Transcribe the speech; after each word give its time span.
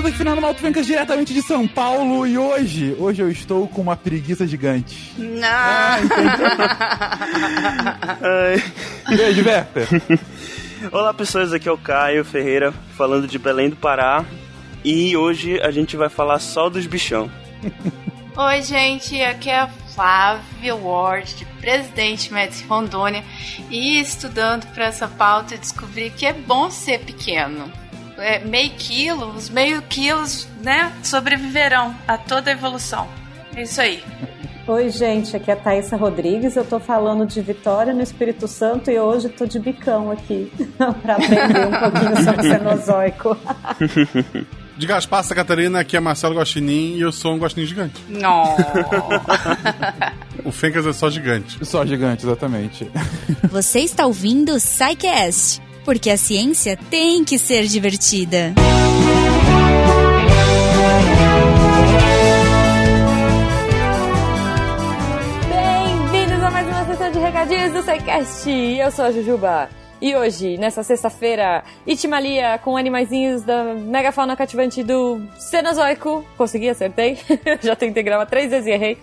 pessoas 0.00 0.06
aqui 0.06 0.16
Fernando 0.16 0.40
Malto 0.40 0.60
Fencas 0.60 0.86
diretamente 0.86 1.34
de 1.34 1.42
São 1.42 1.68
Paulo 1.68 2.26
e 2.26 2.38
hoje, 2.38 2.96
hoje 2.98 3.22
eu 3.22 3.30
estou 3.30 3.68
com 3.68 3.82
uma 3.82 3.96
preguiça 3.96 4.46
gigante. 4.46 5.12
Não! 5.18 5.46
Ah, 5.46 5.98
Beijo, 9.08 9.44
Werther. 9.48 9.88
Olá 10.90 11.12
pessoas, 11.12 11.52
aqui 11.52 11.68
é 11.68 11.72
o 11.72 11.78
Caio 11.78 12.24
Ferreira 12.24 12.72
falando 12.96 13.26
de 13.26 13.38
Belém 13.38 13.68
do 13.68 13.76
Pará 13.76 14.24
e 14.84 15.16
hoje 15.16 15.60
a 15.60 15.70
gente 15.70 15.96
vai 15.96 16.08
falar 16.08 16.38
só 16.38 16.70
dos 16.70 16.86
bichão. 16.86 17.30
Oi, 18.36 18.62
gente, 18.62 19.20
aqui 19.22 19.50
é 19.50 19.60
a 19.60 19.68
Flávia 19.94 20.74
Ward, 20.74 21.34
de 21.34 21.44
Presidente 21.60 22.32
Médici 22.32 22.64
Rondônia, 22.64 23.22
e 23.68 24.00
estudando 24.00 24.66
para 24.72 24.86
essa 24.86 25.06
pauta 25.08 25.58
descobri 25.58 26.10
que 26.10 26.24
é 26.24 26.32
bom 26.32 26.70
ser 26.70 27.00
pequeno. 27.00 27.79
É, 28.20 28.44
meio 28.44 28.70
quilo, 28.76 29.34
os 29.34 29.48
meio 29.48 29.80
quilos, 29.82 30.46
né, 30.62 30.92
sobreviverão 31.02 31.94
a 32.06 32.18
toda 32.18 32.50
a 32.50 32.52
evolução. 32.52 33.08
É 33.56 33.62
isso 33.62 33.80
aí. 33.80 34.04
Oi, 34.66 34.90
gente, 34.90 35.34
aqui 35.34 35.50
é 35.50 35.54
a 35.54 35.56
Thaisa 35.56 35.96
Rodrigues. 35.96 36.54
Eu 36.54 36.64
tô 36.64 36.78
falando 36.78 37.26
de 37.26 37.40
Vitória 37.40 37.92
no 37.92 38.02
Espírito 38.02 38.46
Santo 38.46 38.90
e 38.90 39.00
hoje 39.00 39.28
tô 39.30 39.46
de 39.46 39.58
bicão 39.58 40.10
aqui 40.10 40.52
para 41.02 41.16
aprender 41.16 41.66
um 41.66 41.80
pouquinho 41.80 42.24
sobre 42.24 42.46
o 42.46 42.50
Cenozoico. 42.52 43.36
De 44.76 44.86
Gaspar, 44.86 45.22
Santa 45.22 45.34
Catarina, 45.34 45.80
aqui 45.80 45.96
é 45.96 46.00
Marcelo 46.00 46.36
Guaxinim 46.36 46.96
e 46.96 47.00
eu 47.00 47.10
sou 47.10 47.34
um 47.34 47.38
guaxinim 47.38 47.66
gigante. 47.66 48.00
Não. 48.08 48.56
O 50.44 50.52
Fencas 50.52 50.86
é 50.86 50.92
só 50.92 51.10
gigante. 51.10 51.58
Só 51.66 51.84
gigante, 51.84 52.24
exatamente. 52.24 52.90
Você 53.50 53.80
está 53.80 54.06
ouvindo 54.06 54.52
o 54.52 54.60
SciCast, 54.60 55.60
porque 55.84 56.10
a 56.10 56.16
ciência 56.16 56.76
tem 56.90 57.24
que 57.24 57.38
ser 57.38 57.66
divertida. 57.66 58.54
Bem-vindos 65.48 66.42
a 66.42 66.50
mais 66.50 66.66
uma 66.66 66.84
sessão 66.86 67.10
de 67.10 67.18
recadinhos 67.18 67.72
do 67.72 67.82
SciCast. 67.82 68.50
Eu 68.50 68.90
sou 68.90 69.04
a 69.04 69.12
Jujuba. 69.12 69.68
E 70.00 70.16
hoje, 70.16 70.56
nessa 70.56 70.82
sexta-feira, 70.82 71.62
Itimalia 71.86 72.58
com 72.64 72.74
animaizinhos 72.76 73.42
da 73.42 73.74
megafauna 73.74 74.34
cativante 74.34 74.82
do 74.82 75.20
Cenozoico. 75.38 76.24
Consegui, 76.38 76.70
acertei. 76.70 77.18
Já 77.60 77.76
tentei 77.76 78.02
gravar 78.02 78.24
três 78.24 78.50
vezes 78.50 78.66
e 78.66 78.70
errei. 78.70 78.98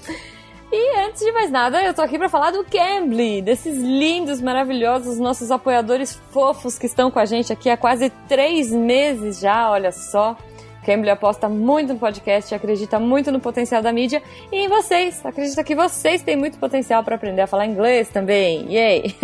E 0.71 0.99
antes 0.99 1.21
de 1.23 1.31
mais 1.31 1.49
nada, 1.49 1.81
eu 1.81 1.93
tô 1.93 2.01
aqui 2.01 2.17
pra 2.17 2.27
falar 2.27 2.51
do 2.51 2.65
Cambly, 2.65 3.41
desses 3.41 3.77
lindos, 3.77 4.41
maravilhosos, 4.41 5.17
nossos 5.17 5.49
apoiadores 5.49 6.19
fofos 6.31 6.77
que 6.77 6.85
estão 6.85 7.09
com 7.09 7.19
a 7.19 7.25
gente 7.25 7.53
aqui 7.53 7.69
há 7.69 7.77
quase 7.77 8.09
três 8.27 8.69
meses 8.69 9.39
já, 9.39 9.71
olha 9.71 9.93
só. 9.93 10.35
Cambly 10.85 11.09
aposta 11.09 11.47
muito 11.47 11.93
no 11.93 11.99
podcast, 11.99 12.53
acredita 12.53 12.99
muito 12.99 13.31
no 13.31 13.39
potencial 13.39 13.81
da 13.81 13.93
mídia 13.93 14.21
e 14.51 14.57
em 14.57 14.67
vocês. 14.67 15.25
Acredita 15.25 15.63
que 15.63 15.75
vocês 15.75 16.21
têm 16.21 16.35
muito 16.35 16.57
potencial 16.57 17.01
para 17.01 17.15
aprender 17.15 17.41
a 17.41 17.47
falar 17.47 17.65
inglês 17.65 18.09
também. 18.09 18.71
Yay! 18.73 19.15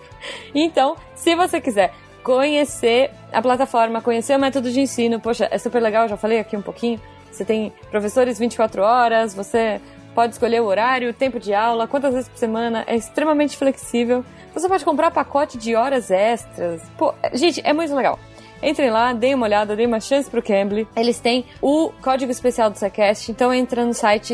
então, 0.54 0.96
se 1.14 1.34
você 1.34 1.60
quiser 1.60 1.92
conhecer 2.22 3.10
a 3.32 3.42
plataforma, 3.42 4.00
conhecer 4.00 4.34
o 4.34 4.40
método 4.40 4.70
de 4.70 4.80
ensino, 4.80 5.20
poxa, 5.20 5.46
é 5.50 5.58
super 5.58 5.80
legal, 5.80 6.08
já 6.08 6.16
falei 6.16 6.38
aqui 6.38 6.56
um 6.56 6.62
pouquinho. 6.62 6.98
Você 7.30 7.44
tem 7.44 7.72
professores 7.90 8.38
24 8.38 8.82
horas, 8.82 9.34
você 9.34 9.80
pode 10.16 10.32
escolher 10.32 10.62
o 10.62 10.64
horário, 10.64 11.10
o 11.10 11.12
tempo 11.12 11.38
de 11.38 11.52
aula, 11.52 11.86
quantas 11.86 12.14
vezes 12.14 12.26
por 12.26 12.38
semana, 12.38 12.84
é 12.86 12.96
extremamente 12.96 13.54
flexível. 13.54 14.24
Você 14.54 14.66
pode 14.66 14.82
comprar 14.82 15.10
pacote 15.10 15.58
de 15.58 15.74
horas 15.74 16.10
extras. 16.10 16.80
Pô, 16.96 17.12
gente, 17.34 17.60
é 17.62 17.74
muito 17.74 17.94
legal. 17.94 18.18
Entrem 18.62 18.88
lá, 18.88 19.12
deem 19.12 19.34
uma 19.34 19.44
olhada, 19.44 19.76
deem 19.76 19.86
uma 19.86 20.00
chance 20.00 20.30
pro 20.30 20.42
Cambly. 20.42 20.88
Eles 20.96 21.20
têm 21.20 21.44
o 21.60 21.90
código 22.00 22.32
especial 22.32 22.70
do 22.70 22.78
SciCast, 22.78 23.30
então 23.30 23.52
entra 23.52 23.84
no 23.84 23.92
site 23.92 24.32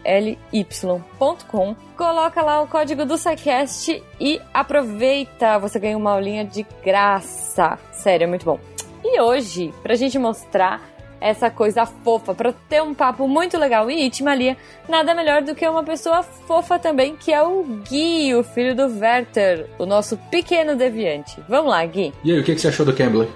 cambly.com, 0.00 1.76
coloca 1.94 2.40
lá 2.40 2.62
o 2.62 2.66
código 2.66 3.04
do 3.04 3.18
SciCast 3.18 4.02
e 4.18 4.40
aproveita, 4.54 5.58
você 5.58 5.78
ganha 5.78 5.98
uma 5.98 6.12
aulinha 6.12 6.46
de 6.46 6.66
graça. 6.82 7.78
Sério, 7.92 8.24
é 8.24 8.26
muito 8.26 8.46
bom. 8.46 8.58
E 9.04 9.20
hoje, 9.20 9.74
pra 9.82 9.94
gente 9.94 10.18
mostrar 10.18 10.95
essa 11.20 11.50
coisa 11.50 11.86
fofa, 11.86 12.34
para 12.34 12.52
ter 12.52 12.82
um 12.82 12.94
papo 12.94 13.26
muito 13.26 13.58
legal 13.58 13.90
e 13.90 14.06
Itimalia, 14.06 14.56
nada 14.88 15.14
melhor 15.14 15.42
do 15.42 15.54
que 15.54 15.66
uma 15.66 15.82
pessoa 15.82 16.22
fofa 16.22 16.78
também, 16.78 17.16
que 17.16 17.32
é 17.32 17.42
o 17.42 17.62
Gui, 17.88 18.34
o 18.34 18.42
filho 18.42 18.74
do 18.74 18.86
Werther, 18.98 19.66
o 19.78 19.86
nosso 19.86 20.16
pequeno 20.30 20.76
deviante. 20.76 21.40
Vamos 21.48 21.70
lá, 21.70 21.84
Gui. 21.84 22.12
E 22.22 22.32
aí, 22.32 22.40
o 22.40 22.44
que 22.44 22.54
que 22.54 22.60
você 22.60 22.68
achou 22.68 22.84
do 22.84 22.92
Cambly? 22.92 23.28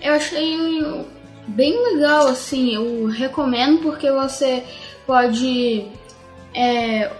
Eu 0.00 0.14
achei 0.14 0.56
bem 1.48 1.94
legal, 1.94 2.28
assim, 2.28 2.74
eu 2.74 3.06
recomendo 3.06 3.82
porque 3.82 4.10
você 4.10 4.62
pode 5.06 5.86
é, 6.54 7.10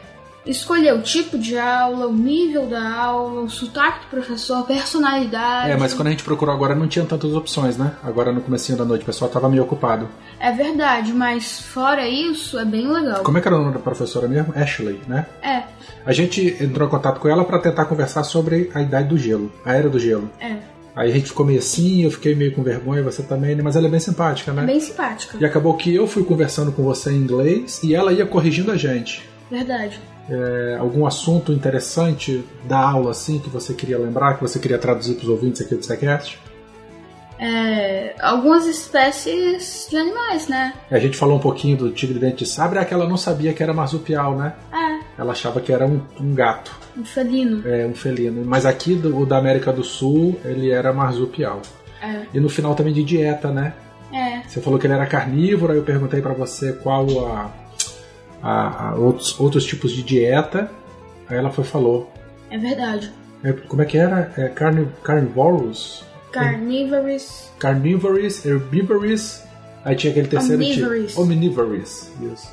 escolher 0.46 0.94
o 0.94 1.02
tipo 1.02 1.36
de 1.38 1.58
aula, 1.58 2.06
o 2.06 2.12
nível 2.12 2.66
da 2.66 2.94
aula, 2.94 3.42
o 3.42 3.50
sotaque 3.50 4.06
do 4.06 4.10
professor, 4.10 4.58
a 4.58 4.62
personalidade. 4.62 5.70
É, 5.70 5.76
mas 5.76 5.92
quando 5.92 6.08
a 6.08 6.10
gente 6.10 6.22
procurou 6.24 6.54
agora 6.54 6.74
não 6.74 6.86
tinha 6.86 7.04
tantas 7.04 7.34
opções, 7.34 7.76
né? 7.76 7.92
Agora 8.02 8.32
no 8.32 8.40
comecinho 8.40 8.78
da 8.78 8.84
noite 8.84 9.02
o 9.02 9.06
pessoal 9.06 9.30
tava 9.30 9.48
meio 9.48 9.62
ocupado. 9.62 10.08
É 10.38 10.52
verdade, 10.52 11.12
mas 11.12 11.60
fora 11.60 12.06
isso, 12.08 12.58
é 12.58 12.64
bem 12.64 12.86
legal. 12.90 13.22
Como 13.22 13.36
é 13.38 13.40
que 13.40 13.48
era 13.48 13.56
o 13.56 13.60
nome 13.60 13.72
da 13.74 13.80
professora 13.80 14.28
mesmo? 14.28 14.52
Ashley, 14.56 15.00
né? 15.06 15.26
É, 15.42 15.62
A 16.04 16.12
gente 16.12 16.56
entrou 16.60 16.86
em 16.86 16.90
contato 16.90 17.20
com 17.20 17.28
ela 17.28 17.44
para 17.44 17.58
tentar 17.58 17.84
conversar 17.86 18.22
sobre 18.24 18.70
a 18.74 18.80
idade 18.80 19.08
do 19.08 19.18
gelo, 19.18 19.52
a 19.64 19.74
era 19.74 19.88
do 19.88 19.98
gelo. 19.98 20.30
é. 20.40 20.56
Aí 20.96 21.10
a 21.10 21.14
gente 21.14 21.26
ficou 21.26 21.44
meio 21.44 21.58
assim, 21.58 22.04
eu 22.04 22.10
fiquei 22.10 22.34
meio 22.34 22.54
com 22.54 22.62
vergonha, 22.62 23.02
você 23.02 23.22
também, 23.22 23.54
né? 23.54 23.62
mas 23.62 23.76
ela 23.76 23.86
é 23.86 23.90
bem 23.90 24.00
simpática, 24.00 24.50
né? 24.54 24.62
É 24.62 24.66
bem 24.66 24.80
simpática. 24.80 25.36
E 25.38 25.44
acabou 25.44 25.74
que 25.74 25.94
eu 25.94 26.06
fui 26.06 26.24
conversando 26.24 26.72
com 26.72 26.82
você 26.82 27.12
em 27.12 27.16
inglês 27.16 27.82
e 27.82 27.94
ela 27.94 28.14
ia 28.14 28.24
corrigindo 28.24 28.72
a 28.72 28.78
gente. 28.78 29.22
Verdade. 29.50 30.00
É, 30.28 30.76
algum 30.78 31.06
assunto 31.06 31.52
interessante 31.52 32.44
da 32.64 32.78
aula, 32.78 33.12
assim, 33.12 33.38
que 33.38 33.48
você 33.48 33.72
queria 33.74 33.98
lembrar, 33.98 34.34
que 34.34 34.42
você 34.42 34.58
queria 34.58 34.78
traduzir 34.78 35.14
para 35.14 35.24
os 35.24 35.28
ouvintes 35.28 35.60
aqui 35.62 35.74
do 35.74 35.84
SciCast? 35.84 36.38
É, 37.38 38.14
algumas 38.18 38.66
espécies 38.66 39.86
de 39.90 39.96
animais, 39.96 40.48
né? 40.48 40.72
A 40.90 40.98
gente 40.98 41.16
falou 41.18 41.36
um 41.36 41.40
pouquinho 41.40 41.76
do 41.76 41.90
tigre 41.90 42.18
dente 42.18 42.38
de 42.38 42.46
sabre, 42.46 42.78
é 42.78 42.84
que 42.84 42.94
ela 42.94 43.06
não 43.06 43.16
sabia 43.18 43.52
que 43.52 43.62
era 43.62 43.74
marsupial, 43.74 44.36
né? 44.36 44.54
É, 44.72 45.20
Ela 45.20 45.32
achava 45.32 45.60
que 45.60 45.70
era 45.72 45.86
um, 45.86 46.00
um 46.18 46.34
gato, 46.34 46.74
um 46.96 47.04
felino. 47.04 47.62
é, 47.68 47.86
um 47.86 47.94
felino. 47.94 48.42
Mas 48.44 48.64
aqui, 48.64 48.94
do, 48.94 49.16
o 49.18 49.26
da 49.26 49.36
América 49.36 49.70
do 49.72 49.84
Sul, 49.84 50.40
ele 50.44 50.70
era 50.70 50.92
marsupial. 50.92 51.60
É. 52.02 52.22
E 52.32 52.40
no 52.40 52.48
final 52.48 52.74
também 52.74 52.92
de 52.92 53.04
dieta, 53.04 53.50
né? 53.50 53.74
É, 54.12 54.40
Você 54.48 54.60
falou 54.60 54.78
que 54.78 54.86
ele 54.86 54.94
era 54.94 55.04
carnívoro, 55.04 55.72
aí 55.72 55.78
eu 55.78 55.84
perguntei 55.84 56.22
pra 56.22 56.32
você 56.32 56.72
qual 56.72 57.06
a, 57.26 57.50
a- 58.42 58.88
a 58.90 58.94
outros, 58.94 59.38
outros 59.40 59.64
tipos 59.64 59.92
de 59.92 60.02
dieta. 60.02 60.70
Aí 61.28 61.36
ela 61.36 61.50
foi 61.50 61.64
e 61.64 61.66
falou. 61.66 62.10
é 62.50 62.56
verdade. 62.58 63.10
É, 63.44 63.52
como 63.52 63.82
é 63.82 63.84
que 63.84 63.98
era? 63.98 64.32
É 64.36 64.48
carni, 64.48 64.88
carnivorous? 65.02 66.04
Carnívoros. 66.32 67.50
Carnivorous, 67.58 68.44
herbivorous. 68.44 69.42
Aí 69.84 69.94
tinha 69.94 70.10
aquele 70.10 70.28
terceiro 70.28 70.62
tipo. 70.64 71.20
Omnivorous. 71.20 72.10
Isso. 72.20 72.50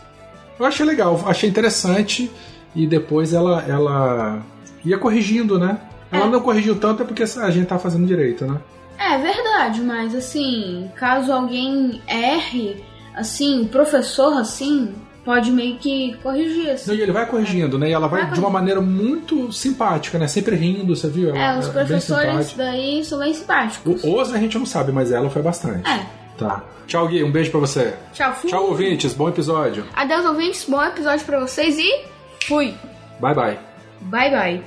Eu 0.60 0.66
achei 0.66 0.86
legal, 0.86 1.22
achei 1.28 1.50
interessante. 1.50 2.30
E 2.76 2.86
depois 2.88 3.34
ela, 3.34 3.64
ela 3.68 4.42
ia 4.84 4.98
corrigindo, 4.98 5.60
né? 5.60 5.78
Ela 6.12 6.26
É. 6.26 6.30
não 6.30 6.42
corrigiu 6.42 6.76
tanto 6.80 7.04
é 7.04 7.06
porque 7.06 7.24
a 7.24 7.50
gente 7.52 7.68
tá 7.68 7.78
fazendo 7.80 8.06
direito, 8.06 8.46
né? 8.46 8.60
É 9.00 9.18
verdade, 9.18 9.82
mas 9.82 10.14
assim, 10.16 10.90
caso 10.96 11.32
alguém 11.32 12.02
erre, 12.08 12.84
assim, 13.16 13.68
professor, 13.72 14.34
assim, 14.38 14.94
pode 15.26 15.52
meio 15.52 15.78
que 15.78 16.16
corrigir, 16.22 16.66
Não, 16.66 16.74
assim. 16.74 16.96
e 16.96 17.02
ele 17.02 17.12
vai 17.12 17.26
corrigindo, 17.26 17.78
né? 17.80 17.90
E 17.90 17.94
ela 17.94 18.08
vai 18.08 18.24
Vai 18.24 18.32
de 18.32 18.40
uma 18.40 18.50
maneira 18.50 18.82
muito 18.82 19.52
simpática, 19.52 20.18
né? 20.20 20.28
Sempre 20.28 20.56
rindo, 20.56 20.96
você 20.96 21.08
viu? 21.10 21.30
Ela 21.30 21.56
É, 21.56 21.60
os 21.60 21.66
é 21.68 21.72
bem 21.72 21.74
professores 21.86 22.54
daí 22.54 23.04
são 23.06 23.20
bem 23.20 23.34
simpáticos. 23.34 24.04
O 24.04 24.14
Oz 24.16 24.34
a 24.34 24.38
gente 24.38 24.58
não 24.58 24.66
sabe, 24.66 24.92
mas 24.92 25.12
ela 25.12 25.30
foi 25.30 25.42
bastante. 25.42 25.90
É. 25.90 26.06
Tá. 26.38 26.64
Tchau, 26.88 27.08
Gui. 27.08 27.24
Um 27.24 27.32
beijo 27.32 27.52
pra 27.52 27.60
você. 27.60 27.94
Tchau, 28.12 28.34
fui. 28.34 28.50
Tchau, 28.50 28.66
ouvintes. 28.70 29.14
Bom 29.14 29.30
episódio. 29.30 29.86
Adeus, 29.96 30.26
ouvintes. 30.26 30.66
Bom 30.68 30.84
episódio 30.84 31.26
pra 31.26 31.40
vocês 31.40 31.78
e 31.78 32.06
fui. 32.46 32.74
Bye, 33.20 33.34
bye. 33.36 33.60
Bye, 34.02 34.30
bye. 34.32 34.64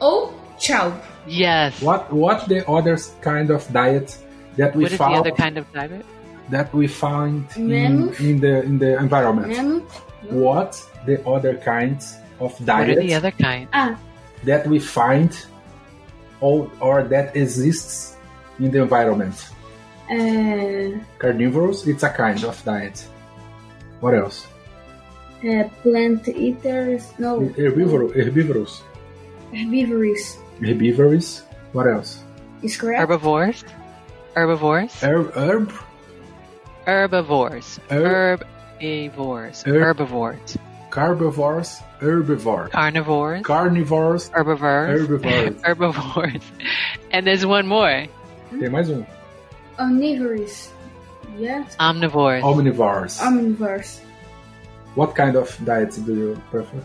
Ou 0.00 0.32
tchau. 0.58 0.92
Yes. 1.28 1.74
What 1.82 2.06
What 2.14 2.46
the 2.48 2.64
other 2.70 2.96
kind 3.22 3.50
of 3.50 3.66
diet 3.72 4.16
that 4.56 4.76
we 4.76 4.84
What 4.84 4.86
is 4.86 4.90
the 4.92 4.96
found 4.98 5.16
other 5.18 5.32
kind 5.32 5.58
of 5.58 5.66
diet? 5.74 6.04
That 6.50 6.72
we 6.74 6.86
find 6.86 7.46
in, 7.56 8.14
in 8.18 8.40
the 8.40 8.62
in 8.62 8.78
the 8.78 8.98
environment? 8.98 9.52
Menos. 9.52 9.82
What 10.30 10.80
the 11.06 11.24
other 11.26 11.56
kinds 11.56 12.18
of 12.40 12.52
diet? 12.64 12.88
What 12.88 12.90
are 12.90 12.94
diet 12.94 13.06
the 13.06 13.14
other 13.14 13.30
kind? 13.30 13.68
Ah, 13.72 13.98
that 14.44 14.66
we 14.66 14.78
find 14.78 15.30
or, 16.40 16.70
or 16.80 17.02
that 17.04 17.36
exists 17.36 18.16
in 18.58 18.70
the 18.70 18.82
environment? 18.82 19.34
é, 20.10 20.98
Carnivorous, 21.18 21.86
it's 21.86 22.02
a 22.02 22.10
kind 22.10 22.42
of 22.44 22.62
diet. 22.64 23.06
What 24.00 24.14
else? 24.14 24.46
é 25.42 25.64
plant 25.82 26.26
eaters. 26.28 27.12
No. 27.18 27.40
Herbívoro, 27.56 28.10
herbívoros. 28.16 28.82
Herbivorous. 29.52 30.38
Herbivorous. 30.60 31.42
What 31.72 31.86
else? 31.86 32.24
Is 32.62 32.76
correct? 32.76 33.00
Herbivores? 33.00 33.64
Herbivores? 34.34 35.00
Herb, 35.02 35.32
herb, 35.36 35.72
Herbivores. 36.98 37.78
Herb- 37.90 38.44
Herbivores. 38.80 39.62
Herb- 39.62 39.76
Herbivores. 39.82 40.56
Carnivores, 40.90 41.82
herbivores. 42.00 42.70
Carnivores. 42.72 43.42
Carnivores, 43.42 44.30
Herbivores. 44.34 44.88
herbivores. 44.98 45.60
Herbivores. 45.64 46.42
And 47.10 47.26
there's 47.26 47.44
one 47.44 47.66
more. 47.66 48.06
Tem 48.58 48.70
mais 48.70 48.88
um. 48.88 49.04
Omnivorous. 49.78 50.70
Yes. 51.38 51.76
Omnivores. 51.78 52.42
Omnivores. 52.42 53.20
Omnivores. 53.20 54.00
What 54.94 55.14
kind 55.14 55.36
of 55.36 55.54
diet 55.66 55.92
do 56.06 56.14
you 56.14 56.42
prefer? 56.50 56.82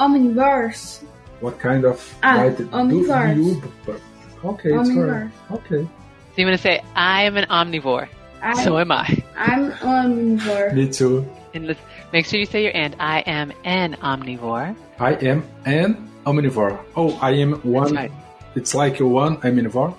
Omnivores. 0.00 1.04
What 1.40 1.60
kind 1.60 1.84
of 1.84 2.02
Ah, 2.24 2.38
diet 2.38 2.56
do 2.58 2.64
you 2.98 3.60
prefer? 3.60 4.00
Okay, 4.44 4.70
it's 4.74 4.88
Omnivores. 4.88 4.94
correct. 4.96 5.32
Okay. 5.52 5.84
So 5.86 6.36
you 6.38 6.46
want 6.46 6.56
to 6.58 6.62
say, 6.62 6.82
I 6.96 7.22
am 7.22 7.36
an 7.36 7.46
omnivore. 7.48 8.08
I, 8.42 8.64
So 8.64 8.78
am 8.78 8.90
I. 8.92 9.22
I'm 9.36 9.70
omnivore. 9.72 10.74
Me 10.74 10.88
too. 10.88 11.28
And 11.54 11.66
let's 11.66 11.80
make 12.12 12.26
sure 12.26 12.40
you 12.40 12.46
say 12.46 12.62
your 12.64 12.76
and. 12.76 12.96
I 12.98 13.20
am 13.20 13.52
an 13.64 13.94
omnivore. 14.02 14.74
I 14.98 15.12
am 15.14 15.44
an 15.64 16.10
omnivore. 16.26 16.78
Oh, 16.96 17.18
I 17.22 17.30
am 17.32 17.52
one. 17.62 17.94
right. 17.94 18.12
It's 18.54 18.74
like 18.74 19.00
a 19.00 19.06
one 19.06 19.38
I'm 19.42 19.56
omnivore. 19.56 19.94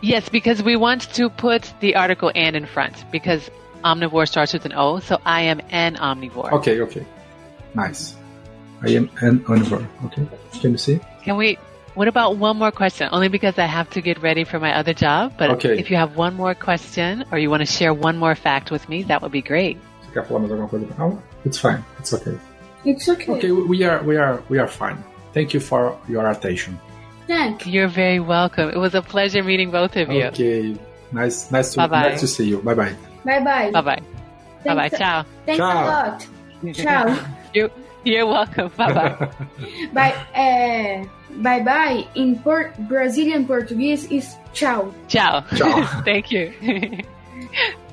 Yes, 0.00 0.28
because 0.28 0.62
we 0.62 0.76
want 0.76 1.02
to 1.14 1.28
put 1.30 1.72
the 1.80 1.96
article 1.96 2.30
and 2.34 2.54
in 2.54 2.66
front 2.66 3.04
because 3.10 3.50
omnivore 3.84 4.28
starts 4.28 4.52
with 4.52 4.64
an 4.66 4.72
O. 4.74 5.00
So 5.00 5.18
I 5.24 5.42
am 5.42 5.60
an 5.70 5.96
omnivore. 5.96 6.52
Okay, 6.52 6.80
okay. 6.82 7.04
Nice. 7.74 8.14
I 8.82 8.90
am 8.90 9.10
an 9.20 9.40
omnivore. 9.40 9.86
Okay. 10.06 10.26
Can 10.60 10.72
you 10.72 10.78
see? 10.78 11.00
Can 11.24 11.36
we? 11.36 11.58
What 11.94 12.08
about 12.08 12.36
one 12.38 12.56
more 12.56 12.70
question? 12.70 13.08
Only 13.12 13.28
because 13.28 13.58
I 13.58 13.66
have 13.66 13.90
to 13.90 14.00
get 14.00 14.22
ready 14.22 14.44
for 14.44 14.58
my 14.58 14.72
other 14.74 14.94
job. 14.94 15.32
But 15.36 15.50
Okay. 15.50 15.78
if 15.78 15.90
you 15.90 15.96
have 15.98 16.16
one 16.16 16.34
more 16.34 16.54
question 16.54 17.24
or 17.30 17.38
you 17.38 17.50
want 17.50 17.60
to 17.60 17.66
share 17.66 17.92
one 17.92 18.16
more 18.16 18.34
fact 18.34 18.70
with 18.70 18.88
me, 18.88 19.02
that 19.04 19.20
would 19.20 19.32
be 19.32 19.42
great. 19.42 19.76
Você 20.02 20.12
quer 20.14 20.24
falar 20.26 20.40
mais 20.40 20.50
alguma 20.50 20.68
coisa? 20.68 20.86
Oh, 20.98 21.18
it's 21.44 21.58
fine. 21.58 21.84
It's 22.00 22.12
okay. 22.14 22.36
It's 22.84 23.08
okay. 23.08 23.32
Okay, 23.32 23.50
we 23.52 23.84
are 23.84 24.02
we 24.02 24.16
are 24.16 24.42
we 24.48 24.58
are 24.58 24.68
fine. 24.68 24.96
Thank 25.34 25.52
you 25.54 25.60
for 25.60 25.96
your 26.08 26.26
attention. 26.28 26.78
Thank 27.26 27.66
you. 27.66 27.72
You're 27.72 27.88
very 27.92 28.20
welcome. 28.20 28.70
It 28.70 28.78
was 28.78 28.94
a 28.94 29.02
pleasure 29.02 29.42
meeting 29.42 29.70
both 29.70 29.94
of 29.96 30.10
you. 30.10 30.24
Okay. 30.32 30.76
Nice 31.12 31.50
nice 31.52 31.72
to 31.74 31.80
Bye-bye. 31.80 32.08
nice 32.10 32.20
to 32.20 32.26
see 32.26 32.44
you. 32.48 32.58
Bye 32.62 32.74
bye. 32.74 32.94
Bye 33.24 33.40
bye. 33.40 33.70
Bye 33.70 33.80
bye. 33.82 34.00
Bye 34.64 34.74
bye. 34.74 34.88
Thanks- 34.88 34.98
Ciao. 34.98 35.24
Thanks 35.46 35.58
Ciao. 35.58 35.84
a 35.84 35.84
lot. 35.86 36.26
Tchau. 36.74 37.18
You, 37.54 37.68
you're 38.04 38.26
welcome. 38.26 38.70
Bye 38.78 38.92
bye. 38.94 39.28
Bye. 39.92 40.14
É, 40.34 41.04
bye 41.36 41.62
bye 41.62 42.06
em 42.14 42.34
por 42.34 42.72
Brazilian 42.78 43.44
português 43.44 44.10
is 44.10 44.38
tchau. 44.52 44.92
Ciao. 45.08 45.42
Ciao. 45.54 45.82
Thank 46.04 46.34
you. 46.34 46.52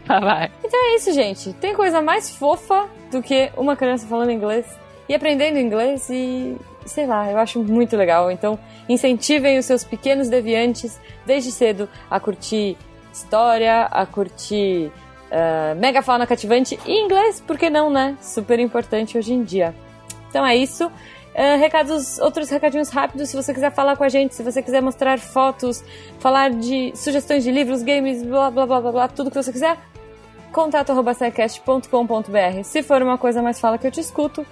bye 0.08 0.22
bye. 0.22 0.52
Então 0.64 0.80
é 0.92 0.96
isso, 0.96 1.14
gente. 1.14 1.54
Tem 1.54 1.74
coisa 1.74 2.02
mais 2.02 2.30
fofa 2.30 2.88
do 3.12 3.22
que 3.22 3.52
uma 3.58 3.76
criança 3.76 4.08
falando 4.08 4.32
inglês 4.32 4.66
e 5.08 5.16
aprendendo 5.16 5.58
inglês 5.58 6.10
e 6.10 6.56
sei 6.86 7.06
lá, 7.06 7.30
eu 7.32 7.38
acho 7.38 7.64
muito 7.64 7.96
legal. 7.96 8.32
Então, 8.32 8.58
incentivem 8.88 9.58
os 9.58 9.66
seus 9.66 9.84
pequenos 9.84 10.28
deviantes 10.30 11.00
desde 11.26 11.52
cedo 11.52 11.88
a 12.10 12.20
curtir 12.20 12.78
história, 13.14 13.84
a 13.86 14.06
curtir 14.06 14.92
uh, 15.32 15.76
megafauna 15.80 16.26
cativante 16.26 16.80
e 16.86 17.00
inglês, 17.00 17.42
por 17.42 17.58
que 17.58 17.70
não, 17.70 17.90
né? 17.90 18.18
Super 18.22 18.60
importante 18.60 19.18
hoje 19.18 19.34
em 19.34 19.44
dia. 19.44 19.74
Então 20.30 20.46
é 20.46 20.56
isso. 20.56 20.92
Uh, 21.40 21.58
recados, 21.58 22.20
outros 22.20 22.50
recadinhos 22.50 22.90
rápidos, 22.90 23.30
se 23.30 23.36
você 23.38 23.54
quiser 23.54 23.72
falar 23.72 23.96
com 23.96 24.04
a 24.04 24.10
gente, 24.10 24.36
se 24.36 24.44
você 24.44 24.62
quiser 24.62 24.82
mostrar 24.82 25.18
fotos, 25.18 25.82
falar 26.20 26.50
de 26.50 26.92
sugestões 26.98 27.46
de 27.46 27.52
livros, 27.52 27.82
games, 27.82 28.22
blá 28.22 28.52
blá 28.52 28.66
blá 28.66 28.82
blá, 28.82 28.92
blá 28.92 29.08
tudo 29.08 29.32
que 29.32 29.42
você 29.42 29.54
quiser, 29.54 29.78
contato.secast.com.br. 30.52 32.64
Se 32.66 32.84
for 32.84 33.02
uma 33.02 33.18
coisa 33.18 33.42
mais 33.42 33.58
fala 33.58 33.78
que 33.78 33.88
eu 33.88 33.92
te 33.92 34.02
escuto, 34.02 34.46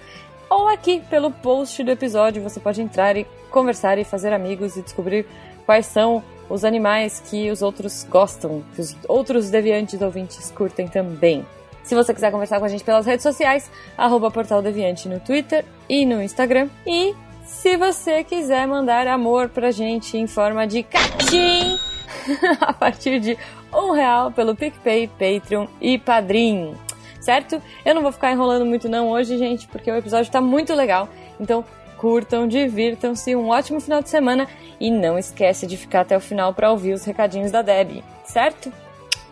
ou 0.48 0.66
aqui 0.66 1.02
pelo 1.10 1.30
post 1.30 1.84
do 1.84 1.90
episódio 1.90 2.42
você 2.42 2.58
pode 2.58 2.80
entrar 2.80 3.18
e 3.18 3.26
conversar 3.50 3.98
e 3.98 4.04
fazer 4.04 4.32
amigos 4.32 4.78
e 4.78 4.82
descobrir 4.82 5.26
quais 5.66 5.84
são 5.84 6.24
os 6.48 6.64
animais 6.64 7.22
que 7.28 7.50
os 7.50 7.60
outros 7.60 8.06
gostam, 8.08 8.64
que 8.74 8.80
os 8.80 8.96
outros 9.06 9.50
deviantes 9.50 10.00
ouvintes 10.00 10.50
curtem 10.52 10.88
também. 10.88 11.44
Se 11.88 11.94
você 11.94 12.12
quiser 12.12 12.30
conversar 12.30 12.58
com 12.58 12.66
a 12.66 12.68
gente 12.68 12.84
pelas 12.84 13.06
redes 13.06 13.22
sociais, 13.22 13.70
arroba 13.96 14.30
Portal 14.30 14.60
Deviante 14.60 15.08
no 15.08 15.18
Twitter 15.20 15.64
e 15.88 16.04
no 16.04 16.22
Instagram. 16.22 16.68
E 16.86 17.14
se 17.46 17.78
você 17.78 18.22
quiser 18.22 18.66
mandar 18.66 19.06
amor 19.06 19.48
pra 19.48 19.70
gente 19.70 20.18
em 20.18 20.26
forma 20.26 20.66
de 20.66 20.82
catim, 20.82 21.78
a 22.60 22.74
partir 22.74 23.18
de 23.20 23.38
um 23.72 23.92
real 23.92 24.30
pelo 24.30 24.54
PicPay, 24.54 25.08
Patreon 25.08 25.66
e 25.80 25.96
Padrim. 25.96 26.74
Certo? 27.22 27.58
Eu 27.86 27.94
não 27.94 28.02
vou 28.02 28.12
ficar 28.12 28.32
enrolando 28.32 28.66
muito 28.66 28.86
não 28.86 29.08
hoje, 29.08 29.38
gente, 29.38 29.66
porque 29.66 29.90
o 29.90 29.96
episódio 29.96 30.30
tá 30.30 30.42
muito 30.42 30.74
legal. 30.74 31.08
Então, 31.40 31.64
curtam, 31.96 32.46
divirtam-se, 32.46 33.34
um 33.34 33.48
ótimo 33.48 33.80
final 33.80 34.02
de 34.02 34.10
semana 34.10 34.46
e 34.78 34.90
não 34.90 35.18
esquece 35.18 35.66
de 35.66 35.78
ficar 35.78 36.02
até 36.02 36.14
o 36.14 36.20
final 36.20 36.52
para 36.52 36.70
ouvir 36.70 36.92
os 36.92 37.06
recadinhos 37.06 37.50
da 37.50 37.62
Debbie, 37.62 38.04
certo? 38.24 38.70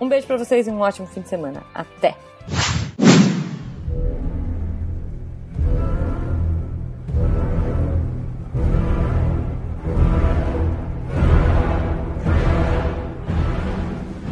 Um 0.00 0.08
beijo 0.08 0.26
para 0.26 0.38
vocês 0.38 0.66
e 0.66 0.70
um 0.70 0.80
ótimo 0.80 1.06
fim 1.06 1.20
de 1.20 1.28
semana. 1.28 1.62
Até! 1.74 2.25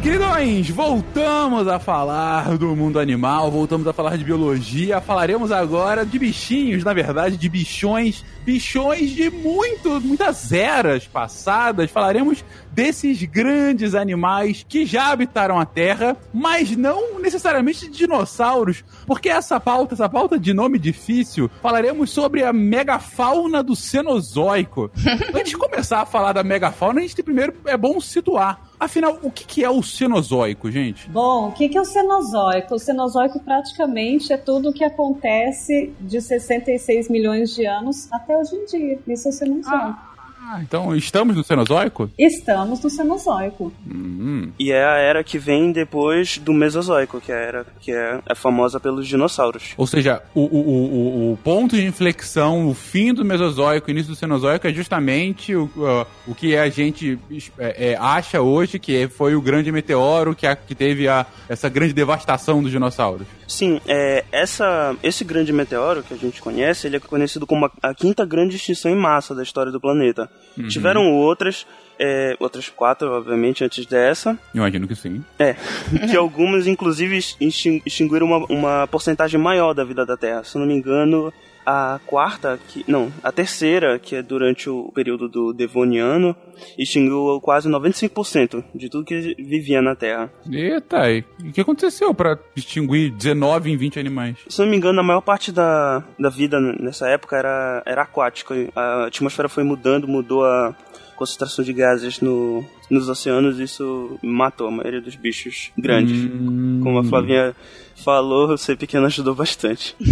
Queridões, 0.05 0.69
voltamos 0.69 1.67
a 1.67 1.79
falar 1.79 2.59
do 2.59 2.75
mundo 2.75 2.99
animal, 2.99 3.49
voltamos 3.49 3.87
a 3.87 3.91
falar 3.91 4.15
de 4.19 4.23
biologia, 4.23 5.01
falaremos 5.01 5.51
agora 5.51 6.05
de 6.05 6.19
bichinhos, 6.19 6.83
na 6.83 6.93
verdade, 6.93 7.35
de 7.35 7.49
bichões, 7.49 8.23
bichões 8.45 9.09
de 9.09 9.31
muito, 9.31 9.99
muitas 10.01 10.51
eras 10.51 11.07
passadas. 11.07 11.89
Falaremos 11.89 12.45
desses 12.71 13.23
grandes 13.23 13.95
animais 13.95 14.63
que 14.69 14.85
já 14.85 15.07
habitaram 15.07 15.59
a 15.59 15.65
Terra, 15.65 16.15
mas 16.31 16.77
não 16.77 17.19
necessariamente 17.19 17.89
de 17.89 17.97
dinossauros, 17.97 18.83
porque 19.07 19.27
essa 19.27 19.59
pauta, 19.59 19.95
essa 19.95 20.07
pauta 20.07 20.37
de 20.37 20.53
nome 20.53 20.77
difícil, 20.77 21.49
falaremos 21.63 22.11
sobre 22.11 22.43
a 22.43 22.53
megafauna 22.53 23.63
do 23.63 23.75
Cenozoico. 23.75 24.91
Antes 25.33 25.49
de 25.49 25.57
começar 25.57 26.01
a 26.01 26.05
falar 26.05 26.31
da 26.31 26.43
megafauna, 26.43 26.99
a 26.99 27.01
gente 27.01 27.15
tem 27.15 27.25
primeiro 27.25 27.55
é 27.65 27.75
bom 27.75 27.99
situar. 27.99 28.64
Afinal, 28.79 29.19
o 29.21 29.31
que, 29.31 29.45
que 29.45 29.63
é 29.63 29.69
o 29.69 29.81
Cenozoico, 29.81 30.69
gente? 30.69 31.09
Bom, 31.09 31.49
o 31.49 31.51
que, 31.51 31.69
que 31.69 31.77
é 31.77 31.81
o 31.81 31.85
Cenozoico? 31.85 32.75
O 32.75 32.79
Cenozoico 32.79 33.39
praticamente 33.39 34.33
é 34.33 34.37
tudo 34.37 34.69
o 34.69 34.73
que 34.73 34.83
acontece 34.83 35.93
de 35.99 36.21
66 36.21 37.09
milhões 37.09 37.55
de 37.55 37.65
anos 37.65 38.11
até 38.11 38.37
hoje 38.37 38.55
em 38.55 38.65
dia. 38.65 38.99
Isso 39.07 39.27
é 39.27 39.31
o 39.31 39.33
Cenozoico. 39.33 39.77
Ah, 39.77 40.14
então 40.61 40.95
estamos 40.95 41.35
no 41.35 41.43
Cenozoico? 41.43 42.09
Estamos 42.17 42.81
no 42.83 42.89
Cenozoico. 42.89 43.71
Hum. 43.87 44.51
E 44.59 44.71
é 44.71 44.83
a 44.83 44.97
era 44.97 45.23
que 45.23 45.37
vem 45.37 45.71
depois 45.71 46.37
do 46.37 46.53
Mesozoico, 46.53 47.19
que 47.19 47.31
é 47.31 47.35
a 47.35 47.39
era 47.39 47.65
que 47.79 47.91
é, 47.91 48.19
é 48.25 48.35
famosa 48.35 48.79
pelos 48.79 49.07
dinossauros. 49.07 49.73
Ou 49.77 49.87
seja, 49.87 50.21
o, 50.33 50.41
o, 50.41 50.59
o, 50.59 51.33
o 51.33 51.37
ponto 51.37 51.75
de 51.75 51.85
inflexão, 51.85 52.67
o 52.67 52.73
fim 52.73 53.13
do 53.13 53.25
Mesozoico, 53.25 53.87
o 53.87 53.91
início 53.91 54.11
do 54.11 54.15
Cenozoico 54.17 54.67
é 54.67 54.73
justamente 54.73 55.55
o, 55.55 55.65
uh, 55.75 56.05
o 56.27 56.35
que 56.35 56.55
a 56.55 56.69
gente 56.69 57.19
é, 57.57 57.91
é, 57.91 57.95
acha 57.95 58.41
hoje 58.41 58.79
que 58.79 59.07
foi 59.07 59.35
o 59.35 59.41
grande 59.41 59.71
meteoro 59.71 60.35
que, 60.35 60.47
a, 60.47 60.55
que 60.55 60.75
teve 60.75 61.07
a, 61.07 61.25
essa 61.49 61.69
grande 61.69 61.93
devastação 61.93 62.61
dos 62.61 62.71
dinossauros. 62.71 63.27
Sim, 63.47 63.79
é, 63.87 64.23
essa, 64.31 64.95
esse 65.03 65.23
grande 65.23 65.53
meteoro 65.53 66.03
que 66.03 66.13
a 66.13 66.17
gente 66.17 66.41
conhece, 66.41 66.87
ele 66.87 66.97
é 66.97 66.99
conhecido 66.99 67.45
como 67.45 67.65
a, 67.65 67.71
a 67.81 67.93
quinta 67.93 68.25
grande 68.25 68.55
extinção 68.55 68.91
em 68.91 68.95
massa 68.95 69.35
da 69.35 69.43
história 69.43 69.71
do 69.71 69.79
planeta. 69.79 70.29
Uhum. 70.57 70.67
Tiveram 70.67 71.11
outras, 71.11 71.65
é, 71.99 72.35
outras 72.39 72.69
quatro, 72.69 73.11
obviamente, 73.11 73.63
antes 73.63 73.85
dessa. 73.85 74.37
Imagino 74.53 74.87
que 74.87 74.95
sim. 74.95 75.23
É, 75.37 75.55
que 76.09 76.15
algumas, 76.15 76.67
inclusive, 76.67 77.17
extinguiram 77.39 78.27
uma, 78.27 78.45
uma 78.45 78.87
porcentagem 78.87 79.39
maior 79.39 79.73
da 79.73 79.83
vida 79.83 80.05
da 80.05 80.15
Terra. 80.15 80.43
Se 80.43 80.55
eu 80.55 80.61
não 80.61 80.67
me 80.67 80.73
engano, 80.73 81.33
a 81.65 81.99
quarta, 82.05 82.59
que, 82.67 82.85
não, 82.87 83.11
a 83.23 83.31
terceira, 83.31 83.97
que 83.97 84.15
é 84.15 84.21
durante 84.21 84.69
o 84.69 84.91
período 84.93 85.27
do 85.27 85.53
Devoniano, 85.53 86.35
extinguiu 86.77 87.39
quase 87.41 87.67
95% 87.69 88.63
de 88.73 88.89
tudo 88.89 89.05
que 89.05 89.35
vivia 89.37 89.81
na 89.81 89.95
Terra. 89.95 90.31
Eita, 90.49 91.11
e 91.11 91.23
o 91.43 91.51
que 91.51 91.61
aconteceu 91.61 92.13
para 92.13 92.37
extinguir 92.55 93.11
19 93.11 93.71
em 93.71 93.77
20 93.77 93.99
animais? 93.99 94.37
Se 94.47 94.61
não 94.61 94.67
me 94.67 94.77
engano, 94.77 94.99
a 94.99 95.03
maior 95.03 95.21
parte 95.21 95.51
da, 95.51 96.03
da 96.19 96.29
vida 96.29 96.59
nessa 96.59 97.07
época 97.09 97.35
era, 97.35 97.83
era 97.85 98.03
aquática. 98.03 98.53
A 98.75 99.05
atmosfera 99.07 99.49
foi 99.49 99.63
mudando, 99.63 100.07
mudou 100.07 100.45
a 100.45 100.75
concentração 101.15 101.63
de 101.63 101.73
gases 101.73 102.19
no 102.19 102.63
nos 102.89 103.09
oceanos, 103.09 103.59
isso 103.59 104.19
matou 104.21 104.67
a 104.67 104.71
maioria 104.71 105.01
dos 105.01 105.15
bichos 105.15 105.71
grandes. 105.77 106.17
Hum. 106.19 106.81
Como 106.83 106.99
a 106.99 107.03
Flavinha 107.03 107.55
falou, 108.03 108.49
o 108.51 108.57
ser 108.57 108.77
pequeno 108.77 109.05
ajudou 109.05 109.33
bastante. 109.35 109.95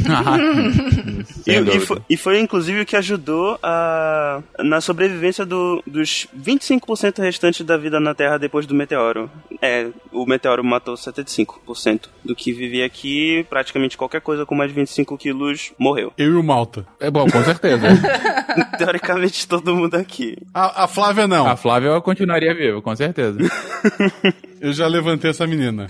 E, 1.46 1.52
e 1.52 1.80
foi, 1.80 2.02
e 2.10 2.18
foi, 2.18 2.40
inclusive 2.40 2.82
o 2.82 2.86
que 2.86 2.96
ajudou 2.96 3.60
a, 3.62 4.42
na 4.60 4.80
sobrevivência 4.82 5.46
do- 5.46 5.84
dos 5.86 6.26
25% 6.38 7.20
restantes 7.22 7.66
da 7.66 7.76
vida 7.78 8.00
na 8.00 8.14
Terra 8.16 8.38
depois 8.38 8.66
do 8.66 8.74
meteoro. 8.74 9.30
É, 9.62 9.88
o 10.12 10.26
meteoro 10.26 10.64
matou 10.64 10.96
75% 10.96 12.08
do 12.24 12.34
que 12.36 12.54
vivia 12.54 12.86
aqui. 12.86 13.46
Praticamente 13.50 13.98
qualquer 13.98 14.22
coisa 14.22 14.46
com 14.46 14.56
mais 14.56 14.70
de 14.72 14.76
25 14.76 15.18
quilos 15.18 15.74
morreu. 15.78 16.14
Eu 16.18 16.32
e 16.32 16.36
o 16.36 16.44
Malta. 16.44 16.86
É 17.00 17.12
bom, 17.12 17.26
com 17.30 17.44
certeza. 17.44 17.88
Teoricamente 18.78 19.48
todo 19.48 19.76
mundo 19.76 19.96
aqui. 19.96 20.38
A, 20.54 20.84
a 20.86 20.88
Flávia 20.88 21.28
não. 21.28 21.46
A 21.48 21.56
Flávia 21.58 22.00
continuaria 22.02 22.54
viva, 22.56 22.82
com 22.82 22.96
certeza. 22.96 23.38
Eu 24.62 24.72
já 24.72 24.88
levantei 24.88 25.30
essa 25.32 25.46
menina. 25.46 25.88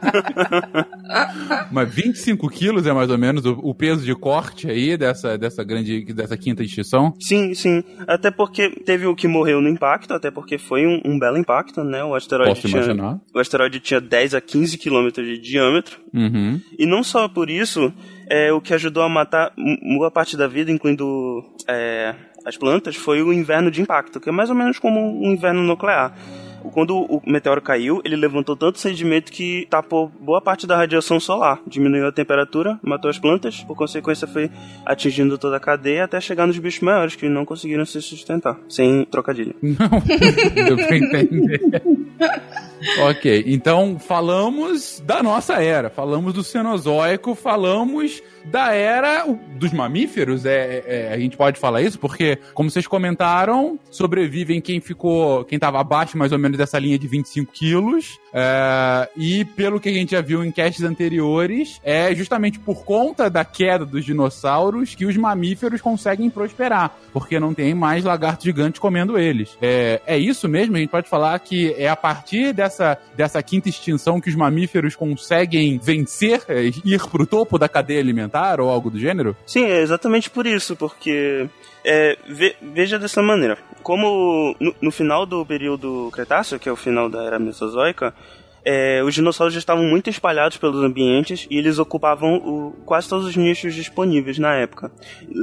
Mas 1.70 1.94
25 1.94 2.48
quilos 2.48 2.86
é 2.86 2.92
mais 2.92 3.10
ou 3.10 3.18
menos 3.18 3.44
o, 3.44 3.52
o 3.62 3.74
peso 3.74 4.04
de 4.04 4.14
corte 4.14 4.68
aí 4.68 4.96
dessa, 4.96 5.36
dessa 5.36 5.62
grande, 5.64 6.04
dessa 6.12 6.36
quinta 6.36 6.62
extinção. 6.62 7.14
Sim, 7.20 7.54
sim. 7.54 7.82
Até 8.06 8.30
porque 8.30 8.70
teve 8.70 9.06
o 9.06 9.14
que 9.14 9.28
morreu 9.28 9.60
no 9.60 9.68
impacto, 9.68 10.14
até 10.14 10.30
porque 10.30 10.58
foi 10.58 10.86
um, 10.86 11.00
um 11.04 11.18
belo 11.18 11.38
impacto, 11.38 11.82
né? 11.84 12.02
O 12.04 12.14
asteroide 12.14 12.54
Posso 12.54 12.68
tinha. 12.68 12.82
imaginar. 12.82 13.20
O 13.34 13.38
asteroide 13.38 13.80
tinha 13.80 14.00
10 14.00 14.34
a 14.34 14.40
15 14.40 14.78
quilômetros 14.78 15.26
de 15.26 15.38
diâmetro. 15.38 16.00
Uhum. 16.12 16.60
E 16.78 16.86
não 16.86 17.02
só 17.02 17.28
por 17.28 17.48
isso, 17.48 17.92
é, 18.28 18.52
o 18.52 18.60
que 18.60 18.74
ajudou 18.74 19.02
a 19.02 19.08
matar 19.08 19.52
boa 19.96 20.10
parte 20.10 20.36
da 20.36 20.46
vida, 20.46 20.70
incluindo 20.70 21.42
é, 21.68 22.14
as 22.44 22.56
plantas, 22.56 22.96
foi 22.96 23.22
o 23.22 23.32
inverno 23.32 23.70
de 23.70 23.80
impacto, 23.80 24.20
que 24.20 24.28
é 24.28 24.32
mais 24.32 24.50
ou 24.50 24.56
menos 24.56 24.78
como 24.78 25.00
um 25.00 25.32
inverno 25.32 25.62
nuclear. 25.62 26.14
Quando 26.70 26.96
o 26.96 27.22
meteoro 27.26 27.60
caiu, 27.60 28.00
ele 28.04 28.16
levantou 28.16 28.56
tanto 28.56 28.78
sedimento 28.78 29.32
que 29.32 29.66
tapou 29.68 30.08
boa 30.20 30.40
parte 30.40 30.66
da 30.66 30.76
radiação 30.76 31.18
solar, 31.18 31.60
diminuiu 31.66 32.06
a 32.06 32.12
temperatura, 32.12 32.78
matou 32.82 33.10
as 33.10 33.18
plantas, 33.18 33.62
por 33.64 33.76
consequência 33.76 34.26
foi 34.26 34.50
atingindo 34.84 35.38
toda 35.38 35.56
a 35.56 35.60
cadeia 35.60 36.04
até 36.04 36.20
chegar 36.20 36.46
nos 36.46 36.58
bichos 36.58 36.80
maiores 36.80 37.14
que 37.14 37.28
não 37.28 37.44
conseguiram 37.44 37.84
se 37.84 38.00
sustentar, 38.00 38.58
sem 38.68 39.04
trocadilho. 39.06 39.54
Não, 39.62 40.66
deu 40.66 40.76
pra 40.76 40.96
entender. 40.96 41.60
ok, 43.08 43.44
então 43.46 43.98
falamos 43.98 45.02
da 45.04 45.22
nossa 45.22 45.62
era, 45.62 45.90
falamos 45.90 46.32
do 46.32 46.42
Cenozoico, 46.42 47.34
falamos 47.34 48.22
da 48.44 48.72
era 48.72 49.24
dos 49.56 49.72
mamíferos, 49.72 50.44
é, 50.44 50.82
é- 50.86 51.12
a 51.12 51.18
gente 51.18 51.36
pode 51.36 51.58
falar 51.58 51.82
isso, 51.82 51.98
porque, 51.98 52.38
como 52.54 52.70
vocês 52.70 52.86
comentaram, 52.86 53.78
sobrevivem 53.90 54.60
quem 54.60 54.80
ficou, 54.80 55.44
quem 55.44 55.58
tava 55.58 55.80
abaixo 55.80 56.18
mais 56.18 56.32
ou 56.32 56.38
menos 56.38 56.58
dessa 56.58 56.78
linha 56.78 56.98
de 56.98 57.06
25 57.06 57.52
quilos, 57.52 58.18
é, 58.34 59.08
e 59.16 59.44
pelo 59.44 59.78
que 59.78 59.88
a 59.88 59.92
gente 59.92 60.12
já 60.12 60.20
viu 60.20 60.44
em 60.44 60.50
castes 60.50 60.82
anteriores, 60.84 61.80
é 61.84 62.14
justamente 62.14 62.58
por 62.58 62.84
conta 62.84 63.30
da 63.30 63.44
queda 63.44 63.84
dos 63.84 64.04
dinossauros 64.04 64.94
que 64.94 65.06
os 65.06 65.16
mamíferos 65.16 65.80
conseguem 65.80 66.28
prosperar, 66.28 66.96
porque 67.12 67.38
não 67.38 67.54
tem 67.54 67.74
mais 67.74 68.04
lagartos 68.04 68.44
gigantes 68.44 68.80
comendo 68.80 69.18
eles. 69.18 69.56
É, 69.60 70.00
é 70.06 70.18
isso 70.18 70.48
mesmo? 70.48 70.76
A 70.76 70.80
gente 70.80 70.90
pode 70.90 71.08
falar 71.08 71.38
que 71.38 71.74
é 71.76 71.88
a 71.88 71.96
partir 71.96 72.52
dessa, 72.52 72.98
dessa 73.16 73.42
quinta 73.42 73.68
extinção 73.68 74.20
que 74.20 74.28
os 74.28 74.34
mamíferos 74.34 74.96
conseguem 74.96 75.78
vencer, 75.78 76.42
é, 76.48 76.64
ir 76.64 77.00
pro 77.10 77.26
topo 77.26 77.58
da 77.58 77.68
cadeia 77.68 78.00
alimentar 78.00 78.31
ou 78.60 78.70
algo 78.70 78.90
do 78.90 78.98
gênero? 78.98 79.36
Sim, 79.46 79.64
é 79.64 79.80
exatamente 79.80 80.30
por 80.30 80.46
isso, 80.46 80.74
porque 80.76 81.48
é, 81.84 82.16
ve- 82.28 82.56
veja 82.60 82.98
dessa 82.98 83.22
maneira, 83.22 83.58
como 83.82 84.54
no, 84.60 84.74
no 84.80 84.90
final 84.90 85.26
do 85.26 85.44
período 85.44 86.10
Cretáceo, 86.12 86.58
que 86.58 86.68
é 86.68 86.72
o 86.72 86.76
final 86.76 87.08
da 87.08 87.22
era 87.24 87.38
Mesozoica, 87.38 88.14
é, 88.64 89.02
os 89.02 89.12
dinossauros 89.12 89.52
já 89.52 89.58
estavam 89.58 89.82
muito 89.84 90.08
espalhados 90.08 90.56
pelos 90.56 90.84
ambientes 90.84 91.48
e 91.50 91.58
eles 91.58 91.80
ocupavam 91.80 92.36
o- 92.36 92.72
quase 92.86 93.08
todos 93.08 93.26
os 93.26 93.36
nichos 93.36 93.74
disponíveis 93.74 94.38
na 94.38 94.54
época. 94.54 94.92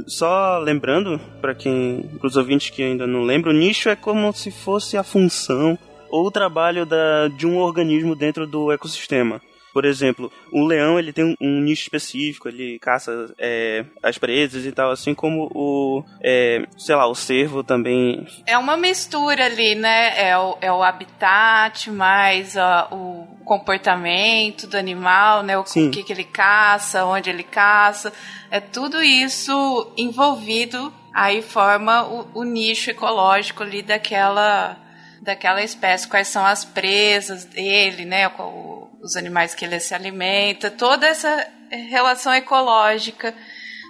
Só 0.08 0.58
lembrando, 0.60 1.20
para 1.42 1.54
quem, 1.54 2.10
os 2.24 2.36
ouvintes 2.38 2.70
que 2.70 2.82
ainda 2.82 3.06
não 3.06 3.24
lembram, 3.24 3.52
o 3.52 3.56
nicho 3.56 3.90
é 3.90 3.96
como 3.96 4.32
se 4.34 4.52
fosse 4.52 4.96
a 4.98 5.04
função 5.04 5.78
ou 6.10 6.26
o 6.28 6.32
trabalho 6.32 6.86
da, 6.86 7.28
de 7.28 7.46
um 7.46 7.58
organismo 7.58 8.16
dentro 8.16 8.48
do 8.48 8.72
ecossistema. 8.72 9.42
Por 9.74 9.86
exemplo, 9.86 10.32
o 10.52 10.66
leão 10.66 10.98
ele 10.98 11.14
tem 11.14 11.24
um, 11.26 11.36
um 11.40 11.62
nicho 11.62 11.84
específico, 11.84 12.48
ele 12.48 12.80
caça 12.80 13.34
é, 13.38 13.86
as 14.02 14.18
presas 14.18 14.66
e 14.66 14.72
tal, 14.72 14.92
assim 14.92 15.14
como 15.14 15.50
o, 15.54 16.04
é, 16.22 16.66
sei 16.78 16.96
lá, 16.96 17.08
o 17.08 17.16
cervo 17.16 17.64
também. 17.64 18.26
É 18.46 18.58
uma 18.58 18.76
mistura 18.76 19.46
ali, 19.46 19.76
né? 19.76 20.30
É 20.30 20.38
o, 20.38 20.58
é 20.60 20.72
o 20.72 20.82
habitat, 20.84 21.90
mais 21.92 22.56
o 22.92 23.28
comportamento 23.46 24.68
do 24.68 24.78
animal, 24.78 25.44
né? 25.44 25.58
O, 25.58 25.64
que, 25.64 26.04
que 26.04 26.14
ele 26.14 26.24
caça, 26.24 27.06
onde 27.06 27.30
ele 27.30 27.44
caça. 27.44 28.12
É 28.52 28.60
tudo 28.60 29.02
isso 29.02 29.92
envolvido, 29.98 30.92
aí 31.14 31.42
forma 31.42 32.04
o, 32.08 32.28
o 32.34 32.44
nicho 32.44 32.90
ecológico 32.90 33.64
ali 33.64 33.82
daquela, 33.82 34.78
daquela 35.22 35.64
espécie. 35.64 36.08
Quais 36.08 36.28
são 36.28 36.46
as 36.46 36.66
presas 36.66 37.46
dele, 37.46 38.06
né? 38.06 38.28
O- 38.40 38.89
os 39.02 39.16
animais 39.16 39.56
que 39.56 39.66
ele 39.66 39.80
se 39.80 39.94
alimenta. 39.94 40.70
Toda 40.70 41.08
essa 41.08 41.48
relação 41.70 42.34
ecológica 42.34 43.34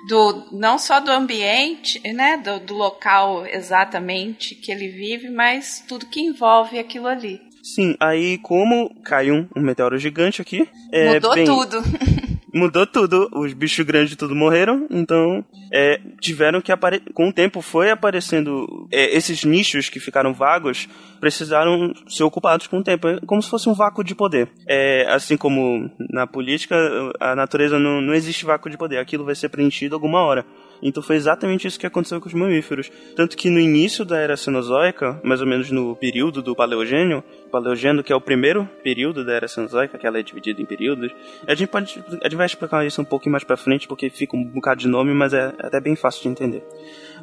do 0.08 0.48
não 0.52 0.78
só 0.78 1.00
do 1.00 1.12
ambiente, 1.12 2.02
né, 2.14 2.38
do, 2.38 2.60
do 2.60 2.74
local 2.74 3.46
exatamente 3.46 4.56
que 4.56 4.72
ele 4.72 4.88
vive, 4.88 5.30
mas 5.30 5.84
tudo 5.88 6.06
que 6.06 6.22
envolve 6.22 6.80
aquilo 6.80 7.08
ali. 7.08 7.42
Sim, 7.62 7.96
aí 8.00 8.38
como 8.38 8.90
caiu 9.04 9.36
um, 9.36 9.48
um 9.58 9.62
meteoro 9.62 9.98
gigante 9.98 10.42
aqui. 10.42 10.68
é, 10.92 11.14
Mudou 11.14 11.36
bem, 11.36 11.46
tudo. 11.46 11.78
Mudou 12.54 12.86
tudo, 12.88 13.30
os 13.34 13.54
bichos 13.54 13.86
grandes 13.86 14.16
tudo 14.16 14.36
morreram, 14.36 14.88
então 14.90 15.46
é, 15.72 16.00
tiveram 16.20 16.62
que 16.62 16.72
aparecer. 16.72 17.14
Com 17.14 17.30
o 17.30 17.34
tempo 17.34 17.62
foi 17.62 17.92
aparecendo 17.92 18.88
é, 18.92 19.16
esses 19.16 19.44
nichos 19.44 19.90
que 19.90 20.00
ficaram 20.00 20.34
vagos, 20.34 20.88
precisaram 21.20 21.94
ser 22.08 22.24
ocupados 22.24 22.68
com 22.68 22.80
o 22.80 22.84
tempo, 22.84 23.08
é 23.08 23.20
como 23.26 23.42
se 23.42 23.50
fosse 23.50 23.70
um 23.70 23.74
vácuo 23.74 24.04
de 24.04 24.16
poder. 24.16 24.50
É, 24.68 25.06
assim 25.12 25.38
como 25.38 25.90
na 26.10 26.26
política, 26.26 26.76
a 27.20 27.36
natureza 27.36 27.78
não, 27.78 28.02
não 28.02 28.14
existe 28.14 28.46
vácuo 28.46 28.70
de 28.70 28.78
poder, 28.78 28.98
aquilo 28.98 29.26
vai 29.26 29.36
ser 29.36 29.50
preenchido 29.50 29.96
alguma 29.96 30.22
hora. 30.22 30.46
Então 30.82 31.04
foi 31.04 31.16
exatamente 31.16 31.68
isso 31.68 31.80
que 31.80 31.86
aconteceu 31.86 32.20
com 32.20 32.28
os 32.28 32.34
mamíferos. 32.34 32.92
Tanto 33.16 33.36
que 33.36 33.50
no 33.50 33.60
início 33.60 34.06
da 34.06 34.18
era 34.18 34.38
Cenozoica, 34.38 35.20
mais 35.24 35.42
ou 35.42 35.48
menos 35.48 35.70
no 35.72 35.96
período 35.96 36.42
do 36.42 36.56
Paleogênio, 36.56 37.24
Paleogênio 37.52 38.04
que 38.04 38.14
é 38.14 38.16
o 38.16 38.22
primeiro 38.22 38.68
período 38.84 39.26
da 39.26 39.34
era 39.34 39.48
Cenozoica, 39.48 39.98
que 39.98 40.08
ela 40.08 40.20
é 40.20 40.24
dividida 40.24 40.62
em 40.62 40.66
períodos, 40.66 41.12
a 41.48 41.56
gente 41.56 41.70
pode, 41.70 42.04
a 42.22 42.26
gente 42.26 42.36
vai 42.36 42.46
explicar 42.46 42.86
isso 42.86 43.02
um 43.02 43.06
pouquinho 43.06 43.32
mais 43.32 43.44
pra 43.44 43.58
frente, 43.58 43.88
porque 43.88 44.10
fica 44.10 44.36
um 44.36 44.44
bocado 44.44 44.82
de 44.82 44.88
nome, 44.88 45.14
mas 45.14 45.34
é 45.34 45.54
até 45.60 45.80
bem 45.80 45.96
fácil 45.96 46.24
de 46.24 46.30
entender. 46.30 46.64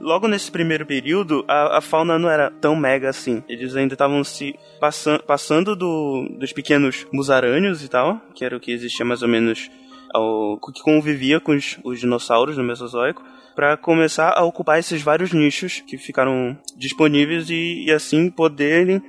Logo 0.01 0.29
nesse 0.29 0.51
primeiro 0.51 0.85
período, 0.85 1.45
a, 1.49 1.79
a 1.79 1.81
fauna 1.81 2.19
não 2.19 2.29
era 2.29 2.51
tão 2.51 2.77
mega 2.77 3.09
assim. 3.09 3.43
Eles 3.49 3.75
ainda 3.77 3.95
estavam 3.95 4.23
se 4.23 4.55
passan 4.79 5.19
passando 5.19 5.75
do, 5.75 6.29
dos 6.39 6.53
pequenos 6.53 7.07
musarâneos 7.13 7.83
e 7.83 7.89
tal, 7.89 8.21
que 8.35 8.45
era 8.45 8.57
o 8.57 8.61
que 8.61 8.73
existia 8.73 9.05
mais 9.05 9.23
ou 9.23 9.29
menos 9.29 9.71
ao, 10.13 10.59
que 10.59 10.83
convivia 10.83 11.41
com 11.41 11.53
os, 11.53 11.79
os 11.83 12.01
dinossauros 12.01 12.57
no 12.57 12.65
Mesozoico, 12.65 13.23
para 13.57 13.77
começar 13.77 14.35
a 14.37 14.45
ocupar 14.45 14.79
esses 14.79 15.03
vários 15.03 15.33
nichos 15.33 15.83
que 15.87 15.97
ficaram 15.97 16.57
disponíveis 16.77 17.49
e, 17.49 17.87
e 17.87 17.91
assim 17.91 18.31
poderem 18.31 19.03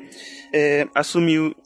é, 0.53 0.87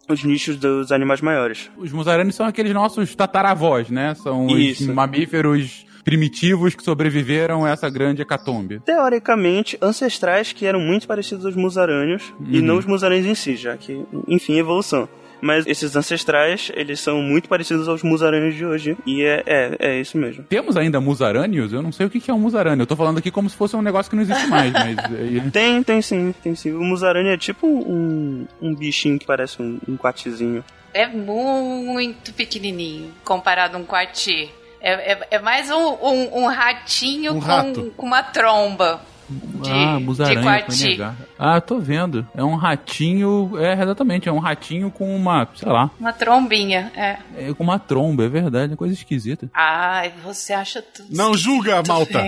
os 0.09 0.23
nichos 0.23 0.57
dos 0.57 0.91
animais 0.91 1.21
maiores. 1.21 1.69
Os 1.77 1.91
musaranos 1.91 2.33
são 2.35 2.45
aqueles 2.45 2.73
nossos 2.73 3.15
tataravós, 3.15 3.89
né? 3.89 4.15
São 4.15 4.47
os 4.47 4.59
Isso. 4.59 4.93
mamíferos 4.93 5.85
primitivos 6.03 6.73
que 6.73 6.83
sobreviveram 6.83 7.63
a 7.63 7.69
essa 7.69 7.87
grande 7.87 8.23
hecatombe. 8.23 8.79
Teoricamente, 8.79 9.77
ancestrais 9.79 10.51
que 10.51 10.65
eram 10.65 10.79
muito 10.79 11.07
parecidos 11.07 11.45
aos 11.45 11.55
musarâneos, 11.55 12.33
e 12.49 12.57
Uhum. 12.57 12.65
não 12.65 12.77
os 12.77 12.85
musarães 12.85 13.23
em 13.25 13.35
si, 13.35 13.55
já 13.55 13.77
que, 13.77 14.03
enfim, 14.27 14.57
evolução. 14.57 15.07
Mas 15.41 15.65
esses 15.65 15.95
ancestrais, 15.95 16.71
eles 16.75 16.99
são 16.99 17.21
muito 17.21 17.49
parecidos 17.49 17.87
aos 17.87 18.03
musarâneos 18.03 18.53
de 18.55 18.65
hoje, 18.65 18.97
e 19.05 19.23
é, 19.23 19.43
é, 19.45 19.75
é 19.79 19.99
isso 19.99 20.17
mesmo. 20.17 20.43
Temos 20.43 20.77
ainda 20.77 21.01
musarâneos? 21.01 21.73
Eu 21.73 21.81
não 21.81 21.91
sei 21.91 22.05
o 22.05 22.09
que 22.09 22.29
é 22.29 22.33
um 22.33 22.39
musarâneo. 22.39 22.83
Eu 22.83 22.87
tô 22.87 22.95
falando 22.95 23.17
aqui 23.17 23.31
como 23.31 23.49
se 23.49 23.55
fosse 23.55 23.75
um 23.75 23.81
negócio 23.81 24.09
que 24.09 24.15
não 24.15 24.23
existe 24.23 24.47
mais, 24.47 24.71
mas... 24.71 24.97
é- 25.45 25.49
Tem, 25.51 25.81
tem 25.83 26.01
sim, 26.01 26.33
tem 26.43 26.55
sim. 26.55 26.71
O 26.73 26.83
musarâneo 26.83 27.31
é 27.31 27.37
tipo 27.37 27.65
um, 27.67 28.45
um 28.61 28.75
bichinho 28.75 29.17
que 29.17 29.25
parece 29.25 29.61
um, 29.61 29.79
um 29.87 29.97
quatizinho. 29.97 30.63
É 30.93 31.07
muito 31.07 32.33
pequenininho 32.33 33.11
comparado 33.23 33.77
a 33.77 33.79
um 33.79 33.85
quartier. 33.85 34.49
É, 34.81 35.13
é, 35.13 35.27
é 35.31 35.39
mais 35.39 35.69
um, 35.69 35.75
um, 36.01 36.43
um 36.43 36.47
ratinho 36.47 37.33
Um 37.35 37.39
com, 37.39 37.89
com 37.91 38.05
uma 38.05 38.23
tromba 38.23 38.99
de, 39.31 39.71
ah, 39.71 39.97
de 40.25 40.41
quartier. 40.41 40.89
negar. 40.91 41.15
Ah, 41.37 41.59
tô 41.61 41.79
vendo. 41.79 42.27
É 42.35 42.43
um 42.43 42.55
ratinho... 42.55 43.53
É, 43.57 43.73
exatamente. 43.73 44.29
É 44.29 44.31
um 44.31 44.39
ratinho 44.39 44.91
com 44.91 45.15
uma, 45.15 45.47
sei 45.55 45.69
lá, 45.69 45.89
Uma 45.99 46.13
trombinha, 46.13 46.91
é. 46.95 47.17
é 47.37 47.53
com 47.53 47.63
uma 47.63 47.79
tromba. 47.79 48.25
É 48.25 48.29
verdade. 48.29 48.73
É 48.73 48.75
coisa 48.75 48.93
esquisita. 48.93 49.49
Ai, 49.53 50.11
você 50.23 50.53
acha 50.53 50.81
tudo. 50.81 51.07
Não 51.15 51.35
julga, 51.35 51.81
malta. 51.87 52.23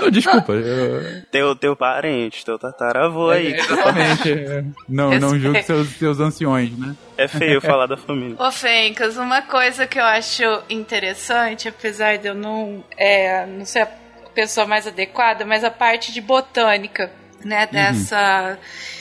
Não, 0.00 0.10
desculpa. 0.10 0.52
Eu... 0.52 1.22
Teu, 1.30 1.56
teu 1.56 1.76
parente, 1.76 2.44
teu 2.44 2.58
tataravô 2.58 3.30
aí. 3.30 3.52
É, 3.52 3.58
exatamente. 3.58 4.32
é. 4.32 4.64
Não, 4.88 5.18
não 5.18 5.38
julgue 5.38 5.62
seus, 5.62 5.88
seus 5.90 6.20
anciões, 6.20 6.76
né? 6.78 6.94
É 7.16 7.26
feio 7.26 7.60
falar 7.60 7.86
da 7.86 7.96
família. 7.96 8.36
Ô, 8.38 8.50
Fencas, 8.50 9.16
uma 9.16 9.42
coisa 9.42 9.86
que 9.86 9.98
eu 9.98 10.04
acho 10.04 10.42
interessante, 10.70 11.68
apesar 11.68 12.18
de 12.18 12.28
eu 12.28 12.34
não, 12.34 12.84
é, 12.96 13.44
não 13.46 13.64
ser 13.64 13.80
a 13.80 13.86
pessoa 14.34 14.66
mais 14.66 14.86
adequada, 14.86 15.44
mas 15.44 15.62
a 15.64 15.70
parte 15.70 16.12
de 16.12 16.20
botânica, 16.20 17.12
né, 17.44 17.66
dessa... 17.66 18.58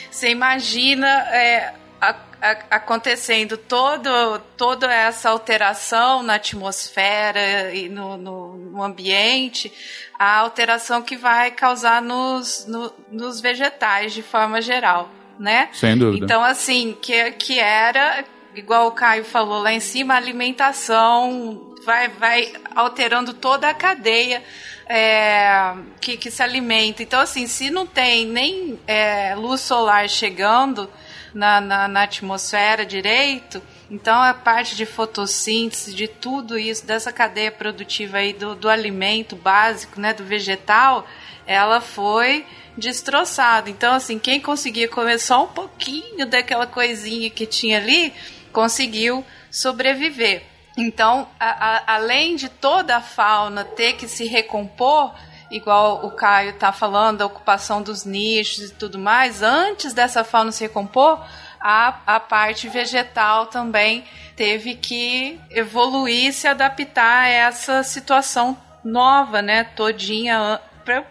Você 0.10 0.30
imagina 0.30 1.08
é, 1.32 1.74
a- 2.02 2.16
a- 2.42 2.58
acontecendo 2.72 3.56
todo, 3.58 4.40
toda 4.58 4.94
essa 4.94 5.30
alteração 5.30 6.22
na 6.22 6.36
atmosfera 6.36 7.74
e 7.74 7.88
no, 7.88 8.18
no, 8.18 8.56
no 8.58 8.84
ambiente, 8.84 9.72
a 10.20 10.38
alteração 10.40 11.02
que 11.02 11.16
vai 11.16 11.52
causar 11.52 12.02
nos, 12.02 12.66
no- 12.68 12.94
nos 13.10 13.40
vegetais 13.40 14.14
de 14.14 14.22
forma 14.22 14.62
geral, 14.62 15.10
né? 15.40 15.70
Sem 15.74 15.98
dúvida. 15.98 16.26
Então, 16.26 16.44
assim, 16.44 16.98
que, 17.02 17.32
que 17.32 17.58
era, 17.60 18.26
igual 18.56 18.88
o 18.88 18.92
Caio 18.92 19.24
falou 19.24 19.62
lá 19.62 19.72
em 19.72 19.80
cima, 19.80 20.14
a 20.14 20.18
alimentação 20.18 21.74
vai, 21.86 22.08
vai 22.10 22.54
alterando 22.76 23.34
toda 23.34 23.70
a 23.70 23.74
cadeia 23.74 24.44
é, 24.88 25.74
que, 26.00 26.18
que 26.18 26.30
se 26.30 26.44
alimenta. 26.44 27.02
Então, 27.02 27.20
assim, 27.20 27.48
se 27.48 27.70
não 27.70 27.86
tem 27.86 28.26
nem 28.26 28.80
é, 28.86 29.34
luz 29.36 29.62
solar 29.62 30.10
chegando 30.10 30.90
na, 31.34 31.62
na, 31.62 31.88
na 31.88 32.04
atmosfera 32.04 32.86
direito, 32.86 33.62
então 33.90 34.22
a 34.22 34.34
parte 34.34 34.76
de 34.76 34.86
fotossíntese, 34.86 35.94
de 35.94 36.08
tudo 36.08 36.58
isso, 36.58 36.86
dessa 36.86 37.12
cadeia 37.12 37.52
produtiva 37.52 38.18
aí 38.18 38.34
do, 38.34 38.56
do 38.56 38.70
alimento 38.70 39.36
básico, 39.36 40.00
né, 40.00 40.14
do 40.14 40.24
vegetal, 40.24 41.08
ela 41.46 41.82
foi 41.82 42.46
destroçada. 42.78 43.70
Então, 43.70 43.94
assim, 43.94 44.18
quem 44.18 44.40
conseguia 44.40 44.88
comer 44.88 45.20
só 45.20 45.44
um 45.44 45.48
pouquinho 45.48 46.26
daquela 46.26 46.66
coisinha 46.66 47.30
que 47.30 47.46
tinha 47.46 47.78
ali, 47.78 48.14
conseguiu 48.52 49.26
sobreviver. 49.50 50.44
Então, 50.78 51.28
a- 51.40 51.76
a- 51.78 51.96
além 51.96 52.36
de 52.36 52.48
toda 52.50 52.98
a 52.98 53.02
fauna 53.02 53.64
ter 53.66 53.94
que 53.94 54.08
se 54.08 54.26
recompor, 54.26 55.14
igual 55.50 56.06
o 56.06 56.12
Caio 56.12 56.52
está 56.52 56.72
falando, 56.72 57.22
a 57.22 57.26
ocupação 57.26 57.82
dos 57.82 58.06
nichos 58.06 58.70
e 58.70 58.74
tudo 58.74 58.98
mais, 58.98 59.42
antes 59.42 59.94
dessa 59.94 60.24
fauna 60.24 60.52
se 60.52 60.64
recompor, 60.64 61.24
a, 61.60 62.00
a 62.08 62.20
parte 62.20 62.70
vegetal 62.70 63.48
também 63.48 64.06
teve 64.36 64.76
que 64.76 65.40
evoluir 65.50 66.34
se 66.34 66.48
adaptar 66.48 67.24
a 67.26 67.30
essa 67.30 67.84
situação 67.84 68.58
nova, 68.84 69.42
né? 69.42 69.66
Todinha 69.76 70.60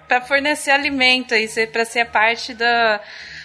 para 0.09 0.21
fornecer 0.23 0.73
alimento 0.73 1.33
para 1.73 1.85
ser 1.85 2.07
parte 2.07 2.53
da, 2.55 3.01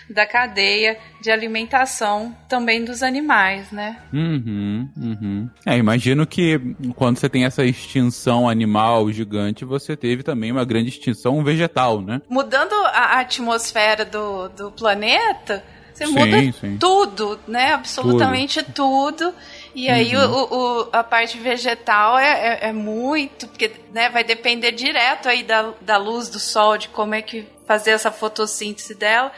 da 0.10 0.26
cadeia 0.26 0.98
de 1.22 1.32
alimentação 1.32 2.36
também 2.48 2.84
dos 2.86 3.02
animais, 3.02 3.72
né? 3.72 3.98
Uhum, 4.14 4.90
uhum. 4.98 5.50
É, 5.66 5.78
imagino 5.78 6.26
que 6.28 6.60
quando 6.96 7.18
você 7.18 7.28
tem 7.30 7.46
essa 7.46 7.64
extinção 7.64 8.48
animal 8.48 9.12
gigante, 9.12 9.66
você 9.66 9.96
teve 9.96 10.24
também 10.24 10.52
uma 10.52 10.66
grande 10.66 10.90
extinção 10.90 11.44
vegetal, 11.44 12.02
né? 12.02 12.22
Mudando 12.30 12.74
a 12.74 13.20
atmosfera 13.20 14.06
do, 14.06 14.48
do 14.50 14.72
planeta, 14.72 15.64
você 15.94 16.06
Sim, 16.08 16.14
muda 16.14 16.52
sim. 16.60 16.78
tudo, 16.78 17.40
né? 17.48 17.74
Absolutamente 17.74 18.62
tudo. 18.64 19.34
E 19.74 19.90
aí 19.90 20.16
Uhum. 20.16 20.24
o, 20.24 20.82
o- 20.84 20.90
a 20.92 21.04
parte 21.04 21.38
vegetal 21.38 22.18
é, 22.20 22.60
é, 22.64 22.70
é 22.70 22.74
muito, 22.74 23.48
porque 23.48 23.72
né, 23.94 24.10
vai 24.10 24.24
depender 24.24 24.72
direto 24.72 25.28
aí 25.30 25.42
da, 25.44 25.74
da 25.82 25.98
luz 25.98 26.30
do 26.30 26.40
sol, 26.40 26.78
de 26.78 26.90
como 26.90 27.16
é 27.16 27.22
que 27.22 27.46
fazer 27.66 27.92
essa 27.92 28.12
fotossíntese 28.12 28.94
dela. 28.94 29.32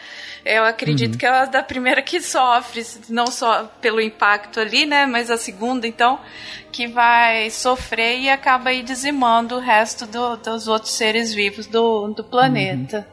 Eu 0.48 0.64
acredito 0.64 1.14
Uhum. 1.14 1.18
que 1.18 1.26
ela 1.26 1.44
é 1.44 1.48
da 1.48 1.62
primeira 1.62 2.02
que 2.02 2.22
sofre, 2.22 2.82
não 3.10 3.28
só 3.28 3.66
pelo 3.82 4.00
impacto 4.00 4.60
ali, 4.60 4.86
né? 4.86 5.06
Mas 5.06 5.30
a 5.30 5.38
segunda, 5.38 5.86
então, 5.88 6.20
que 6.72 6.88
vai 6.88 7.50
sofrer 7.50 8.20
e 8.20 8.30
acaba 8.30 8.70
aí 8.70 8.82
dizimando 8.82 9.56
o 9.56 9.60
resto 9.60 10.06
do- 10.08 10.38
dos 10.38 10.68
outros 10.68 10.94
seres 10.94 11.34
vivos 11.34 11.68
do, 11.68 12.08
do 12.10 12.24
planeta. 12.24 13.08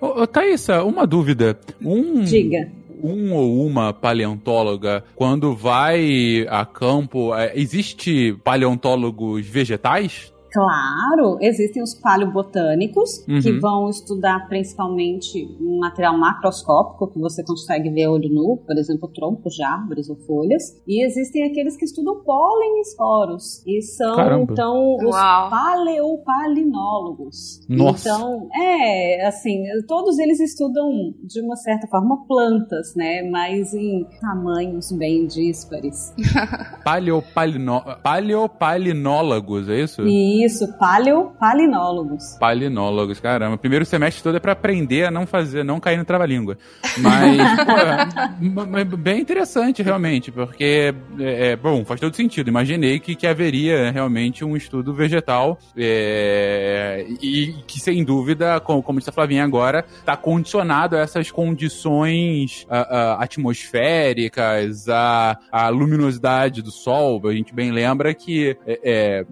Ô, 0.00 0.22
ô, 0.22 0.26
Thaísa, 0.26 0.84
uma 0.84 1.06
dúvida. 1.06 1.58
Um, 1.82 2.22
Diga. 2.22 2.70
Um 3.02 3.34
ou 3.34 3.66
uma 3.66 3.92
paleontóloga, 3.92 5.04
quando 5.14 5.54
vai 5.54 6.46
a 6.48 6.64
campo, 6.64 7.34
é, 7.34 7.52
existe 7.54 8.32
paleontólogos 8.42 9.46
vegetais? 9.46 10.32
Claro, 10.52 11.38
existem 11.40 11.82
os 11.82 11.94
paleobotânicos, 11.94 13.24
Uhum. 13.28 13.40
que 13.40 13.52
vão 13.58 13.88
estudar 13.90 14.48
principalmente 14.48 15.46
um 15.60 15.78
material 15.80 16.16
macroscópico, 16.18 17.08
que 17.08 17.18
você 17.18 17.42
consegue 17.44 17.90
ver 17.90 18.04
a 18.04 18.10
olho 18.10 18.28
nu, 18.32 18.56
por 18.66 18.76
exemplo, 18.78 19.06
troncos 19.08 19.54
de 19.54 19.62
árvores 19.62 20.08
ou 20.08 20.16
folhas. 20.16 20.62
E 20.86 21.04
existem 21.04 21.44
aqueles 21.44 21.76
que 21.76 21.84
estudam 21.84 22.20
pólen 22.22 22.78
e 22.78 22.80
esporos. 22.82 23.62
E 23.66 23.82
são, 23.82 24.16
Caramba. 24.16 24.52
então, 24.52 24.96
os 24.96 25.04
Uau. 25.14 25.50
paleopalinólogos. 25.50 27.60
Nossa. 27.68 28.08
Então, 28.08 28.48
é, 28.54 29.26
assim, 29.26 29.64
todos 29.86 30.18
eles 30.18 30.40
estudam, 30.40 31.14
de 31.22 31.40
uma 31.40 31.56
certa 31.56 31.86
forma, 31.86 32.24
plantas, 32.26 32.94
né? 32.96 33.22
Mas 33.22 33.72
em 33.74 34.06
tamanhos 34.20 34.90
bem 34.92 35.26
díspares. 35.26 36.14
Paleopalino... 36.84 37.82
Paleopalinólogos, 38.02 39.68
é 39.68 39.80
isso? 39.82 40.02
Isso, 40.06 40.45
paleopalinólogos. 40.78 42.36
Palinólogos, 42.38 43.20
caramba. 43.20 43.56
O 43.56 43.58
primeiro 43.58 43.84
semestre 43.84 44.22
todo 44.22 44.36
é 44.36 44.40
pra 44.40 44.52
aprender 44.52 45.04
a 45.04 45.10
não 45.10 45.26
fazer, 45.26 45.64
não 45.64 45.80
cair 45.80 45.96
no 45.96 46.04
trava-língua. 46.04 46.56
Mas, 46.98 47.38
pô, 48.54 48.76
é, 48.78 48.84
bem 48.84 49.20
interessante, 49.20 49.82
realmente, 49.82 50.30
porque, 50.30 50.94
é, 51.18 51.50
é, 51.50 51.56
bom, 51.56 51.84
faz 51.84 52.00
todo 52.00 52.14
sentido. 52.14 52.48
Imaginei 52.48 52.98
que, 52.98 53.14
que 53.14 53.26
haveria 53.26 53.90
realmente 53.90 54.44
um 54.44 54.56
estudo 54.56 54.92
vegetal 54.94 55.58
é, 55.76 57.06
e 57.22 57.54
que, 57.66 57.80
sem 57.80 58.04
dúvida, 58.04 58.60
como, 58.60 58.82
como 58.82 58.98
disse 58.98 59.10
a 59.10 59.12
Flavinha 59.12 59.44
agora, 59.44 59.84
está 59.98 60.16
condicionado 60.16 60.96
a 60.96 61.00
essas 61.00 61.30
condições 61.30 62.66
ah, 62.70 62.88
ah, 62.90 63.24
atmosféricas, 63.24 64.88
a, 64.88 65.38
a 65.50 65.68
luminosidade 65.68 66.62
do 66.62 66.70
sol. 66.70 67.20
A 67.26 67.32
gente 67.32 67.54
bem 67.54 67.70
lembra 67.70 68.14
que 68.14 68.56
é, 68.66 68.80
é, 68.82 69.26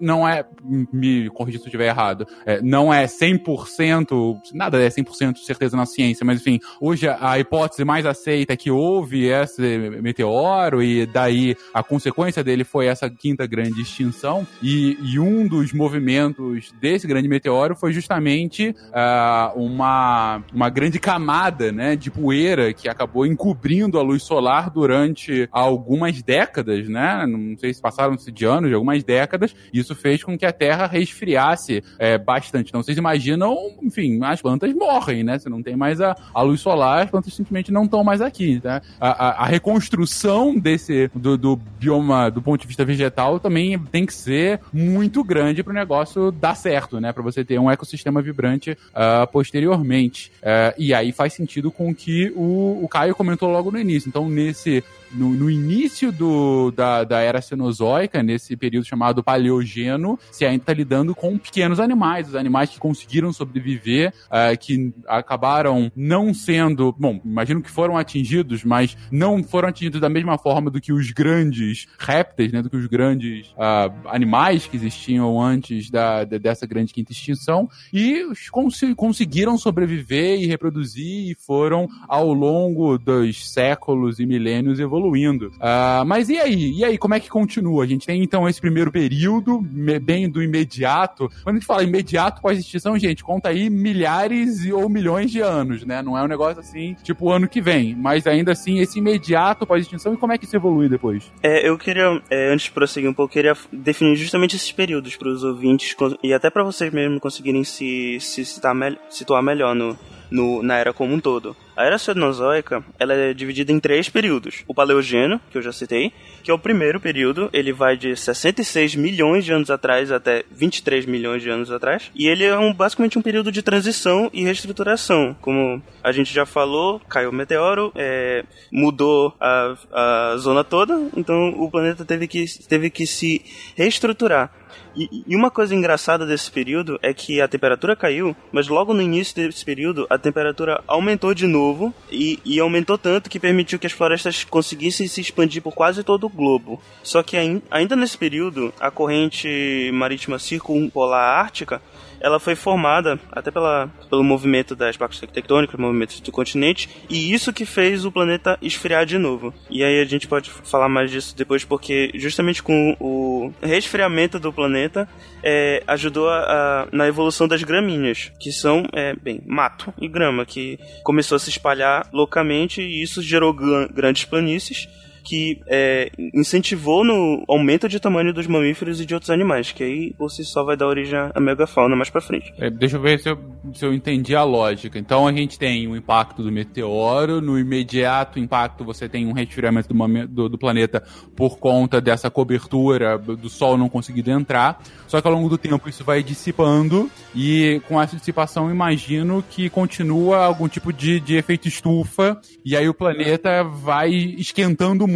não 0.00 0.26
é, 0.26 0.44
me 0.92 1.28
corrija 1.30 1.58
se 1.58 1.64
eu 1.64 1.68
estiver 1.68 1.88
errado, 1.88 2.26
é, 2.46 2.60
não 2.62 2.92
é 2.92 3.04
100%, 3.04 4.36
nada 4.52 4.82
é 4.82 4.88
100% 4.88 5.34
de 5.34 5.44
certeza 5.44 5.76
na 5.76 5.86
ciência, 5.86 6.24
mas 6.24 6.40
enfim, 6.40 6.60
hoje 6.80 7.08
a 7.08 7.38
hipótese 7.38 7.84
mais 7.84 8.06
aceita 8.06 8.52
é 8.52 8.56
que 8.56 8.70
houve 8.70 9.26
esse 9.26 9.78
meteoro 10.00 10.82
e 10.82 11.06
daí 11.06 11.56
a 11.72 11.82
consequência 11.82 12.42
dele 12.42 12.64
foi 12.64 12.86
essa 12.86 13.08
quinta 13.10 13.46
grande 13.46 13.82
extinção 13.82 14.46
e, 14.62 14.96
e 15.02 15.18
um 15.18 15.46
dos 15.46 15.72
movimentos 15.72 16.72
desse 16.80 17.06
grande 17.06 17.28
meteoro 17.28 17.76
foi 17.76 17.92
justamente 17.92 18.74
ah, 18.92 19.52
uma, 19.54 20.42
uma 20.52 20.70
grande 20.70 20.98
camada 20.98 21.70
né, 21.70 21.96
de 21.96 22.10
poeira 22.10 22.72
que 22.72 22.88
acabou 22.88 23.26
encobrindo 23.26 23.98
a 23.98 24.02
luz 24.02 24.22
solar 24.22 24.70
durante 24.70 25.48
algumas 25.52 26.22
décadas, 26.22 26.88
né? 26.88 27.26
Não 27.26 27.56
sei 27.58 27.72
se 27.72 27.80
passaram-se 27.80 28.30
de 28.30 28.44
anos, 28.44 28.68
de 28.68 28.74
algumas 28.74 29.02
décadas. 29.02 29.54
Isso 29.78 29.94
fez 29.94 30.22
com 30.22 30.38
que 30.38 30.46
a 30.46 30.52
Terra 30.52 30.86
resfriasse 30.86 31.82
é, 31.98 32.16
bastante. 32.18 32.68
Então 32.68 32.82
vocês 32.82 32.96
imaginam, 32.96 33.56
enfim, 33.82 34.20
as 34.22 34.40
plantas 34.40 34.72
morrem, 34.74 35.22
né? 35.24 35.38
Se 35.38 35.48
não 35.48 35.62
tem 35.62 35.76
mais 35.76 36.00
a, 36.00 36.16
a 36.32 36.42
luz 36.42 36.60
solar, 36.60 37.02
as 37.04 37.10
plantas 37.10 37.34
simplesmente 37.34 37.72
não 37.72 37.84
estão 37.84 38.02
mais 38.04 38.20
aqui, 38.20 38.60
tá? 38.60 38.80
A, 39.00 39.10
a- 39.28 39.42
a 39.44 39.46
reconstrução 39.46 40.58
desse 40.58 41.10
do, 41.14 41.36
do 41.36 41.56
bioma 41.56 42.30
do 42.30 42.40
ponto 42.40 42.60
de 42.60 42.66
vista 42.66 42.84
vegetal 42.84 43.38
também 43.40 43.78
tem 43.90 44.06
que 44.06 44.14
ser 44.14 44.60
muito 44.72 45.22
grande 45.24 45.62
para 45.62 45.70
o 45.72 45.74
negócio 45.74 46.30
dar 46.30 46.54
certo, 46.54 47.00
né? 47.00 47.12
Para 47.12 47.22
você 47.22 47.44
ter 47.44 47.58
um 47.58 47.70
ecossistema 47.70 48.22
vibrante 48.22 48.76
ah, 48.94 49.26
posteriormente. 49.30 50.30
Ah, 50.42 50.74
e 50.78 50.92
aí 50.94 51.12
faz 51.12 51.32
sentido 51.32 51.70
com 51.70 51.94
que 51.94 52.32
o, 52.36 52.80
o 52.82 52.88
Caio 52.88 53.14
comentou 53.14 53.50
logo 53.50 53.70
no 53.70 53.78
início. 53.78 54.08
Então, 54.08 54.28
nesse 54.28 54.82
no, 55.14 55.30
no 55.30 55.50
início 55.50 56.10
do, 56.10 56.70
da, 56.70 57.04
da 57.04 57.20
era 57.20 57.40
cenozoica, 57.40 58.22
nesse 58.22 58.56
período 58.56 58.86
chamado 58.86 59.22
paleogeno, 59.22 60.18
se 60.30 60.44
ainda 60.44 60.62
está 60.62 60.72
lidando 60.72 61.14
com 61.14 61.38
pequenos 61.38 61.80
animais, 61.80 62.28
os 62.28 62.34
animais 62.34 62.70
que 62.70 62.78
conseguiram 62.78 63.32
sobreviver, 63.32 64.12
ah, 64.30 64.56
que 64.56 64.92
acabaram 65.06 65.90
não 65.94 66.34
sendo, 66.34 66.94
bom, 66.98 67.20
imagino 67.24 67.62
que 67.62 67.70
foram 67.70 67.96
atingidos, 67.96 68.64
mas 68.64 68.96
não 69.10 69.42
foram 69.42 69.68
atingidos 69.68 70.00
da 70.00 70.08
mesma 70.08 70.36
forma 70.38 70.70
do 70.70 70.80
que 70.80 70.92
os 70.92 71.10
grandes 71.10 71.86
répteis, 71.98 72.52
né, 72.52 72.62
do 72.62 72.70
que 72.70 72.76
os 72.76 72.86
grandes 72.86 73.54
ah, 73.58 73.90
animais 74.06 74.66
que 74.66 74.76
existiam 74.76 75.40
antes 75.40 75.90
da, 75.90 76.24
dessa 76.24 76.66
grande 76.66 76.92
quinta 76.92 77.12
extinção, 77.12 77.68
e 77.92 78.24
os 78.24 78.48
consi- 78.50 78.94
conseguiram 78.94 79.56
sobreviver 79.56 80.40
e 80.40 80.46
reproduzir 80.46 81.30
e 81.30 81.34
foram 81.34 81.88
ao 82.08 82.32
longo 82.32 82.98
dos 82.98 83.52
séculos 83.52 84.18
e 84.18 84.26
milênios 84.26 84.80
evoluindo. 84.80 85.03
Evoluindo. 85.04 85.50
Ah, 85.60 86.02
mas 86.06 86.28
e 86.28 86.38
aí? 86.38 86.72
E 86.78 86.84
aí, 86.84 86.98
como 86.98 87.14
é 87.14 87.20
que 87.20 87.28
continua? 87.28 87.84
A 87.84 87.86
gente 87.86 88.06
tem 88.06 88.22
então 88.22 88.48
esse 88.48 88.60
primeiro 88.60 88.90
período, 88.90 89.60
me- 89.60 89.98
bem 89.98 90.28
do 90.28 90.42
imediato. 90.42 91.28
Quando 91.42 91.56
a 91.56 91.58
gente 91.58 91.66
fala 91.66 91.82
imediato 91.84 92.40
pós-extinção, 92.40 92.98
gente, 92.98 93.22
conta 93.22 93.50
aí 93.50 93.68
milhares 93.70 94.64
ou 94.70 94.88
milhões 94.88 95.30
de 95.30 95.40
anos, 95.40 95.84
né? 95.84 96.02
Não 96.02 96.16
é 96.16 96.22
um 96.22 96.26
negócio 96.28 96.60
assim, 96.60 96.96
tipo 97.02 97.26
o 97.26 97.32
ano 97.32 97.48
que 97.48 97.60
vem. 97.60 97.94
Mas 97.94 98.26
ainda 98.26 98.52
assim, 98.52 98.78
esse 98.80 98.98
imediato 98.98 99.66
pós-extinção 99.66 100.14
e 100.14 100.16
como 100.16 100.32
é 100.32 100.38
que 100.38 100.44
isso 100.44 100.56
evolui 100.56 100.88
depois? 100.88 101.30
É, 101.42 101.68
eu 101.68 101.76
queria, 101.78 102.20
é, 102.30 102.52
antes 102.52 102.66
de 102.66 102.72
prosseguir 102.72 103.08
um 103.10 103.14
pouco, 103.14 103.30
eu 103.30 103.34
queria 103.34 103.56
definir 103.72 104.16
justamente 104.16 104.56
esses 104.56 104.72
períodos 104.72 105.16
para 105.16 105.28
os 105.28 105.42
ouvintes 105.44 105.94
e 106.22 106.32
até 106.32 106.50
para 106.50 106.64
vocês 106.64 106.92
mesmos 106.92 107.20
conseguirem 107.20 107.64
se, 107.64 108.18
se 108.20 108.44
mel- 108.74 108.96
situar 109.10 109.42
melhor 109.42 109.74
no, 109.74 109.96
no- 110.30 110.62
na 110.62 110.76
era 110.78 110.92
como 110.92 111.14
um 111.14 111.20
todo. 111.20 111.56
A 111.76 111.84
era 111.84 111.98
cenozoica, 111.98 112.84
ela 112.98 113.14
é 113.14 113.34
dividida 113.34 113.72
em 113.72 113.80
três 113.80 114.08
períodos. 114.08 114.62
O 114.66 114.74
paleogênio, 114.74 115.40
que 115.50 115.58
eu 115.58 115.62
já 115.62 115.72
citei, 115.72 116.12
que 116.42 116.50
é 116.50 116.54
o 116.54 116.58
primeiro 116.58 117.00
período, 117.00 117.50
ele 117.52 117.72
vai 117.72 117.96
de 117.96 118.16
66 118.16 118.94
milhões 118.94 119.44
de 119.44 119.52
anos 119.52 119.70
atrás 119.70 120.12
até 120.12 120.44
23 120.50 121.06
milhões 121.06 121.42
de 121.42 121.50
anos 121.50 121.70
atrás, 121.70 122.10
e 122.14 122.28
ele 122.28 122.44
é 122.44 122.56
um, 122.56 122.72
basicamente 122.72 123.18
um 123.18 123.22
período 123.22 123.50
de 123.50 123.62
transição 123.62 124.30
e 124.32 124.44
reestruturação. 124.44 125.36
Como 125.40 125.82
a 126.02 126.12
gente 126.12 126.32
já 126.32 126.46
falou, 126.46 127.00
caiu 127.08 127.30
o 127.30 127.34
meteoro, 127.34 127.92
é, 127.94 128.44
mudou 128.70 129.34
a, 129.40 129.76
a 129.92 130.36
zona 130.36 130.62
toda, 130.62 131.08
então 131.16 131.50
o 131.58 131.70
planeta 131.70 132.04
teve 132.04 132.28
que, 132.28 132.44
teve 132.68 132.90
que 132.90 133.06
se 133.06 133.44
reestruturar. 133.76 134.50
E, 134.96 135.24
e 135.26 135.34
uma 135.36 135.50
coisa 135.50 135.74
engraçada 135.74 136.24
desse 136.24 136.50
período 136.50 136.98
é 137.02 137.12
que 137.12 137.40
a 137.40 137.48
temperatura 137.48 137.96
caiu, 137.96 138.34
mas 138.52 138.68
logo 138.68 138.94
no 138.94 139.02
início 139.02 139.34
desse 139.34 139.64
período 139.64 140.06
a 140.08 140.16
temperatura 140.16 140.82
aumentou 140.86 141.34
de 141.34 141.46
novo 141.46 141.92
e, 142.10 142.38
e 142.44 142.60
aumentou 142.60 142.96
tanto 142.96 143.28
que 143.28 143.40
permitiu 143.40 143.78
que 143.78 143.86
as 143.86 143.92
florestas 143.92 144.44
conseguissem 144.44 145.08
se 145.08 145.20
expandir 145.20 145.62
por 145.62 145.74
quase 145.74 146.04
todo 146.04 146.24
o 146.24 146.28
globo. 146.28 146.80
Só 147.02 147.22
que 147.22 147.36
ain- 147.36 147.62
ainda 147.70 147.96
nesse 147.96 148.16
período, 148.16 148.72
a 148.78 148.90
corrente 148.90 149.90
marítima 149.92 150.38
circumpolar 150.38 151.38
ártica 151.40 151.82
ela 152.24 152.40
foi 152.40 152.54
formada 152.56 153.20
até 153.30 153.50
pela, 153.50 153.90
pelo 154.08 154.24
movimento 154.24 154.74
das 154.74 154.96
placas 154.96 155.20
tectônicas, 155.20 155.78
movimentos 155.78 156.20
do 156.20 156.32
continente, 156.32 156.88
e 157.10 157.32
isso 157.34 157.52
que 157.52 157.66
fez 157.66 158.06
o 158.06 158.10
planeta 158.10 158.58
esfriar 158.62 159.04
de 159.04 159.18
novo. 159.18 159.52
E 159.68 159.84
aí 159.84 160.00
a 160.00 160.04
gente 160.06 160.26
pode 160.26 160.48
falar 160.50 160.88
mais 160.88 161.10
disso 161.10 161.36
depois, 161.36 161.64
porque 161.64 162.10
justamente 162.14 162.62
com 162.62 162.96
o 162.98 163.52
resfriamento 163.60 164.38
do 164.40 164.50
planeta 164.52 165.06
é, 165.42 165.82
ajudou 165.86 166.30
a, 166.30 166.38
a- 166.38 166.88
na 166.90 167.06
evolução 167.06 167.46
das 167.46 167.62
gramíneas, 167.62 168.32
que 168.40 168.50
são, 168.50 168.86
é, 168.94 169.14
bem, 169.14 169.42
mato 169.46 169.92
e 170.00 170.08
grama, 170.08 170.46
que 170.46 170.78
começou 171.02 171.36
a 171.36 171.38
se 171.38 171.50
espalhar 171.50 172.08
loucamente 172.10 172.80
e 172.80 173.02
isso 173.02 173.20
gerou 173.20 173.52
gran- 173.52 173.86
grandes 173.88 174.24
planícies 174.24 174.88
que 175.24 175.60
é, 175.66 176.10
incentivou 176.34 177.02
no 177.04 177.42
aumento 177.48 177.88
de 177.88 177.98
tamanho 177.98 178.32
dos 178.32 178.46
mamíferos 178.46 179.00
e 179.00 179.06
de 179.06 179.14
outros 179.14 179.30
animais, 179.30 179.72
que 179.72 179.82
aí 179.82 180.12
por 180.18 180.30
si 180.30 180.44
só 180.44 180.62
vai 180.62 180.76
dar 180.76 180.86
origem 180.86 181.18
à 181.34 181.40
megafauna 181.40 181.96
mais 181.96 182.10
pra 182.10 182.20
frente. 182.20 182.52
É, 182.58 182.68
deixa 182.68 182.96
eu 182.96 183.00
ver 183.00 183.18
se 183.18 183.30
eu, 183.30 183.38
se 183.72 183.84
eu 183.84 183.94
entendi 183.94 184.36
a 184.36 184.44
lógica. 184.44 184.98
Então 184.98 185.26
a 185.26 185.32
gente 185.32 185.58
tem 185.58 185.88
o 185.88 185.96
impacto 185.96 186.42
do 186.42 186.52
meteoro, 186.52 187.40
no 187.40 187.58
imediato 187.58 188.38
impacto 188.38 188.84
você 188.84 189.08
tem 189.08 189.26
um 189.26 189.32
resfriamento 189.32 189.88
do, 189.92 190.26
do- 190.28 190.48
do 190.50 190.58
planeta 190.58 191.02
por 191.34 191.58
conta 191.58 192.00
dessa 192.00 192.30
cobertura 192.30 193.16
do 193.18 193.48
Sol 193.48 193.78
não 193.78 193.88
conseguindo 193.88 194.30
entrar. 194.30 194.82
Só 195.08 195.20
que 195.20 195.26
ao 195.26 195.32
longo 195.32 195.48
do 195.48 195.56
tempo 195.56 195.88
isso 195.88 196.04
vai 196.04 196.22
dissipando 196.22 197.10
e 197.34 197.80
com 197.88 198.00
essa 198.00 198.14
dissipação 198.16 198.70
imagino 198.70 199.42
que 199.48 199.70
continua 199.70 200.44
algum 200.44 200.68
tipo 200.68 200.92
de, 200.92 201.18
de 201.18 201.36
efeito 201.36 201.66
estufa 201.66 202.38
e 202.64 202.76
aí 202.76 202.88
o 202.88 202.94
planeta 202.94 203.62
vai 203.64 204.10
esquentando 204.10 205.06
muito 205.06 205.13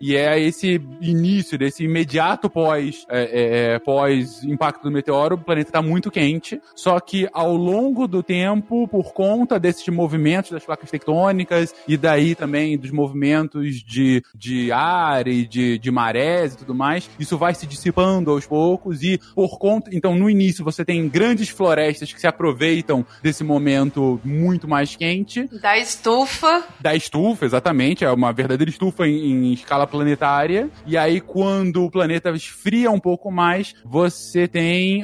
e 0.00 0.16
é 0.16 0.38
esse 0.40 0.80
início 1.00 1.58
desse 1.58 1.84
imediato 1.84 2.48
pós 2.48 3.06
é, 3.08 3.74
é, 3.74 3.78
pós 3.78 4.42
impacto 4.44 4.82
do 4.82 4.90
meteoro 4.90 5.36
o 5.36 5.38
planeta 5.38 5.68
está 5.68 5.82
muito 5.82 6.10
quente. 6.10 6.60
Só 6.74 6.98
que 7.00 7.28
ao 7.32 7.56
longo 7.56 8.06
do 8.06 8.22
tempo 8.22 8.86
por 8.88 9.12
conta 9.12 9.58
desses 9.58 9.86
movimentos 9.88 10.50
das 10.50 10.64
placas 10.64 10.90
tectônicas 10.90 11.74
e 11.86 11.96
daí 11.96 12.34
também 12.34 12.78
dos 12.78 12.90
movimentos 12.90 13.82
de, 13.82 14.22
de 14.34 14.72
ar 14.72 15.26
e 15.26 15.46
de, 15.46 15.78
de 15.78 15.90
marés 15.90 16.54
e 16.54 16.58
tudo 16.58 16.74
mais 16.74 17.08
isso 17.18 17.36
vai 17.36 17.54
se 17.54 17.66
dissipando 17.66 18.30
aos 18.30 18.46
poucos 18.46 19.02
e 19.02 19.20
por 19.34 19.58
conta 19.58 19.90
então 19.92 20.14
no 20.14 20.28
início 20.28 20.64
você 20.64 20.84
tem 20.84 21.08
grandes 21.08 21.48
florestas 21.48 22.12
que 22.12 22.20
se 22.20 22.26
aproveitam 22.26 23.04
desse 23.22 23.44
momento 23.44 24.20
muito 24.24 24.68
mais 24.68 24.96
quente. 24.96 25.48
Da 25.60 25.78
estufa. 25.78 26.64
da 26.80 26.94
estufa, 26.94 27.44
exatamente, 27.44 28.04
é 28.04 28.10
uma 28.10 28.32
verdadeira 28.32 28.70
estufa 28.70 29.06
em, 29.06 29.31
em 29.32 29.52
escala 29.52 29.86
planetária. 29.86 30.70
E 30.86 30.96
aí, 30.96 31.20
quando 31.20 31.84
o 31.84 31.90
planeta 31.90 32.30
esfria 32.30 32.90
um 32.90 33.00
pouco 33.00 33.30
mais, 33.30 33.74
você 33.84 34.46
tem 34.46 35.02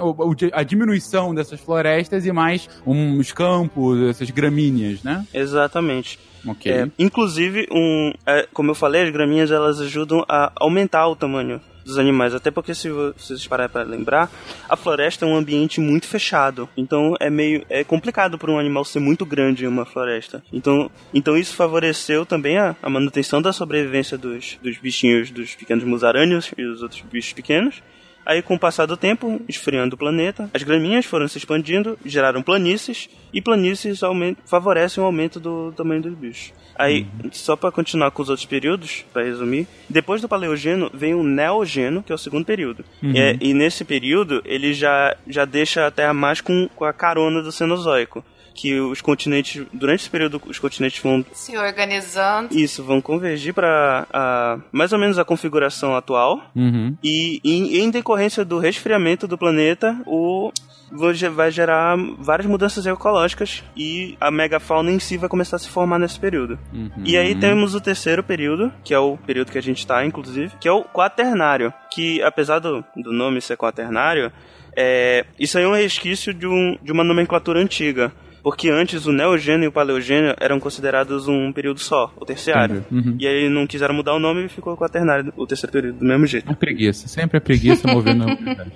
a 0.53 0.63
diminuição 0.63 1.35
dessas 1.35 1.61
florestas 1.61 2.27
e 2.27 2.33
mais 2.33 2.69
uns 2.87 3.33
campos, 3.33 4.01
essas 4.09 4.31
gramíneas, 4.31 5.03
né? 5.03 5.27
Exatamente. 5.33 6.19
Ok. 6.47 6.71
É, 6.73 6.89
inclusive, 6.99 7.67
um, 7.71 8.13
é, 8.27 8.47
como 8.53 8.71
eu 8.71 8.75
falei, 8.75 9.03
as 9.03 9.11
graminhas 9.11 9.51
elas 9.51 9.81
ajudam 9.81 10.25
a 10.29 10.53
aumentar 10.57 11.07
o 11.09 11.17
tamanho 11.17 11.61
dos 11.85 11.99
animais. 11.99 12.35
Até 12.35 12.51
porque, 12.51 12.75
se 12.75 12.91
vo- 12.91 13.15
se 13.17 13.29
vocês 13.29 13.47
pararem 13.47 13.73
para 13.73 13.83
lembrar, 13.83 14.31
a 14.69 14.77
floresta 14.77 15.25
é 15.25 15.29
um 15.29 15.35
ambiente 15.37 15.81
muito 15.81 16.07
fechado. 16.07 16.69
Então, 16.77 17.15
é 17.19 17.31
meio 17.31 17.65
é 17.71 17.83
complicado 17.83 18.37
para 18.39 18.51
um 18.51 18.59
animal 18.59 18.85
ser 18.85 19.01
muito 19.01 19.25
grande 19.25 19.65
em 19.65 19.69
uma 19.69 19.87
floresta. 19.87 20.43
Então, 20.53 20.91
então 21.15 21.37
isso 21.37 21.55
favoreceu 21.57 22.27
também 22.27 22.59
a, 22.59 22.77
a 22.83 22.91
manutenção 22.91 23.41
da 23.41 23.53
sobrevivência 23.53 24.19
dos, 24.19 24.59
dos 24.63 24.77
bichinhos, 24.77 25.31
dos 25.31 25.55
pequenos 25.55 25.83
musarâneos 25.85 26.53
e 26.59 26.63
os 26.63 26.83
outros 26.83 27.01
bichos 27.11 27.33
pequenos. 27.33 27.83
Aí, 28.29 28.43
com 28.43 28.57
o 28.57 28.59
passar 28.59 28.85
do 28.85 28.95
tempo, 28.95 29.41
esfriando 29.49 29.95
o 29.95 29.99
planeta, 29.99 30.51
as 30.53 30.63
graminhas 30.63 31.07
foram 31.07 31.27
se 31.27 31.39
expandindo, 31.39 31.99
geraram 32.05 32.43
planícies, 32.43 33.09
e 33.33 33.41
planícies 33.41 34.01
favorecem 34.45 35.03
o 35.03 35.07
aumento 35.07 35.41
do 35.41 35.73
tamanho 35.73 36.03
dos 36.03 36.13
bichos. 36.13 36.53
Aí, 36.75 37.07
só 37.33 37.57
para 37.57 37.73
continuar 37.73 38.11
com 38.11 38.21
os 38.21 38.29
outros 38.29 38.47
períodos, 38.47 39.03
para 39.15 39.25
resumir, 39.25 39.67
depois 39.89 40.21
do 40.21 40.29
Paleogeno 40.29 40.91
vem 40.93 41.15
o 41.15 41.23
Neogeno, 41.23 42.03
que 42.03 42.13
é 42.13 42.15
o 42.15 42.19
segundo 42.19 42.45
período. 42.45 42.85
Uhum. 43.03 43.15
É, 43.17 43.35
e 43.41 43.55
nesse 43.55 43.83
período, 43.83 44.43
ele 44.45 44.75
já, 44.75 45.17
já 45.27 45.47
deixa 45.47 45.87
a 45.87 45.91
Terra 45.91 46.13
mais 46.13 46.43
com, 46.43 46.69
com 46.77 46.85
a 46.85 46.93
carona 46.93 47.43
do 47.43 47.51
Cenozoico. 47.51 48.23
Que 48.61 48.81
os 48.81 49.01
continentes, 49.01 49.65
durante 49.73 50.01
esse 50.01 50.11
período, 50.11 50.43
os 50.47 50.59
continentes 50.59 51.01
vão 51.01 51.25
Se 51.33 51.57
organizando. 51.57 52.49
isso, 52.59 52.83
vão 52.83 53.01
convergir 53.01 53.55
para 53.55 54.59
mais 54.73 54.93
ou 54.93 54.99
menos 54.99 55.17
a 55.19 55.25
configuração 55.25 55.95
atual. 55.95 56.43
Uhum. 56.57 56.97
E 57.03 57.41
em, 57.45 57.79
em 57.79 57.91
decorrência 57.91 58.45
do 58.45 58.59
resfriamento 58.59 59.29
do 59.29 59.39
planeta, 59.39 59.97
o 60.07 60.51
vai 60.91 61.15
ge- 61.15 61.29
vai 61.29 61.51
gerar 61.53 61.97
várias 62.19 62.47
mudanças 62.49 62.85
ecológicas 62.87 63.63
e 63.77 64.17
a 64.21 64.31
megafauna 64.31 64.91
em 64.91 64.99
si 64.99 65.17
vai 65.19 65.29
começar 65.29 65.57
a 65.57 65.59
se 65.61 65.69
formar 65.69 65.99
nesse 65.99 66.19
período. 66.19 66.59
Uhum. 66.73 66.91
E 67.05 67.17
aí 67.17 67.35
temos 67.35 67.75
o 67.75 67.81
terceiro 67.81 68.23
período, 68.25 68.73
que 68.83 68.93
é 68.93 68.99
o 68.99 69.17
período 69.19 69.53
que 69.53 69.59
a 69.59 69.63
gente 69.63 69.79
está, 69.79 70.05
inclusive, 70.05 70.51
que 70.61 70.67
é 70.67 70.73
o 70.73 70.83
quaternário, 70.83 71.73
que 71.93 72.21
apesar 72.23 72.59
do, 72.59 72.83
do 72.97 73.13
nome 73.13 73.41
ser 73.41 73.57
quaternário, 73.57 74.33
é, 74.77 75.27
isso 75.39 75.59
aí 75.59 75.65
é 75.65 75.69
um 75.69 75.75
resquício 75.75 76.33
de, 76.35 76.47
um, 76.47 76.77
de 76.83 76.91
uma 76.91 77.05
nomenclatura 77.05 77.61
antiga. 77.61 78.11
Porque 78.43 78.71
antes 78.71 79.07
o 79.07 79.13
Neogênio 79.13 79.65
e 79.65 79.69
o 79.69 79.73
Paleogênio 79.73 80.35
eram 80.41 80.59
considerados 80.61 81.29
um 81.29 81.53
período 81.53 81.81
só, 81.81 82.13
o 82.17 82.25
terciário. 82.25 82.85
Uhum. 82.91 83.17
E 83.19 83.27
aí 83.27 83.49
não 83.49 83.67
quiseram 83.67 83.95
mudar 83.95 84.15
o 84.15 84.19
nome 84.19 84.47
e 84.47 84.49
ficou 84.49 84.75
o 84.75 84.77
quaternário, 84.77 85.33
o 85.37 85.47
terceiro 85.47 85.73
período, 85.73 85.99
do 85.99 86.05
mesmo 86.05 86.27
jeito. 86.27 86.51
É 86.51 86.55
preguiça, 86.55 87.09
sempre 87.09 87.39
é 87.39 87.41
preguiça 87.41 87.89
movendo 87.89 88.25
a 88.25 88.27
humanidade. 88.35 88.73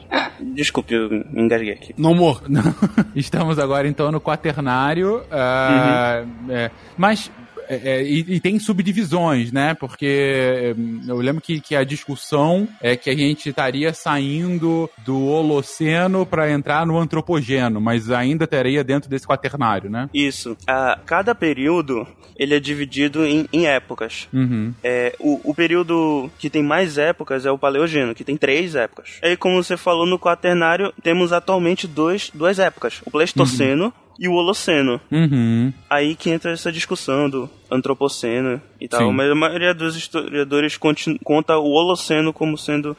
Desculpe, 0.55 0.95
eu 0.95 1.09
me 1.09 1.43
engasguei 1.43 1.73
aqui. 1.73 1.95
Não 1.97 2.15
morro. 2.15 2.43
Estamos 3.15 3.59
agora 3.59 3.87
então 3.89 4.11
no 4.11 4.21
quaternário, 4.21 5.23
ah, 5.31 6.25
é, 6.49 6.71
mas 6.97 7.31
é, 7.73 7.81
é, 7.85 8.03
e, 8.03 8.19
e 8.35 8.41
tem 8.41 8.59
subdivisões, 8.59 9.51
né? 9.51 9.73
Porque 9.73 10.07
é, 10.07 10.75
eu 11.09 11.17
lembro 11.17 11.41
que, 11.41 11.59
que 11.59 11.75
a 11.75 11.83
discussão 11.83 12.69
é 12.83 12.97
que 12.97 13.09
a 13.09 13.15
gente 13.15 13.49
estaria 13.49 13.95
saindo 13.95 14.91
do 14.99 15.19
Holoceno 15.19 16.27
para 16.27 16.51
entrar 16.51 16.87
no 16.87 16.99
Antropogeno, 16.99 17.81
mas 17.81 18.11
ainda 18.11 18.45
estaria 18.45 18.85
dentro 18.85 19.09
desse 19.09 19.27
quaternário, 19.27 19.89
né? 19.89 20.11
Isso. 20.13 20.55
Ah, 20.67 20.99
cada 21.07 21.35
período 21.35 22.07
ele 22.37 22.55
é 22.55 22.61
dividido 22.61 23.25
em, 23.25 23.47
em 23.53 23.67
épocas. 23.67 24.29
Uhum. 24.33 24.75
É, 24.83 25.15
o, 25.19 25.41
o 25.51 25.55
período 25.55 26.31
que 26.39 26.51
tem 26.51 26.63
mais 26.63 26.99
épocas 26.99 27.47
é 27.47 27.51
o 27.51 27.59
Paleogeno, 27.59 28.15
que 28.15 28.25
tem 28.25 28.37
três 28.37 28.75
épocas. 28.75 29.19
Aí, 29.23 29.37
como 29.37 29.63
você 29.63 29.77
falou 29.77 30.07
no 30.07 30.19
Quaternário, 30.19 30.93
temos 31.03 31.33
atualmente 31.33 31.87
dois, 31.87 32.31
duas 32.35 32.59
épocas: 32.59 33.01
o 33.07 33.11
Pleistoceno 33.11 33.93
e 34.23 34.29
o 34.29 34.35
Holoceno. 34.35 35.01
Uhum. 35.11 35.73
Aí 35.91 36.15
que 36.15 36.31
entra 36.31 36.53
essa 36.53 36.71
discussão 36.71 37.29
do 37.29 37.51
Antropoceno 37.69 38.63
e 38.81 38.87
tal. 38.87 39.09
Sim. 39.09 39.13
Mas 39.13 39.29
a 39.31 39.35
maioria 39.35 39.75
dos 39.75 39.97
historiadores 39.97 40.79
conta 41.25 41.59
o 41.59 41.69
Holoceno 41.73 42.33
como 42.33 42.57
sendo 42.57 42.97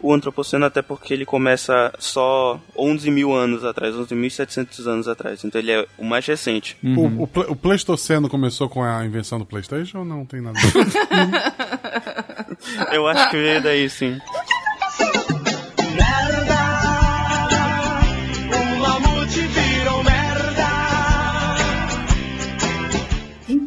o 0.00 0.12
Antropoceno, 0.12 0.64
até 0.64 0.82
porque 0.82 1.12
ele 1.14 1.24
começa 1.24 1.92
só 1.98 2.58
11 2.76 3.08
mil 3.10 3.32
anos 3.32 3.64
atrás, 3.64 3.94
11.700 3.94 4.86
anos 4.86 5.06
atrás. 5.06 5.44
Então 5.44 5.60
ele 5.60 5.70
é 5.72 5.86
o 5.98 6.04
mais 6.04 6.26
recente. 6.26 6.76
Uhum. 6.82 7.18
O, 7.18 7.22
o, 7.22 7.26
Ple- 7.28 7.46
o 7.50 7.54
Pleistoceno 7.54 8.28
começou 8.28 8.68
com 8.68 8.82
a 8.82 9.04
invenção 9.04 9.38
do 9.38 9.44
PlayStation 9.46 9.98
ou 9.98 10.04
não 10.04 10.24
tem 10.24 10.40
nada? 10.40 10.58
a 10.58 10.62
ver? 11.26 11.42
Eu 12.96 13.06
acho 13.06 13.30
que 13.30 13.36
veio 13.36 13.62
daí, 13.62 13.88
sim. 13.90 14.18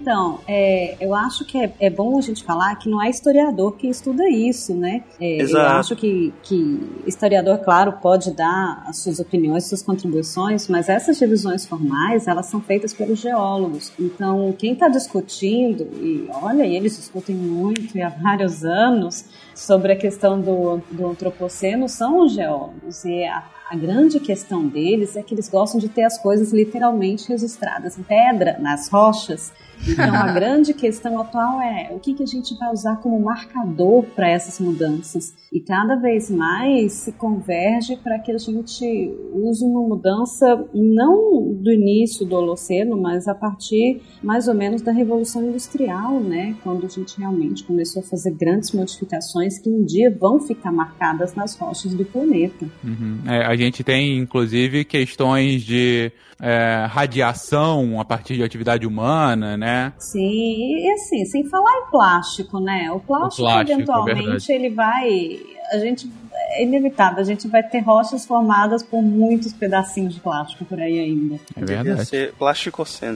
Então, 0.06 0.40
é, 0.48 0.96
eu 1.04 1.16
acho 1.16 1.44
que 1.46 1.58
é, 1.58 1.74
é 1.80 1.90
bom 1.90 2.16
a 2.16 2.22
gente 2.22 2.44
falar 2.44 2.76
que 2.76 2.88
não 2.88 3.02
é 3.02 3.10
historiador 3.10 3.76
que 3.76 3.88
estuda 3.88 4.30
isso, 4.30 4.76
né? 4.76 5.04
É, 5.20 5.42
eu 5.42 5.46
Exato. 5.46 5.80
acho 5.80 5.96
que, 5.96 6.32
que 6.44 7.02
historiador, 7.08 7.58
claro, 7.58 7.94
pode 7.94 8.30
dar 8.30 8.84
as 8.86 9.00
suas 9.00 9.20
opiniões, 9.20 9.68
suas 9.68 9.82
contribuições, 9.82 10.68
mas 10.68 10.90
essas 10.90 11.18
divisões 11.18 11.66
formais, 11.66 12.28
elas 12.28 12.46
são 12.46 12.62
feitas 12.62 12.94
pelos 12.94 13.20
geólogos. 13.20 13.92
Então, 14.00 14.54
quem 14.56 14.74
está 14.74 14.88
discutindo, 14.88 15.90
e 16.00 16.30
olha, 16.32 16.68
eles 16.68 16.98
discutem 16.98 17.36
muito 17.36 17.98
e 17.98 18.02
há 18.04 18.10
vários 18.10 18.64
anos, 18.64 19.26
sobre 19.56 19.94
a 19.94 19.96
questão 19.96 20.40
do, 20.40 20.84
do 20.92 21.08
antropoceno 21.08 21.90
são 21.90 22.20
os 22.20 22.34
geólogos. 22.34 23.04
E 23.06 23.24
a, 23.24 23.44
a 23.70 23.76
grande 23.76 24.20
questão 24.20 24.68
deles 24.68 25.16
é 25.16 25.24
que 25.24 25.34
eles 25.34 25.50
gostam 25.50 25.80
de 25.80 25.90
ter 25.90 26.04
as 26.04 26.18
coisas 26.18 26.54
literalmente 26.54 27.28
registradas 27.28 27.98
em 27.98 28.04
pedra, 28.04 28.58
nas 28.60 28.90
rochas. 28.90 29.52
Então, 29.88 30.14
a 30.14 30.32
grande 30.34 30.74
questão 30.74 31.20
atual 31.20 31.60
é 31.62 31.90
o 31.92 32.00
que, 32.00 32.14
que 32.14 32.24
a 32.24 32.28
gente 32.28 32.56
vai 32.58 32.72
usar 32.72 32.98
como 32.98 33.20
marcador 33.20 34.04
para 34.16 34.30
essas 34.30 34.60
mudanças. 34.60 35.34
E 35.52 35.60
cada 35.60 35.96
vez 35.96 36.30
mais 36.30 36.94
se 36.94 37.12
converge 37.14 37.96
para 37.98 38.20
que 38.20 38.32
a 38.32 38.38
gente 38.38 39.14
use 39.34 39.64
uma 39.64 39.82
mudança 39.82 40.68
não 40.74 41.54
do 41.54 41.72
início 41.72 42.26
do 42.26 42.36
Holoceno, 42.36 43.02
mas 43.02 43.28
a 43.28 43.34
partir 43.34 44.02
mais 44.22 44.48
ou 44.48 44.54
menos 44.54 44.82
da 44.82 44.92
Revolução 44.92 45.48
Industrial, 45.48 46.20
né? 46.20 46.56
Quando 46.64 46.86
a 46.86 46.90
gente 46.90 47.18
realmente 47.18 47.64
começou 47.64 48.02
a 48.02 48.06
fazer 48.06 48.32
grandes 48.32 48.72
modificações 48.74 49.58
que 49.58 49.70
um 49.70 49.84
dia 49.84 50.16
vão 50.16 50.40
ficar 50.40 50.72
marcadas 50.72 51.36
nas 51.36 51.56
rochas 51.56 51.94
do 51.94 52.06
planeta. 52.06 52.66
Uhum. 52.84 53.20
É, 53.26 53.46
a 53.46 53.55
gente 53.58 53.84
tem, 53.84 54.18
inclusive, 54.18 54.84
questões 54.86 55.64
de 55.64 56.12
é, 56.42 56.86
radiação 56.90 58.00
a 58.00 58.06
partir 58.06 58.36
de 58.36 58.44
atividade 58.44 58.86
humana, 58.86 59.56
né? 59.56 59.94
Sim, 59.98 60.20
e 60.22 60.92
assim, 60.94 61.26
sem 61.26 61.46
falar 61.50 61.72
em 61.72 61.92
plástico, 61.92 62.60
né? 62.60 62.92
O 62.92 63.00
plástico, 63.00 63.44
O 63.44 63.46
plástico, 63.46 63.72
é 63.72 63.74
eventualmente, 63.76 64.22
verdade. 64.22 64.52
ele 64.52 64.70
vai. 64.70 65.40
A 65.72 65.80
gente. 65.80 66.10
É 66.58 66.64
inevitável, 66.64 67.20
a 67.20 67.24
gente 67.24 67.48
vai 67.48 67.64
ter 67.64 67.80
rochas 67.80 68.26
formadas 68.26 68.84
por 68.84 69.02
muitos 69.02 69.52
pedacinhos 69.54 70.14
de 70.14 70.20
plástico 70.20 70.64
por 70.66 70.80
aí 70.80 71.00
ainda. 71.00 71.36
É 71.56 71.60
Devia 71.62 71.84
verdade. 71.84 72.08
ser 72.10 72.34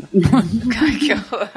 que 1.00 1.14
horror. 1.14 1.50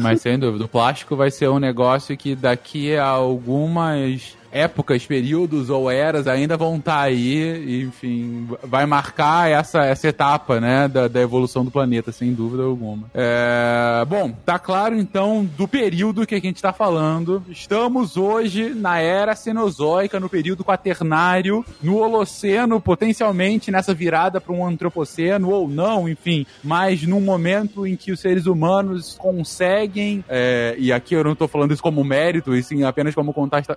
Mas 0.00 0.20
sem 0.20 0.38
dúvida, 0.38 0.64
o 0.64 0.68
plástico 0.68 1.16
vai 1.16 1.30
ser 1.30 1.48
um 1.48 1.58
negócio 1.58 2.16
que 2.16 2.34
daqui 2.34 2.94
a 2.96 3.06
algumas 3.06 4.36
épocas, 4.52 5.06
períodos 5.06 5.70
ou 5.70 5.90
eras 5.90 6.26
ainda 6.26 6.56
vão 6.56 6.76
estar 6.76 7.00
aí, 7.00 7.38
e, 7.66 7.82
enfim, 7.82 8.48
vai 8.62 8.86
marcar 8.86 9.50
essa, 9.50 9.84
essa 9.84 10.08
etapa, 10.08 10.60
né, 10.60 10.86
da, 10.86 11.08
da 11.08 11.20
evolução 11.20 11.64
do 11.64 11.70
planeta, 11.70 12.12
sem 12.12 12.32
dúvida 12.32 12.62
alguma. 12.62 13.08
É, 13.14 14.04
bom, 14.06 14.30
tá 14.44 14.58
claro 14.58 14.96
então 14.96 15.44
do 15.56 15.66
período 15.66 16.26
que 16.26 16.34
a 16.34 16.40
gente 16.40 16.56
está 16.56 16.72
falando. 16.72 17.42
Estamos 17.48 18.16
hoje 18.16 18.74
na 18.74 18.98
era 19.00 19.34
Cenozoica, 19.34 20.20
no 20.20 20.28
período 20.28 20.64
quaternário, 20.64 21.64
no 21.82 21.96
Holoceno, 21.96 22.80
potencialmente 22.80 23.70
nessa 23.70 23.94
virada 23.94 24.40
para 24.40 24.52
um 24.52 24.66
antropoceno 24.66 25.50
ou 25.50 25.68
não, 25.68 26.08
enfim, 26.08 26.46
mas 26.62 27.02
num 27.02 27.20
momento 27.20 27.86
em 27.86 27.96
que 27.96 28.12
os 28.12 28.20
seres 28.20 28.46
humanos 28.46 29.16
conseguem, 29.18 30.24
é, 30.28 30.74
e 30.78 30.92
aqui 30.92 31.14
eu 31.14 31.24
não 31.24 31.32
estou 31.32 31.48
falando 31.48 31.72
isso 31.72 31.82
como 31.82 32.04
mérito, 32.04 32.54
e 32.54 32.62
sim 32.62 32.84
apenas 32.84 33.14
como 33.14 33.32
contasta- 33.32 33.76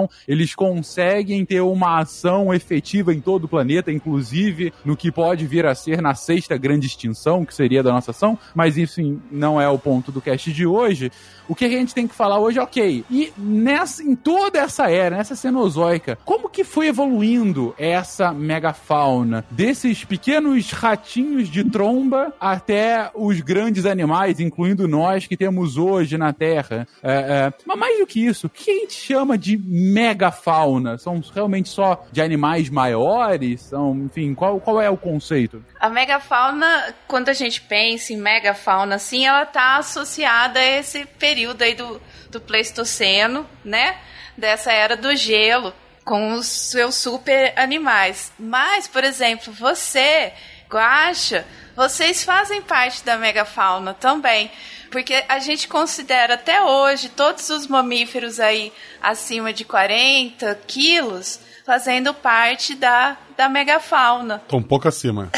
constatação, 0.00 0.08
eles 0.26 0.54
conseguem 0.54 1.44
ter 1.44 1.60
uma 1.60 1.98
ação 1.98 2.54
efetiva 2.54 3.12
em 3.12 3.20
todo 3.20 3.44
o 3.44 3.48
planeta, 3.48 3.90
inclusive 3.90 4.72
no 4.84 4.96
que 4.96 5.10
pode 5.10 5.46
vir 5.46 5.66
a 5.66 5.74
ser 5.74 6.00
na 6.00 6.14
sexta 6.14 6.56
grande 6.56 6.86
extinção, 6.86 7.44
que 7.44 7.54
seria 7.54 7.82
da 7.82 7.92
nossa 7.92 8.12
ação, 8.12 8.38
mas 8.54 8.76
isso 8.76 9.00
não 9.30 9.60
é 9.60 9.68
o 9.68 9.78
ponto 9.78 10.12
do 10.12 10.20
cast 10.20 10.52
de 10.52 10.66
hoje. 10.66 11.10
O 11.48 11.54
que 11.54 11.64
a 11.64 11.68
gente 11.68 11.92
tem 11.92 12.06
que 12.06 12.14
falar 12.14 12.38
hoje 12.38 12.60
ok. 12.60 13.04
E 13.10 13.32
nessa, 13.36 14.04
em 14.04 14.14
toda 14.14 14.60
essa 14.60 14.88
era, 14.88 15.16
nessa 15.16 15.34
cenozoica, 15.34 16.16
como 16.24 16.48
que 16.48 16.62
foi 16.62 16.86
evoluindo 16.86 17.74
essa 17.76 18.32
megafauna? 18.32 19.44
Desses 19.50 20.04
pequenos 20.04 20.70
ratinhos 20.70 21.48
de 21.48 21.64
tromba 21.64 22.32
até 22.40 23.10
os 23.14 23.40
grandes 23.40 23.84
animais, 23.84 24.38
incluindo 24.38 24.86
nós 24.86 25.26
que 25.26 25.36
temos 25.36 25.76
hoje 25.76 26.16
na 26.16 26.32
Terra. 26.32 26.86
É, 27.02 27.12
é, 27.12 27.52
mas 27.66 27.78
mais 27.78 27.98
do 27.98 28.06
que 28.06 28.24
isso, 28.24 28.46
o 28.46 28.50
que 28.50 28.70
a 28.70 28.74
gente 28.74 28.94
chama 28.94 29.36
de 29.36 29.56
megafauna? 29.90 30.96
São 30.98 31.20
realmente 31.34 31.68
só 31.68 32.06
de 32.12 32.22
animais 32.22 32.70
maiores? 32.70 33.62
São, 33.62 33.96
enfim, 33.96 34.34
qual, 34.34 34.60
qual 34.60 34.80
é 34.80 34.88
o 34.88 34.96
conceito? 34.96 35.64
A 35.78 35.88
megafauna, 35.88 36.94
quando 37.06 37.28
a 37.28 37.32
gente 37.32 37.60
pensa 37.60 38.12
em 38.12 38.16
megafauna, 38.16 38.96
assim, 38.96 39.26
ela 39.26 39.44
tá 39.44 39.76
associada 39.76 40.60
a 40.60 40.64
esse 40.64 41.04
período 41.04 41.62
aí 41.62 41.74
do, 41.74 42.00
do 42.30 42.40
Pleistoceno, 42.40 43.46
né? 43.64 43.96
Dessa 44.36 44.72
era 44.72 44.96
do 44.96 45.14
gelo, 45.14 45.72
com 46.04 46.32
os 46.32 46.46
seus 46.46 46.94
super 46.94 47.52
animais. 47.56 48.32
Mas, 48.38 48.88
por 48.88 49.04
exemplo, 49.04 49.52
você, 49.52 50.32
Guaxa, 50.68 51.44
vocês 51.76 52.24
fazem 52.24 52.62
parte 52.62 53.04
da 53.04 53.16
megafauna 53.16 53.94
também. 53.94 54.50
Porque 54.90 55.24
a 55.28 55.38
gente 55.38 55.68
considera 55.68 56.34
até 56.34 56.62
hoje 56.62 57.08
todos 57.08 57.48
os 57.48 57.66
mamíferos 57.66 58.40
aí 58.40 58.72
acima 59.00 59.52
de 59.52 59.64
40 59.64 60.54
quilos 60.66 61.40
fazendo 61.64 62.12
parte 62.12 62.74
da, 62.74 63.16
da 63.36 63.48
megafauna 63.48 64.42
um 64.52 64.62
pouco 64.62 64.88
acima. 64.88 65.30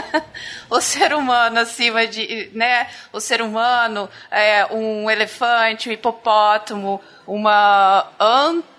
o 0.70 0.80
ser 0.80 1.12
humano 1.12 1.58
acima 1.60 2.06
de, 2.06 2.50
né? 2.54 2.88
O 3.12 3.20
ser 3.20 3.42
humano, 3.42 4.08
é, 4.30 4.66
um 4.72 5.10
elefante, 5.10 5.88
um 5.88 5.92
hipopótamo, 5.92 7.00
uma 7.26 8.06
anta, 8.18 8.75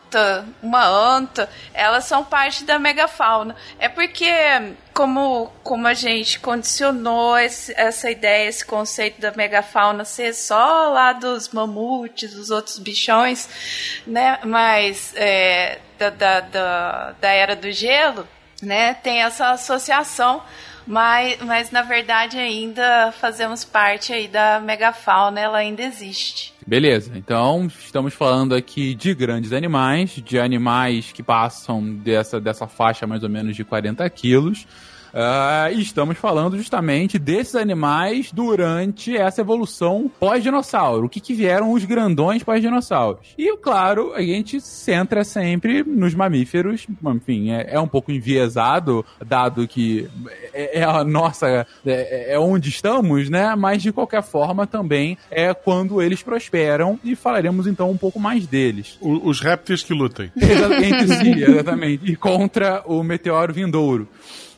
uma 0.62 0.86
anta, 0.86 1.50
elas 1.74 2.06
são 2.06 2.24
parte 2.24 2.64
da 2.64 2.78
megafauna. 2.80 3.56
É 3.80 3.90
porque 3.90 4.30
como 4.94 5.52
como 5.64 5.86
a 5.88 5.94
gente 5.94 6.40
condicionou 6.40 7.38
esse- 7.38 7.74
essa 7.78 8.10
ideia, 8.10 8.48
esse 8.50 8.66
conceito 8.66 9.20
da 9.22 9.32
megafauna 9.32 10.04
ser 10.06 10.34
só 10.34 10.90
lá 10.90 11.14
dos 11.14 11.50
mamutes, 11.50 12.34
dos 12.34 12.50
outros 12.50 12.80
bichões, 12.80 13.50
né? 14.08 14.40
Mas 14.44 15.14
é, 15.16 15.80
da, 16.00 16.10
da, 16.10 16.40
da, 16.40 17.12
da 17.20 17.30
era 17.30 17.56
do 17.56 17.72
gelo, 17.72 18.28
né? 18.62 18.94
Tem 18.96 19.22
essa 19.24 19.52
associação 19.52 20.42
mas, 20.88 21.38
mas 21.42 21.72
na 21.72 21.82
verdade 21.82 22.38
ainda 22.38 23.12
fazemos 23.12 23.66
parte 23.66 24.14
aí 24.14 24.28
da 24.28 24.60
megafauna, 24.60 25.40
ela 25.40 25.58
ainda 25.58 25.84
existe. 25.84 26.54
Beleza, 26.66 27.12
então 27.16 27.68
estamos 27.68 28.14
falando 28.14 28.56
aqui 28.56 28.96
de 28.96 29.14
grandes 29.14 29.54
animais, 29.54 30.12
de 30.12 30.40
animais 30.40 31.12
que 31.12 31.22
passam 31.22 31.94
dessa, 31.96 32.40
dessa 32.40 32.68
faixa 32.68 33.06
mais 33.06 33.24
ou 33.24 33.30
menos 33.30 33.56
de 33.56 33.64
40 33.64 34.10
quilos. 34.10 34.66
Ah, 35.14 35.70
e 35.72 35.82
estamos 35.82 36.18
falando 36.18 36.58
justamente 36.58 37.18
desses 37.20 37.56
animais 37.56 38.32
durante 38.32 39.16
essa 39.16 39.42
evolução 39.42 40.10
pós-dinossauro. 40.20 41.06
O 41.06 41.10
que, 41.10 41.20
que 41.20 41.34
vieram 41.34 41.72
os 41.72 41.84
grandões 41.86 42.44
pós-dinossauros. 42.44 43.28
E, 43.38 43.56
claro, 43.58 44.14
a 44.14 44.22
gente 44.22 44.60
centra 44.62 45.24
sempre 45.24 45.84
nos 45.84 46.14
mamíferos. 46.14 46.86
Enfim, 47.06 47.52
é, 47.52 47.68
é 47.76 47.80
um 47.80 47.88
pouco 47.88 48.12
enviesado, 48.12 49.06
dado 49.26 49.68
que 49.68 50.08
é, 50.54 50.80
é 50.80 50.84
a 50.84 51.04
nossa. 51.04 51.66
É, 51.86 52.34
é 52.34 52.40
onde 52.40 52.70
estamos, 52.70 53.30
né? 53.30 53.56
Mas, 53.56 53.82
de 53.82 53.92
qualquer 53.92 54.24
forma, 54.24 54.66
também 54.68 55.18
é 55.32 55.54
quando 55.54 56.02
eles 56.02 56.22
prosperam. 56.24 57.00
E 57.04 57.16
falaremos 57.16 57.68
então 57.68 57.90
um 57.90 57.98
pouco 57.98 58.20
mais 58.20 58.46
deles. 58.48 58.98
O- 59.02 59.28
os 59.30 59.40
répteis 59.42 59.84
que 59.84 59.94
lutem. 59.94 60.32
Exa- 60.36 60.86
Entre 60.86 61.08
si, 61.08 61.44
exatamente. 61.44 62.12
E 62.12 62.16
contra 62.16 62.84
o 62.86 63.04
meteoro 63.04 63.54
vindouro. 63.54 64.08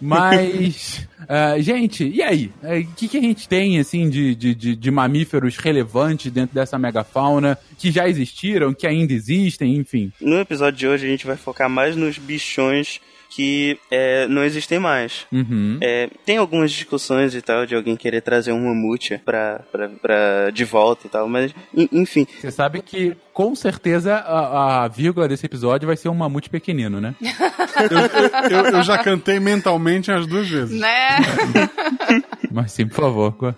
Mas, 0.02 1.08
ah, 1.28 1.56
gente, 1.62 2.08
e 2.08 2.22
aí? 2.22 2.52
Eh, 2.64 2.80
O 2.80 2.96
que, 2.96 3.08
que 3.08 3.18
a 3.18 3.22
gente 3.22 3.48
tem, 3.48 3.80
assim, 3.80 4.10
de, 4.10 4.34
de, 4.36 4.76
de 4.76 4.92
mamíferos 4.92 5.58
relevantes 5.58 6.32
dentro 6.32 6.56
dessa 6.56 6.78
megafauna 6.80 7.58
que 7.78 7.92
já 7.92 8.08
existiram, 8.08 8.74
que 8.74 8.88
ainda 8.88 9.14
existem, 9.14 9.76
enfim? 9.76 10.12
No 10.20 10.40
episódio 10.40 10.80
de 10.80 10.88
hoje 10.88 11.06
a 11.06 11.10
gente 11.10 11.28
vai 11.28 11.36
focar 11.38 11.70
mais 11.70 11.96
nos 11.96 12.18
bichões 12.18 13.00
que 13.30 13.80
é, 13.92 14.28
não 14.28 14.44
existem 14.44 14.80
mais. 14.80 15.28
Uhum. 15.32 15.78
É, 15.82 16.10
tem 16.26 16.38
algumas 16.38 16.72
discussões 16.72 17.36
e 17.36 17.42
tal 17.42 17.66
de 17.66 17.76
alguém 17.76 17.96
querer 17.96 18.22
trazer 18.22 18.52
um 18.52 18.66
mamute 18.66 19.20
pra, 19.24 19.62
pra, 19.72 19.88
pra, 19.88 20.50
de 20.52 20.66
volta 20.66 21.06
e 21.06 21.10
tal, 21.10 21.28
mas 21.30 21.54
en- 21.76 21.88
enfim. 21.92 22.26
Você 22.40 22.50
sabe 22.52 22.82
que, 22.82 23.16
com 23.32 23.54
certeza, 23.56 24.16
a, 24.16 24.84
a 24.84 24.88
vírgula 24.88 25.28
desse 25.28 25.46
episódio 25.46 25.86
vai 25.88 25.96
ser 25.96 26.10
um 26.10 26.16
mamute 26.16 26.50
pequenino, 26.50 27.00
né? 27.00 27.14
Eu, 27.22 28.50
eu- 28.58 28.66
eu 28.78 28.84
já 28.84 28.98
cantei 28.98 29.40
mentalmente 29.40 30.12
as 30.12 30.26
duas 30.26 30.50
vezes. 30.50 30.80
Né? 30.80 31.18
Mas 32.52 32.72
sim, 32.72 32.88
por 32.88 32.96
favor. 32.96 33.56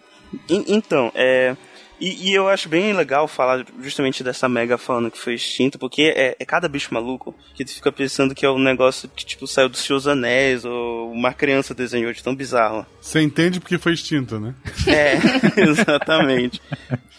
En- 0.50 0.66
Então, 0.68 1.12
é. 1.16 1.56
E, 2.02 2.30
e 2.32 2.34
eu 2.34 2.50
acho 2.50 2.68
bem 2.68 2.94
legal 2.94 3.28
falar 3.28 3.64
justamente 3.80 4.24
dessa 4.24 4.50
megafauna 4.50 5.12
que 5.12 5.20
foi 5.20 5.36
extinta, 5.36 5.78
porque 5.78 6.12
é, 6.16 6.36
é 6.40 6.46
cada 6.46 6.68
bicho 6.68 6.92
maluco 6.92 7.36
que 7.54 7.64
tu 7.64 7.72
fica 7.76 7.92
pensando 7.92 8.34
que 8.34 8.44
é 8.44 8.50
um 8.50 8.58
negócio 8.58 9.08
que, 9.16 9.24
tipo, 9.24 9.46
saiu 9.46 9.70
dos 9.70 9.82
seus 9.86 10.08
anéis 10.08 10.66
ou 10.66 11.12
uma 11.12 11.32
criança 11.32 11.76
desenhou 11.76 12.12
de 12.12 12.24
tão 12.24 12.34
bizarro. 12.36 12.86
Você 13.00 13.22
entende 13.22 13.60
porque 13.60 13.78
foi 13.78 13.94
extinto, 13.94 14.40
né? 14.40 14.56
É, 14.88 15.14
exatamente. 15.62 16.60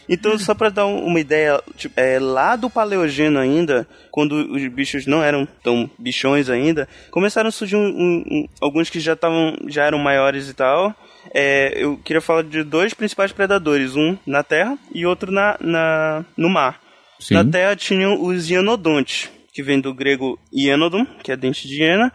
Então, 0.08 0.36
só 0.36 0.52
pra 0.54 0.68
dar 0.68 0.84
um- 0.86 1.04
uma 1.06 1.20
ideia, 1.20 1.62
tipo, 1.76 1.94
é, 1.98 2.18
lá 2.18 2.56
do 2.56 2.68
Paleogeno 2.68 3.38
ainda, 3.38 3.86
quando 4.10 4.32
os 4.32 4.66
bichos 4.66 5.06
não 5.06 5.22
eram 5.22 5.46
tão 5.62 5.88
bichões 5.96 6.50
ainda, 6.50 6.88
começaram 7.10 7.48
a 7.48 7.52
surgir 7.52 7.76
um- 7.76 7.86
um- 7.88 8.24
um- 8.28 8.48
alguns 8.60 8.90
que 8.90 8.98
já 8.98 9.12
estavam, 9.12 9.56
já 9.68 9.84
eram 9.84 9.98
maiores 9.98 10.48
e 10.48 10.54
tal. 10.54 10.92
É, 11.32 11.72
eu 11.76 11.96
queria 11.98 12.20
falar 12.20 12.42
de 12.42 12.62
dois 12.62 12.94
principais 12.94 13.32
predadores, 13.32 13.94
um 13.96 14.16
na 14.26 14.42
terra 14.42 14.78
e 14.94 15.06
outro 15.06 15.30
na, 15.30 15.56
na 15.60 16.24
no 16.36 16.48
mar. 16.48 16.80
Sim. 17.18 17.34
Na 17.34 17.44
terra 17.44 17.76
tinham 17.76 18.22
os 18.22 18.50
hienodontes, 18.50 19.30
que 19.52 19.62
vem 19.62 19.80
do 19.80 19.94
grego 19.94 20.38
hienodon, 20.52 21.06
que 21.22 21.30
é 21.30 21.36
dente 21.36 21.68
de 21.68 21.82
hiena, 21.82 22.12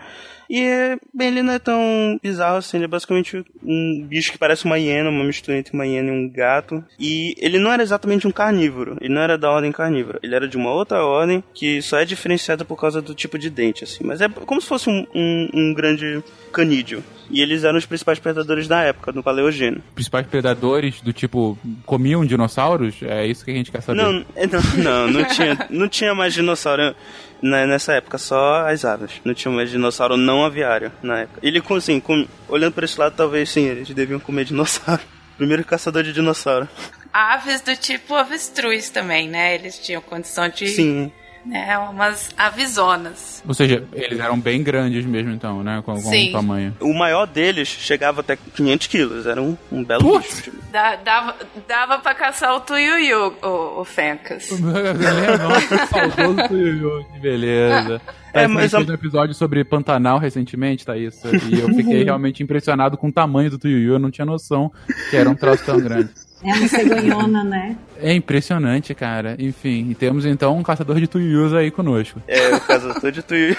e 0.49 0.97
bem, 1.13 1.27
ele 1.27 1.43
não 1.43 1.53
é 1.53 1.59
tão 1.59 2.19
bizarro 2.21 2.57
assim, 2.57 2.77
ele 2.77 2.85
é 2.85 2.87
basicamente 2.87 3.43
um 3.63 4.05
bicho 4.07 4.31
que 4.31 4.37
parece 4.37 4.65
uma 4.65 4.77
hiena, 4.77 5.09
uma 5.09 5.23
mistura 5.23 5.57
entre 5.57 5.73
uma 5.73 5.85
hiena 5.85 6.09
e 6.09 6.11
um 6.11 6.29
gato. 6.29 6.83
E 6.99 7.35
ele 7.37 7.59
não 7.59 7.71
era 7.71 7.83
exatamente 7.83 8.27
um 8.27 8.31
carnívoro, 8.31 8.97
ele 9.01 9.13
não 9.13 9.21
era 9.21 9.37
da 9.37 9.51
ordem 9.51 9.71
carnívora, 9.71 10.19
ele 10.23 10.35
era 10.35 10.47
de 10.47 10.57
uma 10.57 10.71
outra 10.71 11.03
ordem 11.03 11.43
que 11.53 11.81
só 11.81 11.99
é 11.99 12.05
diferenciada 12.05 12.63
por 12.63 12.79
causa 12.79 13.01
do 13.01 13.13
tipo 13.13 13.37
de 13.37 13.49
dente, 13.49 13.83
assim. 13.83 14.03
Mas 14.03 14.21
é 14.21 14.29
como 14.29 14.61
se 14.61 14.67
fosse 14.67 14.89
um, 14.89 15.05
um, 15.13 15.49
um 15.53 15.73
grande 15.73 16.23
canídeo. 16.51 17.03
E 17.29 17.41
eles 17.41 17.63
eram 17.63 17.77
os 17.77 17.85
principais 17.85 18.19
predadores 18.19 18.67
da 18.67 18.81
época, 18.81 19.11
no 19.11 19.21
Paleogênio. 19.21 19.83
Principais 19.93 20.25
predadores 20.25 21.01
do 21.01 21.11
tipo 21.11 21.57
comiam 21.85 22.25
dinossauros? 22.25 22.95
É 23.01 23.25
isso 23.25 23.43
que 23.43 23.51
a 23.51 23.53
gente 23.53 23.71
quer 23.71 23.81
saber. 23.81 24.01
Não, 24.01 24.13
não, 24.23 24.83
não, 24.83 25.11
não 25.11 25.23
tinha, 25.25 25.67
não 25.69 25.87
tinha 25.89 26.15
mais 26.15 26.33
dinossauro 26.33 26.95
nessa 27.41 27.93
época, 27.93 28.17
só 28.17 28.67
as 28.67 28.83
aves. 28.85 29.11
Não 29.23 29.33
tinha 29.33 29.51
mais 29.53 29.69
dinossauro 29.69 30.17
não 30.17 30.43
aviário 30.43 30.91
na 31.03 31.19
época. 31.21 31.39
Ele, 31.43 31.61
assim, 31.77 31.99
com- 31.99 32.27
olhando 32.47 32.73
por 32.73 32.83
esse 32.83 32.99
lado, 32.99 33.15
talvez 33.15 33.49
sim, 33.49 33.65
eles 33.65 33.89
deviam 33.89 34.19
comer 34.19 34.45
dinossauro. 34.45 35.01
Primeiro 35.37 35.63
caçador 35.63 36.03
de 36.03 36.13
dinossauro. 36.13 36.67
Aves 37.13 37.61
do 37.61 37.75
tipo 37.75 38.15
avestruz 38.15 38.89
também, 38.89 39.29
né? 39.29 39.55
Eles 39.55 39.77
tinham 39.77 40.01
condição 40.01 40.49
de. 40.49 40.67
Sim. 40.67 41.11
Né, 41.45 41.77
umas 41.77 42.29
avisonas. 42.37 43.41
Ou 43.47 43.53
seja, 43.53 43.83
eles 43.93 44.19
eram 44.19 44.37
bem 44.39 44.61
grandes 44.61 45.05
mesmo, 45.05 45.31
então, 45.31 45.63
né? 45.63 45.81
Com, 45.85 45.93
com 45.93 46.09
Sim. 46.09 46.29
o 46.29 46.31
tamanho. 46.33 46.75
O 46.81 46.93
maior 46.93 47.25
deles 47.25 47.67
chegava 47.69 48.19
até 48.19 48.35
500 48.35 48.87
quilos, 48.87 49.25
era 49.25 49.41
um, 49.41 49.55
um 49.71 49.81
belo 49.83 50.19
bicho. 50.19 50.51
Dá- 50.71 50.97
Dava, 50.97 51.35
dava 51.67 51.99
pra 51.99 52.13
caçar 52.13 52.53
o 52.53 52.59
Tuiuiu, 52.59 53.33
o, 53.41 53.79
o 53.81 53.85
Fencas. 53.85 54.49
Nossa, 54.59 55.85
saudoso 55.87 56.47
Tuiuiu, 56.49 57.03
que 57.13 57.19
beleza. 57.19 58.01
É, 58.33 58.43
É, 58.43 58.47
mas 58.47 58.71
a- 58.75 58.77
fez 58.77 58.89
um 58.89 58.93
episódio 58.93 59.33
sobre 59.33 59.63
Pantanal 59.63 60.19
recentemente, 60.19 60.85
tá 60.85 60.95
isso? 60.95 61.27
E 61.49 61.59
eu 61.59 61.69
fiquei 61.73 62.03
realmente 62.05 62.43
impressionado 62.43 62.95
com 62.95 63.07
o 63.07 63.11
tamanho 63.11 63.49
do 63.49 63.57
Tuiuiu. 63.57 63.93
Eu 63.93 63.99
não 63.99 64.11
tinha 64.11 64.25
noção 64.25 64.71
que 65.09 65.15
era 65.15 65.27
um 65.27 65.33
troço 65.33 65.65
tão 65.65 65.79
grande. 65.79 66.09
É 66.43 66.53
uma 66.53 66.67
cegonhona, 66.67 67.43
né? 67.43 67.77
É 67.99 68.13
impressionante, 68.13 68.93
cara. 68.93 69.35
Enfim, 69.39 69.87
e 69.89 69.95
temos 69.95 70.25
então 70.25 70.57
um 70.57 70.63
caçador 70.63 70.99
de 70.99 71.07
Tuiuius 71.07 71.53
aí 71.53 71.71
conosco. 71.71 72.21
É, 72.27 72.55
o 72.55 72.61
caçador 72.61 73.11
de 73.11 73.21
Tuiuiu. 73.23 73.55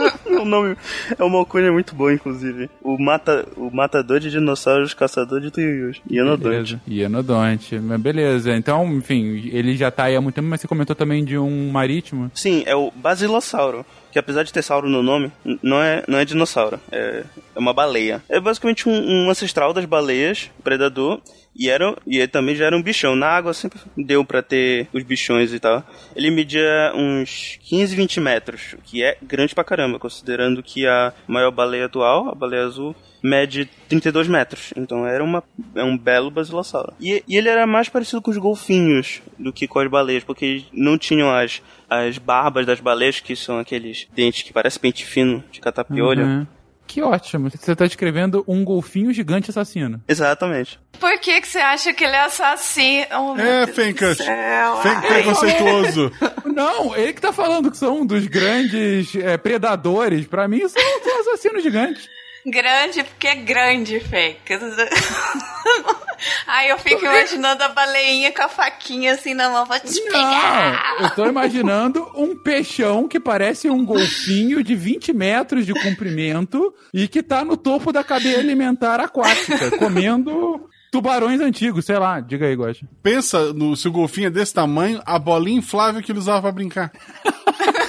o 0.26 0.44
nome 0.44 0.76
é 1.18 1.24
uma 1.24 1.38
alcunha 1.38 1.70
muito 1.72 1.94
boa, 1.94 2.12
inclusive. 2.12 2.70
O, 2.82 2.98
mata, 2.98 3.46
o 3.56 3.70
matador 3.70 4.20
de 4.20 4.30
dinossauros, 4.30 4.94
caçador 4.94 5.40
de 5.40 5.50
Tuiuius. 5.50 6.00
Ianodonte. 6.10 6.48
Beleza. 6.48 6.80
Ianodonte. 6.86 7.78
Mas 7.78 8.00
beleza. 8.00 8.56
Então, 8.56 8.86
enfim, 8.92 9.50
ele 9.52 9.76
já 9.76 9.90
tá 9.90 10.04
aí 10.04 10.16
há 10.16 10.20
muito 10.20 10.34
tempo, 10.34 10.48
mas 10.48 10.60
você 10.60 10.68
comentou 10.68 10.96
também 10.96 11.24
de 11.24 11.36
um 11.36 11.70
marítimo. 11.70 12.30
Sim, 12.34 12.62
é 12.66 12.74
o 12.74 12.90
basilossauro. 12.94 13.84
Que 14.10 14.18
apesar 14.18 14.42
de 14.42 14.52
ter 14.52 14.62
sauro 14.62 14.88
no 14.88 15.02
nome, 15.02 15.30
não 15.62 15.80
é, 15.80 16.02
não 16.08 16.18
é 16.18 16.24
dinossauro. 16.24 16.80
É, 16.90 17.24
é 17.54 17.58
uma 17.58 17.72
baleia. 17.72 18.22
É 18.28 18.40
basicamente 18.40 18.88
um, 18.88 18.92
um 18.92 19.30
ancestral 19.30 19.72
das 19.72 19.84
baleias, 19.84 20.50
predador. 20.62 21.20
E, 21.54 21.68
era, 21.68 21.96
e 22.06 22.18
ele 22.18 22.28
também 22.28 22.54
já 22.54 22.66
era 22.66 22.76
um 22.76 22.82
bichão. 22.82 23.16
Na 23.16 23.28
água 23.28 23.52
sempre 23.52 23.78
deu 23.96 24.24
pra 24.24 24.42
ter 24.42 24.88
os 24.92 25.02
bichões 25.02 25.52
e 25.52 25.58
tal. 25.58 25.84
Ele 26.14 26.30
media 26.30 26.92
uns 26.94 27.58
15, 27.62 27.94
20 27.94 28.20
metros, 28.20 28.74
o 28.74 28.78
que 28.78 29.02
é 29.02 29.16
grande 29.22 29.54
pra 29.54 29.64
caramba, 29.64 29.98
considerando 29.98 30.62
que 30.62 30.86
a 30.86 31.12
maior 31.26 31.50
baleia 31.50 31.86
atual, 31.86 32.28
a 32.28 32.34
baleia 32.34 32.64
azul, 32.64 32.94
mede 33.22 33.68
32 33.88 34.28
metros. 34.28 34.72
Então 34.76 35.06
era 35.06 35.22
uma, 35.22 35.42
é 35.74 35.82
um 35.84 35.96
belo 35.96 36.30
basilossauro. 36.30 36.92
E, 37.00 37.22
e 37.26 37.36
ele 37.36 37.48
era 37.48 37.66
mais 37.66 37.88
parecido 37.88 38.20
com 38.22 38.30
os 38.30 38.38
golfinhos 38.38 39.20
do 39.38 39.52
que 39.52 39.66
com 39.68 39.78
as 39.78 39.88
baleias, 39.90 40.24
porque 40.24 40.64
não 40.72 40.96
tinham 40.98 41.30
as, 41.30 41.62
as 41.88 42.18
barbas 42.18 42.66
das 42.66 42.80
baleias, 42.80 43.20
que 43.20 43.34
são 43.36 43.58
aqueles 43.58 44.06
dentes 44.14 44.42
que 44.42 44.52
parecem 44.52 44.80
pente 44.80 45.04
fino 45.04 45.42
de 45.50 45.60
catapiolho. 45.60 46.24
Uhum. 46.24 46.46
Que 46.86 47.00
ótimo. 47.02 47.48
Você 47.48 47.76
tá 47.76 47.86
descrevendo 47.86 48.42
um 48.48 48.64
golfinho 48.64 49.12
gigante 49.12 49.48
assassino. 49.48 50.02
Exatamente. 50.08 50.76
Por 50.98 51.20
que, 51.20 51.40
que 51.40 51.46
você 51.46 51.58
acha 51.60 51.92
que 51.92 52.02
ele 52.02 52.16
é 52.16 52.24
assassino? 52.24 53.06
Oh, 53.16 53.38
É, 53.40 53.64
Fencas. 53.68 54.16
do 54.18 54.24
céu. 54.24 54.76
Fen- 54.82 54.90
Ai. 54.96 55.06
preconceituoso. 55.22 56.12
Não, 56.52 56.96
ele 56.96 57.12
que 57.12 57.20
tá 57.20 57.32
falando 57.32 57.70
que 57.70 57.76
são 57.76 58.00
um 58.00 58.06
dos 58.06 58.26
grandes 58.26 59.14
é, 59.14 59.36
predadores. 59.36 60.26
Pra 60.26 60.48
mim, 60.48 60.66
são, 60.68 60.82
são 61.04 61.20
assassinos 61.20 61.62
gigantes. 61.62 62.08
Grande 62.46 63.04
porque 63.04 63.26
é 63.26 63.34
grande, 63.34 64.00
Fencas. 64.00 64.62
Aí 66.46 66.68
eu 66.68 66.78
fico 66.78 67.04
imaginando 67.04 67.62
a 67.62 67.68
baleinha 67.68 68.32
com 68.32 68.42
a 68.42 68.48
faquinha 68.48 69.14
assim 69.14 69.34
na 69.34 69.48
mão, 69.48 69.64
vou 69.64 69.80
te 69.80 70.00
pegar. 70.02 70.96
Não, 70.98 71.06
eu 71.06 71.10
tô 71.14 71.26
imaginando 71.26 72.06
um 72.14 72.36
peixão 72.36 73.08
que 73.08 73.18
parece 73.18 73.70
um 73.70 73.84
golfinho 73.84 74.62
de 74.62 74.74
20 74.74 75.12
metros 75.12 75.64
de 75.64 75.72
comprimento 75.72 76.74
e 76.92 77.08
que 77.08 77.22
tá 77.22 77.44
no 77.44 77.56
topo 77.56 77.92
da 77.92 78.04
cadeia 78.04 78.38
alimentar 78.38 79.00
aquática, 79.00 79.78
comendo 79.78 80.68
tubarões 80.90 81.40
antigos, 81.40 81.84
sei 81.84 81.98
lá. 81.98 82.20
Diga 82.20 82.46
aí, 82.46 82.56
Gosta. 82.56 82.86
Pensa 83.02 83.52
no, 83.52 83.76
se 83.76 83.88
o 83.88 83.92
golfinho 83.92 84.26
é 84.26 84.30
desse 84.30 84.52
tamanho, 84.52 85.00
a 85.06 85.18
bolinha 85.18 85.58
inflável 85.58 86.02
que 86.02 86.10
ele 86.10 86.18
usava 86.18 86.42
pra 86.42 86.52
brincar. 86.52 86.92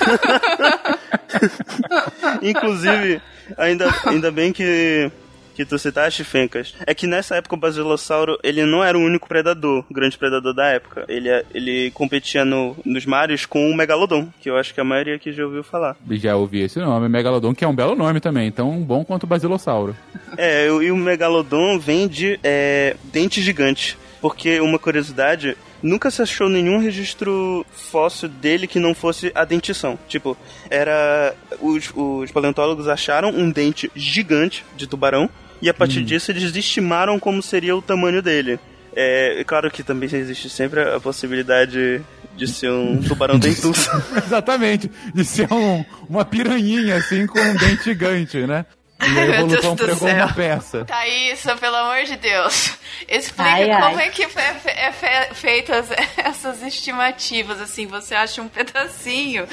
Inclusive, 2.41 3.21
ainda, 3.57 3.93
ainda 4.05 4.31
bem 4.31 4.51
que, 4.51 5.11
que 5.55 5.65
tu 5.65 5.77
citaste, 5.77 6.23
Fencas, 6.23 6.73
é 6.85 6.93
que 6.93 7.07
nessa 7.07 7.35
época 7.35 7.55
o 7.55 7.59
basilossauro, 7.59 8.37
ele 8.43 8.65
não 8.65 8.83
era 8.83 8.97
o 8.97 9.01
único 9.01 9.27
predador, 9.27 9.85
o 9.89 9.93
grande 9.93 10.17
predador 10.17 10.53
da 10.53 10.67
época. 10.67 11.05
Ele, 11.07 11.29
ele 11.53 11.91
competia 11.91 12.43
no, 12.43 12.75
nos 12.85 13.05
mares 13.05 13.45
com 13.45 13.69
o 13.69 13.75
megalodon, 13.75 14.27
que 14.39 14.49
eu 14.49 14.57
acho 14.57 14.73
que 14.73 14.81
a 14.81 14.83
maioria 14.83 15.15
aqui 15.15 15.31
já 15.31 15.45
ouviu 15.45 15.63
falar. 15.63 15.95
Já 16.11 16.35
ouvi 16.35 16.61
esse 16.61 16.79
nome, 16.79 17.09
Megalodon, 17.09 17.53
que 17.53 17.63
é 17.63 17.67
um 17.67 17.75
belo 17.75 17.95
nome 17.95 18.19
também, 18.19 18.51
tão 18.51 18.81
bom 18.81 19.03
quanto 19.03 19.23
o 19.23 19.27
Basilossauro. 19.27 19.95
É, 20.37 20.67
e 20.67 20.91
o 20.91 20.97
megalodon 20.97 21.77
vem 21.77 22.07
de 22.07 22.39
é, 22.43 22.95
dente 23.11 23.41
gigante. 23.41 23.97
Porque 24.21 24.59
uma 24.59 24.77
curiosidade, 24.77 25.57
nunca 25.81 26.09
se 26.11 26.21
achou 26.21 26.47
nenhum 26.49 26.77
registro 26.79 27.65
fóssil 27.71 28.29
dele 28.29 28.67
que 28.67 28.79
não 28.79 28.93
fosse 28.93 29.31
a 29.35 29.43
dentição. 29.45 29.97
Tipo, 30.07 30.37
era. 30.69 31.33
Os, 31.59 31.91
os 31.95 32.31
paleontólogos 32.31 32.87
acharam 32.87 33.29
um 33.29 33.49
dente 33.51 33.91
gigante 33.95 34.63
de 34.75 34.87
tubarão. 34.87 35.29
E 35.61 35.69
a 35.69 35.73
partir 35.73 36.03
disso 36.03 36.31
eles 36.31 36.55
estimaram 36.55 37.19
como 37.19 37.41
seria 37.41 37.75
o 37.75 37.81
tamanho 37.81 38.21
dele. 38.21 38.59
É, 38.95 39.39
é 39.39 39.43
claro 39.43 39.69
que 39.69 39.83
também 39.83 40.09
existe 40.11 40.49
sempre 40.49 40.81
a 40.81 40.99
possibilidade 40.99 42.01
de 42.35 42.47
ser 42.47 42.71
um 42.71 43.01
tubarão 43.01 43.37
dentuço. 43.39 43.89
Exatamente, 44.25 44.89
de 45.13 45.23
ser 45.23 45.47
um- 45.53 45.85
uma 46.09 46.25
piranhinha 46.25 46.95
assim 46.97 47.25
com 47.27 47.39
um 47.39 47.55
dente 47.55 47.83
gigante, 47.83 48.37
né? 48.47 48.65
E 49.01 49.05
a 49.05 49.07
Ai, 49.07 49.13
meu 49.27 49.33
evolução 49.35 49.75
Deus 49.75 49.77
do 49.77 49.85
pregou 49.97 50.07
céu. 50.07 50.15
uma 50.17 50.33
peça. 50.33 50.85
Thaísa, 50.85 51.55
pelo 51.57 51.75
amor 51.75 52.03
de 52.05 52.15
Deus, 52.17 52.71
explica 53.09 53.49
Ai, 53.51 53.69
ai. 53.71 53.81
como 53.81 53.99
é 53.99 54.09
que 54.09 54.23
é, 54.23 54.27
fe- 54.29 54.69
é 54.69 54.91
fe- 54.91 55.33
feitas 55.33 55.87
essas 56.17 56.61
estimativas, 56.61 57.59
assim, 57.61 57.87
você 57.87 58.13
acha 58.15 58.41
um 58.41 58.47
pedacinho 58.47 59.47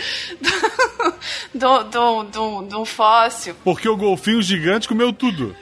do, 1.54 1.82
do, 1.84 2.22
do, 2.24 2.62
do 2.62 2.84
fóssil. 2.84 3.54
Porque 3.64 3.88
o 3.88 3.96
golfinho 3.96 4.42
gigante 4.42 4.87
comeu 4.88 5.12
tudo. 5.12 5.56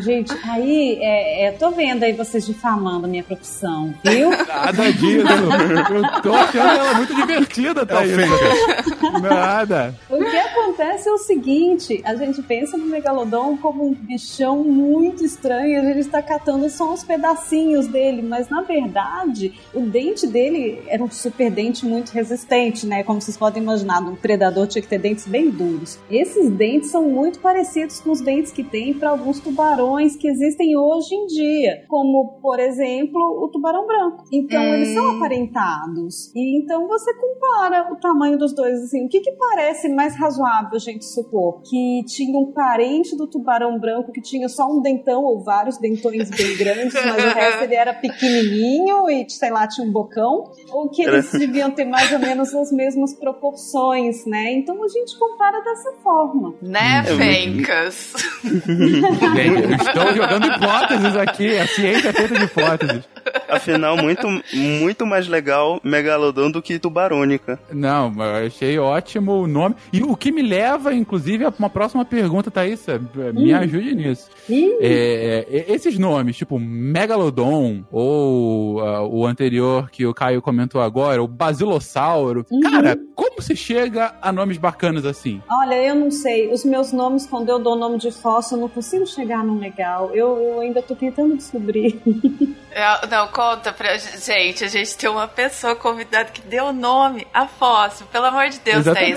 Gente, 0.00 0.32
aí, 0.44 0.98
é, 1.00 1.46
é, 1.46 1.52
tô 1.52 1.70
vendo 1.70 2.04
aí 2.04 2.12
vocês 2.12 2.46
difamando 2.46 3.06
a 3.06 3.08
minha 3.08 3.22
profissão, 3.22 3.94
viu? 4.04 4.30
Nada 4.46 4.92
disso. 4.92 5.26
Eu 5.26 6.22
tô 6.22 6.32
achando 6.32 6.68
ela 6.68 6.94
muito 6.94 7.14
divertida, 7.14 7.84
Thaís. 7.84 8.12
Nada. 9.20 9.94
O 10.08 10.18
que 10.18 10.36
acontece 10.36 11.08
é 11.08 11.12
o 11.12 11.18
seguinte: 11.18 12.00
a 12.04 12.14
gente 12.14 12.42
pensa 12.42 12.76
no 12.76 12.86
Megalodon 12.86 13.56
como 13.56 13.86
um 13.86 13.94
bichão 13.94 14.62
muito 14.62 15.24
estranho, 15.24 15.80
a 15.80 15.84
gente 15.84 16.00
está 16.00 16.22
catando 16.22 16.68
só 16.70 16.92
uns 16.92 17.02
pedacinhos 17.02 17.86
dele, 17.86 18.22
mas 18.22 18.48
na 18.48 18.62
verdade, 18.62 19.54
o 19.72 19.80
dente 19.80 20.26
dele 20.26 20.82
era 20.86 21.02
um 21.02 21.10
super 21.10 21.50
dente 21.50 21.84
muito 21.84 22.10
resistente, 22.10 22.86
né? 22.86 23.02
Como 23.02 23.20
vocês 23.20 23.36
podem 23.36 23.62
imaginar, 23.62 24.00
um 24.02 24.16
predador 24.16 24.66
tinha 24.66 24.82
que 24.82 24.88
ter 24.88 24.98
dentes 24.98 25.26
bem 25.26 25.50
duros. 25.50 25.98
Esses 26.10 26.50
dentes 26.50 26.90
são 26.90 27.08
muito 27.08 27.40
parecidos 27.40 28.00
com 28.00 28.10
os 28.10 28.20
dentes 28.20 28.52
que 28.52 28.62
tem 28.62 28.94
para 28.94 29.10
alguns 29.10 29.40
tubarões 29.40 29.63
que 30.20 30.28
existem 30.28 30.76
hoje 30.76 31.14
em 31.14 31.26
dia, 31.26 31.84
como, 31.88 32.38
por 32.42 32.58
exemplo, 32.60 33.20
o 33.42 33.48
tubarão 33.48 33.86
branco. 33.86 34.24
Então, 34.30 34.62
Hum. 34.62 34.74
eles 34.74 34.88
são 34.94 35.16
aparentados. 35.16 36.30
E 36.34 36.58
então 36.58 36.86
você 36.86 37.12
compara 37.14 37.92
o 37.92 37.96
tamanho 37.96 38.38
dos 38.38 38.54
dois, 38.54 38.82
assim, 38.82 39.06
o 39.06 39.08
que 39.08 39.20
que 39.20 39.32
parece 39.32 39.88
mais 39.88 40.14
razoável, 40.16 40.78
gente, 40.78 41.04
supor? 41.04 41.60
Que 41.62 42.02
tinha 42.06 42.38
um 42.38 42.52
parente 42.52 43.16
do 43.16 43.26
tubarão 43.26 43.78
branco 43.78 44.12
que 44.12 44.20
tinha 44.20 44.48
só 44.48 44.66
um 44.70 44.80
dentão 44.80 45.22
ou 45.24 45.42
vários 45.42 45.78
dentões 45.78 46.30
bem 46.30 46.56
grandes, 46.56 46.94
mas 46.94 47.24
o 47.24 47.28
resto 47.34 47.64
ele 47.64 47.74
era 47.74 47.94
pequenininho 47.94 49.08
e, 49.10 49.28
sei 49.30 49.50
lá, 49.50 49.66
tinha 49.66 49.86
um 49.86 49.92
bocão? 49.92 50.50
Ou 50.70 50.88
que 50.88 51.02
eles 51.02 51.30
deviam 51.32 51.70
ter 51.70 51.84
mais 51.84 52.12
ou 52.12 52.18
menos 52.18 52.54
as 52.54 52.70
mesmas 52.72 53.14
proporções, 53.14 54.24
né? 54.26 54.52
Então 54.52 54.82
a 54.82 54.88
gente 54.88 55.18
compara 55.18 55.60
dessa 55.62 55.92
forma. 56.02 56.54
Né, 56.62 57.02
Hum. 57.10 57.16
Fencas? 57.16 58.12
Estou 59.54 60.14
jogando 60.14 60.46
hipóteses 60.46 61.16
aqui. 61.16 61.56
A 61.58 61.66
ciência 61.66 62.08
é 62.08 62.12
feita 62.12 62.34
de 62.34 62.44
hipóteses. 62.44 63.04
Afinal, 63.48 63.96
muito, 63.96 64.26
muito 64.52 65.06
mais 65.06 65.28
legal 65.28 65.80
Megalodon 65.82 66.50
do 66.50 66.60
que 66.62 66.78
Tubarônica. 66.78 67.58
Não, 67.72 68.12
achei 68.44 68.78
ótimo 68.78 69.42
o 69.42 69.46
nome. 69.46 69.76
E 69.92 70.02
o 70.02 70.16
que 70.16 70.30
me 70.32 70.42
leva, 70.42 70.92
inclusive, 70.94 71.44
a 71.44 71.52
uma 71.58 71.70
próxima 71.70 72.04
pergunta, 72.04 72.50
Thaís. 72.50 72.84
Me 73.34 73.52
ajude 73.52 73.94
nisso. 73.94 74.28
Ih, 74.48 74.76
É, 74.80 75.46
é, 75.48 75.72
esses 75.72 75.98
nomes, 75.98 76.36
tipo 76.36 76.58
Megalodon, 76.58 77.84
ou 77.90 78.80
ah, 78.80 79.06
o 79.06 79.26
anterior 79.26 79.90
que 79.90 80.06
o 80.06 80.12
Caio 80.14 80.42
comentou 80.42 80.80
agora, 80.80 81.22
o 81.22 81.28
Basilossauro. 81.28 82.44
Cara, 82.62 82.98
como 83.14 83.40
se 83.40 83.56
chega 83.56 84.14
a 84.20 84.32
nomes 84.32 84.58
bacanas 84.58 85.04
assim? 85.06 85.40
Olha, 85.50 85.74
eu 85.82 85.94
não 85.94 86.10
sei. 86.10 86.52
Os 86.52 86.64
meus 86.64 86.92
nomes, 86.92 87.26
quando 87.26 87.48
eu 87.48 87.58
dou 87.58 87.76
nome 87.76 87.98
de 87.98 88.10
fóssil, 88.10 88.56
eu 88.56 88.62
não 88.62 88.68
consigo 88.68 89.06
chegar 89.06 89.43
num 89.44 89.58
legal. 89.58 90.10
Eu, 90.14 90.36
eu 90.38 90.60
ainda 90.60 90.82
tô 90.82 90.94
tentando 90.94 91.36
descobrir. 91.36 92.00
É, 92.76 93.06
Não, 93.06 93.28
conta 93.28 93.72
pra 93.72 93.96
gente. 93.96 94.64
A 94.64 94.66
gente 94.66 94.96
tem 94.96 95.08
uma 95.08 95.28
pessoa 95.28 95.76
convidada 95.76 96.30
que 96.30 96.40
deu 96.40 96.72
nome 96.72 97.24
a 97.32 97.46
fóssil. 97.46 98.04
Pelo 98.10 98.24
amor 98.26 98.48
de 98.48 98.58
Deus, 98.58 98.84
Thaís. 98.84 99.16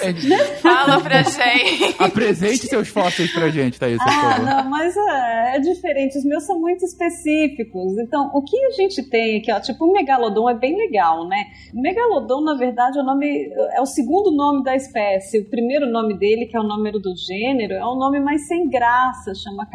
Fala 0.62 1.02
pra 1.02 1.24
gente. 1.24 1.96
Apresente 1.98 2.68
seus 2.68 2.88
fósseis 2.88 3.34
pra 3.34 3.50
gente, 3.50 3.80
Thaís, 3.80 3.98
Ah, 4.00 4.38
não, 4.38 4.70
mas 4.70 4.96
é, 4.96 5.56
é 5.56 5.60
diferente. 5.60 6.20
Os 6.20 6.24
meus 6.24 6.46
são 6.46 6.60
muito 6.60 6.86
específicos. 6.86 7.98
Então, 7.98 8.30
o 8.32 8.44
que 8.44 8.64
a 8.64 8.70
gente 8.74 9.02
tem 9.10 9.40
aqui, 9.40 9.52
ó, 9.52 9.60
tipo, 9.60 9.86
o 9.86 9.92
megalodon 9.92 10.48
é 10.48 10.54
bem 10.54 10.78
legal, 10.78 11.28
né? 11.28 11.46
O 11.74 11.82
megalodon, 11.82 12.42
na 12.42 12.54
verdade, 12.54 13.00
é 13.00 13.02
o 13.02 13.06
nome 13.06 13.52
é 13.74 13.82
o 13.82 13.88
segundo 13.88 14.32
nome 14.32 14.64
da 14.64 14.76
espécie. 14.76 15.40
O 15.40 15.46
primeiro 15.50 15.88
nome 15.88 16.16
dele, 16.16 16.46
que 16.46 16.56
é 16.56 16.60
o 16.60 16.64
número 16.64 17.00
do 17.00 17.16
gênero, 17.16 17.74
é 17.74 17.86
um 17.86 17.96
nome 17.98 18.20
mais 18.20 18.48
sem 18.48 18.70
graça, 18.70 19.34
chama 19.34 19.66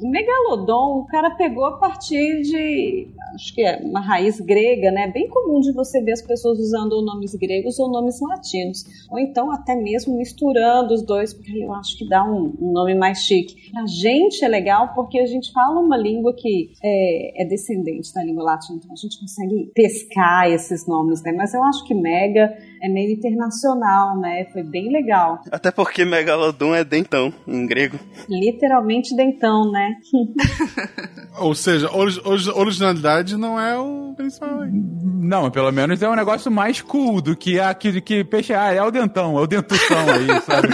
O 0.00 0.08
megalodon, 0.08 1.00
o 1.00 1.06
cara 1.06 1.30
pegou 1.30 1.64
a 1.64 1.76
partir 1.76 2.42
de, 2.42 3.08
acho 3.34 3.52
que 3.52 3.62
é 3.62 3.78
uma 3.82 4.00
raiz 4.00 4.40
grega, 4.40 4.92
né? 4.92 5.08
Bem 5.08 5.28
comum 5.28 5.60
de 5.60 5.72
você 5.72 6.00
ver 6.00 6.12
as 6.12 6.22
pessoas 6.22 6.58
usando 6.60 7.02
nomes 7.02 7.34
gregos 7.34 7.80
ou 7.80 7.90
nomes 7.90 8.20
latinos. 8.20 8.84
Ou 9.10 9.18
então 9.18 9.50
até 9.50 9.74
mesmo 9.74 10.16
misturando 10.16 10.94
os 10.94 11.02
dois, 11.02 11.34
porque 11.34 11.64
eu 11.64 11.72
acho 11.74 11.98
que 11.98 12.08
dá 12.08 12.24
um, 12.24 12.54
um 12.60 12.72
nome 12.72 12.94
mais 12.94 13.18
chique. 13.18 13.70
Pra 13.72 13.86
gente 13.86 14.44
é 14.44 14.48
legal 14.48 14.92
porque 14.94 15.18
a 15.18 15.26
gente 15.26 15.52
fala 15.52 15.80
uma 15.80 15.96
língua 15.96 16.32
que 16.32 16.70
é, 16.82 17.42
é 17.42 17.44
descendente 17.44 18.14
da 18.14 18.22
língua 18.22 18.44
latina, 18.44 18.78
então 18.78 18.92
a 18.92 18.96
gente 18.96 19.18
consegue 19.18 19.72
pescar 19.74 20.48
esses 20.48 20.86
nomes, 20.86 21.22
né? 21.22 21.32
Mas 21.32 21.54
eu 21.54 21.62
acho 21.64 21.84
que 21.84 21.94
Mega 21.94 22.56
é 22.82 22.88
meio 22.88 23.12
internacional, 23.12 24.18
né? 24.18 24.46
Foi 24.52 24.62
bem 24.62 24.90
legal. 24.92 25.40
Até 25.50 25.70
porque 25.70 26.04
Megalodon 26.04 26.74
é 26.74 26.84
dentão, 26.84 27.32
em 27.46 27.66
grego. 27.66 27.98
Literalmente 28.28 29.14
dentão, 29.16 29.70
né? 29.70 29.94
Ou 31.38 31.54
seja, 31.54 31.90
ori- 31.94 32.20
ori- 32.24 32.50
originalidade 32.54 33.36
não 33.36 33.60
é 33.60 33.78
o 33.78 34.12
principal 34.16 34.60
aí. 34.60 34.70
Não, 34.72 35.50
pelo 35.50 35.70
menos 35.70 36.02
é 36.02 36.08
um 36.08 36.14
negócio 36.16 36.50
mais 36.50 36.80
cool 36.80 37.20
do 37.20 37.36
que 37.36 37.60
aquilo 37.60 38.00
que 38.00 38.24
peixe 38.24 38.52
ah, 38.54 38.72
é 38.72 38.82
o 38.82 38.90
dentão, 38.90 39.38
é 39.38 39.42
o 39.42 39.46
dentução 39.46 39.98
aí, 39.98 40.26
sabe? 40.42 40.68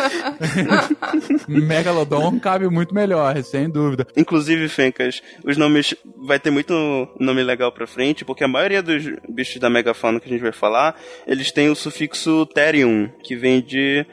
Megalodon 1.48 2.38
cabe 2.38 2.68
muito 2.68 2.94
melhor, 2.94 3.42
sem 3.42 3.68
dúvida. 3.68 4.06
Inclusive, 4.16 4.68
Fencas, 4.68 5.22
os 5.44 5.56
nomes. 5.56 5.94
Vai 6.26 6.38
ter 6.38 6.50
muito 6.50 6.72
nome 7.20 7.42
legal 7.42 7.70
pra 7.72 7.86
frente, 7.86 8.24
porque 8.24 8.44
a 8.44 8.48
maioria 8.48 8.82
dos 8.82 9.04
bichos 9.28 9.60
da 9.60 9.68
megafauna 9.68 10.18
que 10.18 10.26
a 10.26 10.32
gente 10.32 10.40
vai 10.40 10.52
falar, 10.52 10.96
eles 11.26 11.52
têm 11.52 11.68
o 11.68 11.74
sufixo 11.74 11.93
terium, 12.46 13.08
que 13.22 13.36
vem 13.36 13.60
de. 13.60 14.04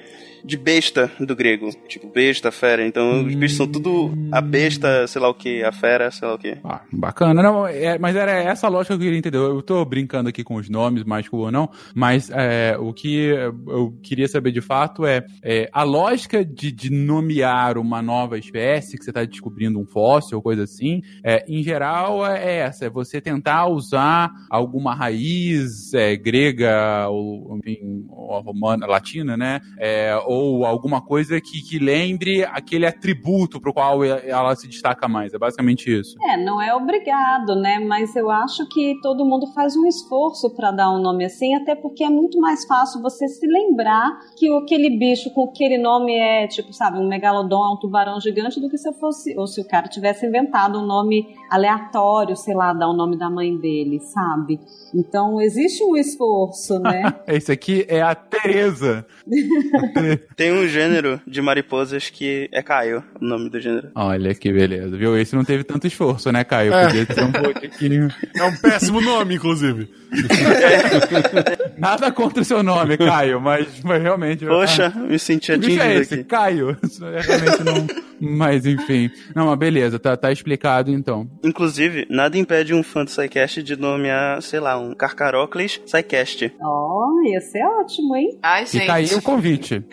De 0.43 0.57
besta 0.57 1.11
do 1.19 1.35
grego, 1.35 1.69
tipo 1.87 2.07
besta, 2.09 2.51
fera. 2.51 2.85
Então 2.85 3.25
os 3.25 3.35
bichos 3.35 3.57
são 3.57 3.67
tudo 3.67 4.11
a 4.31 4.41
besta, 4.41 5.07
sei 5.07 5.21
lá 5.21 5.29
o 5.29 5.33
que, 5.33 5.63
a 5.63 5.71
fera, 5.71 6.09
sei 6.11 6.27
lá 6.27 6.35
o 6.35 6.37
que. 6.37 6.57
Ah, 6.63 6.81
bacana. 6.91 7.41
Não, 7.41 7.67
é, 7.67 7.97
mas 7.97 8.15
era 8.15 8.31
essa 8.31 8.67
lógica 8.67 8.95
que 8.95 9.01
eu 9.01 9.05
queria 9.05 9.19
entender. 9.19 9.37
Eu 9.37 9.61
tô 9.61 9.83
brincando 9.85 10.29
aqui 10.29 10.43
com 10.43 10.55
os 10.55 10.69
nomes, 10.69 11.03
cool 11.29 11.45
ou 11.45 11.51
não, 11.51 11.69
mas 11.93 12.29
é, 12.31 12.77
o 12.77 12.93
que 12.93 13.27
eu 13.67 13.97
queria 14.01 14.27
saber 14.27 14.51
de 14.51 14.61
fato 14.61 15.05
é, 15.05 15.23
é, 15.43 15.69
a 15.71 15.83
lógica 15.83 16.43
de, 16.43 16.71
de 16.71 16.89
nomear 16.89 17.77
uma 17.77 18.01
nova 18.01 18.37
espécie, 18.37 18.97
que 18.97 19.03
você 19.03 19.11
tá 19.11 19.23
descobrindo 19.23 19.79
um 19.79 19.85
fóssil 19.85 20.37
ou 20.37 20.43
coisa 20.43 20.63
assim, 20.63 21.01
é, 21.23 21.43
em 21.47 21.63
geral 21.63 22.25
é 22.25 22.57
essa, 22.57 22.85
é 22.85 22.89
você 22.89 23.21
tentar 23.21 23.67
usar 23.67 24.31
alguma 24.49 24.93
raiz 24.95 25.93
é, 25.93 26.15
grega 26.15 27.07
ou, 27.09 27.57
enfim, 27.57 28.05
ou 28.09 28.41
romana, 28.41 28.85
latina, 28.85 29.37
né? 29.37 29.61
É, 29.79 30.15
ou 30.31 30.65
alguma 30.65 31.01
coisa 31.01 31.39
que, 31.41 31.61
que 31.61 31.77
lembre 31.77 32.43
aquele 32.43 32.85
atributo 32.85 33.59
pro 33.59 33.73
qual 33.73 34.03
ela 34.03 34.55
se 34.55 34.67
destaca 34.67 35.07
mais. 35.07 35.33
É 35.33 35.37
basicamente 35.37 35.91
isso. 35.91 36.15
É, 36.23 36.37
não 36.37 36.61
é 36.61 36.73
obrigado, 36.73 37.55
né? 37.55 37.79
Mas 37.79 38.15
eu 38.15 38.29
acho 38.29 38.67
que 38.69 38.95
todo 39.01 39.25
mundo 39.25 39.47
faz 39.53 39.75
um 39.75 39.85
esforço 39.85 40.49
para 40.55 40.71
dar 40.71 40.91
um 40.91 41.01
nome 41.01 41.25
assim, 41.25 41.55
até 41.55 41.75
porque 41.75 42.03
é 42.03 42.09
muito 42.09 42.39
mais 42.39 42.65
fácil 42.65 43.01
você 43.01 43.27
se 43.27 43.45
lembrar 43.45 44.19
que 44.37 44.49
aquele 44.57 44.97
bicho 44.97 45.29
com 45.33 45.45
aquele 45.45 45.77
nome 45.77 46.13
é, 46.13 46.47
tipo, 46.47 46.73
sabe, 46.73 46.97
um 46.97 47.07
megalodon 47.07 47.65
é 47.65 47.73
um 47.73 47.77
tubarão 47.77 48.19
gigante 48.19 48.59
do 48.59 48.69
que 48.69 48.77
se 48.77 48.87
eu 48.87 48.93
fosse, 48.93 49.37
ou 49.37 49.47
se 49.47 49.59
o 49.61 49.67
cara 49.67 49.87
tivesse 49.87 50.25
inventado 50.25 50.79
um 50.79 50.85
nome 50.85 51.35
aleatório, 51.49 52.35
sei 52.35 52.53
lá, 52.53 52.73
dar 52.73 52.87
o 52.87 52.93
nome 52.93 53.17
da 53.17 53.29
mãe 53.29 53.57
dele, 53.57 53.99
sabe? 53.99 54.59
Então 54.93 55.41
existe 55.41 55.83
um 55.83 55.95
esforço, 55.95 56.79
né? 56.79 57.03
Esse 57.27 57.51
aqui 57.51 57.85
é 57.87 58.01
a 58.01 58.15
Tereza. 58.15 59.05
Tem 60.35 60.51
um 60.51 60.67
gênero 60.67 61.21
de 61.27 61.41
mariposas 61.41 62.09
que 62.09 62.49
é 62.51 62.61
Caio, 62.61 63.03
o 63.19 63.25
nome 63.25 63.49
do 63.49 63.59
gênero. 63.59 63.89
Olha 63.95 64.33
que 64.33 64.51
beleza, 64.51 64.95
viu? 64.97 65.17
Esse 65.17 65.35
não 65.35 65.43
teve 65.43 65.63
tanto 65.63 65.85
esforço, 65.87 66.31
né, 66.31 66.43
Caio? 66.43 66.73
É. 66.73 66.85
Podia 66.87 67.05
ser 67.05 67.23
um 67.23 67.31
pouquinho. 67.31 68.07
É 68.35 68.43
um 68.43 68.55
péssimo 68.57 69.01
nome, 69.01 69.35
inclusive. 69.35 69.89
Nada 71.77 72.11
contra 72.11 72.41
o 72.41 72.45
seu 72.45 72.61
nome, 72.63 72.97
Caio, 72.97 73.39
mas, 73.39 73.67
mas 73.83 74.01
realmente. 74.01 74.45
Poxa, 74.45 74.89
me 74.89 75.17
senti 75.19 75.51
Que 75.53 75.57
bicho 75.57 75.79
atingido 75.79 75.83
é 75.83 76.01
esse? 76.01 76.13
aqui. 76.15 76.23
Caio. 76.23 76.77
Isso 76.83 77.05
é 77.05 77.21
realmente 77.21 77.63
não. 77.63 77.87
Mas 78.21 78.65
enfim. 78.67 79.09
Não, 79.35 79.47
mas 79.47 79.57
beleza, 79.57 79.97
tá, 79.97 80.15
tá 80.15 80.31
explicado 80.31 80.91
então. 80.91 81.27
Inclusive, 81.43 82.05
nada 82.09 82.37
impede 82.37 82.73
um 82.73 82.83
fã 82.83 83.03
do 83.03 83.09
SciCast 83.09 83.63
de 83.63 83.75
nomear, 83.75 84.41
sei 84.41 84.59
lá, 84.59 84.77
um 84.77 84.93
Carcarocles 84.93 85.81
SciCast. 85.85 86.53
Ó, 86.61 87.21
ia 87.25 87.41
ser 87.41 87.63
ótimo, 87.63 88.15
hein? 88.15 88.37
Ai, 88.43 88.65
gente. 88.65 88.81
Fica 88.81 88.93
aí 88.93 89.05
o 89.15 89.21
convite. 89.21 89.83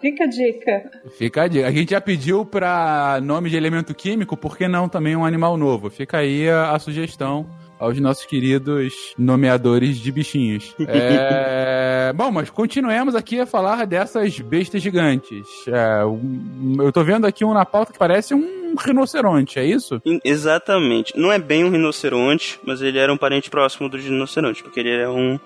Fica 0.00 0.24
a 0.24 0.26
dica. 0.28 0.90
Fica 1.16 1.42
a 1.42 1.48
dica. 1.48 1.66
A 1.66 1.72
gente 1.72 1.90
já 1.90 2.00
pediu 2.00 2.44
pra 2.44 3.18
nome 3.22 3.50
de 3.50 3.56
elemento 3.56 3.94
químico, 3.94 4.36
por 4.36 4.56
que 4.56 4.68
não 4.68 4.88
também 4.88 5.16
um 5.16 5.24
animal 5.24 5.56
novo? 5.56 5.90
Fica 5.90 6.18
aí 6.18 6.48
a, 6.48 6.72
a 6.72 6.78
sugestão 6.78 7.48
aos 7.78 7.98
nossos 7.98 8.24
queridos 8.24 9.14
nomeadores 9.16 9.98
de 9.98 10.10
bichinhos. 10.10 10.74
É, 10.80 12.12
Bom, 12.16 12.30
mas 12.30 12.50
continuemos 12.50 13.14
aqui 13.14 13.40
a 13.40 13.46
falar 13.46 13.86
dessas 13.86 14.38
bestas 14.40 14.82
gigantes. 14.82 15.46
É, 15.66 16.02
eu 16.02 16.92
tô 16.92 17.04
vendo 17.04 17.26
aqui 17.26 17.44
um 17.44 17.54
na 17.54 17.64
pauta 17.64 17.92
que 17.92 17.98
parece 17.98 18.34
um 18.34 18.74
rinoceronte, 18.78 19.58
é 19.58 19.64
isso? 19.64 20.00
Exatamente. 20.24 21.18
Não 21.18 21.32
é 21.32 21.38
bem 21.38 21.64
um 21.64 21.70
rinoceronte, 21.70 22.58
mas 22.64 22.82
ele 22.82 22.98
era 22.98 23.12
um 23.12 23.16
parente 23.16 23.50
próximo 23.50 23.88
do 23.88 23.96
rinoceronte, 23.96 24.62
porque 24.62 24.80
ele 24.80 24.90
é 24.90 25.08
um, 25.08 25.38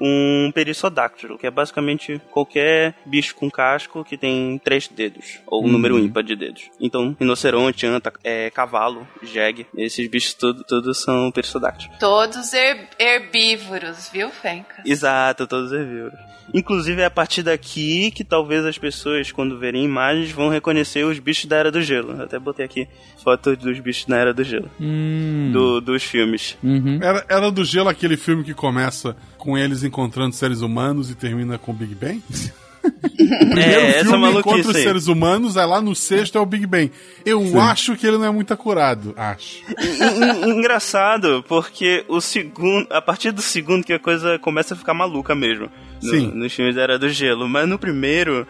um 0.00 0.50
perissodáctilo, 0.54 1.38
que 1.38 1.46
é 1.46 1.50
basicamente 1.50 2.20
qualquer 2.30 2.94
bicho 3.04 3.34
com 3.34 3.50
casco 3.50 4.04
que 4.04 4.16
tem 4.16 4.60
três 4.64 4.88
dedos, 4.88 5.38
ou 5.46 5.64
um 5.64 5.68
número 5.68 5.98
ímpar 5.98 6.22
de 6.22 6.34
dedos. 6.36 6.70
Então, 6.80 7.16
rinoceronte, 7.18 7.86
anta, 7.86 8.12
é, 8.22 8.50
cavalo, 8.50 9.06
jegue, 9.22 9.66
esses 9.76 10.06
bichos 10.08 10.34
tudo, 10.34 10.64
tudo 10.64 10.94
são 10.94 11.30
perissodáctilos. 11.30 11.96
Todos 11.98 12.52
her- 12.52 12.88
herbívoros, 12.98 14.10
viu, 14.12 14.30
Fenca? 14.30 14.82
Exato, 14.84 15.46
todos 15.46 15.72
herbívoros. 15.72 16.18
Inclusive 16.52 17.00
é 17.00 17.06
a 17.06 17.10
partir 17.10 17.42
daqui 17.42 18.10
que 18.10 18.22
talvez 18.22 18.66
as 18.66 18.76
pessoas, 18.76 19.32
quando 19.32 19.58
verem 19.58 19.82
imagens, 19.82 20.30
vão 20.30 20.50
reconhecer 20.50 21.02
os 21.04 21.18
bichos 21.18 21.46
da 21.46 21.56
Era 21.56 21.72
do 21.72 21.80
Gelo. 21.80 22.12
Eu 22.18 22.24
até 22.24 22.38
botei 22.38 22.66
aqui 22.66 22.86
fotos 23.22 23.56
dos 23.56 23.80
bichos 23.80 24.04
da 24.04 24.18
Era 24.18 24.34
do 24.34 24.44
Gelo. 24.44 24.70
Hum. 24.78 25.50
Do, 25.54 25.80
dos 25.80 26.02
filmes. 26.04 26.58
Uhum. 26.62 26.98
Era, 27.02 27.24
era 27.30 27.50
do 27.50 27.64
gelo 27.64 27.88
aquele 27.88 28.18
filme 28.18 28.44
que 28.44 28.52
começa 28.52 29.16
com 29.38 29.56
eles 29.56 29.82
encontrando 29.86 30.34
seres 30.34 30.60
humanos 30.60 31.10
e 31.10 31.14
termina 31.14 31.58
com 31.58 31.70
o 31.72 31.74
Big 31.74 31.94
Bang? 31.94 32.22
O 32.84 32.90
primeiro 32.90 33.58
É, 33.80 33.90
essa 33.92 34.04
filme 34.10 34.18
maluquice 34.18 34.58
encontra 34.58 34.70
os 34.72 34.76
seres 34.84 35.06
humanos, 35.06 35.56
aí 35.56 35.66
lá 35.66 35.80
no 35.80 35.94
sexto 35.96 36.36
é 36.36 36.40
o 36.42 36.44
Big 36.44 36.66
Bang. 36.66 36.92
Eu 37.24 37.58
acho 37.58 37.96
que 37.96 38.06
ele 38.06 38.18
não 38.18 38.26
é 38.26 38.30
muito 38.30 38.52
acurado. 38.52 39.14
Acho. 39.16 39.62
En- 39.78 40.44
en- 40.46 40.50
Engraçado, 40.50 41.42
porque 41.48 42.04
o 42.08 42.20
segundo. 42.20 42.86
A 42.92 43.00
partir 43.00 43.30
do 43.30 43.40
segundo 43.40 43.84
que 43.84 43.94
a 43.94 43.98
coisa 43.98 44.38
começa 44.38 44.74
a 44.74 44.76
ficar 44.76 44.92
maluca 44.92 45.34
mesmo. 45.34 45.70
No, 46.02 46.10
Sim. 46.10 46.30
Nos 46.34 46.52
filmes 46.52 46.74
da 46.74 46.82
Era 46.82 46.98
do 46.98 47.08
Gelo. 47.08 47.48
Mas 47.48 47.66
no 47.66 47.78
primeiro, 47.78 48.46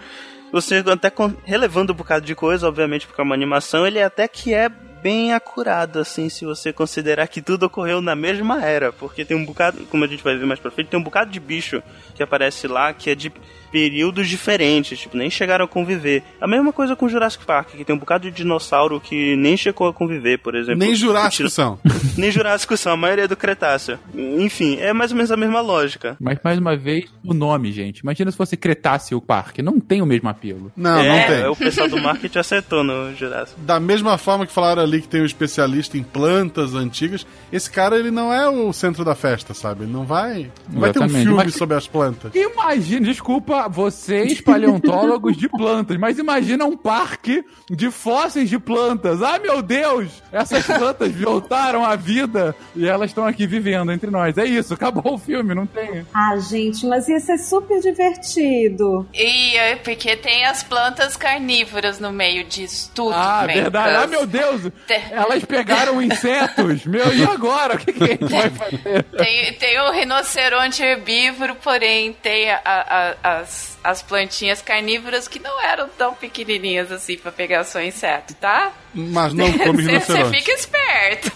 você 0.51 0.83
até 0.85 1.13
relevando 1.45 1.93
um 1.93 1.97
bocado 1.97 2.27
de 2.27 2.35
coisa, 2.35 2.67
obviamente, 2.67 3.07
porque 3.07 3.21
é 3.21 3.25
uma 3.25 3.37
animação, 3.37 3.87
ele 3.87 4.03
até 4.03 4.27
que 4.27 4.53
é 4.53 4.69
bem 5.05 5.35
acurado, 5.35 5.99
assim, 5.99 6.31
se 6.31 6.47
você 6.47 6.73
considerar 6.73 7.29
que 7.29 7.43
tudo 7.43 7.65
ocorreu 7.67 8.01
na 8.01 8.17
mesma 8.17 8.65
era. 8.65 8.91
Porque 8.91 9.23
tem 9.23 9.37
um 9.37 9.45
bocado, 9.45 9.85
como 9.91 10.03
a 10.03 10.07
gente 10.07 10.25
vai 10.25 10.35
ver 10.35 10.47
mais 10.47 10.59
pra 10.59 10.71
frente, 10.71 10.89
tem 10.89 10.99
um 10.99 11.03
bocado 11.03 11.31
de 11.31 11.39
bicho 11.39 11.83
que 12.15 12.23
aparece 12.23 12.67
lá 12.67 12.91
que 12.95 13.11
é 13.11 13.15
de 13.15 13.31
períodos 13.75 14.29
diferentes, 14.29 15.01
tipo, 15.01 15.17
nem 15.17 15.29
chegaram 15.29 15.65
a 15.65 15.69
conviver. 15.69 16.23
A 16.41 16.47
mesma 16.47 16.73
coisa 16.73 16.95
com 16.95 17.09
Jurassic 17.09 17.45
Park, 17.45 17.71
que 17.71 17.85
tem 17.85 17.97
um 17.97 17.99
bocado 17.99 18.31
de 18.31 18.37
dinossauro 18.37 19.01
que 19.01 19.35
nem 19.35 19.57
chegou 19.57 19.89
a 19.89 19.93
conviver, 19.93 20.39
por 20.39 20.55
exemplo. 20.55 20.79
Nem 20.79 20.95
Jurássico 20.95 21.51
são. 21.51 21.77
Nem 22.17 22.31
Jurássico 22.31 22.77
são, 22.77 22.93
a 22.93 22.97
maioria 22.97 23.25
é 23.25 23.27
do 23.29 23.37
Cretáceo. 23.37 23.99
Enfim, 24.15 24.77
é 24.79 24.93
mais 24.93 25.11
ou 25.11 25.17
menos 25.17 25.33
a 25.33 25.37
mesma 25.37 25.61
lógica. 25.61 26.17
Mas 26.21 26.39
mais 26.45 26.57
uma 26.61 26.77
vez, 26.77 27.07
o 27.25 27.35
nome, 27.35 27.73
gente. 27.73 27.99
Imagina 27.99 28.31
se 28.31 28.37
fosse 28.37 28.57
Cretáceo 28.57 29.21
Park. 29.21 29.59
Não 29.59 29.81
tem 29.81 30.01
o 30.01 30.07
mesmo 30.07 30.29
apelo. 30.29 30.71
Não, 30.77 31.01
é, 31.01 31.09
não 31.09 31.27
tem. 31.37 31.47
o 31.49 31.57
pessoal 31.57 31.89
do 31.89 32.01
marketing 32.01 32.39
acertou 32.39 32.85
no 32.85 33.13
Jurássico. 33.17 33.61
Da 33.63 33.81
mesma 33.81 34.17
forma 34.17 34.47
que 34.47 34.53
falaram 34.53 34.83
ali 34.83 35.01
que 35.03 35.09
tem 35.09 35.21
um 35.23 35.27
especialista 35.27 35.99
em 35.99 36.05
plantas 36.05 36.75
antigas, 36.77 37.27
esse 37.53 37.69
cara 37.69 37.99
ele 37.99 38.13
não 38.13 38.33
é 38.33 38.49
o 38.49 38.73
centro 38.73 39.05
da 39.05 39.17
festa, 39.17 39.53
sabe? 39.53 39.83
Ele 39.83 39.93
não 39.93 40.05
vai. 40.05 40.49
Não 40.71 40.81
vai 40.81 40.93
ter 40.93 41.01
um 41.01 41.07
Exatamente. 41.07 41.27
filme 41.27 41.45
Mas- 41.45 41.55
sobre 41.55 41.77
as 41.77 41.89
plantas. 41.89 42.31
Imagina, 42.33 43.07
desculpa 43.07 43.64
vocês, 43.69 44.41
paleontólogos 44.41 45.37
de 45.37 45.49
plantas, 45.49 45.97
mas 45.97 46.19
imagina 46.19 46.65
um 46.65 46.77
parque 46.77 47.45
de 47.71 47.91
fósseis 47.91 48.49
de 48.49 48.59
plantas. 48.59 49.23
Ah, 49.23 49.39
meu 49.39 49.63
Deus! 49.63 50.23
Essas 50.33 50.65
plantas 50.67 51.13
voltaram 51.15 51.85
à 51.85 51.97
vida 51.97 52.55
e 52.75 52.87
elas 52.87 53.11
estão 53.11 53.27
aqui 53.27 53.47
vivendo 53.47 53.93
entre 53.93 54.11
nós. 54.11 54.37
É 54.39 54.45
isso, 54.45 54.75
acabou 54.75 55.15
o 55.15 55.19
filme, 55.19 55.55
não 55.55 55.67
tem. 55.67 56.07
Ah, 56.13 56.37
gente, 56.39 56.87
mas 56.87 57.09
ia 57.09 57.21
ser 57.21 57.39
super 57.39 57.81
divertido. 57.81 59.07
E 59.13 59.57
é 59.57 59.77
porque 59.77 60.17
tem 60.17 60.45
as 60.45 60.63
plantas 60.63 61.17
carnívoras 61.17 61.99
no 61.99 62.13
meio 62.13 62.45
disso 62.45 62.91
tudo. 62.95 63.15
Ah, 63.15 63.41
Fencas. 63.47 63.63
verdade. 63.63 63.95
Ah, 64.05 64.07
meu 64.07 64.27
Deus! 64.27 64.63
Elas 65.11 65.45
pegaram 65.45 66.01
insetos. 66.03 66.85
Meu, 66.87 67.15
e 67.15 67.23
agora? 67.25 67.75
O 67.75 67.79
que, 67.79 67.93
que 67.93 68.03
a 68.05 68.07
gente 68.07 68.25
vai 68.25 68.51
fazer? 68.51 69.03
Tem, 69.05 69.53
tem 69.55 69.81
o 69.81 69.91
rinoceronte 69.93 70.83
herbívoro, 70.83 71.55
porém 71.57 72.13
tem 72.23 72.51
a- 72.51 72.61
a- 72.65 73.15
as, 73.41 73.51
as 73.85 74.03
plantinhas 74.03 74.63
carnívoras 74.63 75.29
que 75.29 75.39
não 75.39 75.61
eram 75.63 75.89
tão 75.91 76.15
pequenininhas 76.15 76.91
assim 76.91 77.17
pra 77.19 77.31
pegar 77.31 77.63
só 77.65 77.81
inseto, 77.83 78.35
tá? 78.35 78.73
Mas 78.95 79.35
não 79.35 79.53
come 79.59 79.83
Você 79.83 79.91
rinoceronte. 79.91 80.39
fica 80.39 80.53
esperto. 80.53 81.33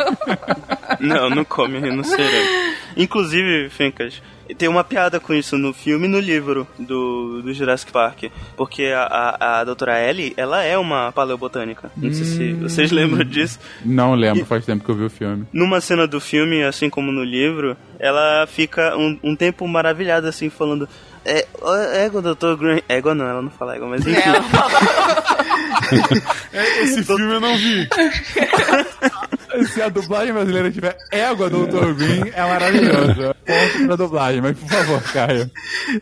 Não, 1.01 1.28
não 1.30 1.44
come 1.44 1.78
rinoceronte. 1.78 2.76
Inclusive, 2.96 3.68
Fencas, 3.70 4.22
tem 4.57 4.68
uma 4.68 4.84
piada 4.84 5.20
com 5.20 5.34
isso 5.34 5.59
no 5.59 5.72
filme 5.72 6.07
e 6.07 6.11
no 6.11 6.18
livro 6.18 6.66
do, 6.78 7.42
do 7.42 7.53
Jurassic 7.53 7.92
Park. 7.92 8.24
Porque 8.57 8.86
a, 8.86 9.03
a, 9.03 9.61
a 9.61 9.64
doutora 9.64 10.01
Ellie, 10.01 10.32
ela 10.36 10.62
é 10.62 10.76
uma 10.78 11.12
paleobotânica. 11.12 11.90
Não 11.96 12.12
sei 12.12 12.24
se 12.24 12.53
vocês 12.55 12.90
lembram 12.90 13.24
disso. 13.24 13.59
Não 13.84 14.14
lembro, 14.14 14.44
faz 14.44 14.64
tempo 14.64 14.84
que 14.84 14.90
eu 14.90 14.96
vi 14.96 15.05
o 15.05 15.11
filme. 15.11 15.46
Numa 15.53 15.80
cena 15.80 16.07
do 16.07 16.20
filme, 16.20 16.62
assim 16.62 16.88
como 16.88 17.12
no 17.12 17.24
livro, 17.24 17.76
ela 17.99 18.46
fica 18.46 18.96
um, 18.96 19.18
um 19.22 19.36
tempo 19.36 19.66
maravilhada, 19.66 20.28
assim, 20.28 20.49
falando... 20.49 20.88
É, 21.24 21.46
égua, 22.05 22.22
doutor 22.22 22.57
Grant... 22.57 22.82
Égua 22.88 23.14
não, 23.14 23.26
ela 23.26 23.42
não 23.42 23.51
fala 23.51 23.76
égua, 23.76 23.88
mas 23.88 24.07
enfim. 24.07 24.18
É, 26.53 26.82
Esse 26.82 27.05
filme 27.05 27.34
eu 27.34 27.40
não 27.40 27.55
vi. 27.57 27.88
Se 29.66 29.82
a 29.82 29.88
dublagem 29.88 30.32
brasileira 30.32 30.70
tiver 30.70 30.96
égua 31.11 31.48
Dr. 31.50 31.94
Green, 31.94 32.30
é 32.32 32.42
maravilhoso. 32.42 33.34
Ponto 33.46 33.86
pra 33.86 33.96
dublagem, 33.96 34.40
mas 34.40 34.59
por 34.59 34.68
favor, 34.68 35.02
Caio. 35.12 35.50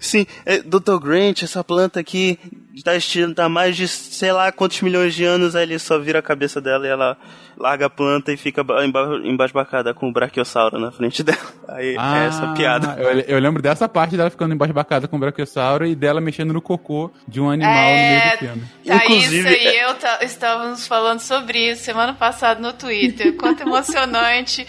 Sim, 0.01 0.27
é, 0.45 0.59
Dr. 0.59 0.99
Grant, 1.01 1.43
essa 1.43 1.63
planta 1.63 2.01
aqui 2.01 2.39
está 2.81 2.95
extinta 2.95 3.45
há 3.45 3.49
mais 3.49 3.77
de 3.77 3.89
sei 3.89 4.33
lá 4.33 4.51
quantos 4.53 4.81
milhões 4.83 5.15
de 5.15 5.25
anos, 5.25 5.57
aí 5.57 5.63
ele 5.65 5.79
só 5.79 5.99
vira 5.99 6.19
a 6.19 6.23
cabeça 6.23 6.61
dela 6.61 6.87
e 6.87 6.91
ela 6.91 7.17
larga 7.59 7.87
a 7.87 7.91
planta 7.91 8.31
e 8.33 8.37
fica 8.37 8.63
ba- 8.63 8.85
emba- 8.85 9.19
embasbacada 9.25 9.95
com 9.95 10.09
o 10.09 10.13
brachiosauro 10.13 10.79
na 10.79 10.93
frente 10.93 11.23
dela. 11.25 11.39
Aí 11.69 11.97
é 11.97 12.27
essa 12.27 12.49
piada. 12.49 12.95
Ah, 12.99 13.01
Eu, 13.03 13.21
eu 13.21 13.39
lembro 13.39 13.63
dessa 13.63 13.89
parte 13.89 14.17
dela 14.17 14.29
ficando 14.29 14.53
embasbacada 14.55 15.09
com 15.09 15.17
o 15.17 15.19
brachiosauro 15.19 15.87
e 15.87 15.95
dela 15.95 16.21
mexendo 16.21 16.53
no 16.53 16.61
cocô 16.61 17.11
de 17.27 17.41
um 17.41 17.49
animal 17.51 17.73
no 17.73 17.97
meio 17.97 18.31
do 18.33 18.39
filme. 18.39 18.63
Thaís 18.87 19.03
Inclusive- 19.25 19.57
e 19.57 19.81
eu 19.83 19.95
tá- 19.95 20.19
estávamos 20.23 20.87
falando 20.87 21.21
sobre 21.21 21.71
isso 21.71 21.83
semana 21.83 22.13
passada 22.13 22.61
no 22.61 22.73
Twitter. 22.75 23.35
Quanto 23.37 23.63
emocionante 23.63 24.67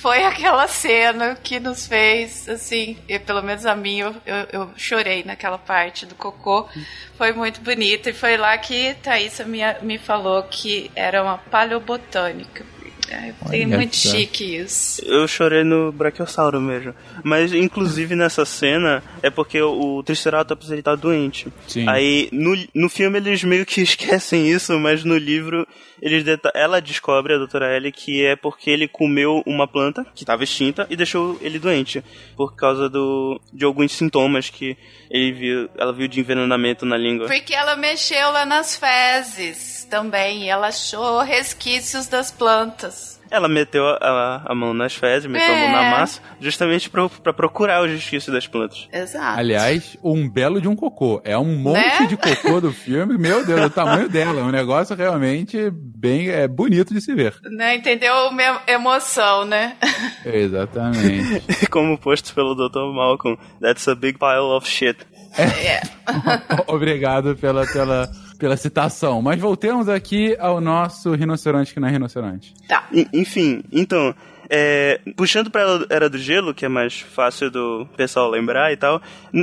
foi 0.00 0.22
aquela 0.22 0.68
cena 0.68 1.34
que 1.34 1.58
nos 1.58 1.86
fez, 1.86 2.48
assim, 2.48 2.96
eu, 3.08 3.18
pelo 3.20 3.42
menos 3.42 3.66
a 3.66 3.74
mim, 3.74 3.98
eu, 3.98 4.14
eu, 4.24 4.46
eu 4.52 4.70
chorei 4.76 5.24
naquela 5.24 5.58
parte 5.58 6.06
do 6.06 6.14
cocô. 6.14 6.68
Foi 7.16 7.32
muito 7.32 7.60
bonito. 7.60 8.08
E 8.08 8.12
foi 8.12 8.36
lá 8.36 8.56
que 8.56 8.94
Thaís 9.02 9.40
me, 9.40 9.60
me 9.82 9.98
falou 9.98 10.44
que 10.44 10.90
era 10.94 11.22
uma 11.22 11.38
paleobotânica. 11.38 12.64
É 13.10 13.66
muito 13.66 13.96
chique 13.96 14.56
isso. 14.56 15.02
Eu 15.04 15.26
chorei 15.26 15.64
no 15.64 15.90
brachiosauro 15.92 16.60
mesmo. 16.60 16.94
Mas, 17.22 17.52
inclusive, 17.52 18.14
nessa 18.14 18.44
cena, 18.44 19.02
é 19.22 19.30
porque 19.30 19.60
o, 19.60 20.02
Triceratops 20.02 20.70
ele 20.70 20.82
tá 20.82 20.94
doente. 20.94 21.48
Sim. 21.66 21.88
Aí, 21.88 22.28
no, 22.32 22.56
no 22.74 22.88
filme, 22.88 23.18
eles 23.18 23.42
meio 23.44 23.64
que 23.64 23.80
esquecem 23.82 24.48
isso, 24.48 24.78
mas 24.78 25.04
no 25.04 25.16
livro, 25.16 25.66
eles 26.00 26.24
ela 26.54 26.80
descobre, 26.80 27.34
a 27.34 27.38
doutora 27.38 27.76
Ellie, 27.76 27.92
que 27.92 28.24
é 28.24 28.36
porque 28.36 28.70
ele 28.70 28.88
comeu 28.88 29.42
uma 29.46 29.66
planta 29.66 30.04
que 30.14 30.22
estava 30.22 30.44
extinta 30.44 30.86
e 30.90 30.96
deixou 30.96 31.38
ele 31.40 31.58
doente. 31.58 32.02
Por 32.36 32.54
causa 32.54 32.88
do, 32.88 33.40
de 33.52 33.64
alguns 33.64 33.92
sintomas 33.92 34.50
que 34.50 34.76
ele 35.10 35.32
viu, 35.32 35.70
ela 35.76 35.92
viu 35.92 36.08
de 36.08 36.20
envenenamento 36.20 36.84
na 36.84 36.96
língua. 36.96 37.26
Porque 37.26 37.54
ela 37.54 37.76
mexeu 37.76 38.30
lá 38.30 38.44
nas 38.44 38.76
fezes 38.76 39.77
também. 39.88 40.44
E 40.44 40.48
ela 40.48 40.68
achou 40.68 41.20
resquícios 41.22 42.06
das 42.06 42.30
plantas. 42.30 43.16
Ela 43.30 43.46
meteu 43.46 43.86
a, 43.86 43.98
a- 44.00 44.42
a 44.46 44.54
mão 44.54 44.72
nas 44.72 44.94
fezes, 44.94 45.30
meteu 45.30 45.52
a 45.54 45.58
mão 45.58 45.72
na 45.72 45.84
É. 45.84 45.90
massa, 45.90 46.18
justamente 46.40 46.88
pra, 46.88 47.06
pra 47.10 47.30
procurar 47.30 47.82
o 47.82 47.86
resquício 47.86 48.32
das 48.32 48.46
plantas. 48.46 48.88
Exato. 48.90 49.38
Aliás, 49.38 49.98
um 50.02 50.26
belo 50.26 50.62
de 50.62 50.66
um 50.68 50.74
cocô. 50.74 51.20
É 51.24 51.36
um 51.36 51.54
monte 51.58 51.76
Né? 52.00 52.06
de 52.06 52.16
cocô 52.16 52.58
do 52.58 52.72
filme. 52.72 53.18
Meu 53.18 53.44
Deus, 53.44 53.66
o 53.66 53.68
tamanho 53.70 54.08
dela. 54.08 54.40
É 54.40 54.44
um 54.44 54.50
negócio 54.50 54.96
realmente 54.96 55.70
bem 55.70 56.30
é, 56.30 56.48
bonito 56.48 56.94
de 56.94 57.02
se 57.02 57.14
ver. 57.14 57.34
Né, 57.42 57.74
entendeu? 57.76 58.32
Minha 58.32 58.62
emoção, 58.66 59.44
né? 59.44 59.76
Exatamente. 60.24 61.42
Como 61.68 61.98
posto 61.98 62.34
pelo 62.34 62.54
Dr. 62.54 62.94
Malcolm, 62.94 63.36
that's 63.60 63.86
a 63.88 63.94
big 63.94 64.18
pile 64.18 64.56
of 64.56 64.66
shit. 64.66 64.96
É. 65.36 65.82
Obrigado 66.66 67.36
pela, 67.36 67.66
pela, 67.66 68.08
pela 68.38 68.56
citação. 68.56 69.20
Mas 69.20 69.40
voltemos 69.40 69.88
aqui 69.88 70.36
ao 70.38 70.60
nosso 70.60 71.12
rinoceronte 71.14 71.74
que 71.74 71.80
não 71.80 71.88
é 71.88 71.90
rinoceronte. 71.90 72.54
Tá. 72.68 72.86
En- 72.92 73.06
Enfim, 73.12 73.62
então, 73.72 74.14
é, 74.48 75.00
puxando 75.16 75.50
pra 75.50 75.62
Era 75.90 76.08
do 76.08 76.16
Gelo, 76.16 76.54
que 76.54 76.64
é 76.64 76.68
mais 76.68 77.00
fácil 77.00 77.50
do 77.50 77.86
pessoal 77.96 78.30
lembrar 78.30 78.72
e 78.72 78.76
tal, 78.76 79.02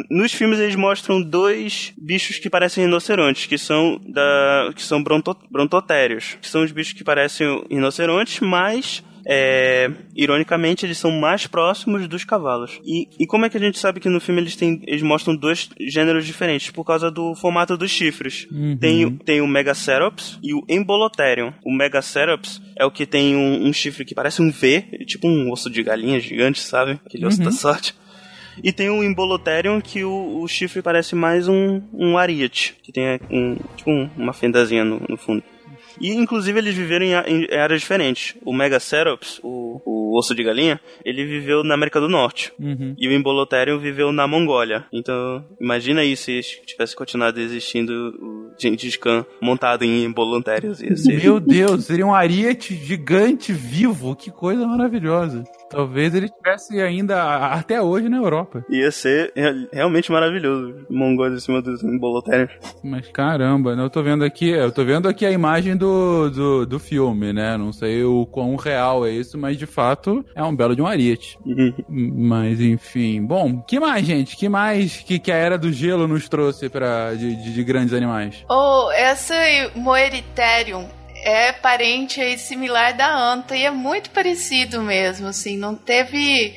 nos 0.09 0.31
filmes 0.33 0.59
eles 0.59 0.75
mostram 0.75 1.21
dois 1.21 1.93
bichos 1.97 2.39
que 2.39 2.49
parecem 2.49 2.85
rinocerontes, 2.85 3.45
que 3.45 3.57
são 3.57 3.99
da 4.07 4.71
que 4.75 4.81
são 4.81 5.03
bronto, 5.03 5.37
brontotérios, 5.51 6.37
que 6.41 6.47
são 6.47 6.63
os 6.63 6.71
bichos 6.71 6.93
que 6.93 7.03
parecem 7.03 7.63
rinocerontes, 7.69 8.39
mas 8.39 9.03
é, 9.27 9.89
ironicamente, 10.15 10.85
eles 10.85 10.97
são 10.97 11.11
mais 11.11 11.47
próximos 11.47 12.07
dos 12.07 12.23
cavalos. 12.23 12.79
E, 12.85 13.07
e 13.19 13.25
como 13.25 13.45
é 13.45 13.49
que 13.49 13.57
a 13.57 13.59
gente 13.59 13.79
sabe 13.79 13.99
que 13.99 14.09
no 14.09 14.19
filme 14.21 14.41
eles, 14.41 14.55
têm, 14.55 14.81
eles 14.85 15.01
mostram 15.01 15.35
dois 15.35 15.69
gêneros 15.79 16.25
diferentes? 16.25 16.69
Por 16.71 16.83
causa 16.83 17.09
do 17.09 17.33
formato 17.35 17.75
dos 17.77 17.89
chifres. 17.91 18.47
Uhum. 18.51 18.77
Tem, 18.77 19.05
o- 19.05 19.11
tem 19.17 19.41
o 19.41 19.47
Megacerops 19.47 20.37
e 20.43 20.53
o 20.53 20.63
Embolotherium. 20.69 21.53
O 21.65 21.71
Megacerops 21.73 22.61
é 22.77 22.85
o 22.85 22.91
que 22.91 23.05
tem 23.05 23.35
um, 23.35 23.67
um 23.67 23.73
chifre 23.73 24.05
que 24.05 24.13
parece 24.15 24.41
um 24.41 24.51
V, 24.51 24.81
tipo 25.07 25.27
um 25.27 25.51
osso 25.51 25.69
de 25.69 25.81
galinha 25.83 26.19
gigante, 26.19 26.59
sabe? 26.59 26.99
Aquele 27.05 27.25
osso 27.25 27.39
Uhum. 27.39 27.45
da 27.45 27.51
sorte. 27.51 27.95
E 28.63 28.71
tem 28.71 28.89
o 28.89 29.03
Imbolotherium, 29.03 29.81
que 29.81 30.05
o, 30.05 30.39
o 30.41 30.47
chifre 30.47 30.81
parece 30.81 31.13
mais 31.13 31.47
um, 31.47 31.81
um 31.91 32.17
ariete, 32.17 32.73
que 32.81 32.89
tem 32.91 33.19
um, 33.29 33.55
tipo 33.75 33.91
um, 33.91 34.09
uma 34.15 34.31
fendazinha 34.31 34.85
no, 34.85 35.01
no 35.09 35.17
fundo. 35.17 35.43
E, 35.99 36.11
inclusive, 36.13 36.57
eles 36.57 36.75
viveram 36.75 37.05
em, 37.05 37.45
em 37.45 37.57
áreas 37.57 37.81
diferentes. 37.81 38.35
O 38.43 38.53
Megacerops, 38.53 39.39
o, 39.43 39.81
o 39.85 40.17
osso 40.17 40.33
de 40.33 40.43
galinha, 40.43 40.79
ele 41.03 41.25
viveu 41.25 41.63
na 41.63 41.73
América 41.73 41.99
do 41.99 42.09
Norte. 42.09 42.53
Uhum. 42.59 42.95
E 42.97 43.07
o 43.07 43.11
Imbolotherium 43.11 43.79
viveu 43.79 44.11
na 44.11 44.27
Mongólia. 44.27 44.85
Então, 44.91 45.43
imagina 45.59 46.01
aí 46.01 46.15
se 46.15 46.41
tivesse 46.65 46.95
continuado 46.95 47.39
existindo 47.39 47.91
o 48.19 48.51
Gengis 48.57 48.97
Khan 48.97 49.25
montado 49.41 49.83
em 49.83 50.03
Imbolotheriums. 50.03 50.81
Ia 50.81 50.95
ser... 50.95 51.21
Meu 51.21 51.39
Deus, 51.39 51.85
seria 51.85 52.05
um 52.05 52.13
ariete 52.13 52.75
gigante 52.75 53.51
vivo. 53.53 54.15
Que 54.15 54.31
coisa 54.31 54.65
maravilhosa. 54.65 55.43
Talvez 55.69 56.13
ele 56.13 56.27
estivesse 56.27 56.79
ainda 56.79 57.47
até 57.47 57.81
hoje 57.81 58.09
na 58.09 58.17
Europa. 58.17 58.63
Ia 58.69 58.91
ser 58.91 59.33
realmente 59.71 60.11
maravilhoso. 60.11 60.85
Mongólia 60.89 61.35
em 61.35 61.39
cima 61.39 61.61
dos 61.61 61.83
Imbolotherium. 61.83 62.47
Mas 62.83 63.07
caramba, 63.09 63.75
né? 63.75 63.83
Eu 63.83 63.89
tô 63.89 64.01
vendo 64.03 64.23
aqui, 64.23 64.49
eu 64.49 64.71
tô 64.71 64.83
vendo 64.83 65.07
aqui 65.07 65.25
a 65.25 65.31
imagem 65.31 65.75
do, 65.75 66.29
do, 66.29 66.65
do 66.65 66.79
filme, 66.79 67.33
né? 67.33 67.57
Não 67.57 67.71
sei 67.71 68.03
o 68.03 68.25
quão 68.25 68.55
real 68.55 69.05
é 69.05 69.11
isso, 69.11 69.37
mas 69.37 69.57
de 69.57 69.65
fato 69.65 70.25
é 70.35 70.43
um 70.43 70.55
belo 70.55 70.75
de 70.75 70.81
um 70.81 70.87
ariete. 70.87 71.37
mas 71.87 72.59
enfim. 72.61 73.23
Bom, 73.23 73.61
que 73.61 73.79
mais, 73.79 74.05
gente? 74.05 74.35
Que 74.35 74.47
mais 74.49 74.97
que, 74.97 75.19
que 75.19 75.31
a 75.31 75.35
Era 75.35 75.57
do 75.57 75.71
Gelo 75.71 76.07
nos 76.07 76.29
trouxe 76.29 76.69
para 76.69 77.13
de, 77.15 77.35
de, 77.35 77.53
de 77.53 77.63
grandes 77.63 77.93
animais? 77.93 78.45
Oh, 78.49 78.89
essa 78.91 79.35
Moeriterium 79.75 80.87
é 81.25 81.51
parente 81.51 82.21
aí 82.21 82.37
similar 82.37 82.93
da 82.93 83.11
anta 83.11 83.57
e 83.57 83.65
é 83.65 83.71
muito 83.71 84.11
parecido 84.11 84.79
mesmo, 84.79 85.27
assim, 85.27 85.57
não 85.57 85.75
teve 85.75 86.53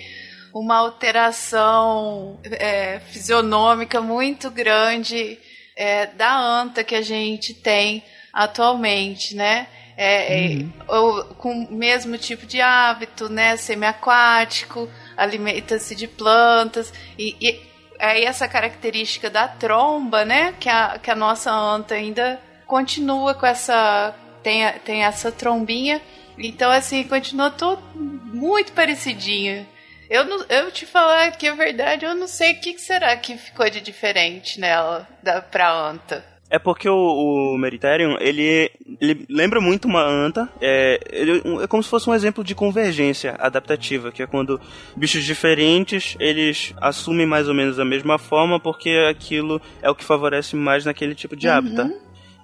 uma 0.52 0.76
alteração 0.76 2.38
é, 2.44 3.00
fisionômica 3.00 4.02
muito 4.02 4.50
grande 4.50 5.38
é, 5.74 6.06
da 6.06 6.36
anta 6.38 6.84
que 6.84 6.94
a 6.94 7.00
gente 7.00 7.54
tem 7.54 8.04
atualmente, 8.30 9.34
né? 9.34 9.66
É, 9.96 10.58
uhum. 10.60 10.72
ou, 10.86 11.24
com 11.34 11.64
o 11.64 11.72
mesmo 11.72 12.18
tipo 12.18 12.44
de 12.44 12.60
hábito, 12.60 13.28
né? 13.30 13.56
Semiaquático, 13.56 14.88
alimenta-se 15.16 15.94
de 15.94 16.06
plantas 16.06 16.92
e, 17.18 17.34
e 17.40 17.60
é 17.98 18.22
essa 18.22 18.46
característica 18.46 19.30
da 19.30 19.48
tromba, 19.48 20.26
né? 20.26 20.54
Que 20.60 20.68
a, 20.68 20.98
que 20.98 21.10
a 21.10 21.16
nossa 21.16 21.50
anta 21.50 21.94
ainda 21.94 22.38
continua 22.66 23.34
com 23.34 23.46
essa 23.46 24.14
tem, 24.42 24.70
tem 24.84 25.04
essa 25.04 25.30
trombinha. 25.30 26.00
Então, 26.38 26.70
assim, 26.70 27.04
continua 27.04 27.50
tudo 27.50 27.82
muito 27.94 28.72
parecidinho. 28.72 29.66
Eu, 30.08 30.24
não, 30.24 30.44
eu 30.48 30.70
te 30.70 30.86
falar 30.86 31.32
que 31.32 31.46
é 31.46 31.54
verdade, 31.54 32.04
eu 32.04 32.14
não 32.14 32.26
sei 32.26 32.52
o 32.52 32.60
que, 32.60 32.72
que 32.72 32.80
será 32.80 33.14
que 33.16 33.36
ficou 33.36 33.68
de 33.68 33.80
diferente 33.80 34.58
nela 34.58 35.06
da, 35.22 35.42
pra 35.42 35.70
anta. 35.70 36.24
É 36.50 36.58
porque 36.58 36.88
o, 36.88 36.94
o 36.94 37.58
Meriterium, 37.58 38.16
ele, 38.20 38.70
ele 38.98 39.26
lembra 39.28 39.60
muito 39.60 39.86
uma 39.86 40.02
anta. 40.02 40.48
É, 40.62 40.98
ele, 41.12 41.42
é 41.62 41.66
como 41.66 41.82
se 41.82 41.90
fosse 41.90 42.08
um 42.08 42.14
exemplo 42.14 42.42
de 42.42 42.54
convergência 42.54 43.36
adaptativa, 43.38 44.10
que 44.10 44.22
é 44.22 44.26
quando 44.26 44.58
bichos 44.96 45.24
diferentes, 45.24 46.16
eles 46.18 46.72
assumem 46.80 47.26
mais 47.26 47.48
ou 47.48 47.54
menos 47.54 47.78
a 47.78 47.84
mesma 47.84 48.16
forma, 48.16 48.58
porque 48.58 48.90
aquilo 49.10 49.60
é 49.82 49.90
o 49.90 49.94
que 49.94 50.04
favorece 50.04 50.56
mais 50.56 50.86
naquele 50.86 51.14
tipo 51.14 51.36
de 51.36 51.48
hábitat. 51.48 51.92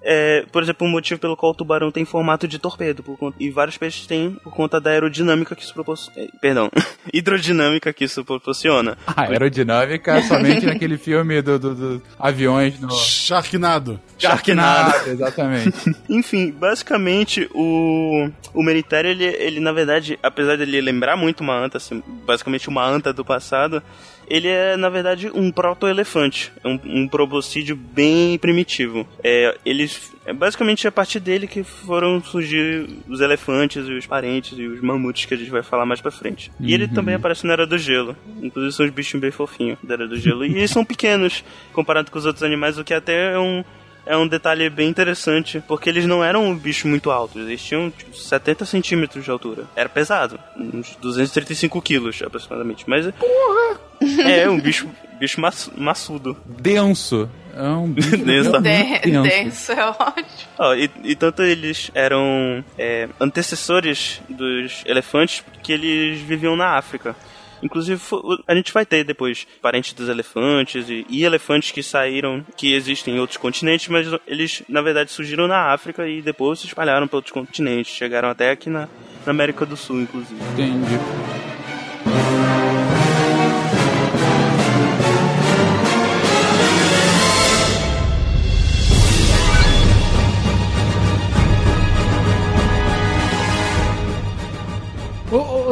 É, 0.07 0.45
por 0.51 0.61
exemplo, 0.61 0.85
o 0.85 0.89
motivo 0.89 1.19
pelo 1.19 1.35
qual 1.35 1.51
o 1.51 1.55
tubarão 1.55 1.91
tem 1.91 2.05
formato 2.05 2.47
de 2.47 2.59
torpedo, 2.59 3.01
conta, 3.01 3.35
e 3.39 3.49
vários 3.49 3.75
peixes 3.75 4.05
têm 4.05 4.37
por 4.43 4.53
conta 4.53 4.79
da 4.79 4.91
aerodinâmica 4.91 5.55
que 5.55 5.63
isso 5.63 5.73
proporciona. 5.73 6.21
É, 6.21 6.27
perdão, 6.39 6.69
hidrodinâmica 7.11 7.91
que 7.91 8.03
isso 8.03 8.23
proporciona. 8.23 8.95
A 9.07 9.23
aerodinâmica 9.23 10.21
somente 10.21 10.63
naquele 10.67 10.99
filme 10.99 11.41
dos 11.41 11.59
do, 11.59 11.73
do 11.73 12.01
aviões 12.19 12.79
no. 12.79 12.91
Sharknado. 12.91 13.99
Sharknado, 14.19 15.09
exatamente. 15.09 15.73
Enfim, 16.07 16.51
basicamente 16.51 17.49
o, 17.51 18.29
o 18.53 18.61
Meritério, 18.61 19.09
ele, 19.09 19.25
ele 19.25 19.59
na 19.59 19.71
verdade, 19.71 20.19
apesar 20.21 20.55
de 20.55 20.61
ele 20.61 20.79
lembrar 20.81 21.17
muito 21.17 21.41
uma 21.41 21.57
anta, 21.57 21.77
assim, 21.77 22.03
basicamente 22.25 22.69
uma 22.69 22.85
anta 22.87 23.11
do 23.11 23.25
passado, 23.25 23.81
ele 24.27 24.47
é, 24.47 24.75
na 24.75 24.89
verdade, 24.89 25.29
um 25.33 25.51
proto-elefante. 25.51 26.51
É 26.63 26.67
um, 26.67 26.79
um 26.83 27.07
proboscídeo 27.07 27.75
bem 27.75 28.37
primitivo. 28.37 29.07
É, 29.23 29.57
eles, 29.65 30.13
é 30.25 30.33
basicamente 30.33 30.87
a 30.87 30.91
partir 30.91 31.19
dele 31.19 31.47
que 31.47 31.63
foram 31.63 32.21
surgir 32.23 32.87
os 33.07 33.21
elefantes 33.21 33.87
e 33.87 33.93
os 33.93 34.05
parentes 34.05 34.57
e 34.57 34.65
os 34.65 34.81
mamutes 34.81 35.25
que 35.25 35.33
a 35.33 35.37
gente 35.37 35.51
vai 35.51 35.63
falar 35.63 35.85
mais 35.85 36.01
pra 36.01 36.11
frente. 36.11 36.51
Uhum. 36.59 36.65
E 36.67 36.73
ele 36.73 36.87
também 36.87 37.15
aparece 37.15 37.45
na 37.45 37.53
Era 37.53 37.67
do 37.67 37.77
Gelo. 37.77 38.15
Inclusive 38.41 38.73
são 38.73 38.85
os 38.85 38.91
bichos 38.91 39.19
bem 39.19 39.31
fofinhos 39.31 39.77
da 39.83 39.93
Era 39.93 40.07
do 40.07 40.17
Gelo. 40.17 40.45
e 40.45 40.55
eles 40.55 40.71
são 40.71 40.83
pequenos 40.83 41.43
comparado 41.73 42.11
com 42.11 42.17
os 42.17 42.25
outros 42.25 42.43
animais, 42.43 42.77
o 42.77 42.83
que 42.83 42.93
até 42.93 43.33
é 43.33 43.39
um 43.39 43.63
é 44.05 44.15
um 44.15 44.27
detalhe 44.27 44.69
bem 44.69 44.87
interessante, 44.87 45.63
porque 45.67 45.89
eles 45.89 46.05
não 46.05 46.23
eram 46.23 46.45
um 46.45 46.55
bicho 46.55 46.87
muito 46.87 47.09
alto, 47.09 47.39
eles 47.39 47.61
tinham 47.61 47.89
tipo, 47.89 48.15
70 48.15 48.65
centímetros 48.65 49.23
de 49.23 49.31
altura. 49.31 49.65
Era 49.75 49.89
pesado, 49.89 50.39
uns 50.55 50.95
235 50.97 51.81
quilos 51.81 52.21
aproximadamente, 52.21 52.85
mas... 52.87 53.09
Porra! 53.11 53.79
É, 54.25 54.49
um 54.49 54.59
bicho, 54.59 54.89
bicho 55.19 55.41
maçudo. 55.77 56.37
Denso. 56.45 57.29
É 57.55 57.69
um 57.69 57.89
bicho 57.89 58.17
denso. 58.17 58.59
denso. 58.59 59.21
denso, 59.23 59.71
é 59.71 59.85
ótimo. 59.85 60.27
Oh, 60.59 60.73
e, 60.73 60.89
e, 61.03 61.15
tanto 61.15 61.41
eles 61.41 61.89
eram 61.93 62.63
é, 62.77 63.07
antecessores 63.19 64.21
dos 64.29 64.83
elefantes, 64.85 65.43
que 65.63 65.71
eles 65.71 66.19
viviam 66.19 66.55
na 66.55 66.77
África. 66.77 67.15
Inclusive, 67.63 67.99
a 68.45 68.53
gente 68.53 68.73
vai 68.73 68.85
ter 68.85 69.03
depois 69.03 69.47
parentes 69.61 69.93
dos 69.93 70.09
elefantes 70.09 70.89
e, 70.89 71.05
e, 71.09 71.23
elefantes 71.23 71.71
que 71.71 71.81
saíram, 71.81 72.45
que 72.55 72.73
existem 72.73 73.15
em 73.15 73.19
outros 73.19 73.37
continentes, 73.37 73.87
mas 73.87 74.07
eles, 74.27 74.61
na 74.67 74.81
verdade, 74.81 75.11
surgiram 75.11 75.47
na 75.47 75.73
África 75.73 76.07
e 76.07 76.21
depois 76.21 76.59
se 76.59 76.67
espalharam 76.67 77.07
para 77.07 77.17
outros 77.17 77.33
continentes. 77.33 77.95
Chegaram 77.95 78.29
até 78.29 78.51
aqui 78.51 78.69
na, 78.69 78.89
na 79.25 79.31
América 79.31 79.65
do 79.65 79.77
Sul, 79.77 80.01
inclusive. 80.01 80.39
Entendi. 80.53 80.99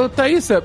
Ô, 0.04 0.06
ô, 0.06 0.10
Thaísa, 0.10 0.62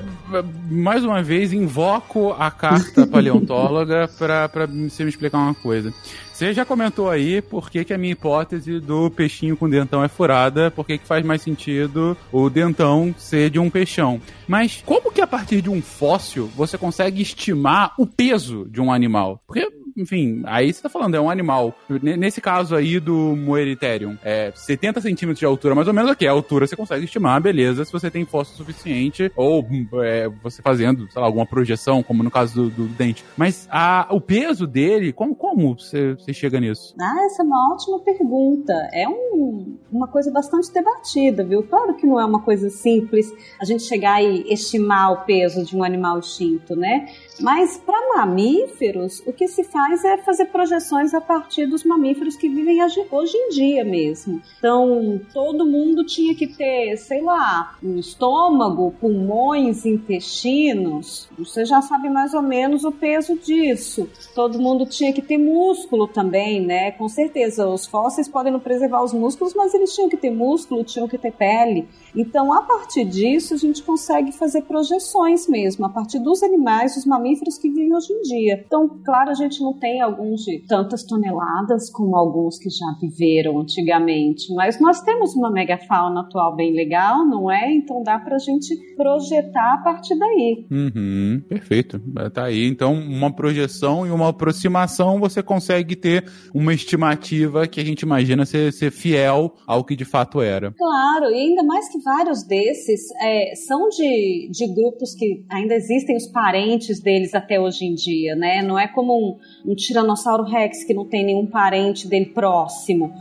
mais 0.69 1.05
uma 1.05 1.23
vez, 1.23 1.53
invoco 1.53 2.33
a 2.37 2.51
carta 2.51 3.07
paleontóloga 3.07 4.09
para 4.17 4.65
você 4.65 5.03
me 5.03 5.09
explicar 5.09 5.37
uma 5.37 5.53
coisa. 5.53 5.93
Você 6.33 6.53
já 6.53 6.65
comentou 6.65 7.09
aí 7.09 7.41
por 7.41 7.69
que, 7.69 7.85
que 7.85 7.93
a 7.93 7.97
minha 7.97 8.11
hipótese 8.11 8.81
do 8.81 9.09
peixinho 9.09 9.55
com 9.55 9.69
dentão 9.69 10.03
é 10.03 10.09
furada, 10.09 10.69
por 10.69 10.85
que, 10.85 10.97
que 10.97 11.07
faz 11.07 11.25
mais 11.25 11.41
sentido 11.41 12.17
o 12.33 12.49
dentão 12.49 13.15
ser 13.17 13.49
de 13.49 13.59
um 13.59 13.69
peixão. 13.69 14.21
Mas 14.45 14.83
como 14.85 15.11
que 15.11 15.21
a 15.21 15.27
partir 15.27 15.61
de 15.61 15.69
um 15.69 15.81
fóssil 15.81 16.49
você 16.55 16.77
consegue 16.77 17.21
estimar 17.21 17.93
o 17.97 18.05
peso 18.05 18.67
de 18.69 18.81
um 18.81 18.91
animal? 18.91 19.41
Porque 19.47 19.69
enfim, 19.99 20.41
aí 20.45 20.71
você 20.71 20.81
tá 20.81 20.89
falando, 20.89 21.15
é 21.15 21.21
um 21.21 21.29
animal. 21.29 21.75
Nesse 21.89 22.39
caso 22.39 22.75
aí 22.75 22.99
do 22.99 23.35
Moeriterium, 23.35 24.17
é 24.23 24.51
70 24.55 25.01
centímetros 25.01 25.39
de 25.39 25.45
altura, 25.45 25.75
mais 25.75 25.87
ou 25.87 25.93
menos 25.93 26.09
aqui. 26.09 26.25
A 26.25 26.31
altura 26.31 26.65
você 26.65 26.75
consegue 26.75 27.05
estimar, 27.05 27.41
beleza, 27.41 27.83
se 27.83 27.91
você 27.91 28.09
tem 28.09 28.25
fóssil 28.25 28.55
suficiente, 28.55 29.31
ou 29.35 29.65
é, 30.03 30.29
você 30.41 30.61
fazendo, 30.61 31.11
sei 31.11 31.21
lá, 31.21 31.27
alguma 31.27 31.45
projeção, 31.45 32.01
como 32.01 32.23
no 32.23 32.31
caso 32.31 32.63
do, 32.63 32.69
do 32.69 32.87
dente. 32.87 33.23
Mas 33.35 33.67
a, 33.69 34.07
o 34.11 34.21
peso 34.21 34.65
dele, 34.65 35.11
como, 35.11 35.35
como 35.35 35.77
você, 35.77 36.13
você 36.13 36.33
chega 36.33 36.59
nisso? 36.59 36.95
Ah, 36.99 37.25
essa 37.25 37.43
é 37.43 37.45
uma 37.45 37.73
ótima 37.73 37.99
pergunta. 37.99 38.73
É 38.93 39.07
um, 39.07 39.77
uma 39.91 40.07
coisa 40.07 40.31
bastante 40.31 40.71
debatida, 40.71 41.43
viu? 41.43 41.63
Claro 41.63 41.95
que 41.95 42.07
não 42.07 42.19
é 42.19 42.25
uma 42.25 42.41
coisa 42.41 42.69
simples 42.69 43.31
a 43.59 43.65
gente 43.65 43.83
chegar 43.83 44.23
e 44.23 44.51
estimar 44.51 45.11
o 45.11 45.25
peso 45.25 45.65
de 45.65 45.75
um 45.75 45.83
animal 45.83 46.19
extinto, 46.19 46.75
né? 46.75 47.07
Mas 47.41 47.77
para 47.77 48.17
mamíferos, 48.17 49.23
o 49.25 49.31
que 49.31 49.47
se 49.47 49.63
faz 49.63 50.03
é 50.03 50.17
fazer 50.17 50.45
projeções 50.45 51.13
a 51.13 51.21
partir 51.21 51.65
dos 51.65 51.83
mamíferos 51.85 52.35
que 52.35 52.49
vivem 52.49 52.79
hoje 53.11 53.37
em 53.37 53.49
dia 53.49 53.83
mesmo. 53.85 54.41
Então, 54.57 55.21
todo 55.33 55.65
mundo 55.65 56.03
tinha 56.03 56.35
que 56.35 56.47
ter, 56.47 56.97
sei 56.97 57.21
lá, 57.21 57.77
um 57.81 57.97
estômago, 57.97 58.93
pulmões, 58.99 59.85
intestinos. 59.85 61.29
Você 61.37 61.63
já 61.63 61.81
sabe 61.81 62.09
mais 62.09 62.33
ou 62.33 62.41
menos 62.41 62.83
o 62.83 62.91
peso 62.91 63.37
disso. 63.37 64.09
Todo 64.35 64.59
mundo 64.59 64.85
tinha 64.85 65.13
que 65.13 65.21
ter 65.21 65.37
músculo 65.37 66.07
também, 66.07 66.59
né? 66.59 66.91
Com 66.91 67.07
certeza, 67.07 67.67
os 67.67 67.85
fósseis 67.85 68.27
podem 68.27 68.51
não 68.51 68.59
preservar 68.59 69.03
os 69.03 69.13
músculos, 69.13 69.53
mas 69.53 69.73
eles 69.73 69.93
tinham 69.95 70.09
que 70.09 70.17
ter 70.17 70.31
músculo, 70.31 70.83
tinham 70.83 71.07
que 71.07 71.17
ter 71.17 71.31
pele. 71.31 71.87
Então, 72.13 72.51
a 72.51 72.61
partir 72.61 73.05
disso, 73.05 73.53
a 73.53 73.57
gente 73.57 73.81
consegue 73.83 74.31
fazer 74.31 74.63
projeções 74.63 75.47
mesmo, 75.47 75.85
a 75.85 75.89
partir 75.89 76.19
dos 76.19 76.43
animais, 76.43 76.95
dos 76.95 77.05
mamíferos 77.05 77.28
que 77.59 77.69
vivem 77.69 77.93
hoje 77.95 78.13
em 78.13 78.21
dia. 78.21 78.63
Então, 78.65 78.87
claro, 79.03 79.31
a 79.31 79.33
gente 79.33 79.61
não 79.61 79.73
tem 79.73 80.01
alguns 80.01 80.41
de 80.41 80.59
tantas 80.67 81.03
toneladas 81.03 81.89
como 81.91 82.15
alguns 82.15 82.57
que 82.57 82.69
já 82.69 82.85
viveram 83.01 83.59
antigamente, 83.59 84.53
mas 84.53 84.79
nós 84.79 85.01
temos 85.01 85.35
uma 85.35 85.51
megafauna 85.51 86.21
atual 86.21 86.55
bem 86.55 86.73
legal, 86.73 87.25
não 87.25 87.51
é? 87.51 87.73
Então 87.73 88.03
dá 88.03 88.19
pra 88.19 88.37
gente 88.37 88.75
projetar 88.95 89.75
a 89.75 89.83
partir 89.83 90.17
daí. 90.17 90.65
Uhum, 90.71 91.41
perfeito. 91.47 91.99
Tá 92.33 92.45
aí. 92.45 92.67
Então, 92.67 92.93
uma 92.93 93.33
projeção 93.33 94.05
e 94.05 94.11
uma 94.11 94.29
aproximação, 94.29 95.19
você 95.19 95.41
consegue 95.41 95.95
ter 95.95 96.25
uma 96.53 96.73
estimativa 96.73 97.67
que 97.67 97.79
a 97.79 97.85
gente 97.85 98.01
imagina 98.01 98.45
ser, 98.45 98.71
ser 98.71 98.91
fiel 98.91 99.55
ao 99.65 99.83
que 99.83 99.95
de 99.95 100.05
fato 100.05 100.41
era. 100.41 100.71
Claro, 100.71 101.31
e 101.31 101.35
ainda 101.35 101.63
mais 101.63 101.89
que 101.89 101.99
vários 101.99 102.43
desses 102.43 103.01
é, 103.21 103.55
são 103.55 103.89
de, 103.89 104.49
de 104.51 104.67
grupos 104.73 105.13
que 105.13 105.43
ainda 105.49 105.75
existem 105.75 106.15
os 106.15 106.27
parentes 106.27 107.01
deles 107.01 107.18
até 107.33 107.59
hoje 107.59 107.85
em 107.85 107.93
dia, 107.93 108.35
né? 108.35 108.61
Não 108.61 108.77
é 108.77 108.87
como 108.87 109.13
um, 109.13 109.71
um 109.71 109.75
tiranossauro 109.75 110.43
rex 110.43 110.83
que 110.83 110.93
não 110.93 111.05
tem 111.05 111.23
nenhum 111.23 111.45
parente 111.45 112.07
dele 112.07 112.27
próximo. 112.27 113.13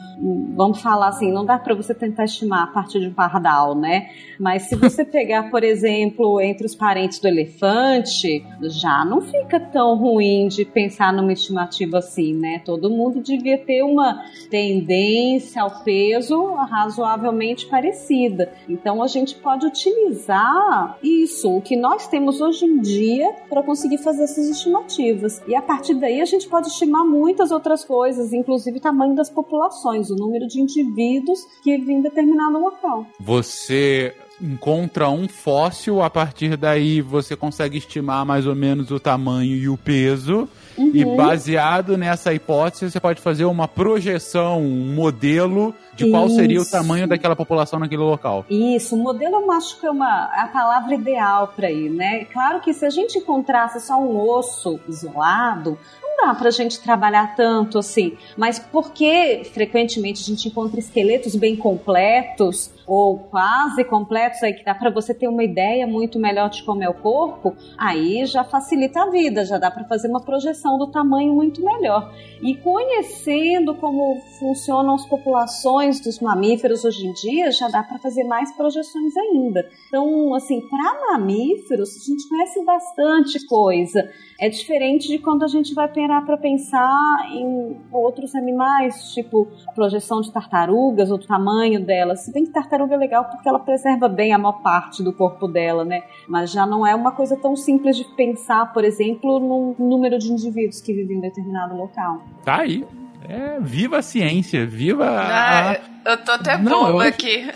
Vamos 0.56 0.80
falar 0.80 1.08
assim, 1.08 1.32
não 1.32 1.44
dá 1.44 1.58
para 1.58 1.74
você 1.74 1.94
tentar 1.94 2.24
estimar 2.24 2.64
a 2.64 2.66
partir 2.68 3.00
de 3.00 3.08
um 3.08 3.14
pardal, 3.14 3.74
né? 3.74 4.08
Mas 4.38 4.62
se 4.62 4.76
você 4.76 5.04
pegar, 5.06 5.50
por 5.50 5.64
exemplo, 5.64 6.40
entre 6.40 6.66
os 6.66 6.74
parentes 6.74 7.18
do 7.18 7.28
elefante, 7.28 8.44
já 8.62 9.04
não 9.04 9.20
fica 9.20 9.58
tão 9.58 9.96
ruim 9.96 10.48
de 10.48 10.64
pensar 10.64 11.12
numa 11.12 11.32
estimativa 11.32 11.98
assim, 11.98 12.34
né? 12.34 12.60
Todo 12.64 12.90
mundo 12.90 13.20
devia 13.20 13.58
ter 13.58 13.82
uma 13.82 14.22
tendência 14.50 15.62
ao 15.62 15.82
peso 15.82 16.54
razoavelmente 16.54 17.66
parecida. 17.66 18.52
Então 18.68 19.02
a 19.02 19.06
gente 19.06 19.34
pode 19.34 19.66
utilizar 19.66 20.98
isso, 21.02 21.56
o 21.56 21.60
que 21.60 21.76
nós 21.76 22.06
temos 22.06 22.40
hoje 22.40 22.66
em 22.66 22.80
dia, 22.80 23.32
para 23.48 23.62
conseguir 23.62 23.87
fazer 23.96 24.24
essas 24.24 24.48
estimativas. 24.48 25.40
E 25.46 25.54
a 25.54 25.62
partir 25.62 25.94
daí 25.94 26.20
a 26.20 26.24
gente 26.24 26.46
pode 26.48 26.68
estimar 26.68 27.06
muitas 27.06 27.50
outras 27.50 27.84
coisas, 27.84 28.32
inclusive 28.32 28.78
o 28.78 28.80
tamanho 28.80 29.14
das 29.14 29.30
populações, 29.30 30.10
o 30.10 30.16
número 30.16 30.46
de 30.46 30.60
indivíduos 30.60 31.46
que 31.62 31.78
vivem 31.78 31.98
em 31.98 32.02
determinado 32.02 32.58
local. 32.58 33.06
Você 33.20 34.14
encontra 34.40 35.08
um 35.08 35.28
fóssil, 35.28 36.02
a 36.02 36.10
partir 36.10 36.56
daí 36.56 37.00
você 37.00 37.34
consegue 37.36 37.78
estimar 37.78 38.24
mais 38.24 38.46
ou 38.46 38.54
menos 38.54 38.90
o 38.90 39.00
tamanho 39.00 39.56
e 39.56 39.68
o 39.68 39.76
peso. 39.76 40.48
E 40.78 41.04
Uhum. 41.04 41.16
baseado 41.16 41.96
nessa 41.98 42.32
hipótese, 42.32 42.90
você 42.90 43.00
pode 43.00 43.20
fazer 43.20 43.44
uma 43.44 43.66
projeção, 43.66 44.60
um 44.62 44.94
modelo 44.94 45.74
de 45.94 46.08
qual 46.10 46.28
seria 46.28 46.58
o 46.58 46.62
Isso. 46.62 46.70
tamanho 46.70 47.08
daquela 47.08 47.34
população 47.34 47.80
naquele 47.80 48.02
local. 48.02 48.46
Isso, 48.48 48.94
o 48.94 48.98
modelo 48.98 49.36
eu 49.36 49.50
acho 49.52 49.80
que 49.80 49.86
é 49.86 49.90
uma, 49.90 50.24
a 50.32 50.48
palavra 50.52 50.94
ideal 50.94 51.52
para 51.56 51.70
ir, 51.70 51.90
né? 51.90 52.24
Claro 52.26 52.60
que 52.60 52.72
se 52.72 52.86
a 52.86 52.90
gente 52.90 53.18
encontrasse 53.18 53.80
só 53.80 53.98
um 54.00 54.16
osso 54.18 54.78
isolado, 54.88 55.76
não 56.02 56.28
dá 56.28 56.34
pra 56.34 56.50
gente 56.50 56.80
trabalhar 56.80 57.34
tanto 57.34 57.78
assim. 57.78 58.16
Mas 58.36 58.58
porque 58.58 59.42
frequentemente 59.52 60.22
a 60.22 60.26
gente 60.26 60.48
encontra 60.48 60.78
esqueletos 60.78 61.34
bem 61.34 61.56
completos 61.56 62.70
ou 62.88 63.18
quase 63.18 63.84
completos 63.84 64.42
aí 64.42 64.54
que 64.54 64.64
dá 64.64 64.74
para 64.74 64.90
você 64.90 65.12
ter 65.12 65.28
uma 65.28 65.44
ideia 65.44 65.86
muito 65.86 66.18
melhor 66.18 66.48
de 66.48 66.62
como 66.62 66.82
é 66.82 66.88
o 66.88 66.94
corpo, 66.94 67.54
aí 67.76 68.24
já 68.24 68.42
facilita 68.42 69.02
a 69.02 69.10
vida, 69.10 69.44
já 69.44 69.58
dá 69.58 69.70
para 69.70 69.84
fazer 69.84 70.08
uma 70.08 70.22
projeção 70.22 70.78
do 70.78 70.86
tamanho 70.86 71.34
muito 71.34 71.62
melhor. 71.62 72.10
E 72.42 72.56
conhecendo 72.56 73.74
como 73.74 74.16
funcionam 74.38 74.94
as 74.94 75.04
populações 75.06 76.00
dos 76.00 76.18
mamíferos 76.18 76.84
hoje 76.84 77.06
em 77.06 77.12
dia, 77.12 77.50
já 77.50 77.68
dá 77.68 77.82
para 77.82 77.98
fazer 77.98 78.24
mais 78.24 78.50
projeções 78.56 79.14
ainda. 79.16 79.68
Então, 79.88 80.34
assim, 80.34 80.60
para 80.68 81.12
mamíferos, 81.12 81.90
a 81.94 82.10
gente 82.10 82.26
conhece 82.26 82.64
bastante 82.64 83.46
coisa. 83.46 84.08
É 84.40 84.48
diferente 84.48 85.08
de 85.08 85.18
quando 85.18 85.42
a 85.42 85.48
gente 85.48 85.74
vai 85.74 85.88
parar 85.88 86.24
para 86.24 86.36
pensar 86.36 87.28
em 87.32 87.76
outros 87.92 88.34
animais, 88.36 89.12
tipo 89.12 89.48
projeção 89.74 90.20
de 90.20 90.32
tartarugas, 90.32 91.10
ou 91.10 91.16
o 91.16 91.26
tamanho 91.26 91.84
delas. 91.84 92.24
Se 92.24 92.32
bem 92.32 92.44
que 92.44 92.52
tartaruga 92.78 92.94
é 92.94 92.98
legal 92.98 93.24
porque 93.24 93.48
ela 93.48 93.58
preserva 93.58 94.08
bem 94.08 94.32
a 94.32 94.38
maior 94.38 94.62
parte 94.62 95.02
do 95.02 95.12
corpo 95.12 95.48
dela, 95.48 95.84
né? 95.84 96.02
Mas 96.28 96.50
já 96.52 96.64
não 96.66 96.86
é 96.86 96.94
uma 96.94 97.12
coisa 97.12 97.36
tão 97.36 97.56
simples 97.56 97.96
de 97.96 98.04
pensar, 98.16 98.72
por 98.72 98.84
exemplo, 98.84 99.38
num 99.40 99.74
número 99.78 100.18
de 100.18 100.30
indivíduos 100.32 100.80
que 100.80 100.92
vivem 100.92 101.18
em 101.18 101.20
determinado 101.20 101.76
local. 101.76 102.22
Tá 102.44 102.60
aí. 102.60 102.86
É, 103.28 103.58
viva 103.60 103.98
a 103.98 104.02
ciência, 104.02 104.64
viva 104.64 105.04
a... 105.04 105.72
Ah, 105.72 105.76
eu 106.06 106.24
tô 106.24 106.32
até 106.32 106.56
Não, 106.56 106.86
boba 106.86 107.00
acho- 107.00 107.08
aqui. 107.08 107.46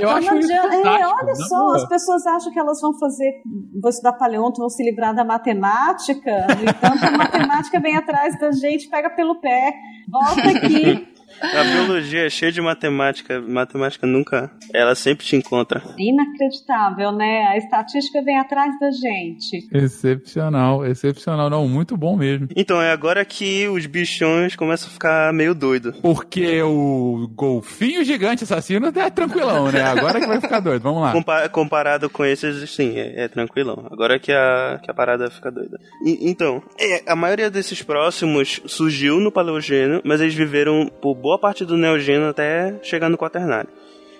Eu 0.00 0.10
acho 0.10 0.30
Não 0.30 0.38
isso 0.38 0.52
adianta- 0.52 0.76
é, 0.76 1.06
olha 1.06 1.34
só, 1.34 1.58
boa. 1.58 1.76
as 1.76 1.88
pessoas 1.88 2.26
acham 2.26 2.52
que 2.52 2.58
elas 2.58 2.80
vão 2.80 2.96
fazer, 2.96 3.42
vão 3.80 3.88
estudar 3.90 4.12
paleonto, 4.12 4.60
vão 4.60 4.68
se 4.68 4.84
livrar 4.84 5.14
da 5.14 5.24
matemática. 5.24 6.46
No 6.54 6.62
entanto, 6.70 7.02
a 7.04 7.16
matemática 7.16 7.80
vem 7.80 7.96
atrás 7.96 8.38
da 8.38 8.52
gente, 8.52 8.88
pega 8.88 9.10
pelo 9.10 9.40
pé, 9.40 9.72
volta 10.08 10.48
aqui. 10.50 11.08
A 11.42 11.64
biologia 11.64 12.26
é 12.26 12.30
cheia 12.30 12.52
de 12.52 12.60
matemática. 12.60 13.40
Matemática 13.40 14.06
nunca. 14.06 14.50
Ela 14.74 14.94
sempre 14.94 15.24
te 15.24 15.36
encontra. 15.36 15.82
Inacreditável, 15.98 17.12
né? 17.12 17.46
A 17.48 17.56
estatística 17.56 18.22
vem 18.22 18.38
atrás 18.38 18.70
da 18.78 18.90
gente. 18.90 19.68
Excepcional, 19.72 20.84
excepcional. 20.86 21.48
Não, 21.50 21.68
muito 21.68 21.96
bom 21.96 22.16
mesmo. 22.16 22.48
Então, 22.56 22.80
é 22.80 22.90
agora 22.92 23.24
que 23.24 23.68
os 23.68 23.86
bichões 23.86 24.56
começam 24.56 24.88
a 24.88 24.92
ficar 24.92 25.32
meio 25.32 25.54
doido. 25.54 25.92
Porque 26.02 26.60
o 26.62 27.28
golfinho 27.34 28.04
gigante 28.04 28.44
assassino 28.44 28.88
é 28.94 29.10
tranquilão, 29.10 29.70
né? 29.70 29.82
Agora 29.82 30.20
que 30.20 30.26
vai 30.26 30.40
ficar 30.40 30.60
doido. 30.60 30.82
Vamos 30.82 31.02
lá. 31.02 31.12
Compa- 31.12 31.48
comparado 31.48 32.08
com 32.10 32.24
esses, 32.24 32.70
sim, 32.70 32.96
é, 32.98 33.24
é 33.24 33.28
tranquilão. 33.28 33.86
Agora 33.90 34.18
que 34.18 34.32
a, 34.32 34.80
que 34.82 34.90
a 34.90 34.94
parada 34.94 35.30
fica 35.30 35.50
doida. 35.50 35.78
E- 36.04 36.28
então, 36.30 36.62
é, 36.78 37.02
a 37.10 37.16
maioria 37.16 37.50
desses 37.50 37.82
próximos 37.82 38.60
surgiu 38.66 39.20
no 39.20 39.32
Paleogênio, 39.32 40.00
mas 40.04 40.20
eles 40.20 40.34
viveram 40.34 40.90
por 41.00 41.14
boa 41.14 41.29
parte 41.38 41.64
do 41.64 41.76
Neogênio 41.76 42.28
até 42.28 42.74
chegar 42.82 43.08
no 43.08 43.18
Quaternário. 43.18 43.68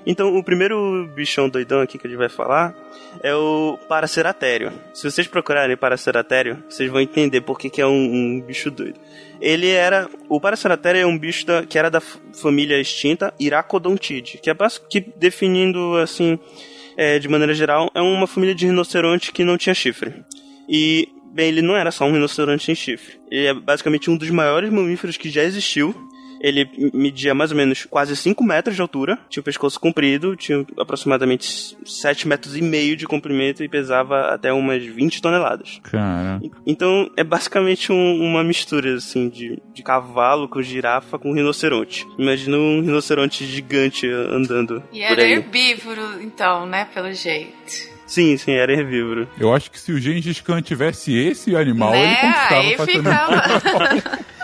Então, 0.07 0.35
o 0.35 0.43
primeiro 0.43 1.07
bichão 1.15 1.49
doidão 1.49 1.83
aqui 1.83 1.99
que 1.99 2.07
a 2.07 2.11
gente 2.11 2.19
vai 2.19 2.29
falar 2.29 2.75
é 3.23 3.35
o 3.35 3.79
Paraceratério. 3.89 4.73
Se 4.95 5.11
vocês 5.11 5.27
procurarem 5.27 5.77
Paraceratério, 5.77 6.63
vocês 6.69 6.91
vão 6.91 7.01
entender 7.01 7.43
por 7.43 7.59
que, 7.59 7.81
é 7.81 7.87
um, 7.87 7.91
um 7.93 8.41
bicho 8.41 8.71
doido. 8.71 8.99
Ele 9.41 9.69
era. 9.69 10.09
O 10.29 10.41
Paraceratério 10.41 11.03
é 11.03 11.07
um 11.07 11.19
bicho 11.19 11.47
da- 11.47 11.65
que 11.67 11.79
era 11.79 11.91
da 11.91 12.01
família 12.01 12.81
extinta 12.81 13.35
Iracodontide, 13.39 14.39
que 14.43 14.51
é 14.51 14.55
que 14.89 15.01
definindo 15.17 15.97
assim, 15.99 16.39
é, 16.97 17.19
de 17.19 17.29
maneira 17.29 17.53
geral, 17.53 17.91
é 17.95 18.01
uma 18.01 18.27
família 18.27 18.55
de 18.55 18.67
rinoceronte 18.67 19.33
que 19.33 19.45
não 19.45 19.59
tinha 19.59 19.75
chifre. 19.75 20.15
E, 20.67 21.09
bem, 21.33 21.49
ele 21.49 21.63
não 21.63 21.77
era 21.77 21.91
só 21.91 22.07
um 22.07 22.13
rinoceronte 22.13 22.65
sem 22.65 22.75
chifre. 22.75 23.21
Ele 23.31 23.47
é 23.47 23.55
basicamente 23.55 24.11
um 24.11 24.17
dos 24.17 24.31
maiores 24.31 24.71
mamíferos 24.71 25.19
que 25.19 25.29
já 25.29 25.43
existiu. 25.43 25.95
Ele 26.41 26.69
media 26.95 27.35
mais 27.35 27.51
ou 27.51 27.57
menos 27.57 27.85
quase 27.85 28.17
5 28.17 28.43
metros 28.43 28.75
de 28.75 28.81
altura, 28.83 29.19
tinha 29.29 29.41
o 29.41 29.45
pescoço 29.45 29.79
comprido, 29.79 30.35
tinha 30.37 30.65
aproximadamente 30.79 31.77
7 31.85 32.27
metros 32.27 32.57
e 32.57 32.63
meio 32.63 32.97
de 32.97 33.07
comprimento 33.07 33.63
e 33.63 33.69
pesava 33.69 34.33
até 34.33 34.53
umas 34.53 34.85
20 34.85 35.21
toneladas. 35.21 35.81
Cara. 35.83 36.41
Então 36.67 37.11
é 37.17 37.23
basicamente 37.25 37.93
um- 37.93 38.21
uma 38.23 38.43
mistura 38.43 38.95
assim 38.95 39.29
de, 39.29 39.61
de 39.75 39.83
cavalo 39.83 40.49
com 40.49 40.63
girafa 40.63 41.19
com 41.19 41.33
rinoceronte. 41.33 42.07
Imagina 42.19 42.57
um 42.57 42.81
rinoceronte 42.81 43.45
gigante 43.47 44.07
andando 44.09 44.83
E 44.93 44.99
por 45.01 45.13
era 45.13 45.23
aí. 45.23 45.33
herbívoro, 45.33 46.23
então, 46.23 46.65
né? 46.67 46.87
Pelo 46.95 47.13
jeito. 47.13 47.91
Sim, 48.07 48.37
sim, 48.37 48.53
era 48.53 48.73
herbívoro. 48.73 49.29
Eu 49.39 49.55
acho 49.55 49.71
que 49.71 49.79
se 49.79 49.93
o 49.93 49.99
Gengis 50.01 50.41
Khan 50.41 50.61
tivesse 50.63 51.15
esse 51.17 51.55
animal, 51.55 51.93
Né? 51.93 52.05
ele 52.05 52.17
conquistava 52.17 52.61
Aí 52.61 52.77
facilmente. 52.77 54.31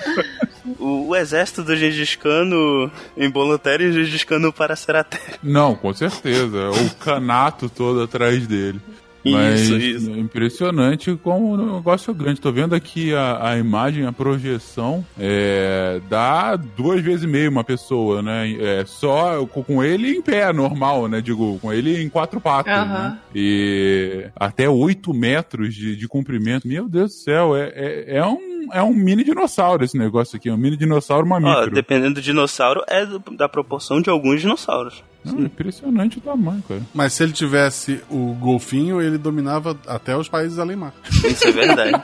O, 0.86 1.08
o 1.08 1.16
exército 1.16 1.64
do 1.64 1.74
Gengis 1.76 2.14
Khan 2.14 2.44
no 2.44 2.90
involuntário 3.16 3.86
e 3.86 3.90
o 3.90 3.92
Gengis 3.92 4.22
Khan 4.22 4.38
no 4.38 4.52
Paraceratério. 4.52 5.38
Não, 5.42 5.74
com 5.74 5.92
certeza. 5.92 6.70
O 6.70 6.94
canato 6.96 7.68
todo 7.68 8.02
atrás 8.02 8.46
dele. 8.46 8.80
Isso, 9.26 9.36
Mas 9.36 9.60
isso. 9.68 10.10
é 10.10 10.18
impressionante 10.18 11.18
como 11.20 11.52
o 11.52 11.74
negócio 11.76 12.12
é 12.12 12.14
grande. 12.14 12.40
Tô 12.40 12.52
vendo 12.52 12.74
aqui 12.76 13.12
a, 13.12 13.50
a 13.50 13.58
imagem, 13.58 14.06
a 14.06 14.12
projeção. 14.12 15.04
É, 15.18 16.00
dá 16.08 16.54
duas 16.54 17.02
vezes 17.02 17.24
e 17.24 17.26
meio 17.26 17.50
uma 17.50 17.64
pessoa, 17.64 18.22
né? 18.22 18.52
É, 18.52 18.84
só 18.86 19.44
com, 19.46 19.82
ele 19.82 20.12
em 20.12 20.22
pé, 20.22 20.52
normal, 20.52 21.08
né? 21.08 21.20
Digo, 21.20 21.58
com 21.58 21.72
ele 21.72 22.00
em 22.00 22.08
quatro 22.08 22.40
patas, 22.40 22.72
Aham. 22.72 23.08
né? 23.10 23.18
E 23.34 24.26
até 24.36 24.68
oito 24.68 25.12
metros 25.12 25.74
de, 25.74 25.96
de 25.96 26.06
comprimento. 26.06 26.68
Meu 26.68 26.88
Deus 26.88 27.10
do 27.10 27.16
céu, 27.16 27.56
é, 27.56 27.72
é, 27.74 28.18
é 28.18 28.24
um, 28.24 28.55
é 28.72 28.82
um 28.82 28.92
mini 28.94 29.22
dinossauro 29.24 29.84
esse 29.84 29.96
negócio 29.98 30.36
aqui. 30.36 30.48
É 30.48 30.52
um 30.52 30.56
mini 30.56 30.76
dinossauro 30.76 31.26
Ó, 31.26 31.28
mamífero. 31.28 31.70
dependendo 31.70 32.14
do 32.14 32.22
dinossauro, 32.22 32.82
é 32.88 33.04
do- 33.06 33.18
da 33.36 33.48
proporção 33.48 34.00
de 34.00 34.08
alguns 34.10 34.40
dinossauros. 34.40 35.02
Não, 35.24 35.40
impressionante 35.40 36.18
o 36.18 36.20
tamanho, 36.20 36.62
cara. 36.68 36.82
Mas 36.94 37.12
se 37.14 37.22
ele 37.22 37.32
tivesse 37.32 38.00
o 38.08 38.32
golfinho, 38.34 39.02
ele 39.02 39.18
dominava 39.18 39.76
até 39.86 40.16
os 40.16 40.28
países 40.28 40.58
além 40.58 40.76
mar. 40.76 40.92
Isso 41.24 41.48
é 41.48 41.52
verdade. 41.52 42.02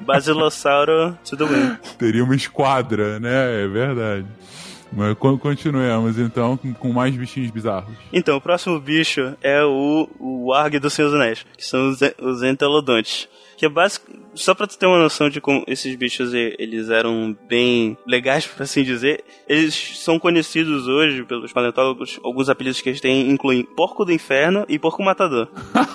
Basilossauro, 0.00 1.16
tudo 1.28 1.46
bem. 1.46 1.76
Teria 1.98 2.24
uma 2.24 2.34
esquadra, 2.34 3.18
né? 3.20 3.64
É 3.64 3.68
verdade. 3.68 4.26
Mas 4.92 5.16
con- 5.16 5.38
continuemos 5.38 6.18
então 6.18 6.58
com, 6.78 6.92
mais 6.92 7.14
bichinhos 7.16 7.50
bizarros. 7.50 7.94
Então, 8.12 8.36
o 8.36 8.40
próximo 8.40 8.78
bicho 8.80 9.34
é 9.40 9.62
o, 9.64 10.08
o 10.18 10.52
Arg 10.52 10.78
dos 10.78 10.98
Anéis, 10.98 11.44
que 11.56 11.64
são 11.64 11.90
os, 11.90 12.00
os 12.20 12.42
entelodontes. 12.42 13.28
Que 13.56 13.66
é 13.66 13.68
básico. 13.68 14.10
Só 14.34 14.54
pra 14.54 14.66
tu 14.66 14.78
ter 14.78 14.86
uma 14.86 14.98
noção 14.98 15.28
de 15.28 15.38
como 15.40 15.62
esses 15.66 15.94
bichos 15.94 16.32
eles 16.32 16.88
eram 16.88 17.36
bem 17.48 17.96
legais, 18.06 18.46
por 18.48 18.62
assim 18.62 18.82
dizer, 18.82 19.22
eles 19.48 19.98
são 19.98 20.18
conhecidos 20.18 20.88
hoje 20.88 21.22
pelos 21.24 21.52
paleontólogos. 21.52 22.18
Alguns 22.24 22.48
apelidos 22.48 22.80
que 22.80 22.88
eles 22.88 23.00
têm 23.00 23.30
incluem 23.30 23.62
Porco 23.62 24.04
do 24.04 24.12
Inferno 24.12 24.64
e 24.68 24.78
Porco 24.78 25.02
Matador. 25.02 25.48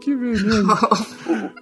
Que 0.00 0.14
beleza. 0.16 0.62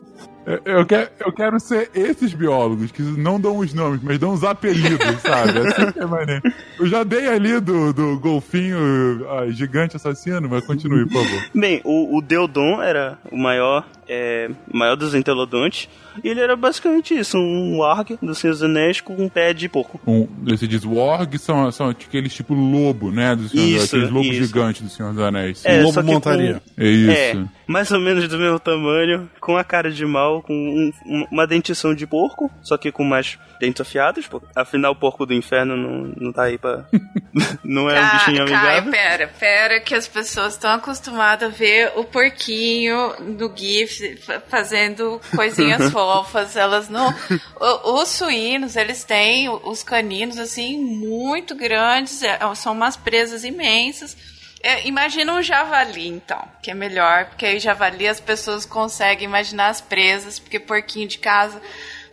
Eu- 0.46 0.60
Eu 0.64 0.86
quero, 0.86 1.08
eu 1.20 1.32
quero 1.32 1.58
ser 1.60 1.90
esses 1.94 2.34
biólogos 2.34 2.92
que 2.92 3.00
não 3.02 3.40
dão 3.40 3.58
os 3.58 3.72
nomes, 3.72 4.00
mas 4.02 4.18
dão 4.18 4.32
os 4.32 4.44
apelidos, 4.44 5.06
sabe? 5.22 5.58
Assim 5.58 5.92
que 5.92 6.00
é 6.00 6.06
maneiro. 6.06 6.42
Eu 6.78 6.86
já 6.86 7.02
dei 7.02 7.28
ali 7.28 7.58
do, 7.60 7.92
do 7.92 8.18
golfinho 8.18 9.26
ah, 9.30 9.50
gigante 9.50 9.96
assassino, 9.96 10.48
mas 10.48 10.66
continue, 10.66 11.04
por 11.08 11.24
favor. 11.24 11.44
Bem, 11.54 11.80
o, 11.84 12.16
o 12.16 12.20
Deodon 12.20 12.82
era 12.82 13.18
o 13.30 13.36
maior, 13.38 13.86
é, 14.08 14.50
maior 14.72 14.96
dos 14.96 15.14
entelodontes. 15.14 15.88
E 16.22 16.28
ele 16.28 16.40
era 16.40 16.54
basicamente 16.54 17.12
isso, 17.12 17.36
um 17.36 17.78
warg 17.78 18.16
do 18.22 18.34
Senhor 18.34 18.52
dos 18.52 18.62
Anéis 18.62 19.00
com 19.00 19.14
um 19.14 19.28
pé 19.28 19.52
de 19.52 19.68
porco. 19.68 20.00
Um, 20.06 20.28
você 20.44 20.66
diz 20.66 20.84
warg 20.84 21.36
são, 21.38 21.70
são 21.72 21.88
aqueles 21.88 22.32
tipo 22.32 22.54
lobo, 22.54 23.10
né? 23.10 23.34
Do 23.34 23.48
Senhor, 23.48 23.66
Isso, 23.66 23.86
aqueles 23.96 24.10
lobos 24.10 24.28
isso. 24.36 24.46
gigantes 24.46 24.82
do 24.82 24.88
Senhor 24.88 25.12
dos 25.12 25.22
Anéis. 25.22 25.64
É, 25.64 25.78
lobo 25.80 25.92
só 25.92 26.00
que 26.02 26.06
com- 26.06 26.12
montaria. 26.14 26.62
É 26.78 26.86
isso. 26.88 27.10
É, 27.38 27.44
mais 27.66 27.90
ou 27.90 27.98
menos 28.00 28.28
do 28.28 28.38
mesmo 28.38 28.60
tamanho, 28.60 29.28
com 29.40 29.56
a 29.56 29.64
cara 29.64 29.90
de 29.90 30.06
mal, 30.06 30.40
com 30.42 30.52
um- 30.54 30.92
um- 31.04 31.26
uma 31.32 31.46
dentição 31.46 31.94
de 31.94 32.06
porco, 32.06 32.48
só 32.62 32.76
que 32.76 32.92
com 32.92 33.02
mais 33.02 33.36
dentes 33.60 33.80
afiados, 33.80 34.26
pô. 34.26 34.42
Afinal, 34.54 34.92
o 34.92 34.96
porco 34.96 35.24
do 35.26 35.32
inferno 35.34 35.76
não, 35.76 36.12
não 36.16 36.32
tá 36.32 36.44
aí 36.44 36.58
pra. 36.58 36.84
não 37.64 37.88
é 37.90 38.00
um 38.00 38.08
bichinho 38.16 38.46
Caio, 38.46 38.56
amigável. 38.58 38.90
pera, 38.92 39.28
pera, 39.38 39.80
que 39.80 39.94
as 39.94 40.06
pessoas 40.08 40.54
estão 40.54 40.70
acostumadas 40.72 41.48
a 41.48 41.52
ver 41.56 41.92
o 41.96 42.04
porquinho 42.04 43.14
no 43.20 43.52
GIF 43.56 44.16
fa- 44.18 44.40
fazendo 44.48 45.20
coisinhas 45.34 45.90
fofas. 45.92 46.56
Elas 46.56 46.88
não. 46.88 47.12
o- 47.60 48.00
os 48.02 48.08
suínos, 48.08 48.76
eles 48.76 49.04
têm 49.04 49.48
os 49.48 49.82
caninos 49.82 50.38
assim 50.38 50.78
muito 50.78 51.54
grandes, 51.54 52.22
é, 52.22 52.38
são 52.54 52.72
umas 52.72 52.96
presas 52.96 53.44
imensas. 53.44 54.16
É, 54.62 54.86
imagina 54.88 55.34
um 55.34 55.42
javali, 55.42 56.08
então, 56.08 56.42
que 56.62 56.70
é 56.70 56.74
melhor, 56.74 57.26
porque 57.26 57.44
aí 57.44 57.58
javali 57.58 58.08
as 58.08 58.18
pessoas 58.18 58.64
conseguem 58.64 59.26
imaginar 59.26 59.68
as 59.68 59.82
presas, 59.82 60.38
porque 60.38 60.58
porquinho 60.58 61.06
de 61.06 61.18
casa, 61.18 61.60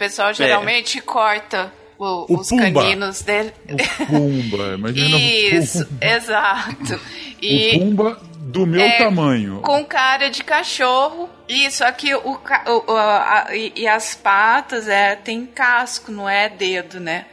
pessoal 0.02 0.34
geralmente 0.34 1.00
corta 1.02 1.72
o- 1.98 2.26
O 2.34 2.40
os 2.40 2.50
Pumba. 2.50 2.82
caninos 2.82 3.22
dele. 3.22 3.54
O 3.70 4.06
Pumba, 4.08 4.74
imagina 4.74 5.18
Isso, 5.22 5.84
o 5.84 5.86
Pumba. 5.86 6.06
exato. 6.06 6.94
O 7.42 7.44
E 7.46 7.80
Pumba 7.80 8.20
do 8.40 8.66
meu 8.68 8.82
É, 8.82 8.98
tamanho. 8.98 9.62
com 9.62 9.84
cara 9.86 10.30
de 10.30 10.44
cachorro. 10.44 11.30
Isso, 11.48 11.84
aqui 11.84 12.14
o, 12.14 12.20
o- 12.20 12.92
o- 12.92 12.98
a- 12.98 13.48
e, 13.52 13.74
e 13.76 13.88
as 13.88 14.14
patas 14.16 14.88
é, 14.88 15.16
tem 15.16 15.46
casco, 15.46 16.12
não 16.12 16.28
é 16.30 16.50
dedo, 16.50 17.00
né? 17.00 17.26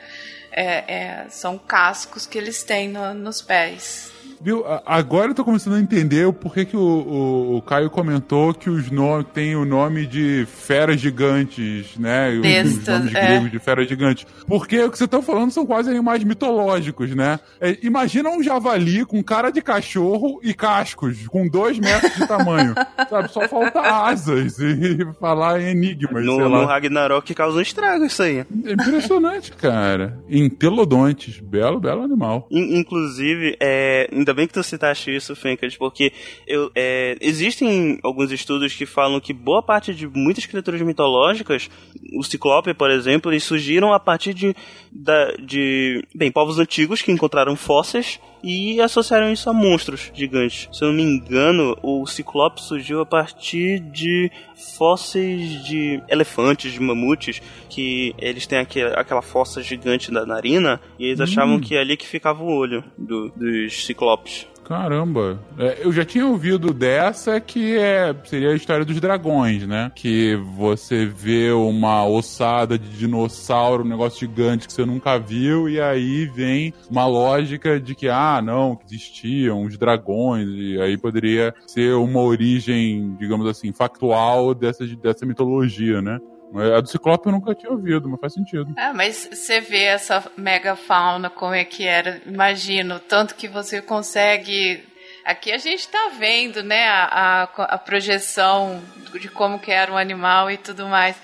É, 0.50 0.84
é, 0.88 1.26
são 1.30 1.56
cascos 1.58 2.26
que 2.26 2.36
eles 2.38 2.62
têm 2.62 2.88
no- 2.88 3.12
nos 3.14 3.40
pés. 3.42 4.10
Viu? 4.40 4.64
Agora 4.86 5.30
eu 5.30 5.34
tô 5.34 5.44
começando 5.44 5.74
a 5.74 5.80
entender 5.80 6.24
o 6.26 6.32
porquê 6.32 6.64
que 6.64 6.76
o, 6.76 6.80
o, 6.80 7.56
o 7.56 7.62
Caio 7.62 7.90
comentou 7.90 8.54
que 8.54 8.70
os 8.70 8.90
nomes 8.90 9.26
tem 9.34 9.56
o 9.56 9.64
nome 9.64 10.06
de 10.06 10.46
feras 10.46 11.00
gigantes, 11.00 11.96
né? 11.98 12.30
Os- 12.30 12.78
Os, 12.78 12.86
nomes 12.86 13.14
é. 13.14 13.26
gregos 13.26 13.50
de 13.50 13.58
feras 13.58 13.88
gigantes. 13.88 14.26
Porque 14.46 14.80
o 14.82 14.90
que 14.90 14.98
você 14.98 15.08
tá 15.08 15.20
falando 15.20 15.50
são 15.50 15.66
quase 15.66 15.90
animais 15.90 16.22
mitológicos, 16.24 17.14
né? 17.14 17.40
É, 17.60 17.76
imagina 17.82 18.28
um 18.30 18.42
javali 18.42 19.04
com 19.04 19.22
cara 19.22 19.50
de 19.50 19.60
cachorro 19.60 20.40
e 20.42 20.54
cascos, 20.54 21.26
com 21.26 21.48
dois 21.48 21.78
metros 21.78 22.14
de 22.14 22.26
tamanho. 22.26 22.74
sabe? 23.10 23.32
Só 23.32 23.48
falta 23.48 23.80
asas 23.80 24.58
e 24.60 24.98
falar 25.20 25.60
em 25.60 25.70
enigmas, 25.70 26.24
sei 26.24 26.36
No, 26.38 26.48
lá. 26.48 26.60
no 26.62 26.66
Ragnarok 26.66 27.34
causa 27.34 27.58
um 27.58 27.60
estrago 27.60 28.04
isso 28.04 28.22
aí. 28.22 28.38
É 28.64 28.72
impressionante, 28.72 29.52
cara. 29.52 30.18
Entelodontes. 30.28 31.40
Belo, 31.40 31.80
belo 31.80 32.02
animal. 32.02 32.46
In- 32.50 32.78
Inclusive, 32.78 33.56
é, 33.60 34.08
ainda 34.28 34.34
bem 34.34 34.46
que 34.46 34.52
tu 34.52 34.62
citaste 34.62 35.14
isso, 35.14 35.34
Fencas, 35.34 35.76
porque 35.76 36.12
eu, 36.46 36.70
é, 36.74 37.16
existem 37.20 37.98
alguns 38.02 38.30
estudos 38.30 38.74
que 38.74 38.84
falam 38.84 39.18
que 39.20 39.32
boa 39.32 39.62
parte 39.62 39.94
de 39.94 40.06
muitas 40.06 40.44
criaturas 40.44 40.80
mitológicas, 40.82 41.70
o 42.14 42.22
Ciclope, 42.22 42.74
por 42.74 42.90
exemplo, 42.90 43.32
eles 43.32 43.44
surgiram 43.44 43.92
a 43.92 43.98
partir 43.98 44.34
de, 44.34 44.54
da- 44.92 45.32
de 45.38 46.04
bem, 46.14 46.30
povos 46.30 46.58
antigos 46.58 47.00
que 47.00 47.10
encontraram 47.10 47.56
fósseis 47.56 48.20
e 48.42 48.80
associaram 48.80 49.32
isso 49.32 49.48
a 49.50 49.52
monstros 49.52 50.10
gigantes. 50.14 50.68
Se 50.72 50.82
eu 50.84 50.88
não 50.88 50.94
me 50.94 51.02
engano, 51.02 51.76
o 51.82 52.06
Ciclope 52.06 52.60
surgiu 52.62 53.00
a 53.00 53.06
partir 53.06 53.80
de 53.80 54.30
fósseis 54.76 55.64
de 55.64 56.00
elefantes, 56.08 56.72
de 56.72 56.80
mamutes, 56.80 57.42
que 57.68 58.14
eles 58.18 58.46
têm 58.46 58.58
aquele, 58.58 58.94
aquela 58.94 59.22
fossa 59.22 59.62
gigante 59.62 60.10
da 60.10 60.24
narina, 60.24 60.80
e 60.98 61.06
eles 61.06 61.20
achavam 61.20 61.58
que 61.60 61.74
é 61.74 61.80
ali 61.80 61.96
que 61.96 62.06
ficava 62.06 62.42
o 62.42 62.50
olho 62.52 62.82
do- 62.96 63.30
dos 63.36 63.84
ciclopes. 63.86 64.46
Caramba. 64.68 65.40
É, 65.58 65.78
eu 65.82 65.90
já 65.90 66.04
tinha 66.04 66.26
ouvido 66.26 66.74
dessa 66.74 67.40
que 67.40 67.78
é, 67.78 68.14
seria 68.24 68.50
a 68.50 68.54
história 68.54 68.84
dos 68.84 69.00
dragões, 69.00 69.66
né? 69.66 69.90
Que 69.94 70.36
você 70.36 71.06
vê 71.06 71.50
uma 71.50 72.06
ossada 72.06 72.78
de 72.78 72.90
dinossauro, 72.90 73.82
um 73.82 73.88
negócio 73.88 74.20
gigante 74.20 74.66
que 74.66 74.72
você 74.74 74.84
nunca 74.84 75.18
viu, 75.18 75.70
e 75.70 75.80
aí 75.80 76.26
vem 76.26 76.74
uma 76.90 77.06
lógica 77.06 77.80
de 77.80 77.94
que, 77.94 78.10
ah, 78.10 78.42
não, 78.42 78.78
existiam 78.84 79.62
os 79.62 79.78
dragões, 79.78 80.46
e 80.50 80.78
aí 80.78 80.98
poderia 80.98 81.54
ser 81.66 81.94
uma 81.94 82.20
origem, 82.20 83.16
digamos 83.18 83.46
assim, 83.46 83.72
factual 83.72 84.54
dessa, 84.54 84.86
dessa 84.86 85.24
mitologia, 85.24 86.02
né? 86.02 86.18
A 86.54 86.80
do 86.80 86.88
Ciclope 86.88 87.26
eu 87.26 87.32
nunca 87.32 87.54
tinha 87.54 87.70
ouvido, 87.70 88.08
mas 88.08 88.20
faz 88.20 88.34
sentido. 88.34 88.72
Ah, 88.76 88.92
mas 88.94 89.28
você 89.30 89.60
vê 89.60 89.84
essa 89.84 90.24
megafauna, 90.36 91.28
como 91.28 91.54
é 91.54 91.64
que 91.64 91.86
era, 91.86 92.20
imagino, 92.26 92.98
tanto 93.00 93.34
que 93.34 93.48
você 93.48 93.82
consegue. 93.82 94.82
Aqui 95.24 95.52
a 95.52 95.58
gente 95.58 95.86
tá 95.88 96.12
vendo, 96.18 96.62
né, 96.62 96.88
a, 96.88 97.04
a, 97.04 97.42
a 97.64 97.78
projeção 97.78 98.82
de 99.20 99.28
como 99.28 99.58
que 99.58 99.70
era 99.70 99.92
o 99.92 99.96
animal 99.96 100.50
e 100.50 100.56
tudo 100.56 100.86
mais. 100.86 101.16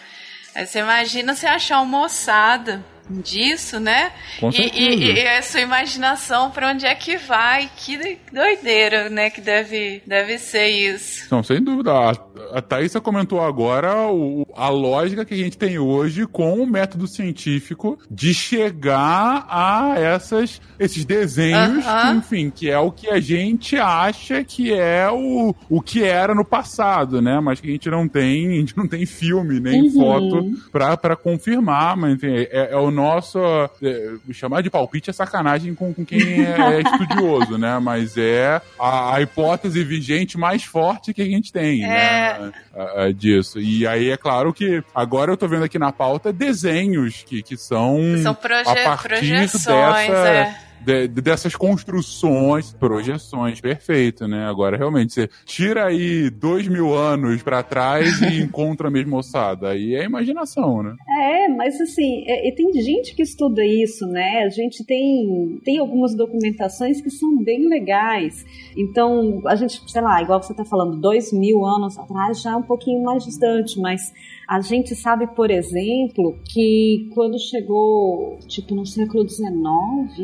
Aí 0.55 0.67
você 0.67 0.81
imagina 0.81 1.35
você 1.35 1.47
achar 1.47 1.81
uma 1.81 2.03
ossada 2.03 2.85
disso, 3.11 3.79
né? 3.79 4.13
Com 4.41 4.51
E, 4.51 4.71
e, 4.75 5.13
e 5.13 5.29
a 5.29 5.43
sua 5.43 5.61
imaginação 5.61 6.51
pra 6.51 6.71
onde 6.71 6.87
é 6.87 6.95
que 6.95 7.17
vai? 7.17 7.69
Que 7.77 8.19
doideira, 8.33 9.09
né? 9.09 9.31
Que 9.31 9.41
deve, 9.41 10.03
deve 10.07 10.39
ser 10.39 10.69
isso. 10.69 11.27
Não, 11.31 11.43
sem 11.43 11.63
dúvida. 11.63 11.93
A, 11.93 12.13
a 12.59 12.63
Thaísa 12.63 13.01
comentou 13.01 13.41
agora 13.41 14.07
o- 14.09 14.47
a 14.57 14.69
lógica 14.69 15.25
que 15.25 15.35
a 15.35 15.37
gente 15.37 15.59
tem 15.59 15.79
hoje 15.79 16.27
com 16.27 16.55
o 16.63 16.67
método 16.67 17.07
científico 17.07 17.99
de 18.11 18.33
chegar 18.33 19.47
a 19.49 19.95
essas, 19.99 20.61
esses 20.79 21.05
desenhos, 21.05 21.85
Aham. 21.87 22.13
que, 22.13 22.19
enfim, 22.19 22.51
que 22.51 22.71
é 22.71 22.79
o 22.79 22.91
que 22.91 23.09
a 23.11 23.21
gente 23.21 23.77
acha 23.79 24.43
que 24.45 24.73
é 24.73 25.09
o, 25.11 25.55
o 25.69 25.81
que 25.81 26.03
era 26.05 26.35
no 26.35 26.45
passado, 26.45 27.21
né? 27.21 27.41
Mas 27.41 27.61
que 27.61 27.69
a 27.69 27.73
gente 27.73 27.89
não 27.91 28.09
tem, 28.09 28.49
a 28.49 28.61
gente 28.61 28.77
não 28.77 28.87
tem 28.89 29.05
filme 29.07 29.61
nem 29.61 29.83
Uhum. 29.85 29.91
foto 29.93 30.45
pra, 30.71 30.97
pra 30.97 31.17
confirmar, 31.17 31.97
mas 31.97 32.15
enfim, 32.15 32.29
é, 32.51 32.71
é 32.73 32.77
o 32.77 32.91
nosso. 32.95 33.39
é, 33.83 34.13
chamar 34.33 34.63
de 34.63 34.71
palpite 34.71 35.11
é 35.11 35.13
sacanagem 35.13 35.75
com, 35.75 35.93
com 35.93 36.05
quem 36.05 36.45
é, 36.45 36.57
é 36.59 36.81
estudioso, 36.87 37.59
né? 37.59 37.79
Mas 37.79 38.17
é 38.17 38.61
a, 38.79 39.15
a 39.17 39.21
hipótese 39.21 39.85
vigente 39.85 40.39
mais 40.39 40.65
forte 40.65 41.13
que 41.13 41.21
a 41.21 41.27
gente 41.27 41.53
tem, 41.53 41.85
É. 41.85 41.89
né? 41.89 42.53
a- 42.75 43.03
a- 43.05 43.13
disso. 43.13 43.61
E 43.61 43.87
aí 43.87 44.11
é 44.11 44.17
claro 44.17 44.53
que 44.53 44.83
agora 44.95 45.31
eu 45.33 45.37
tô 45.37 45.47
vendo 45.47 45.65
aqui 45.65 45.79
na 45.79 45.93
pauta 45.93 46.33
desenhos 46.33 47.23
que, 47.27 47.43
que 47.43 47.57
são, 47.57 47.99
São 48.23 48.35
proje 48.35 48.69
a 48.71 48.75
partir 48.85 49.09
projeções, 49.09 50.09
dessa, 50.09 50.29
é. 50.29 50.57
De- 50.85 51.09
de- 51.09 51.21
dessas 51.23 51.55
construções, 51.57 52.73
projeções, 52.73 53.61
perfeito, 53.61 54.27
né? 54.29 54.47
Agora, 54.47 54.77
realmente, 54.77 55.13
você 55.15 55.29
tira 55.45 55.87
aí 55.87 56.31
dois 56.31 56.67
mil 56.69 56.95
anos 56.95 57.43
pra 57.43 57.63
trás 57.63 58.21
e 58.23 58.41
encontra 58.43 58.89
a 58.89 58.91
mesma 58.91 59.19
ossada. 59.19 59.69
Aí 59.71 59.95
é 59.95 60.05
imaginação, 60.05 60.83
né? 60.83 60.95
É, 61.21 61.49
mas 61.49 61.81
assim, 61.81 62.25
é- 62.27 62.49
e 62.49 62.53
tem 62.55 62.73
gente 62.83 63.15
que 63.15 63.23
estuda 63.23 63.65
isso, 63.65 64.07
né? 64.07 64.43
A 64.45 64.49
gente 64.51 64.85
tem, 64.85 65.61
tem 65.65 65.79
algumas 65.79 66.15
documentações 66.15 67.01
que 67.01 67.11
são 67.11 67.37
bem 67.43 67.69
legais. 67.69 68.45
Então, 68.77 69.41
a 69.47 69.55
gente, 69.57 69.81
sei 69.91 70.03
lá, 70.03 70.21
igual 70.23 70.43
você 70.43 70.53
está 70.53 70.65
falando, 70.65 71.01
dois 71.01 71.33
mil 71.33 71.65
anos 71.65 71.99
atrás 71.99 72.41
já 72.43 72.53
é 72.53 72.57
um 72.57 72.63
pouquinho 72.63 73.03
mais 73.03 73.25
distante, 73.25 73.79
mas 73.81 74.13
A 74.49 74.61
gente 74.61 74.95
sabe, 74.95 75.27
por 75.29 75.51
exemplo, 75.51 76.39
que 76.45 77.11
quando 77.15 77.39
chegou, 77.39 78.39
tipo, 78.47 78.75
no 78.75 78.85
século 78.87 79.27
XIX, 79.29 79.49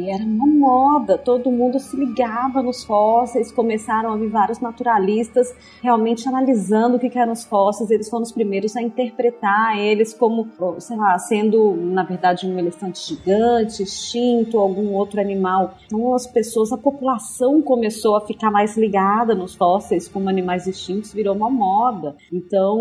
era 0.09 0.25
uma 0.25 0.47
moda, 0.47 1.17
todo 1.17 1.51
mundo 1.51 1.79
se 1.79 1.97
ligava 1.97 2.63
nos 2.63 2.85
fósseis, 2.85 3.51
começaram 3.51 4.13
a 4.13 4.17
vir 4.17 4.29
vários 4.29 4.61
naturalistas 4.61 5.49
realmente 5.83 6.29
analisando 6.29 6.97
o 6.97 7.01
que 7.01 7.19
eram 7.19 7.33
os 7.33 7.45
fósseis, 7.45 7.91
eles 7.91 8.09
foram 8.09 8.23
os 8.23 8.33
primeiros 8.33 8.77
a 8.77 8.83
interpretar 8.83 9.79
eles 9.79 10.13
como, 10.13 10.49
sei 10.79 10.97
lá, 10.97 11.19
sendo, 11.19 11.75
na 11.75 12.03
verdade, 12.03 12.47
um 12.47 12.59
elefante 12.59 13.07
gigante, 13.07 13.83
extinto, 13.83 14.59
algum 14.59 14.93
outro 14.95 15.21
animal. 15.21 15.75
Então, 15.87 16.15
as 16.15 16.27
pessoas, 16.27 16.73
a 16.73 16.79
população 16.79 17.63
começou 17.63 18.17
a 18.17 18.21
ficar 18.21 18.51
mais 18.51 18.77
ligada 18.77 19.35
nos 19.35 19.55
fósseis 19.55 20.09
como 20.09 20.29
animais 20.29 20.67
extintos, 20.67 21.13
virou 21.13 21.35
uma 21.35 21.51
moda. 21.51 22.17
Então, 22.33 22.79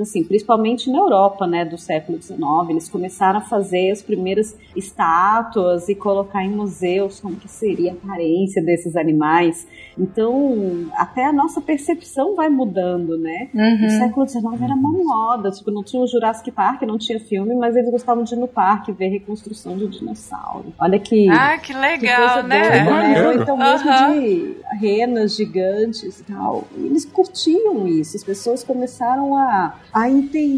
assim, 0.00 0.22
principalmente 0.24 0.65
na 0.90 0.98
Europa, 0.98 1.46
né, 1.46 1.64
do 1.64 1.78
século 1.78 2.20
XIX, 2.20 2.38
eles 2.70 2.88
começaram 2.88 3.38
a 3.38 3.42
fazer 3.42 3.90
as 3.90 4.02
primeiras 4.02 4.56
estátuas 4.74 5.88
e 5.88 5.94
colocar 5.94 6.44
em 6.44 6.50
museus 6.50 7.20
como 7.20 7.36
que 7.36 7.48
seria 7.48 7.92
a 7.92 7.94
aparência 7.94 8.62
desses 8.62 8.96
animais. 8.96 9.66
Então, 9.98 10.86
até 10.96 11.24
a 11.24 11.32
nossa 11.32 11.60
percepção 11.60 12.34
vai 12.34 12.48
mudando, 12.48 13.16
né? 13.18 13.48
Uhum. 13.54 13.82
No 13.82 13.90
século 13.90 14.28
XIX 14.28 14.44
era 14.62 14.74
uma 14.74 14.92
moda, 14.92 15.50
tipo, 15.50 15.70
não 15.70 15.82
tinha 15.82 16.02
o 16.02 16.06
Jurassic 16.06 16.50
Park, 16.50 16.82
não 16.82 16.98
tinha 16.98 17.18
filme, 17.20 17.54
mas 17.54 17.76
eles 17.76 17.90
gostavam 17.90 18.24
de 18.24 18.34
ir 18.34 18.38
no 18.38 18.48
parque 18.48 18.92
ver 18.92 19.08
reconstrução 19.08 19.76
de 19.76 19.86
dinossauro. 19.86 20.72
Olha 20.78 20.98
que 20.98 21.28
Ah, 21.30 21.58
que 21.58 21.72
legal, 21.72 22.34
coisa 22.34 22.42
né? 22.48 22.84
doida, 22.84 22.90
né? 22.90 23.42
Então 23.42 23.56
mesmo 23.56 23.90
de 23.90 24.56
renas 24.78 25.36
gigantes 25.36 26.20
e 26.20 26.24
tal. 26.24 26.64
Eles 26.76 27.04
curtiam 27.04 27.86
isso. 27.86 28.16
As 28.16 28.24
pessoas 28.24 28.64
começaram 28.64 29.36
a, 29.36 29.74
a 29.92 30.10
entender 30.10 30.55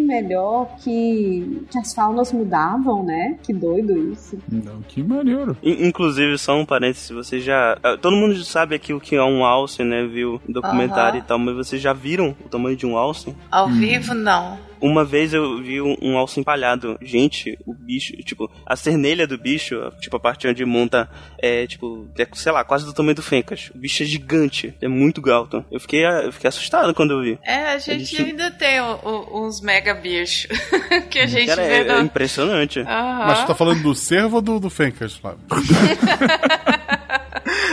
melhor 0.00 0.68
que, 0.82 1.62
que 1.70 1.78
as 1.78 1.94
faunas 1.94 2.32
mudavam, 2.32 3.02
né? 3.04 3.36
Que 3.42 3.52
doido 3.52 3.96
isso. 4.12 4.38
Não, 4.50 4.80
que 4.82 5.02
maneiro. 5.02 5.56
In- 5.62 5.86
Inclusive, 5.88 6.36
só 6.38 6.56
um 6.58 6.64
parênteses, 6.66 7.10
você 7.10 7.40
já. 7.40 7.78
ah, 7.82 7.96
Todo 7.96 8.16
mundo 8.16 8.42
sabe 8.44 8.74
aqui 8.74 8.92
o 8.92 9.00
que 9.00 9.16
é 9.16 9.22
um 9.22 9.44
alce, 9.44 9.82
né? 9.84 10.04
Viu 10.06 10.40
o 10.48 10.52
documentário 10.52 11.18
Aham. 11.18 11.24
e 11.24 11.28
tal, 11.28 11.38
mas 11.38 11.54
vocês 11.56 11.80
já 11.80 11.92
viram 11.92 12.34
o 12.44 12.48
tamanho 12.48 12.76
de 12.76 12.86
um 12.86 12.96
alce? 12.96 13.34
Ao 13.50 13.68
vivo, 13.68 14.14
não. 14.14 14.58
Uma 14.80 15.04
vez 15.04 15.32
eu 15.32 15.62
vi 15.62 15.80
um, 15.80 15.96
um 16.02 16.16
alce 16.18 16.38
empalhado. 16.40 16.98
Gente, 17.00 17.58
o 17.66 17.72
bicho, 17.74 18.12
tipo, 18.18 18.50
a 18.66 18.76
cernelha 18.76 19.26
do 19.26 19.38
bicho, 19.38 19.76
tipo, 20.00 20.16
a 20.16 20.20
parte 20.20 20.46
onde 20.46 20.64
monta, 20.64 21.08
é, 21.38 21.66
tipo, 21.66 22.08
é, 22.18 22.26
sei 22.34 22.52
lá, 22.52 22.64
quase 22.64 22.84
do 22.84 22.92
tamanho 22.92 23.14
do 23.14 23.22
Fencas. 23.22 23.70
O 23.74 23.78
bicho 23.78 24.02
é 24.02 24.06
gigante, 24.06 24.74
é 24.82 24.88
muito 24.88 25.28
alto. 25.30 25.64
Eu 25.70 25.80
fiquei, 25.80 26.04
eu 26.04 26.32
fiquei 26.32 26.48
assustado 26.48 26.92
quando 26.94 27.12
eu 27.12 27.22
vi. 27.22 27.38
É, 27.44 27.72
a 27.72 27.78
gente 27.78 28.14
Eles- 28.16 28.20
ainda 28.20 28.50
tem 28.50 28.80
o- 28.80 28.98
o- 29.02 29.46
uns 29.46 29.60
mega 29.60 29.94
bichos 29.94 30.46
que 31.10 31.18
a 31.18 31.26
gente 31.26 31.46
Cara, 31.46 31.62
vê 31.62 31.72
é, 31.72 31.78
é 31.88 31.92
no... 31.96 32.00
impressionante. 32.02 32.80
Aham. 32.80 33.24
Mas 33.26 33.40
tu 33.40 33.46
tá 33.46 33.54
falando 33.54 33.82
do 33.82 33.94
cervo 33.94 34.36
ou 34.36 34.42
do, 34.42 34.60
do 34.60 34.70
Fencas, 34.70 35.14
Flávio? 35.16 35.40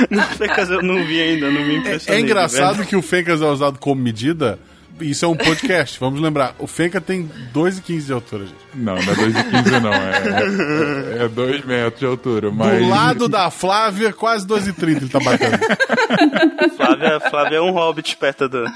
No 0.09 0.21
Fencas 0.23 0.69
eu 0.69 0.81
não 0.81 1.03
vi 1.05 1.21
ainda, 1.21 1.49
não 1.51 1.61
me 1.63 1.75
É, 1.75 1.77
impressionei. 1.77 2.19
é 2.19 2.23
engraçado 2.23 2.85
que 2.85 2.95
o 2.95 3.01
Fencas 3.01 3.41
é 3.41 3.45
usado 3.45 3.79
como 3.79 4.01
medida. 4.01 4.59
Isso 5.01 5.25
é 5.25 5.27
um 5.27 5.35
podcast, 5.35 5.99
vamos 5.99 6.21
lembrar. 6.21 6.55
O 6.59 6.67
Fencas 6.67 7.03
tem 7.03 7.29
2,15 7.53 8.05
de 8.05 8.13
altura, 8.13 8.45
gente. 8.45 8.55
Não, 8.73 8.95
não 8.95 9.01
é 9.01 9.15
2,15 9.15 9.81
não. 9.81 9.93
É, 9.93 11.25
é 11.25 11.27
2 11.27 11.65
metros 11.65 11.99
de 11.99 12.05
altura. 12.05 12.51
Mas... 12.51 12.81
Do 12.81 12.89
lado 12.89 13.29
da 13.29 13.51
Flávia, 13.51 14.13
quase 14.13 14.47
2,30 14.47 14.87
ele 14.89 15.09
tá 15.09 15.19
batendo. 15.19 15.57
Flávia, 16.75 17.19
Flávia 17.19 17.57
é 17.57 17.61
um 17.61 17.71
hobbit 17.71 18.15
perto 18.17 18.47
do, 18.47 18.63
do. 18.63 18.71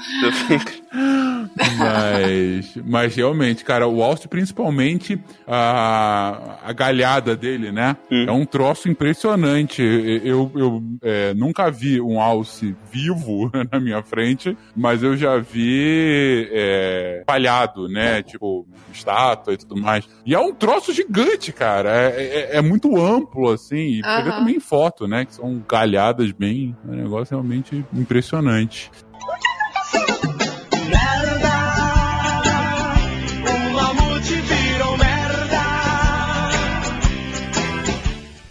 Mas, 1.78 2.76
mas 2.84 3.14
realmente, 3.14 3.64
cara, 3.64 3.86
o 3.86 4.02
Alce, 4.02 4.28
principalmente 4.28 5.18
a, 5.46 6.58
a 6.64 6.72
galhada 6.72 7.36
dele, 7.36 7.72
né? 7.72 7.96
É 8.10 8.30
um 8.30 8.44
troço 8.44 8.88
impressionante. 8.88 9.82
Eu, 9.82 10.50
eu 10.54 10.82
é, 11.02 11.34
nunca 11.34 11.70
vi 11.70 12.00
um 12.00 12.20
Alce 12.20 12.74
vivo 12.90 13.50
na 13.72 13.80
minha 13.80 14.02
frente, 14.02 14.56
mas 14.74 15.02
eu 15.02 15.16
já 15.16 15.38
vi 15.38 16.48
é, 16.52 17.22
palhado, 17.26 17.88
né? 17.88 18.22
Tipo, 18.22 18.66
estátua 18.92 19.54
e 19.54 19.56
tudo 19.56 19.76
mais. 19.76 19.85
E 20.24 20.34
é 20.34 20.38
um 20.40 20.52
troço 20.54 20.92
gigante, 20.92 21.52
cara. 21.52 21.90
É, 22.10 22.50
é- 22.54 22.56
é 22.58 22.62
muito 22.62 22.96
amplo, 23.00 23.50
assim. 23.50 23.76
E 23.76 24.02
você 24.02 24.22
vê 24.22 24.28
Aham. 24.30 24.38
também 24.38 24.56
em 24.56 24.60
foto, 24.60 25.06
né? 25.06 25.24
Que 25.24 25.34
são 25.34 25.62
galhadas 25.68 26.32
bem. 26.32 26.76
É 26.86 26.90
um 26.90 26.94
negócio 26.96 27.36
realmente 27.36 27.84
impressionante. 27.94 28.90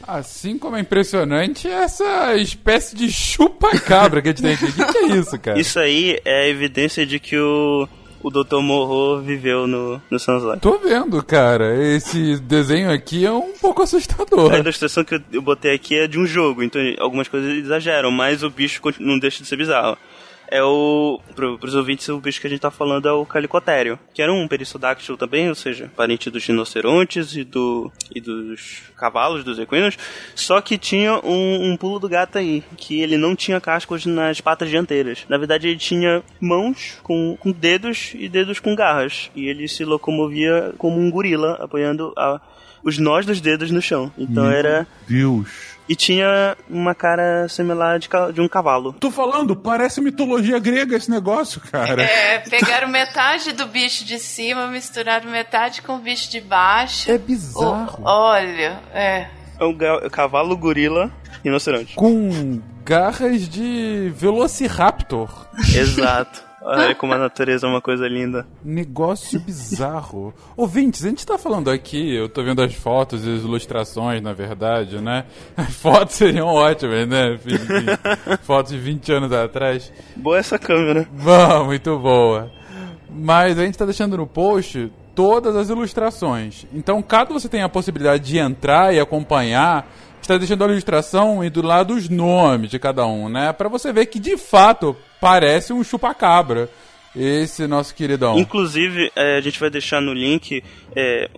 Assim 0.08 0.58
como 0.58 0.76
é 0.76 0.80
impressionante 0.82 1.68
essa 1.68 2.36
espécie 2.36 2.96
de 2.96 3.12
chupa-cabra 3.12 4.22
que 4.22 4.30
a 4.30 4.32
gente 4.32 4.42
tem 4.44 4.54
aqui. 4.54 4.66
O 4.66 4.74
que, 4.74 4.86
que 4.92 4.98
é 5.00 5.08
isso, 5.18 5.40
cara? 5.40 5.60
Isso 5.60 5.80
aí 5.80 6.20
é 6.24 6.44
a 6.44 6.48
evidência 6.48 7.06
de 7.06 7.20
que 7.20 7.36
o, 7.38 7.88
o 8.26 8.32
Dr. 8.32 8.58
Morro 8.60 9.22
viveu 9.22 9.68
no, 9.68 10.02
no 10.10 10.18
Sans 10.18 10.44
Life. 10.44 10.60
Tô 10.60 10.80
vendo, 10.80 11.24
cara. 11.24 11.76
Esse 11.76 12.40
desenho 12.40 12.92
aqui 12.92 13.24
é 13.24 13.32
um 13.32 13.54
pouco 13.62 13.84
assustador. 13.84 14.52
A 14.52 14.58
ilustração 14.58 15.04
que 15.04 15.22
eu, 15.32 15.42
botei 15.44 15.76
aqui 15.76 15.96
é 15.96 16.08
de 16.08 16.18
um 16.18 16.26
jogo, 16.26 16.64
então 16.64 16.82
algumas 16.98 17.28
coisas 17.28 17.52
exageram, 17.52 18.10
mas 18.10 18.42
o 18.42 18.50
bicho 18.50 18.82
não 19.00 19.20
deixa 19.20 19.44
de 19.44 19.48
ser 19.48 19.58
bizarro. 19.58 19.96
É 20.48 20.64
o. 20.64 21.20
Pro, 21.36 21.58
pros 21.58 21.76
ouvintes, 21.76 22.08
o 22.10 22.20
bicho 22.20 22.40
que 22.40 22.48
a 22.48 22.50
gente 22.50 22.60
tá 22.60 22.72
falando 22.72 23.08
é 23.08 23.12
o 23.12 23.26
Calicotério, 23.26 24.00
que 24.14 24.22
era 24.22 24.32
um 24.32 24.48
perissodáctilo 24.48 25.18
também, 25.18 25.50
ou 25.50 25.56
seja, 25.56 25.92
parente 25.96 26.30
dos 26.30 26.46
rinocerontes 26.46 27.36
e, 27.36 27.44
do, 27.44 27.92
e 28.14 28.22
dos 28.22 28.84
cavalos, 28.96 29.44
dos 29.44 29.60
equinos, 29.60 29.98
só 30.36 30.62
que 30.62 30.78
tinha 30.78 31.16
um, 31.24 31.72
um 31.72 31.78
pulo 31.78 32.00
do 32.00 32.10
gato 32.10 32.38
aí, 32.38 32.64
que 32.78 33.02
ele 33.02 33.18
não 33.18 33.36
tinha 33.36 33.60
cascos 33.60 34.06
nas 34.06 34.40
patas 34.40 34.70
dianteiras. 34.70 35.26
Na 35.28 35.38
verdade, 35.38 35.68
ele 35.68 35.78
tinha 35.78 36.24
mãos 36.40 36.98
com, 37.04 37.36
com 37.40 37.52
dedos 37.52 38.12
e 38.16 38.30
dedos 38.30 38.60
com 38.60 38.76
garras, 38.76 39.30
e 39.36 39.48
ele 39.48 39.68
se 39.68 39.84
locomovia 39.84 40.74
como 40.78 41.00
um 41.00 41.10
gorila, 41.10 41.58
apoiando 41.60 42.14
a, 42.18 42.40
os 42.84 42.98
nós 42.98 43.26
dos 43.26 43.42
dedos 43.42 43.72
no 43.72 43.82
chão. 43.82 44.12
Então 44.18 44.46
Meu 44.46 44.54
era. 44.54 44.88
Deus. 45.08 45.75
E 45.88 45.96
tinha 45.96 46.58
uma 46.70 46.96
cara 46.96 47.48
similar 47.48 48.00
de, 48.00 48.10
de 48.34 48.42
um 48.42 48.48
cavalo. 48.48 48.94
Tô 48.94 49.12
falando, 49.12 49.56
parece 49.56 50.02
mitologia 50.02 50.58
grega 50.58 50.96
esse 50.98 51.12
negócio, 51.12 51.62
cara. 51.62 52.02
É, 52.02 52.40
pegaram 52.40 52.88
metade 52.88 53.52
do 53.54 53.68
bicho 53.68 54.04
de 54.04 54.18
cima, 54.18 54.68
misturaram 54.68 55.30
metade 55.30 55.82
com 55.84 55.96
o 55.96 56.00
bicho 56.00 56.30
de 56.32 56.42
baixo. 56.42 57.12
É 57.12 57.18
bizarro. 57.18 58.02
O- 58.02 58.08
olha, 58.08 58.80
é. 58.94 59.28
É 59.60 59.64
um 59.64 60.10
cavalo, 60.10 60.58
gorila, 60.58 61.12
rinoceronte. 61.44 61.96
Com 61.96 62.60
garras 62.84 63.48
de 63.48 64.12
Velociraptor. 64.16 65.48
Exato. 65.74 66.44
Olha 66.68 66.96
como 66.96 67.14
a 67.14 67.18
natureza 67.20 67.68
é 67.68 67.70
uma 67.70 67.80
coisa 67.80 68.08
linda. 68.08 68.48
Negócio 68.64 69.40
bizarro. 69.40 70.34
Ouvintes, 70.58 71.06
a 71.06 71.10
gente 71.10 71.24
tá 71.24 71.38
falando 71.38 71.70
aqui, 71.70 72.16
eu 72.16 72.28
tô 72.28 72.44
vendo 72.44 72.64
as 72.64 72.74
fotos 72.74 73.24
e 73.24 73.36
as 73.36 73.42
ilustrações, 73.44 74.20
na 74.20 74.34
verdade, 74.34 75.00
né? 75.00 75.26
As 75.56 75.74
fotos 75.78 76.16
seriam 76.16 76.48
ótimas, 76.48 77.08
né? 77.08 77.40
Fotos 78.42 78.72
de 78.72 78.80
20 78.80 79.12
anos 79.12 79.32
atrás. 79.32 79.94
Boa 80.16 80.40
essa 80.40 80.58
câmera. 80.58 81.08
Bom, 81.12 81.66
muito 81.66 82.00
boa. 82.00 82.52
Mas 83.08 83.60
a 83.60 83.64
gente 83.64 83.78
tá 83.78 83.86
deixando 83.86 84.18
no 84.18 84.26
post 84.26 84.92
todas 85.14 85.56
as 85.56 85.70
ilustrações. 85.70 86.66
Então, 86.74 87.02
caso 87.02 87.32
você 87.32 87.48
tenha 87.48 87.66
a 87.66 87.70
possibilidade 87.70 88.24
de 88.24 88.38
entrar 88.38 88.94
e 88.94 89.00
acompanhar, 89.00 89.88
está 90.26 90.38
deixando 90.38 90.64
a 90.64 90.68
ilustração 90.68 91.44
e 91.44 91.50
do 91.50 91.62
lado 91.62 91.94
os 91.94 92.10
nomes 92.10 92.70
de 92.72 92.80
cada 92.80 93.06
um, 93.06 93.30
né? 93.30 93.54
Pra 93.54 93.70
você 93.70 93.94
ver 93.94 94.08
que 94.08 94.20
de 94.20 94.38
fato 94.38 94.96
parece 95.22 95.72
um 95.72 95.84
chupacabra. 95.84 96.70
Esse 97.18 97.66
nosso 97.66 97.96
queridão. 97.96 98.38
Inclusive, 98.38 99.10
é, 99.16 99.38
a 99.38 99.42
gente 99.42 99.58
vai 99.58 99.70
deixar 99.70 100.02
no 100.02 100.14
link, 100.14 100.62
é, 100.94 101.30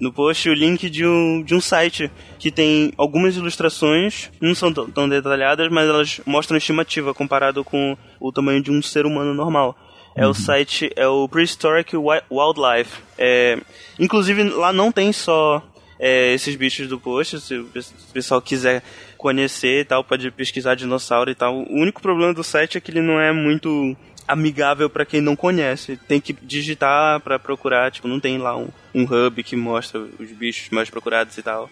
no 0.00 0.10
post, 0.10 0.48
o 0.48 0.54
link 0.54 0.88
de 0.88 1.06
um, 1.06 1.42
de 1.42 1.54
um 1.54 1.60
site 1.60 2.10
que 2.38 2.50
tem 2.50 2.90
algumas 2.96 3.36
ilustrações, 3.36 4.30
não 4.40 4.54
são 4.54 4.72
tão, 4.72 5.06
detalhadas, 5.06 5.70
mas 5.70 5.86
elas 5.90 6.20
mostram 6.24 6.56
estimativa 6.56 7.12
comparado 7.12 7.62
com 7.62 7.94
o 8.18 8.32
tamanho 8.32 8.62
de 8.62 8.70
um 8.70 8.80
ser 8.80 9.04
humano 9.04 9.34
normal. 9.34 9.76
É 10.14 10.26
o 10.26 10.32
site, 10.32 10.90
é 10.96 11.06
o 11.06 11.28
Prehistoric 11.28 11.94
Wi- 11.94 12.22
Wildlife. 12.32 13.02
É, 13.18 13.58
inclusive, 14.00 14.42
lá 14.44 14.72
não 14.72 14.90
tem 14.90 15.12
só 15.12 15.62
é, 15.98 16.32
esses 16.34 16.54
bichos 16.56 16.88
do 16.88 17.00
post, 17.00 17.40
se 17.40 17.54
o 17.54 17.68
pessoal 18.12 18.40
quiser 18.40 18.82
conhecer 19.16 19.80
e 19.80 19.84
tal, 19.84 20.04
pode 20.04 20.30
pesquisar 20.30 20.74
dinossauro 20.74 21.30
e 21.30 21.34
tal. 21.34 21.56
O 21.56 21.80
único 21.80 22.02
problema 22.02 22.34
do 22.34 22.44
site 22.44 22.78
é 22.78 22.80
que 22.80 22.90
ele 22.90 23.00
não 23.00 23.20
é 23.20 23.32
muito 23.32 23.96
amigável 24.26 24.90
para 24.90 25.06
quem 25.06 25.20
não 25.20 25.36
conhece. 25.36 25.96
Tem 26.08 26.20
que 26.20 26.32
digitar 26.32 27.20
para 27.20 27.38
procurar, 27.38 27.90
tipo, 27.90 28.08
não 28.08 28.20
tem 28.20 28.38
lá 28.38 28.56
um, 28.56 28.68
um 28.94 29.04
hub 29.04 29.42
que 29.42 29.56
mostra 29.56 30.00
os 30.00 30.30
bichos 30.32 30.70
mais 30.70 30.90
procurados 30.90 31.36
e 31.38 31.42
tal. 31.42 31.70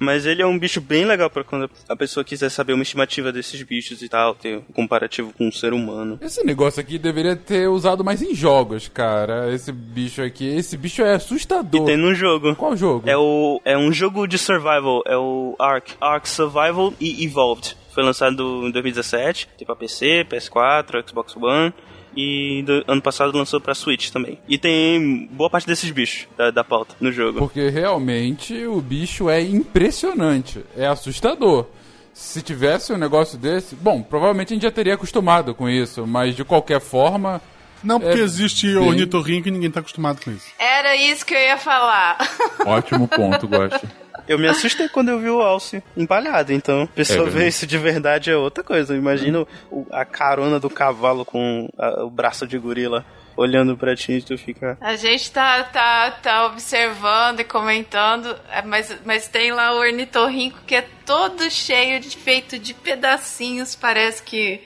Mas 0.00 0.24
ele 0.24 0.40
é 0.40 0.46
um 0.46 0.58
bicho 0.58 0.80
bem 0.80 1.04
legal 1.04 1.28
para 1.28 1.44
quando 1.44 1.70
a 1.86 1.94
pessoa 1.94 2.24
quiser 2.24 2.48
saber 2.48 2.72
uma 2.72 2.82
estimativa 2.82 3.30
desses 3.30 3.62
bichos 3.62 4.00
e 4.00 4.08
tal, 4.08 4.34
ter 4.34 4.56
um 4.56 4.72
comparativo 4.72 5.30
com 5.34 5.46
um 5.48 5.52
ser 5.52 5.74
humano. 5.74 6.18
Esse 6.22 6.42
negócio 6.42 6.80
aqui 6.80 6.98
deveria 6.98 7.36
ter 7.36 7.68
usado 7.68 8.02
mais 8.02 8.22
em 8.22 8.34
jogos, 8.34 8.88
cara. 8.88 9.52
Esse 9.52 9.70
bicho 9.70 10.22
aqui. 10.22 10.46
Esse 10.46 10.76
bicho 10.76 11.02
é 11.02 11.14
assustador. 11.14 11.82
E 11.82 11.84
tem 11.84 11.96
num 11.98 12.14
jogo. 12.14 12.56
Qual 12.56 12.74
jogo? 12.74 13.08
É, 13.08 13.16
o, 13.16 13.60
é 13.64 13.76
um 13.76 13.92
jogo 13.92 14.26
de 14.26 14.38
survival, 14.38 15.02
é 15.06 15.16
o 15.18 15.54
Ark. 15.58 15.92
Ark 16.00 16.26
Survival 16.26 16.94
e 16.98 17.22
Evolved. 17.24 17.76
Foi 17.92 18.02
lançado 18.02 18.66
em 18.66 18.70
2017, 18.70 19.48
tem 19.58 19.66
pra 19.66 19.76
PC, 19.76 20.24
PS4, 20.30 21.06
Xbox 21.06 21.36
One. 21.36 21.74
E 22.16 22.62
do, 22.66 22.84
ano 22.88 23.00
passado 23.00 23.36
lançou 23.36 23.60
pra 23.60 23.74
Switch 23.74 24.10
também. 24.10 24.38
E 24.48 24.58
tem 24.58 25.28
boa 25.32 25.48
parte 25.48 25.66
desses 25.66 25.90
bichos 25.90 26.26
da, 26.36 26.50
da 26.50 26.64
pauta 26.64 26.94
no 27.00 27.12
jogo. 27.12 27.38
Porque 27.38 27.68
realmente 27.68 28.66
o 28.66 28.80
bicho 28.80 29.30
é 29.30 29.40
impressionante. 29.40 30.64
É 30.76 30.86
assustador. 30.86 31.66
Se 32.12 32.42
tivesse 32.42 32.92
um 32.92 32.98
negócio 32.98 33.38
desse, 33.38 33.74
bom, 33.74 34.02
provavelmente 34.02 34.52
a 34.52 34.54
gente 34.54 34.62
já 34.64 34.70
teria 34.70 34.94
acostumado 34.94 35.54
com 35.54 35.68
isso, 35.68 36.06
mas 36.06 36.34
de 36.36 36.44
qualquer 36.44 36.80
forma. 36.80 37.40
Não, 37.82 37.98
porque 37.98 38.18
É 38.20 38.22
existe 38.22 38.66
bem- 38.66 38.76
ornitorrinco 38.76 39.48
e 39.48 39.50
ninguém 39.50 39.70
tá 39.70 39.80
acostumado 39.80 40.20
com 40.22 40.30
isso. 40.30 40.46
Era 40.58 40.94
isso 40.96 41.24
que 41.24 41.32
eu 41.32 41.38
ia 41.40 41.56
falar. 41.56 42.18
Ótimo 42.66 43.08
ponto, 43.08 43.48
gosto. 43.48 43.88
Eu 44.28 44.38
me 44.38 44.46
assustei 44.48 44.88
quando 44.88 45.08
eu 45.10 45.18
vi 45.18 45.28
o 45.30 45.40
Alce 45.40 45.82
empalhado, 45.96 46.52
então 46.52 46.82
a 46.82 46.86
pessoa 46.86 47.20
É 47.20 47.24
ver 47.24 47.30
verdade. 47.30 47.48
isso 47.48 47.66
de 47.66 47.78
verdade 47.78 48.30
é 48.30 48.36
outra 48.36 48.62
coisa. 48.62 48.94
Imagina 48.96 49.46
o- 49.70 49.86
a 49.90 50.04
carona 50.04 50.58
do 50.60 50.70
cavalo 50.70 51.24
com 51.24 51.68
a- 51.78 52.04
o 52.04 52.10
braço 52.10 52.46
de 52.46 52.56
gorila 52.58 53.04
olhando 53.36 53.76
pra 53.76 53.96
ti 53.96 54.12
e 54.12 54.22
tu 54.22 54.36
fica. 54.36 54.76
A 54.80 54.96
gente 54.96 55.30
tá, 55.32 55.62
tá, 55.64 56.10
tá 56.10 56.46
observando 56.46 57.40
e 57.40 57.44
comentando, 57.44 58.36
é, 58.50 58.60
mas, 58.62 58.94
mas 59.04 59.28
tem 59.28 59.50
lá 59.52 59.72
o 59.72 59.78
ornitorrinco 59.78 60.58
que 60.66 60.74
é 60.74 60.86
todo 61.06 61.50
cheio 61.50 61.98
de 62.00 62.16
feito 62.16 62.58
de 62.58 62.74
pedacinhos, 62.74 63.74
parece 63.74 64.22
que, 64.22 64.60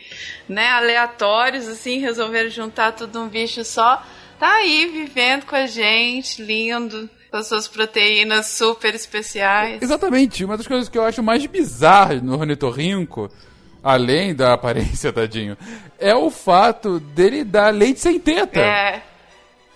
né, 0.48 0.68
aleatórios, 0.70 1.68
assim, 1.68 1.98
resolveram 2.00 2.50
juntar 2.50 2.92
tudo 2.92 3.20
num 3.20 3.28
bicho 3.28 3.64
só. 3.64 4.02
Tá 4.40 4.54
aí 4.56 4.86
vivendo 4.86 5.44
com 5.46 5.54
a 5.54 5.66
gente, 5.66 6.42
lindo, 6.42 7.08
as 7.36 7.46
suas 7.46 7.68
proteínas 7.68 8.46
super 8.46 8.94
especiais. 8.94 9.82
Exatamente. 9.82 10.44
Uma 10.44 10.56
das 10.56 10.66
coisas 10.66 10.88
que 10.88 10.98
eu 10.98 11.04
acho 11.04 11.22
mais 11.22 11.44
bizarras 11.46 12.22
no 12.22 12.38
ornitorrinco, 12.38 13.30
além 13.82 14.34
da 14.34 14.52
aparência, 14.54 15.12
tadinho, 15.12 15.56
é 15.98 16.14
o 16.14 16.30
fato 16.30 17.00
dele 17.00 17.44
dar 17.44 17.72
leite 17.72 18.00
sem 18.00 18.18
teta. 18.18 18.60
É, 18.60 19.02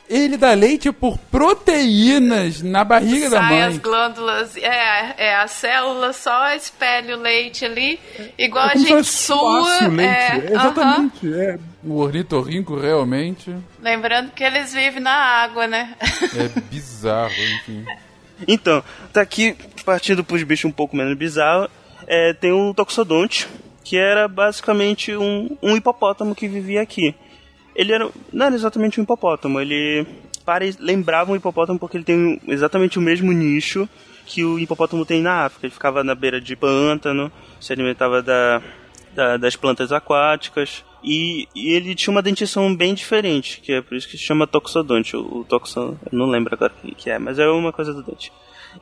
Ele 0.09 0.37
dá 0.37 0.55
leite 0.55 0.91
por 0.91 1.19
proteínas 1.19 2.63
na 2.63 2.83
barriga 2.85 3.29
da 3.31 3.41
sai 3.41 3.61
as 3.63 3.73
mãe. 3.75 3.79
glândulas, 3.83 4.57
é, 4.57 5.15
é, 5.19 5.37
a 5.37 5.47
célula 5.47 6.13
só 6.13 6.55
espelha 6.55 7.17
o 7.17 7.21
leite 7.21 7.65
ali, 7.65 8.01
igual 8.39 8.69
É 8.69 8.73
a 8.73 8.77
gente 8.77 9.05
sua. 9.05 9.85
o 9.87 9.89
leite. 9.91 10.01
é, 10.03 10.37
É, 10.39 10.53
exatamente. 10.53 11.33
é. 11.35 11.59
O 11.85 11.99
ornitorrinco 12.01 12.77
realmente 12.79 13.55
Lembrando 13.81 14.33
que 14.33 14.43
eles 14.43 14.73
vivem 14.75 15.01
na 15.01 15.13
água, 15.15 15.67
né? 15.67 15.95
é 16.01 16.61
bizarro, 16.71 17.33
enfim. 17.33 17.85
Então, 18.47 18.83
tá 19.13 19.21
aqui 19.21 19.57
partindo 19.85 20.25
pros 20.25 20.43
bichos 20.43 20.65
um 20.65 20.73
pouco 20.73 20.97
menos 20.97 21.17
bizarros. 21.17 21.69
É, 22.07 22.33
tem 22.33 22.51
o 22.53 22.73
Toxodonte, 22.75 23.47
que 23.85 23.97
era 23.97 24.27
basicamente 24.29 25.15
um, 25.17 25.57
um 25.63 25.77
hipopótamo 25.77 26.35
que 26.35 26.49
vivia 26.49 26.83
aqui. 26.83 27.15
Ele 27.79 27.93
era, 27.93 28.11
não 28.33 28.47
era 28.47 28.55
exatamente 28.57 29.01
um 29.01 29.05
hipopótamo, 29.05 29.61
ele 29.61 30.05
pare, 30.45 30.75
lembrava 30.81 31.31
um 31.31 31.37
hipopótamo 31.37 31.79
porque 31.79 31.97
ele 31.97 32.05
tem 32.05 32.41
exatamente 32.49 32.99
o 32.99 33.03
mesmo 33.03 33.31
nicho 33.31 33.89
que 34.27 34.45
o 34.45 34.59
hipopótamo 34.59 35.07
tem 35.07 35.23
na 35.23 35.45
África. 35.45 35.67
Ele 35.67 35.73
ficava 35.73 36.03
na 36.03 36.15
beira 36.15 36.41
de 36.41 36.57
pântano, 36.57 37.31
se 37.61 37.73
alimentava 37.73 38.21
da, 38.21 38.61
da- 39.15 39.37
das 39.37 39.55
plantas 39.55 39.93
aquáticas. 39.93 40.85
E, 41.05 41.47
e 41.55 41.69
ele 41.73 41.95
tinha 41.95 42.11
uma 42.11 42.21
dentição 42.21 42.75
bem 42.75 42.93
diferente, 42.95 43.61
que 43.61 43.73
é 43.73 43.81
por 43.81 43.97
isso 43.97 44.09
que 44.09 44.19
se 44.19 44.25
chama 44.25 44.47
toxodonte. 44.47 45.17
O, 45.17 45.21
o 45.21 45.47
eu 45.51 45.97
não 46.11 46.27
lembro 46.27 46.53
agora 46.55 46.73
o 46.83 46.87
que, 46.89 46.95
que 46.97 47.11
é, 47.11 47.19
mas 47.19 47.39
é 47.39 47.49
uma 47.49 47.73
coisa 47.73 47.95
do 47.95 48.03
dente. 48.03 48.33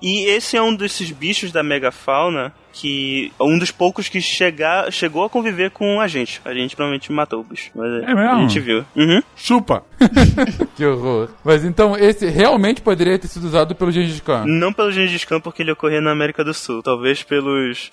E 0.02 0.24
esse 0.26 0.56
é 0.56 0.62
um 0.62 0.74
desses 0.74 1.10
bichos 1.10 1.50
da 1.52 1.62
megafauna 1.62 2.52
que 2.72 3.32
um 3.40 3.58
dos 3.58 3.70
poucos 3.70 4.08
que 4.08 4.20
chegar, 4.20 4.92
chegou 4.92 5.24
a 5.24 5.30
conviver 5.30 5.70
com 5.70 5.98
a 5.98 6.06
gente. 6.06 6.40
A 6.44 6.52
gente 6.52 6.76
provavelmente 6.76 7.10
matou 7.10 7.40
o 7.40 7.44
bicho, 7.44 7.70
mas 7.74 8.02
É 8.02 8.14
mesmo? 8.14 8.20
a 8.20 8.40
gente 8.42 8.60
viu. 8.60 8.84
Uhum. 8.94 9.22
Chupa! 9.34 9.82
Que 10.76 10.84
horror. 10.84 11.30
Mas 11.42 11.64
então, 11.64 11.96
esse 11.96 12.26
realmente 12.26 12.82
poderia 12.82 13.18
ter 13.18 13.28
sido 13.28 13.46
usado 13.46 13.74
pelo 13.74 13.90
Gengis 13.90 14.20
Khan. 14.20 14.44
Não 14.46 14.72
pelo 14.74 14.92
Gengis 14.92 15.24
Khan, 15.24 15.40
porque 15.40 15.62
ele 15.62 15.72
ocorria 15.72 16.02
na 16.02 16.10
América 16.12 16.44
do 16.44 16.52
Sul. 16.52 16.82
Talvez 16.82 17.22
pelos 17.22 17.90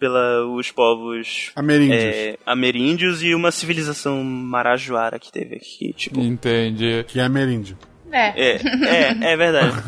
pela 0.00 0.44
os 0.46 0.70
povos 0.72 1.52
Ameríndios. 1.54 2.02
é, 2.02 2.36
ameríndios 2.44 3.22
e 3.22 3.34
uma 3.36 3.52
civilização 3.52 4.24
marajoara 4.24 5.16
que 5.18 5.30
teve 5.30 5.54
aqui, 5.56 5.92
tipo. 5.92 6.18
Entendi. 6.20 7.04
Que 7.06 7.20
é 7.20 7.22
ameríndio. 7.22 7.76
É. 8.12 8.28
É, 8.36 8.56
é, 8.56 9.32
é 9.32 9.36
verdade. 9.36 9.82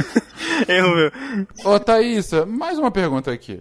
Erro 0.68 0.94
meu. 0.94 1.12
Ô, 1.64 1.78
Thaís, 1.80 2.30
mais 2.46 2.78
uma 2.78 2.90
pergunta 2.90 3.32
aqui. 3.32 3.60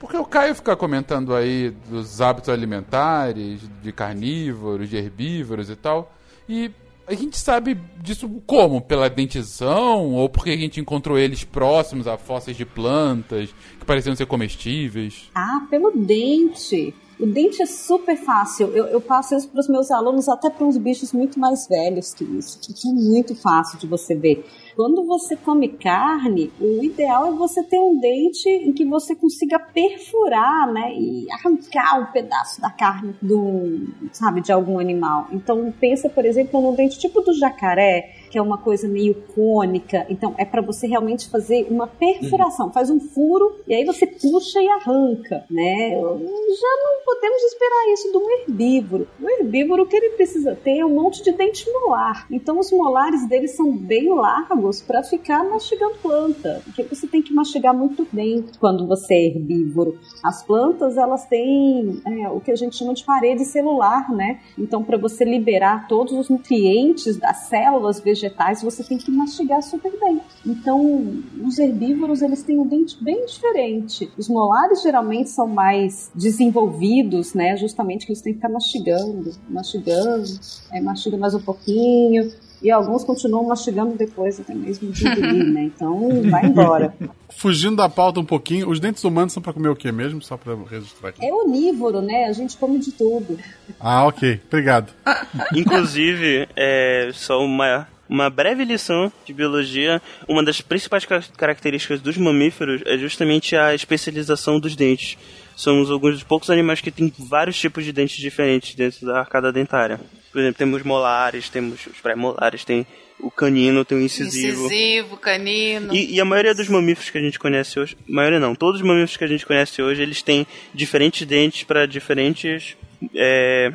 Porque 0.00 0.16
o 0.16 0.24
Caio 0.24 0.54
fica 0.54 0.74
comentando 0.74 1.34
aí 1.34 1.70
dos 1.88 2.22
hábitos 2.22 2.48
alimentares, 2.48 3.60
de 3.82 3.92
carnívoros, 3.92 4.88
de 4.88 4.96
herbívoros 4.96 5.68
e 5.68 5.76
tal. 5.76 6.14
E 6.48 6.70
a 7.06 7.14
gente 7.14 7.36
sabe 7.36 7.78
disso 7.98 8.28
como? 8.46 8.80
Pela 8.80 9.10
dentição? 9.10 10.12
Ou 10.14 10.28
porque 10.28 10.50
a 10.50 10.56
gente 10.56 10.80
encontrou 10.80 11.18
eles 11.18 11.44
próximos 11.44 12.08
a 12.08 12.16
fósseis 12.16 12.56
de 12.56 12.64
plantas 12.64 13.54
que 13.78 13.84
pareciam 13.84 14.16
ser 14.16 14.26
comestíveis? 14.26 15.30
Ah, 15.34 15.66
pelo 15.68 15.92
dente. 15.92 16.94
O 17.20 17.26
dente 17.26 17.62
é 17.62 17.66
super 17.66 18.16
fácil. 18.16 18.68
Eu, 18.68 18.86
eu 18.86 19.00
passo 19.00 19.36
isso 19.36 19.48
para 19.48 19.60
os 19.60 19.68
meus 19.68 19.90
alunos, 19.90 20.26
até 20.26 20.48
para 20.48 20.66
uns 20.66 20.78
bichos 20.78 21.12
muito 21.12 21.38
mais 21.38 21.68
velhos 21.68 22.14
que 22.14 22.24
isso. 22.24 22.58
Que 22.58 22.88
é 22.88 22.92
muito 22.92 23.34
fácil 23.34 23.78
de 23.78 23.86
você 23.86 24.14
ver. 24.14 24.44
Quando 24.74 25.04
você 25.04 25.36
come 25.36 25.68
carne, 25.68 26.50
o 26.58 26.82
ideal 26.82 27.26
é 27.26 27.32
você 27.32 27.62
ter 27.62 27.78
um 27.78 28.00
dente 28.00 28.48
em 28.48 28.72
que 28.72 28.86
você 28.86 29.14
consiga 29.14 29.58
perfurar, 29.58 30.72
né, 30.72 30.94
e 30.94 31.26
arrancar 31.30 32.00
um 32.00 32.12
pedaço 32.12 32.60
da 32.60 32.70
carne 32.70 33.14
do, 33.20 33.86
sabe, 34.12 34.40
de 34.40 34.50
algum 34.50 34.78
animal. 34.78 35.28
Então 35.32 35.70
pensa, 35.78 36.08
por 36.08 36.24
exemplo, 36.24 36.62
num 36.62 36.74
dente 36.74 36.98
tipo 36.98 37.20
do 37.20 37.34
jacaré, 37.34 38.19
que 38.30 38.38
é 38.38 38.42
uma 38.42 38.56
coisa 38.56 38.88
meio 38.88 39.14
cônica. 39.34 40.06
Então 40.08 40.34
é 40.38 40.44
para 40.44 40.62
você 40.62 40.86
realmente 40.86 41.28
fazer 41.28 41.66
uma 41.68 41.86
perfuração, 41.86 42.72
faz 42.72 42.88
um 42.88 43.00
furo 43.00 43.56
e 43.66 43.74
aí 43.74 43.84
você 43.84 44.06
puxa 44.06 44.62
e 44.62 44.68
arranca, 44.68 45.44
né? 45.50 45.90
Já 45.90 46.68
não 46.84 47.04
podemos 47.04 47.42
esperar 47.42 47.92
isso 47.92 48.12
de 48.12 48.16
um 48.16 48.30
herbívoro. 48.30 49.08
O 49.20 49.28
herbívoro 49.28 49.82
o 49.82 49.86
que 49.86 49.96
ele 49.96 50.10
precisa 50.10 50.54
ter 50.54 50.78
é 50.78 50.86
um 50.86 50.94
monte 50.94 51.22
de 51.22 51.32
dente 51.32 51.68
molar. 51.70 52.26
Então 52.30 52.58
os 52.58 52.70
molares 52.70 53.28
dele 53.28 53.48
são 53.48 53.76
bem 53.76 54.08
largos 54.14 54.80
para 54.80 55.02
ficar 55.02 55.44
mastigando 55.44 55.96
planta, 56.00 56.62
porque 56.64 56.82
você 56.84 57.06
tem 57.06 57.20
que 57.20 57.34
mastigar 57.34 57.74
muito 57.74 58.06
bem 58.12 58.44
quando 58.60 58.86
você 58.86 59.14
é 59.14 59.26
herbívoro. 59.26 59.98
As 60.22 60.42
plantas 60.42 60.96
elas 60.96 61.26
têm 61.26 62.00
é, 62.06 62.28
o 62.28 62.40
que 62.40 62.52
a 62.52 62.56
gente 62.56 62.76
chama 62.76 62.94
de 62.94 63.04
parede 63.04 63.44
celular, 63.44 64.10
né? 64.10 64.40
Então 64.56 64.84
para 64.84 64.96
você 64.96 65.24
liberar 65.24 65.88
todos 65.88 66.12
os 66.12 66.28
nutrientes 66.28 67.16
das 67.16 67.48
células 67.48 67.98
vegetais 67.98 68.19
você 68.62 68.84
tem 68.84 68.98
que 68.98 69.10
mastigar 69.10 69.62
super 69.62 69.92
bem. 69.98 70.20
Então 70.44 71.22
os 71.42 71.58
herbívoros 71.58 72.22
eles 72.22 72.42
têm 72.42 72.58
um 72.58 72.66
dente 72.66 73.02
bem 73.02 73.24
diferente. 73.26 74.10
Os 74.18 74.28
molares 74.28 74.82
geralmente 74.82 75.30
são 75.30 75.46
mais 75.46 76.10
desenvolvidos, 76.14 77.34
né? 77.34 77.56
Justamente 77.56 78.06
que 78.06 78.12
eles 78.12 78.22
têm 78.22 78.32
que 78.32 78.38
ficar 78.38 78.52
mastigando, 78.52 79.32
mastigando, 79.48 80.28
aí 80.72 80.80
mastiga 80.80 81.16
mais 81.16 81.34
um 81.34 81.40
pouquinho. 81.40 82.30
E 82.62 82.70
alguns 82.70 83.04
continuam 83.04 83.46
mastigando 83.46 83.96
depois 83.96 84.38
até 84.38 84.54
mesmo 84.54 84.92
de 84.92 85.06
engolir, 85.06 85.46
né? 85.46 85.62
Então 85.64 86.22
vai 86.30 86.44
embora. 86.44 86.94
Fugindo 87.30 87.76
da 87.76 87.88
pauta 87.88 88.20
um 88.20 88.24
pouquinho, 88.24 88.68
os 88.68 88.78
dentes 88.78 89.02
humanos 89.02 89.32
são 89.32 89.42
pra 89.42 89.52
comer 89.52 89.70
o 89.70 89.76
quê 89.76 89.90
mesmo? 89.90 90.20
Só 90.20 90.36
pra 90.36 90.54
registrar 90.68 91.08
aqui. 91.08 91.24
É 91.24 91.32
onívoro, 91.32 92.02
né? 92.02 92.26
A 92.26 92.32
gente 92.32 92.58
come 92.58 92.78
de 92.78 92.92
tudo. 92.92 93.38
Ah, 93.78 94.06
ok. 94.06 94.40
Obrigado. 94.46 94.92
Inclusive, 95.56 96.46
é 96.54 97.10
só 97.14 97.42
uma, 97.42 97.88
uma 98.10 98.28
breve 98.28 98.64
lição 98.64 99.10
de 99.24 99.32
biologia. 99.32 100.02
Uma 100.28 100.42
das 100.44 100.60
principais 100.60 101.04
ca- 101.04 101.22
características 101.36 102.00
dos 102.00 102.16
mamíferos 102.18 102.82
é 102.84 102.98
justamente 102.98 103.56
a 103.56 103.74
especialização 103.74 104.58
dos 104.58 104.74
dentes. 104.76 105.16
Somos 105.56 105.90
alguns 105.90 106.14
dos 106.14 106.22
poucos 106.24 106.50
animais 106.50 106.80
que 106.80 106.90
têm 106.90 107.12
vários 107.18 107.58
tipos 107.58 107.84
de 107.84 107.92
dentes 107.92 108.16
diferentes 108.16 108.74
dentro 108.74 109.06
da 109.06 109.20
arcada 109.20 109.52
dentária. 109.52 110.00
Por 110.32 110.40
exemplo, 110.40 110.58
temos 110.58 110.82
molares, 110.82 111.48
temos 111.48 111.86
os 111.86 111.98
pré-molares, 112.00 112.64
tem 112.64 112.86
o 113.18 113.30
canino, 113.30 113.84
tem 113.84 113.98
o 113.98 114.00
incisivo. 114.00 114.66
Incisivo, 114.66 115.16
canino. 115.18 115.94
E, 115.94 116.14
e 116.14 116.20
a 116.20 116.24
maioria 116.24 116.54
dos 116.54 116.68
mamíferos 116.68 117.10
que 117.10 117.18
a 117.18 117.20
gente 117.20 117.38
conhece 117.38 117.78
hoje, 117.78 117.96
maioria 118.08 118.40
não, 118.40 118.54
todos 118.54 118.80
os 118.80 118.86
mamíferos 118.86 119.16
que 119.16 119.24
a 119.24 119.26
gente 119.26 119.44
conhece 119.44 119.82
hoje, 119.82 120.00
eles 120.00 120.22
têm 120.22 120.46
diferentes 120.72 121.26
dentes 121.26 121.64
para 121.64 121.84
diferentes, 121.84 122.76
é, 123.14 123.70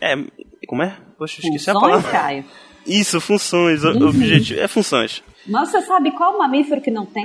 é, 0.00 0.16
como 0.66 0.82
é? 0.82 0.96
Poxa, 1.16 1.40
esqueci 1.40 1.70
a 1.70 1.74
Funções, 1.74 1.90
palavra. 2.02 2.10
Caio? 2.10 2.44
Isso, 2.86 3.20
funções, 3.20 3.84
Uhum. 3.84 4.08
objetivo, 4.08 4.60
é 4.60 4.68
funções. 4.68 5.22
Mas 5.46 5.70
você 5.70 5.82
sabe 5.82 6.10
qual 6.12 6.38
mamífero 6.38 6.80
que 6.80 6.90
não 6.90 7.06
tem? 7.06 7.24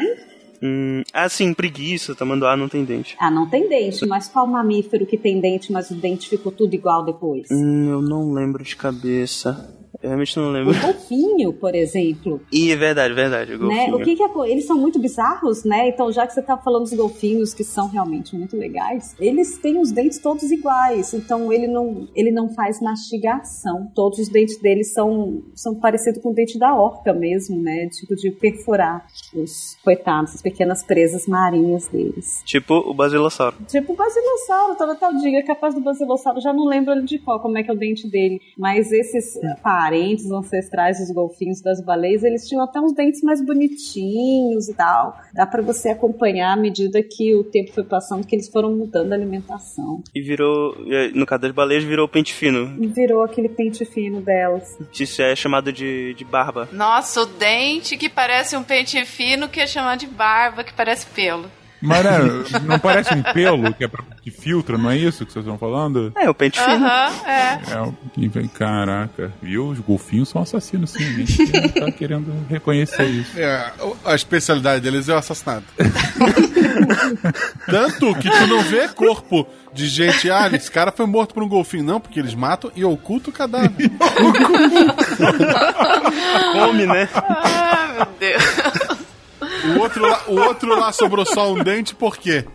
Hum, 0.62 1.04
ah, 1.14 1.30
sim, 1.30 1.54
preguiça, 1.54 2.16
tamanduá 2.16 2.58
não 2.58 2.68
tem 2.68 2.84
dente. 2.84 3.16
Ah, 3.20 3.30
não 3.30 3.48
tem 3.48 3.70
dente, 3.70 4.06
mas 4.08 4.28
qual 4.28 4.48
mamífero 4.48 5.06
que 5.06 5.18
tem 5.18 5.40
dente, 5.40 5.72
mas 5.72 5.92
o 5.92 5.96
dente 5.96 6.28
ficou 6.28 6.52
tudo 6.52 6.74
igual 6.74 7.06
depois? 7.06 7.48
Hum, 7.52 7.90
eu 7.92 8.02
não 8.02 8.34
lembro 8.34 8.64
de 8.64 8.76
cabeça. 8.76 9.72
Eu 10.02 10.10
realmente 10.10 10.38
não 10.38 10.50
O 10.50 10.52
lembro. 10.52 10.80
golfinho, 10.80 11.54
por 11.54 11.74
exemplo. 11.76 12.42
Ih, 12.52 12.72
é 12.72 12.76
verdade, 12.76 13.14
verdade. 13.14 13.54
O 13.54 13.58
Né? 13.68 13.88
golfinho. 13.88 13.96
O 13.98 14.04
que 14.04 14.16
que 14.16 14.24
é 14.24 14.52
eles 14.52 14.66
são 14.66 14.78
muito 14.78 15.00
bizarros, 15.00 15.64
né? 15.64 15.88
Então, 15.90 16.12
já 16.12 16.26
que 16.28 16.34
você 16.34 16.42
tá 16.42 16.58
falando 16.58 16.84
dos 16.84 16.94
golfinhos 16.94 17.54
que 17.54 17.64
são 17.64 17.88
realmente 17.90 18.36
muito 18.36 18.56
legais, 18.56 19.16
eles 19.20 19.58
têm 19.58 19.80
os 19.80 19.92
dentes 19.92 20.20
todos 20.20 20.44
iguais. 20.52 21.14
Então, 21.14 21.52
ele 21.52 21.68
não, 21.68 22.08
ele 22.16 22.32
não 22.32 22.50
faz 22.54 22.80
mastigação. 22.82 23.92
Todos 23.96 24.20
os 24.20 24.30
dentes 24.30 24.58
deles 24.62 24.94
são, 24.94 25.44
são 25.56 25.76
parecidos 25.76 26.22
com 26.22 26.30
o 26.30 26.34
dente 26.34 26.58
da 26.60 26.76
orca 26.76 27.14
mesmo, 27.14 27.58
né? 27.62 27.88
Tipo 27.90 28.16
de 28.16 28.32
perfurar 28.32 29.06
os 29.34 29.76
coitados, 29.84 30.36
as 30.36 30.42
pequenas 30.42 30.84
presas 30.84 31.28
marinhas 31.28 31.88
deles. 31.88 32.42
Tipo 32.46 32.76
o 32.76 32.94
basilossauro. 32.94 33.58
Tipo 33.68 33.94
o 33.94 33.96
basilossauro, 33.96 34.76
toda 34.76 34.96
tal 34.96 35.14
dia, 35.16 35.44
capaz 35.44 35.74
do 35.74 35.82
basilossauro, 35.82 36.40
já 36.42 36.54
não 36.54 36.66
lembro 36.66 37.02
de 37.04 37.18
qual, 37.20 37.40
como 37.40 37.58
é 37.58 37.64
que 37.64 37.70
é 37.70 37.74
o 37.74 37.78
dente 37.78 38.08
dele. 38.10 38.40
Mas 38.58 38.92
esses 38.92 39.36
eh, 39.38 39.56
parentes 39.88 40.30
ancestrais 40.30 41.00
dos 41.00 41.12
golfinhos, 41.12 41.62
das 41.62 41.82
baleias, 41.82 42.24
eles 42.24 42.46
tinham 42.48 42.62
até 42.64 42.80
uns 42.80 42.94
dentes 42.94 43.22
mais 43.22 43.44
bonitinhos 43.44 44.68
e 44.68 44.74
tal. 44.74 45.18
Dá 45.34 45.46
pra 45.46 45.62
você 45.62 45.90
acompanhar 45.90 46.54
à 46.54 46.58
medida 46.58 47.02
que 47.02 47.34
o 47.36 47.44
tempo 47.46 47.72
foi 47.72 47.86
passando, 47.86 48.28
que 48.28 48.36
eles 48.36 48.50
foram 48.50 48.76
mudando 48.76 49.14
a 49.14 49.16
alimentação. 49.16 50.04
E 50.14 50.22
virou. 50.22 50.76
No 51.14 51.26
caso 51.26 51.44
das 51.44 51.52
baleias, 51.52 51.84
virou 51.84 52.08
pente 52.08 52.34
fino. 52.34 52.76
Virou 52.94 53.24
aquele 53.24 53.48
pente 53.48 53.86
fino 53.86 54.20
delas. 54.20 54.78
Isso 55.00 55.22
é 55.22 55.36
chamado 55.36 55.72
de, 55.72 56.14
de 56.16 56.26
barba. 56.26 56.68
Nossa, 56.74 57.22
o 57.22 57.26
dente 57.26 57.96
que 57.96 58.10
parece 58.10 58.58
um 58.58 58.64
pente 58.64 59.04
fino 59.06 59.48
que 59.48 59.62
é 59.62 59.68
chamado 59.68 60.00
de 60.00 60.08
barba, 60.08 60.64
que 60.64 60.74
parece 60.74 61.06
pelo. 61.08 61.50
Mas 61.82 62.04
né, 62.04 62.20
não 62.66 62.80
parece 62.80 63.14
um 63.14 63.22
pelo 63.22 63.74
que, 63.74 63.84
é 63.84 63.88
pra, 63.88 64.04
que 64.22 64.32
filtra, 64.32 64.78
não 64.78 64.90
é 64.90 64.98
isso 64.98 65.26
que 65.26 65.32
vocês 65.32 65.46
estão 65.46 65.58
falando? 65.60 66.12
É, 66.16 66.28
o 66.30 66.34
pente 66.34 66.60
fino. 66.60 66.86
Aham, 66.86 67.12
é. 67.28 67.60
É, 68.24 68.28
vem- 68.28 68.48
caraca, 68.48 69.32
viu? 69.42 69.68
Os 69.68 69.80
golfinhos 69.80 70.30
são 70.30 70.42
assassinos, 70.42 70.90
sim. 70.92 71.04
A 71.04 71.12
gente 71.26 71.52
não 71.54 71.70
tá 71.70 71.92
querendo 71.92 72.34
reconhecer 72.50 73.06
isso. 73.06 73.40
É, 73.40 73.72
a 74.06 74.16
especialidade 74.16 74.82
deles 74.82 75.08
é 75.08 75.14
o 75.14 75.18
assassinato. 75.18 75.66
Tanto 77.70 78.16
que 78.16 78.30
tu 78.30 78.48
não 78.48 78.62
vê 78.64 78.88
corpo 78.90 79.48
de 79.74 79.88
gente, 79.88 80.30
ah, 80.32 80.50
esse 80.54 80.72
cara 80.72 80.92
foi 80.92 81.06
morto 81.06 81.34
por 81.34 81.44
um 81.44 81.48
golfinho. 81.48 81.84
Não, 81.84 82.00
porque 82.00 82.20
eles 82.20 82.34
matam 82.34 82.72
e 82.76 82.84
ocultam 82.84 83.30
o 83.32 83.34
cadáver. 83.34 83.72
Come, 86.54 86.86
né? 86.88 87.08
Ah, 87.14 87.88
meu 87.96 88.06
Deus. 88.20 88.44
O 89.76 89.80
outro, 89.80 90.02
lá, 90.02 90.22
o 90.28 90.36
outro 90.40 90.80
lá 90.80 90.92
sobrou 90.92 91.26
só 91.26 91.52
um 91.54 91.64
dente, 91.64 91.94
por 91.96 92.18
quê? 92.18 92.46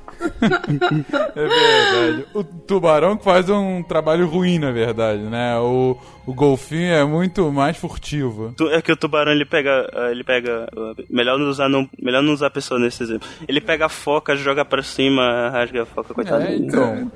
É 1.35 1.49
verdade. 1.49 2.27
O 2.35 2.45
tubarão 2.45 3.17
que 3.17 3.25
faz 3.25 3.49
um 3.49 3.83
trabalho 3.83 4.27
ruim, 4.27 4.59
na 4.59 4.71
verdade, 4.71 5.23
né? 5.23 5.59
O, 5.59 5.97
o 6.27 6.33
golfinho 6.33 6.93
é 6.93 7.05
muito 7.05 7.51
mais 7.51 7.77
furtivo. 7.77 8.55
É 8.71 8.81
que 8.81 8.93
o 8.93 8.97
tubarão 8.97 9.33
ele 9.33 9.45
pega. 9.45 9.89
ah, 9.93 10.11
Ele 10.11 10.23
pega. 10.23 10.69
ah, 10.77 10.95
Melhor 11.11 11.39
não 11.39 11.49
usar, 11.49 11.69
não, 11.69 11.89
melhor 12.01 12.23
não 12.23 12.33
usar 12.33 12.47
a 12.47 12.51
pessoa 12.51 12.79
nesse 12.79 13.03
exemplo. 13.03 13.29
Ele 13.49 13.61
pega 13.61 13.87
a 13.87 13.89
foca, 13.89 14.37
joga 14.37 14.65
pra 14.65 14.83
cima, 14.83 15.51
rasga 15.51 15.83
a 15.83 15.87
foca, 15.87 16.15
coitado. 16.15 16.45
É, 16.45 16.55
então, 16.55 17.11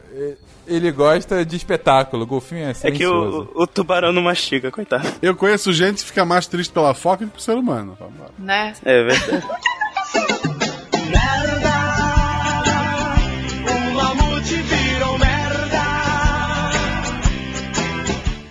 ele 0.67 0.91
gosta 0.91 1.45
de 1.45 1.55
espetáculo. 1.57 2.25
O 2.25 2.27
golfinho 2.27 2.65
é 2.67 2.73
É 2.83 2.91
que 2.91 3.07
o, 3.07 3.49
o 3.55 3.67
tubarão 3.69 4.13
não 4.13 4.23
mastiga, 4.23 4.71
coitado. 4.73 5.07
Eu 5.23 5.37
conheço 5.37 5.73
gente 5.73 5.99
que 6.03 6.09
fica 6.09 6.25
mais 6.25 6.47
triste 6.49 6.73
pela 6.73 6.93
foca 6.93 7.25
do 7.25 7.29
que 7.29 7.35
pro 7.35 7.43
ser 7.43 7.55
humano. 7.57 7.97
Né? 8.39 8.73
É 8.85 9.03
verdade. 9.05 9.47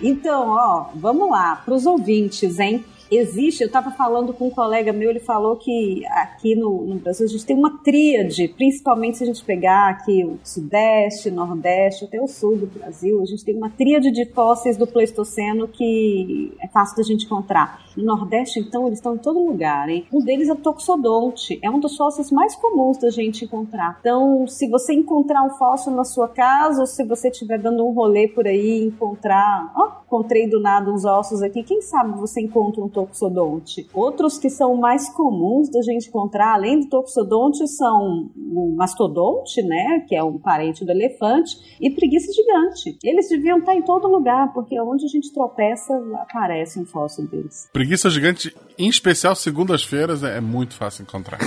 Então, 0.08 0.48
ó, 0.48 0.86
vamos 0.94 1.28
lá, 1.30 1.56
para 1.64 1.74
os 1.74 1.84
ouvintes, 1.84 2.60
hein? 2.60 2.84
Existe, 3.10 3.62
eu 3.62 3.66
estava 3.66 3.90
falando 3.90 4.32
com 4.32 4.48
um 4.48 4.50
colega 4.50 4.92
meu, 4.92 5.10
ele 5.10 5.20
falou 5.20 5.56
que 5.56 6.04
aqui 6.06 6.54
no, 6.54 6.84
no 6.86 6.96
Brasil 6.96 7.26
a 7.26 7.28
gente 7.28 7.46
tem 7.46 7.56
uma 7.56 7.78
tríade, 7.78 8.48
principalmente 8.48 9.18
se 9.18 9.24
a 9.24 9.26
gente 9.26 9.44
pegar 9.44 9.90
aqui 9.90 10.24
o 10.24 10.38
Sudeste, 10.42 11.30
Nordeste, 11.30 12.04
até 12.04 12.20
o 12.20 12.26
Sul 12.26 12.56
do 12.56 12.66
Brasil, 12.66 13.20
a 13.20 13.24
gente 13.24 13.44
tem 13.44 13.56
uma 13.56 13.70
tríade 13.70 14.10
de 14.10 14.24
fósseis 14.26 14.76
do 14.76 14.86
Pleistoceno 14.86 15.68
que 15.68 16.52
é 16.60 16.68
fácil 16.68 16.96
da 16.96 17.02
gente 17.02 17.26
encontrar. 17.26 17.86
No 17.96 18.04
Nordeste, 18.04 18.60
então, 18.60 18.86
eles 18.86 18.98
estão 18.98 19.14
em 19.14 19.18
todo 19.18 19.42
lugar, 19.42 19.88
hein? 19.88 20.06
Um 20.12 20.22
deles 20.22 20.48
é 20.48 20.52
o 20.52 20.56
Toxodonte, 20.56 21.58
é 21.62 21.70
um 21.70 21.80
dos 21.80 21.96
fósseis 21.96 22.30
mais 22.30 22.54
comuns 22.54 22.98
da 22.98 23.08
gente 23.08 23.46
encontrar. 23.46 23.96
Então, 24.00 24.46
se 24.46 24.68
você 24.68 24.92
encontrar 24.92 25.42
um 25.42 25.50
fóssil 25.50 25.92
na 25.92 26.04
sua 26.04 26.28
casa, 26.28 26.80
ou 26.80 26.86
se 26.86 27.02
você 27.04 27.28
estiver 27.28 27.58
dando 27.58 27.86
um 27.86 27.92
rolê 27.92 28.28
por 28.28 28.46
aí 28.46 28.82
e 28.82 28.86
encontrar, 28.86 29.72
ó, 29.74 30.04
encontrei 30.06 30.46
do 30.46 30.60
nada 30.60 30.92
uns 30.92 31.04
ossos 31.06 31.42
aqui, 31.42 31.62
quem 31.62 31.80
sabe 31.80 32.18
você 32.18 32.40
encontra 32.40 32.82
um 32.82 32.88
Toxodonte. 32.96 33.86
Outros 33.92 34.38
que 34.38 34.48
são 34.48 34.74
mais 34.74 35.10
comuns 35.10 35.70
da 35.70 35.82
gente 35.82 36.08
encontrar, 36.08 36.54
além 36.54 36.80
do 36.80 36.88
Toxodonte, 36.88 37.68
são 37.68 38.30
o 38.34 38.74
Mastodonte, 38.74 39.62
né, 39.62 40.00
que 40.08 40.16
é 40.16 40.24
um 40.24 40.38
parente 40.38 40.82
do 40.82 40.90
elefante, 40.90 41.54
e 41.78 41.90
preguiça 41.90 42.32
gigante. 42.32 42.96
Eles 43.04 43.28
deviam 43.28 43.58
estar 43.58 43.74
em 43.74 43.82
todo 43.82 44.08
lugar, 44.08 44.54
porque 44.54 44.80
onde 44.80 45.04
a 45.04 45.08
gente 45.08 45.30
tropeça, 45.30 45.92
aparece 46.22 46.80
um 46.80 46.86
fóssil 46.86 47.28
deles. 47.28 47.68
Preguiça 47.70 48.08
gigante, 48.08 48.56
em 48.78 48.88
especial 48.88 49.36
segundas-feiras, 49.36 50.24
é, 50.24 50.38
é 50.38 50.40
muito 50.40 50.74
fácil 50.74 51.02
encontrar. 51.02 51.38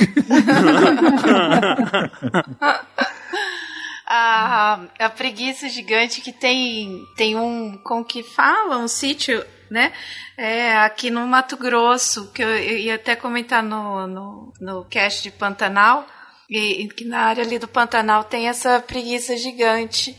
a, 4.06 4.82
a 5.00 5.10
preguiça 5.10 5.68
gigante 5.68 6.22
que 6.22 6.32
tem 6.32 7.04
tem 7.16 7.36
um 7.36 7.76
como 7.84 8.06
que 8.06 8.22
fala 8.22 8.78
um 8.78 8.88
sítio 8.88 9.44
né? 9.70 9.94
É, 10.38 10.78
aqui 10.78 11.10
no 11.10 11.26
Mato 11.28 11.58
Grosso 11.58 12.32
que 12.32 12.44
eu, 12.44 12.50
eu 12.50 12.78
ia 12.78 12.96
até 12.96 13.16
comentar 13.16 13.62
no, 13.62 14.08
no, 14.08 14.54
no 14.60 14.86
cast 14.86 15.24
de 15.24 15.32
Pantanal 15.32 16.08
e, 16.50 16.88
que 16.88 17.06
na 17.06 17.22
área 17.22 17.44
ali 17.44 17.60
do 17.60 17.68
Pantanal 17.68 18.24
tem 18.24 18.48
essa 18.48 18.80
preguiça 18.80 19.38
gigante 19.38 20.18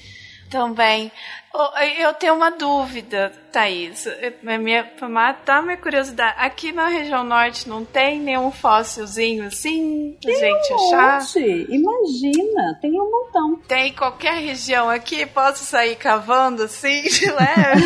também. 0.49 1.11
Eu 1.99 2.15
tenho 2.15 2.35
uma 2.35 2.51
dúvida 2.51 3.33
Thaís 3.53 4.07
é 4.07 4.59
minha, 4.59 4.85
pra 4.85 5.09
matar 5.09 5.63
minha 5.63 5.77
curiosidade 5.77 6.35
aqui 6.39 6.73
na 6.73 6.89
região 6.89 7.25
norte 7.25 7.69
não 7.69 7.85
tem 7.85 8.21
nenhum 8.21 8.51
fóssilzinho 8.51 9.47
assim 9.47 10.17
pra 10.21 10.33
gente 10.33 10.73
achar 10.75 11.21
Monte, 11.21 11.67
imagina, 11.69 12.79
tem 12.81 12.93
um 13.01 13.11
montão. 13.11 13.57
tem 13.67 13.89
em 13.89 13.93
qualquer 13.93 14.35
região 14.35 14.89
aqui? 14.89 15.27
Posso 15.27 15.65
sair 15.65 15.97
cavando 15.97 16.63
assim 16.63 17.03
de 17.09 17.31
leve? 17.31 17.85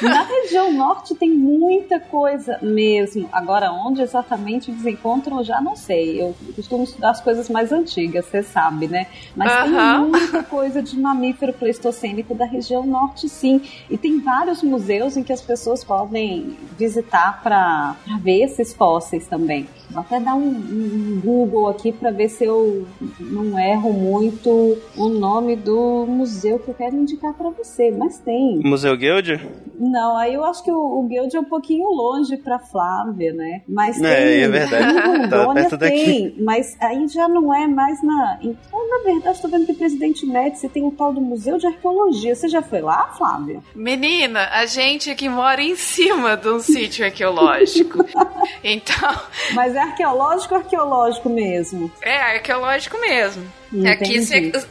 Na 0.02 0.22
região 0.22 0.72
norte 0.72 1.14
tem 1.14 1.30
muita 1.30 1.98
coisa 1.98 2.58
mesmo. 2.62 3.28
Agora, 3.32 3.72
onde 3.72 4.02
exatamente 4.02 4.70
eles 4.70 4.84
encontram, 4.86 5.38
eu 5.38 5.44
já 5.44 5.60
não 5.60 5.74
sei. 5.74 6.20
Eu 6.20 6.34
costumo 6.54 6.84
estudar 6.84 7.10
as 7.10 7.20
coisas 7.20 7.48
mais 7.48 7.72
antigas, 7.72 8.26
você 8.26 8.42
sabe, 8.42 8.86
né? 8.88 9.06
Mas 9.34 9.50
Aham. 9.52 10.02
tem 10.02 10.10
muita 10.10 10.42
coisa 10.42 10.82
de 10.82 10.98
mamífero 10.98 11.52
pleistocênico 11.52 12.34
da 12.34 12.44
região 12.44 12.84
norte, 12.84 13.28
sim. 13.28 13.62
E 13.90 13.95
tem 13.96 14.20
vários 14.20 14.62
museus 14.62 15.16
em 15.16 15.22
que 15.22 15.32
as 15.32 15.42
pessoas 15.42 15.84
podem 15.84 16.56
visitar 16.78 17.42
para 17.42 17.96
ver 18.20 18.44
esses 18.44 18.74
fósseis 18.74 19.26
também. 19.26 19.68
Vou 19.90 20.00
até 20.00 20.20
dar 20.20 20.34
um, 20.34 20.48
um 20.48 21.20
Google 21.24 21.68
aqui 21.68 21.92
para 21.92 22.10
ver 22.10 22.28
se 22.28 22.44
eu 22.44 22.86
não 23.20 23.58
erro 23.58 23.92
muito 23.92 24.76
o 24.96 25.08
nome 25.08 25.56
do 25.56 26.04
museu 26.06 26.58
que 26.58 26.68
eu 26.68 26.74
quero 26.74 26.96
indicar 26.96 27.32
para 27.34 27.50
você. 27.50 27.90
Mas 27.90 28.18
tem. 28.18 28.60
Museu 28.64 28.96
Guild? 28.96 29.40
Não, 29.78 30.16
aí 30.16 30.34
eu 30.34 30.44
acho 30.44 30.62
que 30.64 30.70
o, 30.72 30.76
o 31.00 31.02
Guild 31.06 31.34
é 31.36 31.40
um 31.40 31.44
pouquinho 31.44 31.88
longe 31.88 32.36
pra 32.36 32.58
Flávia, 32.58 33.32
né? 33.32 33.62
Mas 33.68 34.00
É, 34.02 34.16
tem. 34.16 34.42
é 34.42 34.48
verdade. 34.48 34.96
Em 35.26 35.28
Tá 35.28 35.52
perto 35.54 35.76
daqui. 35.76 36.04
tem, 36.04 36.34
mas 36.40 36.76
aí 36.80 37.06
já 37.08 37.28
não 37.28 37.54
é 37.54 37.66
mais 37.66 38.02
na. 38.02 38.38
Então, 38.42 38.88
na 38.88 39.04
verdade, 39.12 39.40
tô 39.40 39.48
vendo 39.48 39.66
que 39.66 39.72
o 39.72 39.76
Presidente 39.76 40.26
Médici 40.26 40.68
tem 40.68 40.82
um 40.82 40.90
tal 40.90 41.12
do 41.12 41.20
Museu 41.20 41.58
de 41.58 41.66
Arqueologia. 41.66 42.34
Você 42.34 42.48
já 42.48 42.62
foi 42.62 42.80
lá, 42.80 43.12
Flávia? 43.16 43.60
Menina, 43.74 44.48
a 44.52 44.66
gente 44.66 45.10
aqui 45.10 45.28
mora 45.28 45.62
em 45.62 45.76
cima 45.76 46.36
de 46.36 46.48
um 46.48 46.58
sítio 46.60 47.04
arqueológico. 47.04 48.04
Então, 48.62 49.14
Mas 49.54 49.75
é 49.76 49.82
arqueológico 49.82 50.54
ou 50.54 50.60
arqueológico 50.60 51.28
mesmo? 51.28 51.90
é 52.02 52.36
arqueológico 52.36 52.98
mesmo. 53.00 53.50
Entendi. 53.72 53.88
Aqui 53.88 54.20
você. 54.20 54.66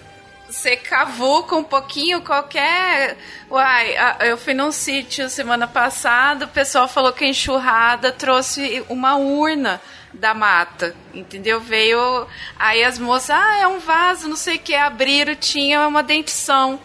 Você 0.47 0.77
cavuca 0.77 1.55
um 1.55 1.63
pouquinho 1.63 2.21
qualquer. 2.21 3.17
Uai, 3.49 3.95
eu 4.21 4.37
fui 4.37 4.53
num 4.53 4.71
sítio 4.71 5.27
semana 5.27 5.67
passada, 5.67 6.45
o 6.45 6.49
pessoal 6.49 6.87
falou 6.87 7.11
que 7.11 7.25
a 7.25 7.27
enxurrada 7.27 8.11
trouxe 8.11 8.85
uma 8.87 9.17
urna 9.17 9.81
da 10.13 10.33
mata, 10.33 10.95
entendeu? 11.13 11.59
Veio. 11.59 12.27
Aí 12.57 12.83
as 12.83 12.97
moças, 12.97 13.31
ah, 13.31 13.57
é 13.59 13.67
um 13.67 13.79
vaso, 13.79 14.29
não 14.29 14.35
sei 14.35 14.55
o 14.55 14.59
que, 14.59 14.75
abriram, 14.75 15.35
tinha 15.35 15.87
uma 15.87 16.03
dentição. 16.03 16.79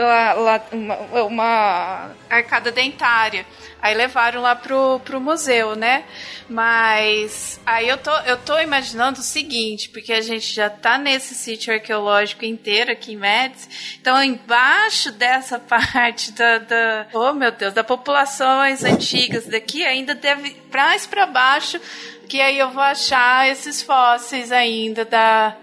Lá, 0.00 0.32
lá 0.32 0.66
uma, 0.72 1.22
uma 1.22 2.10
arcada 2.30 2.70
dentária. 2.70 3.44
Aí 3.80 3.94
levaram 3.94 4.40
lá 4.40 4.54
pro, 4.54 5.00
pro 5.00 5.20
museu, 5.20 5.74
né? 5.74 6.04
Mas 6.48 7.60
aí 7.66 7.88
eu 7.88 7.98
tô, 7.98 8.16
eu 8.20 8.36
tô 8.38 8.58
imaginando 8.60 9.20
o 9.20 9.24
seguinte, 9.24 9.88
porque 9.88 10.12
a 10.12 10.20
gente 10.20 10.54
já 10.54 10.70
tá 10.70 10.98
nesse 10.98 11.34
sítio 11.34 11.74
arqueológico 11.74 12.44
inteiro 12.44 12.92
aqui 12.92 13.14
em 13.14 13.16
Médici, 13.16 13.98
então 14.00 14.22
embaixo 14.22 15.10
dessa 15.12 15.58
parte 15.60 16.32
da, 16.32 16.58
da 16.58 17.06
oh 17.12 17.32
meu 17.32 17.50
Deus, 17.50 17.72
da 17.72 17.82
populações 17.82 18.84
antigas 18.84 19.46
daqui 19.46 19.84
ainda 19.84 20.14
deve 20.14 20.56
mais 20.72 21.06
para 21.06 21.26
baixo, 21.26 21.80
que 22.28 22.40
aí 22.40 22.58
eu 22.58 22.70
vou 22.70 22.82
achar 22.82 23.48
esses 23.48 23.82
fósseis 23.82 24.52
ainda 24.52 25.04
da 25.04 25.56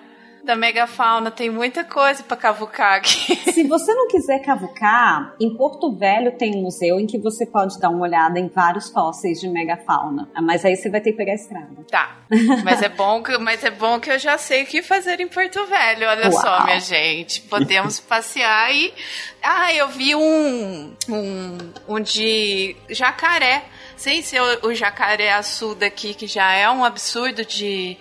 da 0.44 0.56
megafauna, 0.56 1.32
tem 1.32 1.50
muita 1.50 1.84
coisa 1.84 2.24
para 2.24 2.38
cavucar 2.38 2.98
aqui. 2.98 3.36
Se 3.52 3.64
você 3.68 3.94
não 3.94 4.08
quiser 4.08 4.40
cavucar, 4.40 5.36
em 5.40 5.56
Porto 5.56 5.92
Velho 5.92 6.38
tem 6.38 6.56
um 6.56 6.64
museu 6.64 7.00
em 7.00 7.06
que 7.06 7.18
você 7.18 7.46
pode 7.46 7.80
dar 7.80 7.90
uma 7.90 8.02
olhada 8.02 8.40
em 8.40 8.48
vários 8.48 8.90
fósseis 8.90 9.40
de 9.40 9.48
megafauna. 9.48 10.30
Mas 10.42 10.64
aí 10.66 10.76
você 10.76 10.90
vai 10.90 11.02
ter 11.02 11.12
que 11.12 11.18
pegar 11.18 11.34
a 11.34 11.36
estrada. 11.36 11.86
Tá. 11.90 12.18
Mas 12.64 12.82
é 12.82 12.90
bom 12.90 13.22
que, 13.22 13.38
mas 13.38 13.64
é 13.64 13.72
bom 13.72 14.00
que 14.00 14.12
eu 14.12 14.20
já 14.20 14.38
sei 14.38 14.64
o 14.64 14.66
que 14.66 14.82
fazer 14.82 15.20
em 15.20 15.28
Porto 15.28 15.66
Velho. 15.66 16.08
Olha 16.08 16.30
Uau. 16.30 16.42
só, 16.42 16.64
minha 16.64 16.80
gente. 16.80 17.42
Podemos 17.42 18.00
passear 18.02 18.74
e. 18.74 18.94
Ah, 19.42 19.74
eu 19.74 19.88
vi 19.90 20.16
um. 20.16 20.94
um, 21.10 21.58
um 21.88 22.00
de 22.00 22.76
jacaré. 22.90 23.64
Sem 23.96 24.22
ser 24.22 24.42
o, 24.42 24.68
o 24.68 24.74
jacaré 24.74 25.34
açu 25.34 25.76
daqui, 25.76 26.14
que 26.14 26.26
já 26.26 26.54
é 26.54 26.70
um 26.70 26.86
absurdo 26.86 27.44
de 27.44 27.98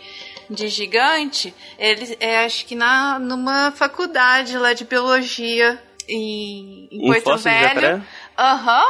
de 0.50 0.68
gigante, 0.68 1.54
ele 1.78 2.16
é 2.20 2.44
acho 2.44 2.64
que 2.66 2.74
na 2.74 3.18
numa 3.18 3.70
faculdade 3.72 4.56
lá 4.56 4.72
de 4.72 4.84
biologia 4.84 5.78
em, 6.08 6.88
em 6.90 7.10
Um 7.10 7.20
Porto 7.22 7.42
Velho. 7.42 8.02
Aham. 8.38 8.84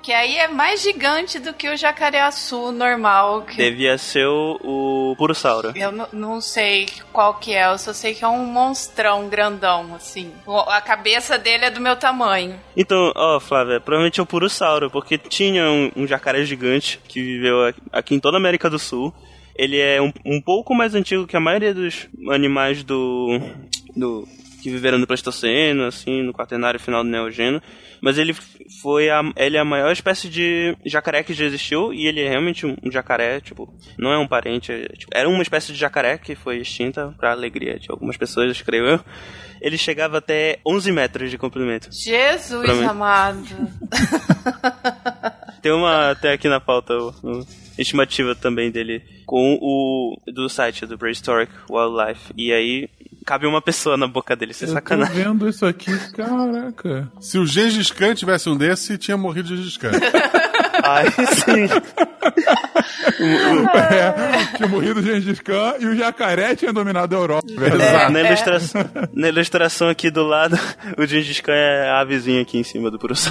Que 0.00 0.12
aí 0.14 0.36
é 0.38 0.48
mais 0.48 0.80
gigante 0.80 1.38
do 1.38 1.52
que 1.52 1.68
o 1.68 1.76
jacaré-açu 1.76 2.72
normal. 2.72 3.42
Que 3.42 3.56
Devia 3.56 3.98
ser 3.98 4.26
o, 4.26 5.10
o 5.12 5.16
Purossauro. 5.18 5.72
eu 5.76 5.92
não- 6.12 6.40
sei 6.40 6.88
qual 7.12 7.34
que 7.34 7.52
é, 7.52 7.66
eu 7.66 7.76
só 7.76 7.92
sei 7.92 8.14
que 8.14 8.24
é 8.24 8.28
um 8.28 8.42
monstrão 8.46 9.28
grandão, 9.28 9.94
assim. 9.94 10.32
A 10.68 10.80
cabeça 10.80 11.36
dele 11.36 11.66
é 11.66 11.70
do 11.70 11.80
meu 11.80 11.94
tamanho. 11.94 12.58
Então, 12.74 13.12
ó, 13.14 13.38
Flávia, 13.38 13.80
provavelmente 13.80 14.18
é 14.18 14.22
o 14.22 14.26
Purossauro, 14.26 14.88
porque 14.90 15.18
tinha 15.18 15.64
um, 15.70 15.90
um 15.94 16.06
jacaré 16.06 16.42
gigante 16.44 16.98
que 17.06 17.20
viveu 17.20 17.66
aqui- 17.66 17.82
aqui 17.92 18.14
em 18.14 18.20
toda 18.20 18.38
a 18.38 18.40
América 18.40 18.70
do 18.70 18.78
Sul. 18.78 19.12
Ele 19.58 19.78
é 19.78 20.00
um, 20.00 20.12
um 20.24 20.40
pouco 20.40 20.74
mais 20.74 20.94
antigo 20.94 21.26
que 21.26 21.36
a 21.36 21.40
maioria 21.40 21.74
dos 21.74 22.08
animais 22.30 22.84
do, 22.84 23.40
do 23.96 24.26
que 24.62 24.70
viveram 24.70 24.98
no 24.98 25.06
Pleistoceno, 25.06 25.84
assim, 25.84 26.22
no 26.22 26.32
quaternário 26.32 26.80
final 26.80 27.02
do 27.02 27.10
Neogeno. 27.10 27.60
Mas 28.00 28.18
ele 28.18 28.34
foi 28.80 29.10
a, 29.10 29.20
ele 29.36 29.56
é 29.56 29.60
a 29.60 29.64
maior 29.64 29.90
espécie 29.90 30.28
de 30.28 30.76
jacaré 30.84 31.22
que 31.22 31.34
já 31.34 31.44
existiu 31.44 31.92
e 31.92 32.06
ele 32.06 32.20
é 32.20 32.28
realmente 32.28 32.66
um, 32.66 32.76
jacaré, 32.90 33.40
tipo, 33.40 33.72
não 33.98 34.12
é 34.12 34.18
um 34.18 34.26
parente, 34.26 34.70
é, 34.70 34.86
tipo, 34.88 35.10
era 35.12 35.28
uma 35.28 35.42
espécie 35.42 35.72
de 35.72 35.78
jacaré 35.78 36.18
que 36.18 36.36
foi 36.36 36.58
extinta 36.58 37.12
para 37.18 37.32
alegria 37.32 37.78
de 37.78 37.90
algumas 37.90 38.16
pessoas, 38.16 38.60
creio 38.62 38.86
eu. 38.86 39.00
Ele 39.60 39.76
chegava 39.76 40.18
até 40.18 40.60
11 40.64 40.92
metros 40.92 41.30
de 41.30 41.38
comprimento. 41.38 41.88
Jesus 41.90 42.82
amado. 42.82 43.44
Tem 45.62 45.72
uma 45.72 46.10
até 46.10 46.32
aqui 46.32 46.48
na 46.48 46.60
pauta 46.60 46.94
o- 46.94 47.46
estimativa 47.78 48.34
também 48.34 48.70
dele 48.70 49.02
com 49.26 49.58
o 49.60 50.16
do 50.32 50.48
site 50.48 50.86
do 50.86 50.96
Prehistoric 50.98 51.52
Wildlife 51.70 52.32
e 52.36 52.52
aí 52.52 52.88
cabe 53.26 53.46
uma 53.46 53.60
pessoa 53.60 53.96
na 53.96 54.06
boca 54.06 54.34
dele, 54.34 54.52
isso 54.52 54.64
é 54.64 54.66
Eu 54.66 54.68
tô 54.70 54.74
sacanagem. 54.74 55.14
vendo 55.22 55.48
isso 55.48 55.66
aqui, 55.66 55.92
caraca. 56.12 57.10
Se 57.20 57.38
o 57.38 57.46
Gengis 57.46 57.90
Khan 57.90 58.14
tivesse 58.14 58.48
um 58.48 58.56
desse, 58.56 58.96
tinha 58.96 59.16
morrido 59.18 59.52
o 59.52 59.56
Gengis 59.56 59.76
Khan. 59.76 59.90
Ai, 60.82 61.10
sim. 61.10 61.68
É, 63.18 64.56
tinha 64.56 64.68
morrido 64.68 65.00
o 65.00 65.02
Gengis 65.02 65.40
Khan 65.40 65.74
e 65.78 65.86
o 65.86 65.96
jacaré 65.96 66.54
tinha 66.56 66.72
dominado 66.72 67.14
a 67.16 67.18
Europa. 67.18 67.46
É, 67.48 68.10
na, 68.10 68.20
ilustração, 68.20 68.80
na 69.12 69.28
ilustração 69.28 69.88
aqui 69.88 70.10
do 70.10 70.24
lado, 70.24 70.58
o 70.96 71.06
Gengis 71.06 71.40
Khan 71.40 71.52
é 71.52 71.88
a 71.88 72.00
avezinha 72.00 72.42
aqui 72.42 72.58
em 72.58 72.64
cima 72.64 72.90
do. 72.90 72.98
Nossa, 73.08 73.30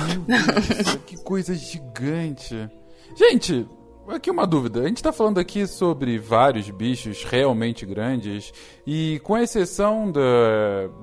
que 1.06 1.18
coisa 1.18 1.54
gigante. 1.54 2.70
Gente, 3.16 3.68
aqui 4.16 4.32
uma 4.32 4.48
dúvida. 4.48 4.82
A 4.82 4.88
gente 4.88 5.04
tá 5.04 5.12
falando 5.12 5.40
aqui 5.40 5.68
sobre 5.68 6.18
vários 6.18 6.70
bichos 6.70 7.24
realmente 7.24 7.86
grandes 7.86 8.54
e 8.86 9.20
com 9.24 9.38
exceção 9.38 10.12
da, 10.12 10.22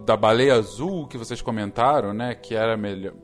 da 0.05 0.17
baleia 0.17 0.55
azul 0.55 1.07
que 1.07 1.19
vocês 1.19 1.43
comentaram, 1.43 2.13
né, 2.15 2.35
que 2.35 2.55
era 2.55 2.77
melhor, 2.77 3.15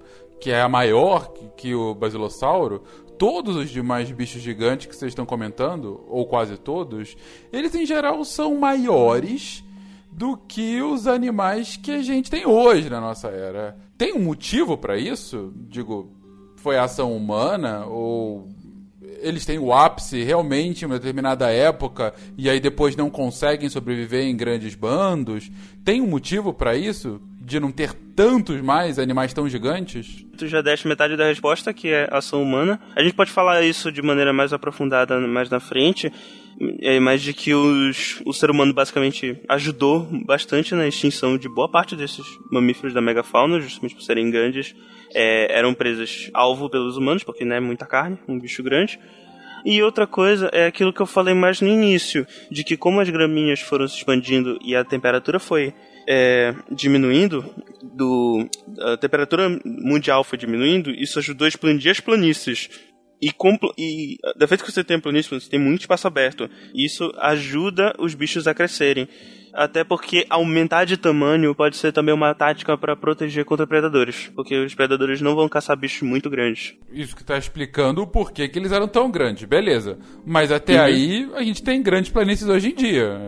que 0.40 0.50
é 0.50 0.60
a 0.60 0.68
maior 0.68 1.32
que, 1.32 1.48
que 1.56 1.74
o 1.74 1.94
basilossauro, 1.94 2.82
todos 3.20 3.54
os 3.54 3.68
demais 3.68 4.10
bichos 4.10 4.40
gigantes 4.40 4.86
que 4.86 4.96
vocês 4.96 5.10
estão 5.10 5.26
comentando, 5.26 6.02
ou 6.08 6.24
quase 6.26 6.56
todos, 6.56 7.14
eles 7.52 7.74
em 7.74 7.84
geral 7.84 8.24
são 8.24 8.56
maiores 8.56 9.62
do 10.10 10.38
que 10.38 10.80
os 10.80 11.06
animais 11.06 11.76
que 11.76 11.90
a 11.90 12.02
gente 12.02 12.30
tem 12.30 12.46
hoje 12.46 12.88
na 12.88 12.98
nossa 12.98 13.28
era. 13.28 13.76
Tem 13.98 14.14
um 14.14 14.20
motivo 14.20 14.78
pra 14.78 14.96
isso? 14.96 15.52
Digo, 15.68 16.10
foi 16.56 16.78
ação 16.78 17.14
humana 17.14 17.84
ou 17.84 18.48
eles 19.20 19.44
têm 19.44 19.58
o 19.58 19.70
ápice 19.70 20.22
realmente 20.22 20.82
em 20.82 20.86
uma 20.86 20.98
determinada 20.98 21.50
época 21.50 22.14
e 22.38 22.48
aí 22.48 22.58
depois 22.58 22.96
não 22.96 23.10
conseguem 23.10 23.68
sobreviver 23.68 24.24
em 24.24 24.34
grandes 24.34 24.74
bandos? 24.74 25.50
Tem 25.84 26.00
um 26.00 26.06
motivo 26.06 26.54
pra 26.54 26.74
isso? 26.74 27.20
De 27.50 27.58
não 27.58 27.72
ter 27.72 27.92
tantos 28.14 28.60
mais 28.60 28.96
animais 28.96 29.34
tão 29.34 29.48
gigantes? 29.48 30.24
Tu 30.38 30.46
já 30.46 30.62
deste 30.62 30.86
metade 30.86 31.16
da 31.16 31.26
resposta, 31.26 31.74
que 31.74 31.88
é 31.88 32.08
ação 32.08 32.40
humana. 32.40 32.80
A 32.94 33.02
gente 33.02 33.12
pode 33.12 33.32
falar 33.32 33.60
isso 33.62 33.90
de 33.90 34.00
maneira 34.00 34.32
mais 34.32 34.52
aprofundada 34.52 35.18
mais 35.18 35.50
na 35.50 35.58
frente, 35.58 36.12
é, 36.80 37.00
mas 37.00 37.20
de 37.20 37.34
que 37.34 37.52
os, 37.52 38.22
o 38.24 38.32
ser 38.32 38.52
humano 38.52 38.72
basicamente 38.72 39.36
ajudou 39.48 40.08
bastante 40.24 40.76
na 40.76 40.86
extinção 40.86 41.36
de 41.36 41.48
boa 41.48 41.68
parte 41.68 41.96
desses 41.96 42.24
mamíferos 42.52 42.94
da 42.94 43.00
megafauna, 43.00 43.58
justamente 43.58 43.96
por 43.96 44.02
serem 44.02 44.30
grandes. 44.30 44.72
É, 45.12 45.58
eram 45.58 45.74
presas 45.74 46.30
alvo 46.32 46.70
pelos 46.70 46.96
humanos, 46.96 47.24
porque 47.24 47.44
não 47.44 47.56
é 47.56 47.60
muita 47.60 47.84
carne, 47.84 48.16
um 48.28 48.38
bicho 48.38 48.62
grande. 48.62 48.96
E 49.64 49.82
outra 49.82 50.06
coisa 50.06 50.48
é 50.52 50.66
aquilo 50.66 50.92
que 50.92 51.02
eu 51.02 51.06
falei 51.06 51.34
mais 51.34 51.60
no 51.60 51.66
início, 51.66 52.24
de 52.48 52.62
que 52.62 52.76
como 52.76 53.00
as 53.00 53.10
graminhas 53.10 53.58
foram 53.58 53.88
se 53.88 53.96
expandindo 53.96 54.56
e 54.64 54.76
a 54.76 54.84
temperatura 54.84 55.40
foi 55.40 55.74
é, 56.08 56.54
diminuindo, 56.70 57.44
do, 57.82 58.48
a 58.78 58.96
temperatura 58.96 59.48
mundial 59.64 60.24
foi 60.24 60.38
diminuindo, 60.38 60.90
isso 60.90 61.18
ajudou 61.18 61.44
a 61.44 61.48
expandir 61.48 61.90
as 61.90 62.00
planícies. 62.00 62.68
E, 63.22 63.30
e 63.78 64.16
da 64.36 64.46
vez 64.46 64.62
que 64.62 64.70
você 64.70 64.82
tem 64.82 64.98
planície, 64.98 65.30
você 65.30 65.50
tem 65.50 65.60
muito 65.60 65.82
espaço 65.82 66.06
aberto. 66.06 66.48
Isso 66.74 67.12
ajuda 67.18 67.94
os 67.98 68.14
bichos 68.14 68.46
a 68.46 68.54
crescerem. 68.54 69.06
Até 69.52 69.82
porque 69.84 70.24
aumentar 70.30 70.84
de 70.84 70.96
tamanho 70.96 71.54
pode 71.54 71.76
ser 71.76 71.92
também 71.92 72.14
uma 72.14 72.34
tática 72.34 72.76
para 72.78 72.94
proteger 72.96 73.44
contra 73.44 73.66
predadores. 73.66 74.30
Porque 74.34 74.56
os 74.56 74.74
predadores 74.74 75.20
não 75.20 75.34
vão 75.34 75.48
caçar 75.48 75.76
bichos 75.76 76.02
muito 76.02 76.30
grandes. 76.30 76.74
Isso 76.92 77.16
que 77.16 77.24
tá 77.24 77.36
explicando 77.36 78.02
o 78.02 78.06
porquê 78.06 78.48
que 78.48 78.58
eles 78.58 78.72
eram 78.72 78.86
tão 78.88 79.10
grandes, 79.10 79.44
beleza. 79.44 79.98
Mas 80.24 80.52
até 80.52 80.74
Uhum. 80.76 80.80
aí 80.84 81.30
a 81.34 81.42
gente 81.42 81.62
tem 81.62 81.82
grandes 81.82 82.10
planícies 82.10 82.46
hoje 82.48 82.68
em 82.70 82.74
dia. 82.74 83.18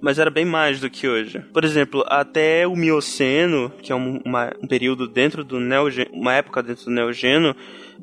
Mas 0.00 0.18
era 0.18 0.30
bem 0.30 0.44
mais 0.44 0.80
do 0.80 0.88
que 0.90 1.08
hoje. 1.08 1.40
Por 1.52 1.64
exemplo, 1.64 2.04
até 2.06 2.66
o 2.66 2.76
Mioceno, 2.76 3.70
que 3.82 3.92
é 3.92 3.94
um, 3.96 4.20
uma- 4.24 4.52
um 4.62 4.66
período 4.66 5.08
dentro 5.08 5.42
do 5.44 5.58
Neogeno, 5.60 6.10
uma 6.12 6.34
época 6.34 6.62
dentro 6.62 6.84
do 6.84 6.90
Neogeno, 6.90 7.54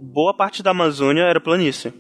boa 0.01 0.33
parte 0.33 0.63
da 0.63 0.71
Amazônia 0.71 1.23
era 1.23 1.39
planície. 1.39 1.93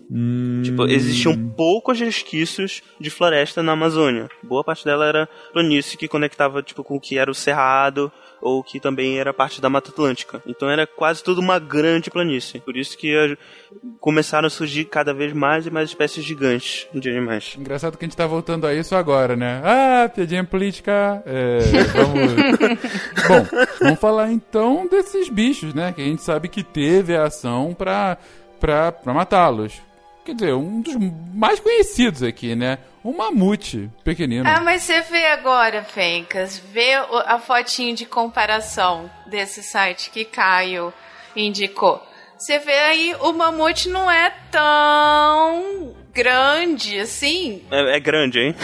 Tipo, 0.63 0.85
existiam 0.87 1.37
poucos 1.55 1.99
resquícios 1.99 2.81
de 2.99 3.09
floresta 3.09 3.61
na 3.61 3.73
Amazônia. 3.73 4.29
Boa 4.43 4.63
parte 4.63 4.85
dela 4.85 5.05
era 5.05 5.29
planície 5.51 5.97
que 5.97 6.07
conectava 6.07 6.63
tipo 6.63 6.83
com 6.83 6.95
o 6.95 6.99
que 6.99 7.17
era 7.17 7.29
o 7.29 7.35
cerrado 7.35 8.11
ou 8.41 8.63
que 8.63 8.79
também 8.79 9.19
era 9.19 9.33
parte 9.33 9.59
da 9.61 9.69
Mata 9.69 9.89
Atlântica. 9.89 10.41
Então 10.45 10.69
era 10.69 10.85
quase 10.87 11.23
tudo 11.23 11.39
uma 11.41 11.59
grande 11.59 12.09
planície. 12.09 12.59
Por 12.59 12.75
isso 12.77 12.97
que 12.97 13.15
a- 13.15 13.37
começaram 13.99 14.47
a 14.47 14.49
surgir 14.49 14.85
cada 14.85 15.13
vez 15.13 15.33
mais 15.33 15.65
e 15.65 15.71
mais 15.71 15.89
espécies 15.89 16.23
gigantes 16.25 16.87
de 16.93 17.09
animais. 17.09 17.55
Engraçado 17.57 17.97
que 17.97 18.05
a 18.05 18.07
gente 18.07 18.17
tá 18.17 18.25
voltando 18.27 18.65
a 18.65 18.73
isso 18.73 18.95
agora, 18.95 19.35
né? 19.35 19.61
Ah, 19.63 20.09
piadinha 20.09 20.43
política. 20.43 21.21
É, 21.25 21.59
vamos. 21.93 22.33
Bom, 23.27 23.47
vamos 23.81 23.99
falar 23.99 24.31
então 24.31 24.87
desses 24.89 25.29
bichos, 25.29 25.73
né? 25.73 25.91
Que 25.91 26.01
a 26.01 26.05
gente 26.05 26.21
sabe 26.23 26.47
que 26.47 26.63
teve 26.63 27.15
a 27.15 27.23
ação 27.23 27.73
pra, 27.77 28.17
pra 28.59 28.93
matá-los. 29.13 29.73
Quer 30.25 30.35
dizer, 30.35 30.53
um 30.53 30.81
dos 30.81 30.95
mais 31.33 31.59
conhecidos 31.59 32.23
aqui, 32.23 32.55
né? 32.55 32.77
Um 33.03 33.15
mamute 33.15 33.89
pequenino. 34.03 34.47
Ah, 34.47 34.61
mas 34.61 34.83
você 34.83 35.01
vê 35.01 35.25
agora, 35.27 35.83
Fencas, 35.83 36.57
vê 36.57 36.93
a 36.93 37.39
fotinho 37.39 37.95
de 37.95 38.05
comparação 38.05 39.09
desse 39.25 39.63
site 39.63 40.11
que 40.11 40.25
Caio 40.25 40.93
indicou. 41.35 42.03
Você 42.37 42.59
vê 42.59 42.77
aí, 42.77 43.15
o 43.21 43.33
mamute 43.33 43.89
não 43.89 44.09
é 44.09 44.33
tão 44.51 45.95
grande 46.13 46.99
assim. 46.99 47.63
É, 47.71 47.97
é 47.97 47.99
grande, 47.99 48.39
hein? 48.39 48.55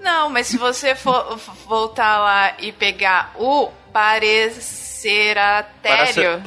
Não, 0.00 0.28
mas 0.28 0.48
se 0.48 0.58
você 0.58 0.94
for 0.94 1.38
voltar 1.66 2.18
lá 2.18 2.54
e 2.58 2.72
pegar 2.72 3.32
o. 3.36 3.70
Paraceratério. 3.90 6.42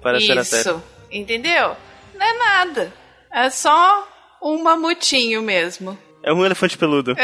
Paraceratério. 0.00 0.70
Isso. 0.70 0.82
Entendeu? 1.10 1.76
Não 2.14 2.26
é 2.26 2.38
nada. 2.38 2.92
É 3.34 3.50
só 3.50 4.06
um 4.40 4.62
mamutinho 4.62 5.42
mesmo. 5.42 5.98
É 6.22 6.32
um 6.32 6.42
elefante 6.46 6.78
peludo. 6.78 7.14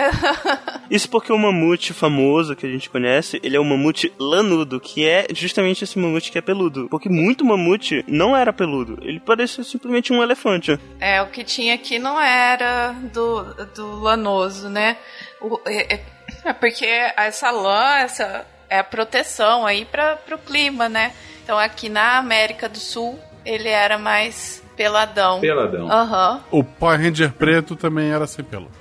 Isso 0.90 1.08
porque 1.08 1.32
o 1.32 1.38
mamute 1.38 1.94
famoso 1.94 2.54
que 2.54 2.66
a 2.66 2.68
gente 2.68 2.90
conhece, 2.90 3.40
ele 3.42 3.56
é 3.56 3.60
o 3.60 3.64
mamute 3.64 4.12
lanudo, 4.18 4.78
que 4.78 5.06
é 5.08 5.26
justamente 5.32 5.84
esse 5.84 5.98
mamute 5.98 6.30
que 6.30 6.36
é 6.36 6.42
peludo. 6.42 6.86
Porque 6.90 7.08
muito 7.08 7.42
mamute 7.44 8.04
não 8.06 8.36
era 8.36 8.52
peludo. 8.52 8.98
Ele 9.00 9.18
parecia 9.18 9.64
simplesmente 9.64 10.12
um 10.12 10.22
elefante. 10.22 10.78
É, 10.98 11.22
o 11.22 11.28
que 11.28 11.44
tinha 11.44 11.74
aqui 11.74 11.98
não 11.98 12.20
era 12.20 12.92
do, 13.12 13.42
do 13.74 14.00
lanoso, 14.00 14.68
né? 14.68 14.98
O, 15.40 15.58
é, 15.64 15.94
é- 15.94 16.04
é 16.44 16.52
porque 16.52 16.84
essa 17.16 17.50
lã, 17.50 17.98
essa 18.00 18.46
é 18.68 18.80
a 18.80 18.84
proteção 18.84 19.64
aí 19.66 19.84
para 19.86 20.18
o 20.32 20.38
clima, 20.38 20.88
né? 20.90 21.12
Então 21.42 21.58
aqui 21.58 21.88
na 21.88 22.18
América 22.18 22.68
do 22.68 22.78
Sul 22.78 23.18
ele 23.44 23.68
era 23.68 23.98
mais 23.98 24.62
peladão. 24.76 25.40
Peladão. 25.40 25.90
Aham. 25.90 26.40
O 26.50 26.64
Power 26.64 26.98
Ranger 27.00 27.32
preto 27.32 27.76
também 27.76 28.10
era 28.10 28.26
sem 28.26 28.44
pelo. 28.44 28.68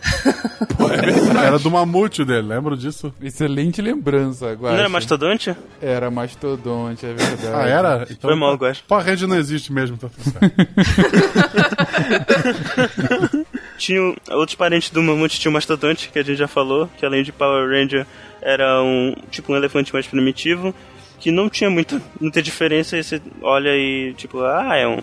era 1.44 1.60
do 1.60 1.70
mamute 1.70 2.24
dele, 2.24 2.48
lembra 2.48 2.78
disso? 2.78 3.14
Excelente 3.22 3.82
lembrança, 3.82 4.54
Guaxa. 4.54 4.74
Não 4.74 4.80
era 4.80 4.90
mastodonte? 4.90 5.56
Era 5.82 6.10
mastodonte, 6.10 7.06
é 7.06 7.14
verdade. 7.14 7.48
Ah, 7.54 7.68
era? 7.68 8.04
Então, 8.10 8.30
Foi 8.30 8.36
mal, 8.36 8.56
Guaxa. 8.56 8.82
Power 8.88 9.06
Ranger 9.06 9.28
não 9.28 9.36
existe 9.38 9.74
mesmo, 9.74 9.98
tá 9.98 10.08
tudo 10.08 10.32
certo. 10.32 10.56
Tinha 13.78 14.02
o- 14.02 14.16
outros 14.32 14.56
parentes 14.56 14.90
do 14.90 15.02
mamute, 15.02 15.40
tinha 15.40 15.50
o 15.50 15.54
mastodonte, 15.54 16.10
que 16.10 16.20
a 16.20 16.24
gente 16.24 16.38
já 16.38 16.48
falou, 16.48 16.90
que 16.98 17.06
além 17.06 17.24
de 17.24 17.32
Power 17.32 17.70
Ranger 17.70 18.06
era 18.42 18.82
um 18.84 19.16
tipo 19.32 19.54
um 19.54 19.56
elefante 19.56 19.94
mais 19.94 20.06
primitivo, 20.08 20.74
que 21.20 21.32
não 21.32 21.50
tinha 21.50 21.70
muita, 21.70 22.02
muita 22.20 22.42
diferença, 22.42 22.98
e 22.98 23.04
você 23.04 23.22
olha 23.42 23.76
e 23.76 24.14
tipo, 24.14 24.42
ah, 24.42 24.76
é 24.76 24.88
um, 24.88 25.00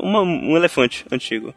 um, 0.00 0.52
um 0.52 0.56
elefante 0.56 1.04
antigo. 1.10 1.54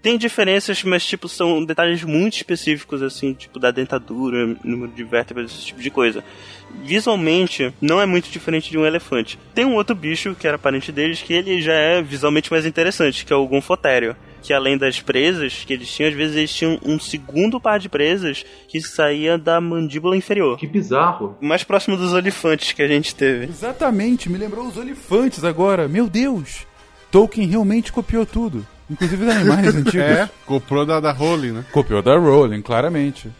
Tem 0.00 0.16
diferenças, 0.16 0.82
mas 0.84 1.04
tipo, 1.04 1.28
são 1.28 1.64
detalhes 1.64 2.04
muito 2.04 2.36
específicos, 2.36 3.02
assim, 3.02 3.34
tipo 3.34 3.58
da 3.58 3.70
dentadura, 3.70 4.56
número 4.62 4.92
de 4.92 5.02
vértebras, 5.02 5.50
esse 5.50 5.66
tipo 5.66 5.80
de 5.80 5.90
coisa. 5.90 6.22
Visualmente, 6.84 7.72
não 7.80 8.00
é 8.00 8.06
muito 8.06 8.30
diferente 8.30 8.70
de 8.70 8.78
um 8.78 8.86
elefante. 8.86 9.38
Tem 9.54 9.64
um 9.64 9.74
outro 9.74 9.96
bicho, 9.96 10.36
que 10.38 10.46
era 10.46 10.58
parente 10.58 10.92
deles, 10.92 11.20
que 11.20 11.32
ele 11.32 11.60
já 11.60 11.72
é 11.72 12.00
visualmente 12.00 12.50
mais 12.50 12.64
interessante, 12.64 13.24
que 13.24 13.32
é 13.32 13.36
o 13.36 13.46
gonfotério. 13.46 14.14
Que 14.40 14.52
além 14.52 14.78
das 14.78 15.00
presas 15.00 15.64
que 15.66 15.72
eles 15.72 15.92
tinham, 15.92 16.10
às 16.10 16.16
vezes 16.16 16.36
eles 16.36 16.54
tinham 16.54 16.78
um 16.84 16.98
segundo 17.00 17.60
par 17.60 17.80
de 17.80 17.88
presas 17.88 18.46
que 18.68 18.80
saía 18.80 19.36
da 19.36 19.60
mandíbula 19.60 20.16
inferior. 20.16 20.56
Que 20.56 20.66
bizarro. 20.66 21.36
Mais 21.40 21.64
próximo 21.64 21.96
dos 21.96 22.12
olifantes 22.12 22.70
que 22.70 22.80
a 22.80 22.86
gente 22.86 23.14
teve. 23.16 23.46
Exatamente, 23.46 24.30
me 24.30 24.38
lembrou 24.38 24.66
os 24.68 24.76
olifantes 24.76 25.42
agora. 25.42 25.88
Meu 25.88 26.08
Deus! 26.08 26.66
Tolkien 27.10 27.48
realmente 27.48 27.92
copiou 27.92 28.24
tudo. 28.24 28.64
Inclusive 28.90 29.24
os 29.24 29.30
animais 29.30 29.66
antigos. 29.74 29.94
É, 29.94 30.28
copiou 30.46 30.86
da, 30.86 31.00
da 31.00 31.12
Rowling, 31.12 31.52
né? 31.52 31.64
Copiou 31.72 32.02
da 32.02 32.16
Rowling, 32.16 32.62
claramente. 32.62 33.30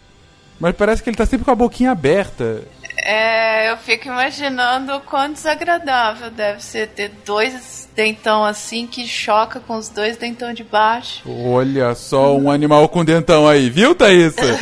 Mas 0.61 0.75
parece 0.75 1.03
que 1.03 1.11
ele 1.11 1.17
tá 1.17 1.25
sempre 1.25 1.45
com 1.45 1.51
a 1.51 1.55
boquinha 1.55 1.93
aberta. 1.93 2.63
É, 3.05 3.71
eu 3.71 3.77
fico 3.77 4.09
imaginando 4.09 4.97
o 4.97 5.01
quão 5.01 5.33
desagradável 5.33 6.31
deve 6.31 6.63
ser 6.63 6.89
ter 6.89 7.13
dois 7.25 7.89
dentão 7.95 8.45
assim 8.45 8.87
que 8.87 9.07
choca 9.07 9.61
com 9.61 9.77
os 9.77 9.89
dois 9.89 10.17
dentão 10.17 10.53
de 10.53 10.65
baixo. 10.65 11.23
Olha 11.27 11.95
só 11.95 12.37
um 12.37 12.51
animal 12.51 12.89
com 12.89 13.05
dentão 13.05 13.47
aí, 13.49 13.71
viu, 13.71 13.95
Thaísa? 13.95 14.37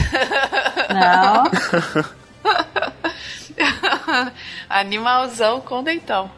Não. 0.93 1.45
Animalzão 4.69 5.61
com 5.61 5.83
dentão. 5.83 6.31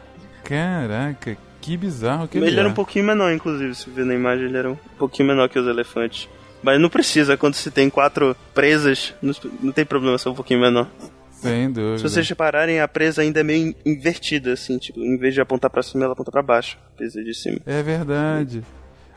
Caraca, 0.43 1.37
que 1.61 1.77
bizarro 1.77 2.27
que 2.27 2.37
Ele 2.37 2.47
ele, 2.47 2.59
era 2.59 2.67
é. 2.67 2.71
um 2.71 2.73
pouquinho 2.73 3.05
menor, 3.05 3.31
inclusive, 3.33 3.75
se 3.75 3.89
ver 3.89 4.05
na 4.05 4.13
imagem, 4.13 4.45
ele 4.45 4.57
era 4.57 4.71
um 4.71 4.77
pouquinho 4.97 5.27
menor 5.29 5.49
que 5.49 5.59
os 5.59 5.67
elefantes. 5.67 6.29
Mas 6.61 6.79
não 6.79 6.89
precisa, 6.89 7.37
quando 7.37 7.53
se 7.53 7.71
tem 7.71 7.89
quatro 7.89 8.35
presas, 8.53 9.13
não, 9.21 9.71
tem 9.71 9.85
problema 9.85 10.17
ser 10.17 10.29
um 10.29 10.35
pouquinho 10.35 10.59
menor. 10.59 10.87
Sem 11.31 11.71
dúvida. 11.71 11.97
Se 11.97 12.03
vocês 12.03 12.27
repararem, 12.27 12.81
a 12.81 12.87
presa 12.87 13.21
ainda 13.21 13.39
é 13.39 13.43
meio 13.43 13.73
invertida, 13.85 14.51
assim, 14.53 14.77
tipo, 14.77 14.99
em 14.99 15.17
vez 15.17 15.33
de 15.33 15.39
apontar 15.39 15.69
pra 15.69 15.81
cima, 15.81 16.03
ela 16.03 16.13
aponta 16.13 16.31
pra 16.31 16.41
baixo. 16.41 16.77
A 16.93 16.97
presa 16.97 17.23
de 17.23 17.33
cima. 17.33 17.59
É 17.65 17.81
verdade. 17.81 18.61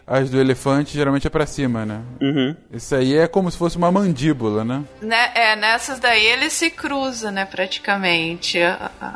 As 0.07 0.29
do 0.31 0.41
elefante 0.41 0.95
geralmente 0.95 1.27
é 1.27 1.31
pra 1.31 1.47
cima, 1.47 1.87
né? 1.87 2.01
Uhum. 2.21 2.57
Isso 2.73 2.95
aí 2.95 3.15
é 3.17 3.27
como 3.29 3.51
se 3.51 3.57
fosse 3.57 3.77
uma 3.77 3.91
mandíbula, 3.93 4.65
né? 4.65 4.83
Né, 5.01 5.31
é, 5.35 5.57
nessas 5.57 6.01
daí 6.01 6.25
ele 6.27 6.51
se 6.51 6.71
cruza, 6.71 7.31
né, 7.31 7.45
praticamente. 7.47 8.59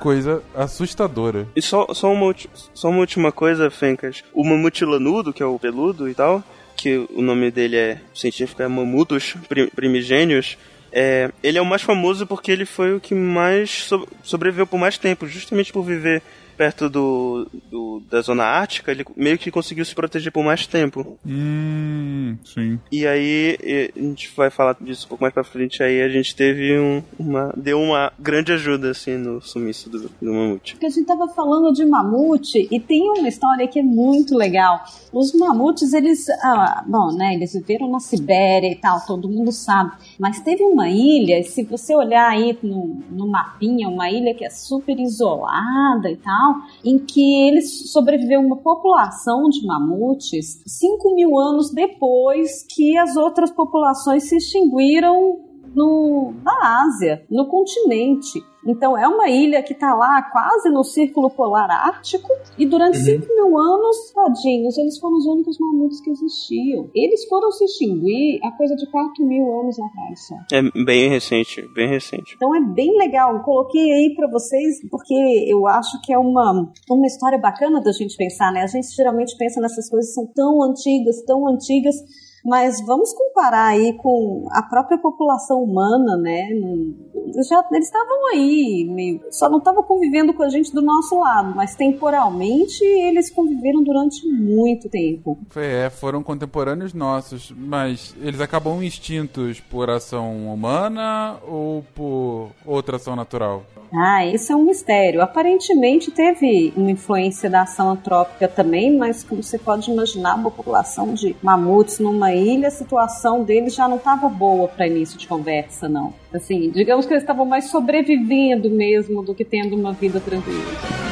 Coisa 0.00 0.42
assustadora. 0.54 1.46
E 1.56 1.62
só, 1.62 1.86
só, 1.92 2.12
uma, 2.12 2.34
só 2.74 2.88
uma 2.88 3.00
última 3.00 3.32
coisa, 3.32 3.70
Fencas. 3.70 4.22
O 4.32 4.44
mamute 4.44 4.84
lanudo, 4.84 5.32
que 5.32 5.42
é 5.42 5.46
o 5.46 5.58
peludo 5.58 6.08
e 6.08 6.14
tal, 6.14 6.42
que 6.76 7.06
o 7.14 7.22
nome 7.22 7.50
dele 7.50 7.76
é 7.76 7.98
científico 8.14 8.62
é 8.62 8.68
Mamutus 8.68 9.34
pri- 9.48 9.70
primigênios, 9.74 10.56
é, 10.92 11.30
ele 11.42 11.58
é 11.58 11.62
o 11.62 11.66
mais 11.66 11.82
famoso 11.82 12.26
porque 12.26 12.50
ele 12.52 12.64
foi 12.64 12.94
o 12.94 13.00
que 13.00 13.14
mais 13.14 13.70
so- 13.84 14.06
sobreviveu 14.22 14.66
por 14.66 14.78
mais 14.78 14.96
tempo, 14.98 15.26
justamente 15.26 15.72
por 15.72 15.82
viver 15.82 16.22
perto 16.56 16.88
do, 16.88 17.46
do- 17.70 18.02
da 18.10 18.20
zona 18.20 18.44
ártica, 18.44 18.90
ele 18.92 19.04
meio 19.16 19.38
que 19.38 19.50
conseguiu 19.50 19.84
se 19.84 19.94
proteger 19.94 20.32
por 20.32 20.44
mais 20.44 20.66
tempo. 20.66 21.18
Hum, 21.26 22.36
sim. 22.44 22.78
E 22.90 23.06
aí, 23.06 23.92
a 23.96 24.00
gente 24.00 24.30
vai 24.36 24.50
falar 24.50 24.76
disso 24.80 25.06
um 25.06 25.08
pouco 25.08 25.22
mais 25.24 25.34
pra 25.34 25.44
frente, 25.44 25.82
aí 25.82 26.00
a 26.02 26.08
gente 26.08 26.34
teve 26.34 26.78
um, 26.78 27.02
uma... 27.18 27.52
deu 27.56 27.80
uma 27.80 28.12
grande 28.18 28.52
ajuda, 28.52 28.90
assim, 28.90 29.16
no 29.16 29.40
sumiço 29.40 29.90
do, 29.90 30.08
do 30.20 30.32
mamute. 30.32 30.74
Porque 30.74 30.86
a 30.86 30.90
gente 30.90 31.06
tava 31.06 31.28
falando 31.28 31.72
de 31.72 31.84
mamute 31.84 32.68
e 32.70 32.80
tem 32.80 33.02
uma 33.10 33.28
história 33.28 33.66
que 33.68 33.78
é 33.78 33.82
muito 33.82 34.36
legal. 34.36 34.84
Os 35.12 35.32
mamutes, 35.34 35.92
eles, 35.92 36.28
ah, 36.42 36.84
bom, 36.86 37.12
né, 37.16 37.34
eles 37.34 37.52
viveram 37.52 37.90
na 37.90 38.00
Sibéria 38.00 38.70
e 38.70 38.76
tal, 38.76 39.00
todo 39.06 39.28
mundo 39.28 39.52
sabe. 39.52 39.92
Mas 40.18 40.40
teve 40.40 40.62
uma 40.62 40.88
ilha, 40.88 41.42
se 41.42 41.64
você 41.64 41.94
olhar 41.94 42.28
aí 42.30 42.56
no, 42.62 43.00
no 43.10 43.26
mapinha, 43.26 43.88
uma 43.88 44.10
ilha 44.10 44.34
que 44.34 44.44
é 44.44 44.50
super 44.50 44.98
isolada 44.98 46.10
e 46.10 46.16
tal, 46.16 46.45
em 46.84 46.98
que 46.98 47.48
eles 47.48 47.90
sobreviveu 47.90 48.40
uma 48.40 48.56
população 48.56 49.48
de 49.48 49.66
mamutes 49.66 50.62
5 50.66 51.14
mil 51.14 51.38
anos 51.38 51.70
depois 51.70 52.64
que 52.68 52.96
as 52.96 53.16
outras 53.16 53.50
populações 53.50 54.28
se 54.28 54.36
extinguiram 54.36 55.40
no, 55.74 56.34
na 56.42 56.84
Ásia, 56.84 57.24
no 57.30 57.46
continente. 57.46 58.42
Então 58.66 58.96
é 58.96 59.06
uma 59.06 59.28
ilha 59.28 59.62
que 59.62 59.72
está 59.72 59.94
lá 59.94 60.22
quase 60.30 60.70
no 60.70 60.84
Círculo 60.84 61.30
Polar 61.30 61.70
Ártico 61.70 62.28
e 62.58 62.66
durante 62.66 62.98
5 62.98 63.26
mil 63.34 63.58
anos, 63.58 64.12
tadinhos, 64.12 64.76
eles 64.76 64.98
foram 64.98 65.16
os 65.16 65.26
únicos 65.26 65.58
mamutes 65.58 66.00
que 66.00 66.10
existiam. 66.10 66.90
Eles 66.94 67.24
foram 67.26 67.50
se 67.52 67.64
extinguir 67.64 68.40
a 68.44 68.52
coisa 68.52 68.74
de 68.76 68.90
4 68.90 69.24
mil 69.24 69.60
anos 69.60 69.78
atrás 69.78 70.26
só. 70.26 70.34
É 70.52 70.84
bem 70.84 71.08
recente, 71.08 71.62
bem 71.74 71.88
recente. 71.88 72.34
Então 72.36 72.54
é 72.54 72.60
bem 72.60 72.96
legal. 72.98 73.34
Eu 73.34 73.46
Coloquei 73.46 73.92
aí 73.92 74.14
pra 74.14 74.28
vocês 74.28 74.80
porque 74.90 75.14
eu 75.46 75.66
acho 75.66 76.00
que 76.02 76.12
é 76.12 76.18
uma, 76.18 76.70
uma 76.90 77.06
história 77.06 77.38
bacana 77.38 77.80
da 77.80 77.92
gente 77.92 78.16
pensar, 78.16 78.52
né? 78.52 78.62
A 78.62 78.66
gente 78.66 78.88
geralmente 78.88 79.36
pensa 79.36 79.60
nessas 79.60 79.88
coisas 79.88 80.10
que 80.10 80.14
são 80.14 80.26
tão 80.34 80.62
antigas, 80.62 81.22
tão 81.22 81.48
antigas, 81.48 81.96
mas 82.44 82.80
vamos 82.84 83.12
comparar 83.12 83.68
aí 83.68 83.92
com 83.94 84.46
a 84.52 84.62
própria 84.62 84.98
população 84.98 85.62
humana, 85.62 86.16
né? 86.16 86.48
Eles 86.50 87.48
já 87.48 87.64
eles 87.72 87.86
estavam 87.86 88.32
aí, 88.32 88.86
meio, 88.88 89.20
só 89.30 89.48
não 89.48 89.58
estavam 89.58 89.82
convivendo 89.82 90.32
com 90.32 90.42
a 90.42 90.48
gente 90.48 90.72
do 90.72 90.82
nosso 90.82 91.18
lado, 91.18 91.54
mas 91.54 91.74
temporalmente 91.74 92.84
eles 92.84 93.30
conviveram 93.30 93.82
durante 93.82 94.26
muito 94.26 94.88
tempo. 94.88 95.38
É, 95.56 95.90
foram 95.90 96.22
contemporâneos 96.22 96.94
nossos, 96.94 97.52
mas 97.56 98.14
eles 98.20 98.40
acabam 98.40 98.82
extintos 98.82 99.60
por 99.60 99.90
ação 99.90 100.52
humana 100.52 101.36
ou 101.46 101.84
por 101.94 102.50
outra 102.64 102.96
ação 102.96 103.16
natural? 103.16 103.64
Ah, 103.98 104.26
isso 104.26 104.52
é 104.52 104.56
um 104.56 104.64
mistério. 104.64 105.22
Aparentemente 105.22 106.10
teve 106.10 106.70
uma 106.76 106.90
influência 106.90 107.48
da 107.48 107.62
ação 107.62 107.90
antrópica 107.90 108.46
também, 108.46 108.94
mas 108.94 109.24
como 109.24 109.42
você 109.42 109.58
pode 109.58 109.90
imaginar, 109.90 110.34
uma 110.34 110.50
população 110.50 111.14
de 111.14 111.34
mamutes 111.42 111.98
numa 111.98 112.34
ilha, 112.34 112.68
a 112.68 112.70
situação 112.70 113.42
deles 113.42 113.74
já 113.74 113.88
não 113.88 113.96
estava 113.96 114.28
boa 114.28 114.68
para 114.68 114.86
início 114.86 115.18
de 115.18 115.26
conversa, 115.26 115.88
não. 115.88 116.12
Assim, 116.30 116.68
digamos 116.70 117.06
que 117.06 117.14
eles 117.14 117.22
estavam 117.22 117.46
mais 117.46 117.70
sobrevivendo 117.70 118.68
mesmo 118.68 119.22
do 119.22 119.34
que 119.34 119.44
tendo 119.46 119.74
uma 119.74 119.94
vida 119.94 120.20
tranquila. 120.20 121.05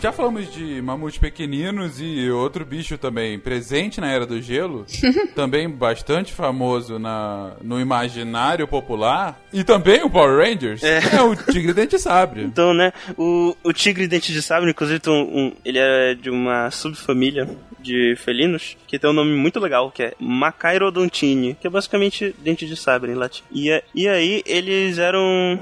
Já 0.00 0.12
falamos 0.12 0.52
de 0.52 0.80
mamutes 0.80 1.18
pequeninos 1.18 2.00
e 2.00 2.30
outro 2.30 2.64
bicho 2.64 2.96
também 2.96 3.38
presente 3.38 4.00
na 4.00 4.10
Era 4.10 4.24
do 4.24 4.40
Gelo, 4.40 4.86
também 5.34 5.68
bastante 5.68 6.32
famoso 6.32 6.98
na, 6.98 7.52
no 7.62 7.80
imaginário 7.80 8.66
popular, 8.68 9.40
e 9.52 9.64
também 9.64 10.02
o 10.04 10.10
Power 10.10 10.38
Rangers, 10.38 10.82
é, 10.82 11.00
é 11.16 11.22
o 11.22 11.34
Tigre 11.34 11.72
Dente 11.72 11.98
Sabre. 11.98 12.48
Então, 12.58 12.72
né, 12.74 12.92
o, 13.16 13.54
o 13.62 13.72
Tigre 13.72 14.08
Dente 14.08 14.32
de 14.32 14.42
Sabre, 14.42 14.70
inclusive, 14.70 15.00
um, 15.06 15.12
um, 15.12 15.52
ele 15.64 15.78
é 15.78 16.14
de 16.14 16.30
uma 16.30 16.70
subfamília 16.70 17.48
de 17.80 18.16
felinos, 18.16 18.76
que 18.86 18.98
tem 18.98 19.08
um 19.08 19.12
nome 19.12 19.34
muito 19.34 19.60
legal, 19.60 19.90
que 19.90 20.02
é 20.02 20.14
Macairodontine, 20.18 21.56
que 21.60 21.66
é 21.66 21.70
basicamente 21.70 22.34
dente 22.38 22.66
de 22.66 22.76
sabre 22.76 23.12
em 23.12 23.14
latim. 23.14 23.42
E, 23.52 23.82
e 23.94 24.08
aí, 24.08 24.42
eles 24.44 24.98
eram 24.98 25.58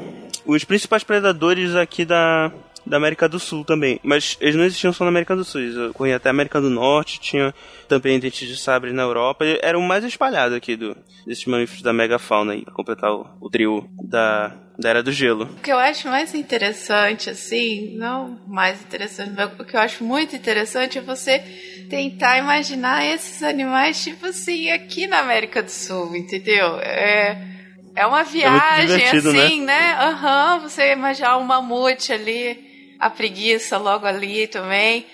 os 0.46 0.64
principais 0.64 1.04
predadores 1.04 1.74
aqui 1.74 2.04
da, 2.04 2.50
da 2.86 2.96
América 2.96 3.28
do 3.28 3.38
Sul 3.38 3.64
também. 3.64 3.98
Mas 4.02 4.36
eles 4.40 4.54
não 4.54 4.64
existiam 4.64 4.92
só 4.92 5.04
na 5.04 5.10
América 5.10 5.34
do 5.34 5.44
Sul, 5.44 5.60
eles 5.60 5.92
corriam 5.92 6.16
até 6.16 6.28
a 6.28 6.30
América 6.30 6.60
do 6.60 6.70
Norte, 6.70 7.20
tinha 7.20 7.54
também 7.88 8.18
dentes 8.18 8.48
de 8.48 8.56
sabre 8.56 8.92
na 8.92 9.02
Europa. 9.02 9.44
Eram 9.62 9.80
mais 9.80 10.04
espalhados 10.04 10.56
aqui 10.56 10.76
do, 10.76 10.96
desses 11.26 11.44
mamíferos 11.46 11.82
da 11.82 11.92
megafauna 11.92 12.52
aí, 12.52 12.62
pra 12.62 12.72
completar 12.72 13.12
o, 13.12 13.26
o 13.40 13.50
trio 13.50 13.88
da, 14.00 14.52
da 14.78 14.90
Era 14.90 15.02
do 15.02 15.10
Gelo. 15.10 15.44
O 15.44 15.60
que 15.60 15.72
eu 15.72 15.78
acho 15.78 16.08
mais 16.08 16.34
interessante, 16.34 17.28
assim, 17.28 17.96
não 17.96 18.38
mais 18.46 18.80
interessante, 18.80 19.32
mas 19.36 19.50
o 19.58 19.64
que 19.64 19.76
eu 19.76 19.80
acho 19.80 20.04
muito 20.04 20.36
interessante 20.36 20.98
é 20.98 21.02
você 21.02 21.42
tentar 21.90 22.38
imaginar 22.38 23.04
esses 23.04 23.42
animais, 23.42 24.02
tipo 24.02 24.26
assim, 24.26 24.70
aqui 24.70 25.06
na 25.06 25.20
América 25.20 25.62
do 25.62 25.70
Sul, 25.70 26.14
entendeu? 26.14 26.78
É. 26.80 27.54
É 27.96 28.06
uma 28.06 28.22
viagem, 28.24 29.04
é 29.04 29.10
assim, 29.10 29.62
né? 29.62 29.80
né? 29.80 29.96
Aham, 29.98 30.56
uhum, 30.56 30.60
você 30.60 30.92
imaginar 30.92 31.38
um 31.38 31.44
mamute 31.44 32.12
ali, 32.12 32.65
a 32.98 33.10
preguiça 33.10 33.78
logo 33.78 34.06
ali 34.06 34.46
também. 34.46 35.04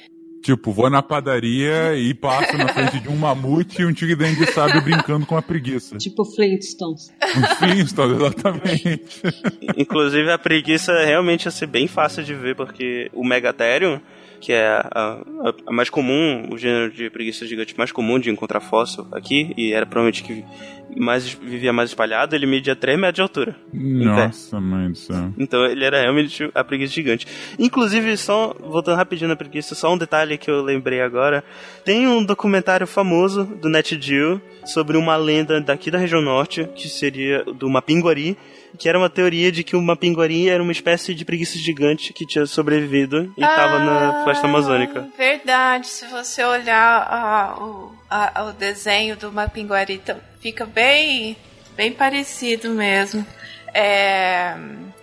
Tipo, 0.43 0.73
vou 0.73 0.91
na 0.91 1.01
padaria 1.01 1.97
e 1.97 2.13
passo 2.13 2.59
na 2.59 2.67
frente 2.67 2.99
de 2.99 3.09
um 3.09 3.15
mamute 3.15 3.81
e 3.81 3.87
um 3.87 3.93
tigre 3.93 4.17
dente 4.17 4.41
de 4.41 4.51
sábio 4.51 4.83
brincando 4.83 5.25
com 5.25 5.37
a 5.37 5.43
preguiça. 5.43 5.97
Tipo 5.99 6.25
Flintstones. 6.25 7.13
Um 7.37 7.57
Flintstones, 7.57 8.17
exatamente. 8.17 9.23
Inclusive, 9.77 10.33
a 10.33 10.39
preguiça 10.39 10.93
realmente 11.05 11.45
ia 11.45 11.51
ser 11.53 11.69
bem 11.69 11.87
fácil 11.87 12.25
de 12.25 12.35
ver, 12.35 12.57
porque 12.57 13.09
o 13.13 13.25
Megatherium 13.25 14.01
que 14.43 14.53
é 14.53 14.67
a, 14.67 14.91
a, 14.93 15.55
a, 15.69 15.73
mais 15.73 15.89
comum, 15.89 16.49
o 16.53 16.59
gênero 16.59 16.91
de 16.91 17.09
preguiça 17.09 17.47
gigante 17.47 17.79
mais 17.79 17.93
comum 17.93 18.19
de 18.19 18.29
encontrar 18.29 18.61
fóssil 18.61 19.07
aqui, 19.13 19.55
e 19.57 19.73
era 19.73 19.87
provavelmente 19.87 20.25
que 20.25 20.45
mais 20.97 21.33
vivia 21.33 21.73
mais 21.73 21.91
espalhado, 21.91 22.35
ele 22.35 22.45
media 22.45 22.75
3 22.75 22.99
metros 22.99 23.15
de 23.15 23.23
altura. 23.23 23.57
Nossa, 23.73 24.61
mãe 24.61 24.91
do 24.91 24.99
céu. 24.99 25.33
Então 25.39 25.65
ele 25.65 25.85
era 25.85 26.01
realmente 26.01 26.51
a 26.55 26.65
preguiça 26.65 26.93
gigante. 26.93 27.27
Inclusive, 27.57 28.17
só 28.17 28.55
voltando 28.59 28.97
rapidinho 28.97 29.29
na 29.29 29.37
preguiça, 29.37 29.77
só 29.77 29.95
um 29.95 29.97
detalhe 29.97 30.37
que 30.37 30.51
eu 30.51 30.61
lembrei 30.61 31.01
agora. 31.01 31.45
Tem 31.85 32.07
um 32.09 32.23
documentário 32.23 32.87
famoso 32.87 33.45
do 33.45 33.69
NetGeo 33.69 34.43
sobre 34.67 34.97
uma 34.97 35.17
lenda 35.17 35.61
daqui 35.61 35.89
da 35.89 35.99
região 35.99 36.21
norte, 36.21 36.69
que 36.75 36.89
seria 36.89 37.45
do 37.45 37.71
Mapinguari, 37.71 38.37
que 38.79 38.89
era 38.89 38.99
uma 38.99 39.11
teoria 39.11 39.53
de 39.53 39.63
que 39.63 39.77
o 39.77 39.83
Mapinguari 39.83 40.49
era 40.49 40.63
uma 40.63 40.73
espécie 40.73 41.15
de 41.15 41.25
preguiça 41.25 41.59
gigante 41.59 42.13
que 42.13 42.27
tinha 42.27 42.47
sobrevivido 42.47 43.33
e 43.37 43.43
estava 43.43 43.77
ah, 43.77 43.85
na 43.85 44.13
floresta 44.23 44.47
amazônica. 44.47 45.09
Verdade, 45.17 45.87
se 45.87 46.07
você 46.07 46.43
olhar 46.45 47.07
ah, 47.11 47.57
o, 47.63 47.93
a, 48.09 48.45
o 48.45 48.53
desenho 48.53 49.17
do 49.17 49.33
Mapinguari, 49.33 50.01
fica 50.41 50.65
bem, 50.65 51.37
bem 51.77 51.93
parecido 51.93 52.71
mesmo. 52.71 53.27
É, 53.75 54.55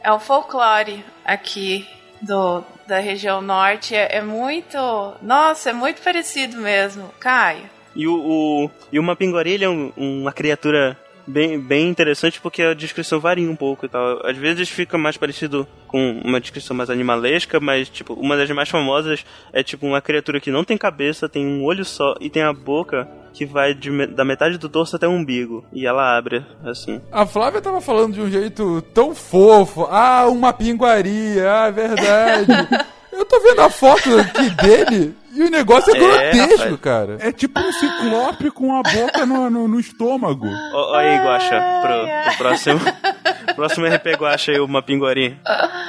é 0.02 0.12
o 0.12 0.20
folclore 0.20 1.04
aqui 1.26 1.88
do, 2.22 2.64
da 2.88 3.00
região 3.00 3.42
norte. 3.42 3.96
É, 3.96 4.18
é 4.18 4.22
muito. 4.22 4.78
Nossa, 5.22 5.70
é 5.70 5.74
muito 5.74 6.02
parecido 6.02 6.58
mesmo, 6.58 7.10
Caio. 7.20 7.70
E 7.96 8.08
o, 8.08 8.14
o, 8.14 8.72
e 8.92 9.00
o 9.00 9.04
Mapinguari 9.04 9.52
ele 9.52 9.66
é 9.66 9.70
um, 9.70 9.92
uma 9.98 10.32
criatura 10.32 10.98
bem, 11.30 11.60
bem 11.60 11.88
interessante 11.88 12.42
porque 12.42 12.62
a 12.62 12.74
descrição 12.74 13.20
varia 13.20 13.50
um 13.50 13.56
pouco 13.56 13.86
e 13.86 13.90
tal. 13.90 14.26
Às 14.26 14.38
vezes 14.38 14.70
fica 14.70 14.98
mais 14.98 15.18
parecido 15.18 15.68
com 15.88 16.22
uma 16.24 16.40
descrição 16.40 16.76
mais 16.76 16.90
animalesca, 16.90 17.60
mas, 17.60 17.90
tipo, 17.90 18.14
uma 18.14 18.36
das 18.36 18.50
mais 18.52 18.70
famosas 18.70 19.26
é, 19.54 19.64
tipo, 19.64 19.86
uma 19.86 20.02
criatura 20.02 20.40
que 20.40 20.52
não 20.52 20.64
tem 20.64 20.78
cabeça, 20.78 21.30
tem 21.30 21.46
um 21.46 21.64
olho 21.64 21.86
só 21.86 22.16
e 22.20 22.30
tem 22.30 22.44
a 22.44 22.54
boca 22.54 23.08
que 23.32 23.46
vai 23.46 23.74
de, 23.74 24.08
da 24.08 24.26
metade 24.26 24.58
do 24.58 24.68
dorso 24.68 24.96
até 24.96 25.08
o 25.08 25.12
umbigo. 25.12 25.64
E 25.72 25.86
ela 25.86 26.18
abre, 26.18 26.46
assim. 26.64 27.00
A 27.12 27.26
Flávia 27.26 27.62
tava 27.62 27.80
falando 27.80 28.14
de 28.14 28.22
um 28.22 28.30
jeito 28.30 28.82
tão 28.94 29.14
fofo. 29.14 29.88
Ah, 29.90 30.28
uma 30.28 30.52
pinguaria, 30.52 31.52
ah, 31.52 31.70
verdade. 31.70 32.52
Eu 33.12 33.26
tô 33.26 33.40
vendo 33.42 33.62
a 33.62 33.70
foto 33.70 34.18
aqui 34.18 34.50
dele 34.52 35.16
e 35.34 35.44
o 35.44 35.50
negócio 35.50 35.94
é, 35.96 35.98
é 35.98 36.00
grotesco, 36.00 36.64
rapaz. 36.64 36.80
cara. 36.82 37.18
É 37.20 37.32
tipo 37.32 37.60
um 37.60 37.72
ciclope 37.72 38.52
com 38.52 38.76
a 38.76 38.82
boca 38.82 39.26
no, 39.26 39.50
no, 39.50 39.68
no 39.68 39.80
estômago. 39.80 40.48
Olha 40.74 41.10
aí, 41.10 41.18
Guaxa, 41.26 41.62
pro, 41.82 42.24
pro 42.26 42.38
próximo. 42.38 42.80
próximo 43.56 43.86
RP 43.88 44.08
Guaxa 44.18 44.52
aí, 44.52 44.60
uma 44.60 44.82
pinguari. 44.82 45.38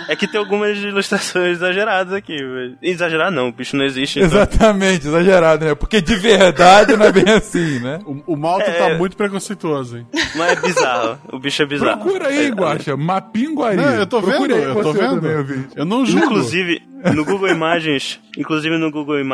É 0.09 0.17
que 0.17 0.27
tem 0.27 0.41
algumas 0.41 0.77
ilustrações 0.79 1.57
exageradas 1.57 2.13
aqui. 2.13 2.37
Exagerar 2.83 3.31
não, 3.31 3.49
o 3.49 3.53
bicho 3.53 3.77
não 3.77 3.85
existe. 3.85 4.19
Então. 4.19 4.29
Exatamente, 4.29 5.07
exagerado, 5.07 5.65
né? 5.65 5.75
Porque 5.75 6.01
de 6.01 6.17
verdade 6.17 6.97
não 6.97 7.07
é 7.07 7.13
bem 7.13 7.33
assim, 7.33 7.79
né? 7.79 8.01
O, 8.05 8.35
o 8.35 8.37
Malta 8.37 8.67
tá 8.67 8.73
é... 8.73 8.91
tá 8.91 8.99
muito 8.99 9.17
preconceituoso, 9.17 9.99
hein? 9.99 10.07
Mas 10.35 10.53
é 10.53 10.57
bizarro. 10.61 11.19
O 11.33 11.39
bicho 11.39 11.63
é 11.63 11.67
bizarro. 11.67 12.03
Procura 12.03 12.29
aí, 12.29 12.47
é, 12.47 12.51
Guaxa, 12.51 12.97
Mapinguari. 12.97 13.77
Não, 13.77 13.91
eu 13.95 14.07
tô 14.07 14.21
vendo, 14.21 14.51
eu 14.55 14.83
tô 14.83 14.93
vendo. 14.93 15.21
Também, 15.21 15.67
eu 15.77 15.85
não 15.85 16.05
julgo. 16.05 16.27
Inclusive, 16.27 16.83
no 17.15 17.25
Google 17.25 17.49
Imagens, 17.49 18.21
inclusive 18.37 18.77
no 18.77 18.91
Google 18.91 19.19
Imagens 19.19 19.30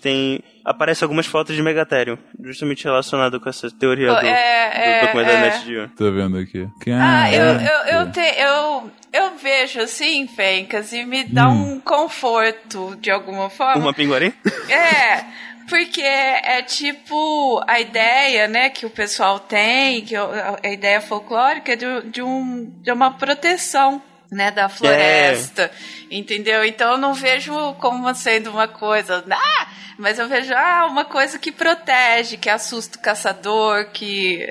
tem 0.00 0.42
aparece 0.64 1.02
algumas 1.02 1.26
fotos 1.26 1.56
de 1.56 1.62
Megatherium, 1.62 2.18
justamente 2.44 2.84
relacionado 2.84 3.40
com 3.40 3.48
essa 3.48 3.70
teoria 3.70 4.08
do, 4.08 4.26
é, 4.26 5.00
do 5.00 5.06
documento 5.06 5.28
é, 5.28 5.32
da 5.32 5.40
NetGeo. 5.40 5.90
Tô 5.96 6.12
vendo 6.12 6.38
aqui. 6.38 6.68
Ah, 6.92 7.32
eu, 7.32 7.44
eu, 7.44 8.00
eu, 8.00 8.12
te, 8.12 8.20
eu, 8.20 8.90
eu 9.12 9.36
vejo 9.36 9.80
assim, 9.80 10.26
Fencas, 10.28 10.92
e 10.92 11.04
me 11.04 11.24
dá 11.24 11.48
hum. 11.48 11.74
um 11.74 11.80
conforto 11.80 12.96
de 13.00 13.10
alguma 13.10 13.50
forma. 13.50 13.82
Uma 13.82 13.94
pinguari? 13.94 14.34
É. 14.68 15.24
Porque 15.68 16.02
é 16.02 16.62
tipo 16.62 17.62
a 17.64 17.78
ideia, 17.78 18.48
né, 18.48 18.70
que 18.70 18.84
o 18.84 18.90
pessoal 18.90 19.38
tem, 19.38 20.00
que 20.00 20.16
a 20.16 20.58
ideia 20.64 21.00
folclórica 21.00 21.76
de, 21.76 21.86
de, 22.10 22.20
um, 22.20 22.68
de 22.82 22.90
uma 22.90 23.12
proteção 23.12 24.02
né, 24.30 24.50
da 24.50 24.68
floresta, 24.68 25.64
é. 25.64 25.70
entendeu? 26.14 26.64
Então 26.64 26.92
eu 26.92 26.98
não 26.98 27.14
vejo 27.14 27.52
como 27.74 28.14
sendo 28.14 28.50
uma 28.50 28.68
coisa, 28.68 29.24
ah, 29.28 29.66
mas 29.98 30.18
eu 30.18 30.28
vejo 30.28 30.54
ah, 30.54 30.86
uma 30.88 31.04
coisa 31.04 31.38
que 31.38 31.50
protege, 31.50 32.36
que 32.36 32.48
assusta 32.48 32.98
o 32.98 33.02
caçador, 33.02 33.90
que 33.92 34.46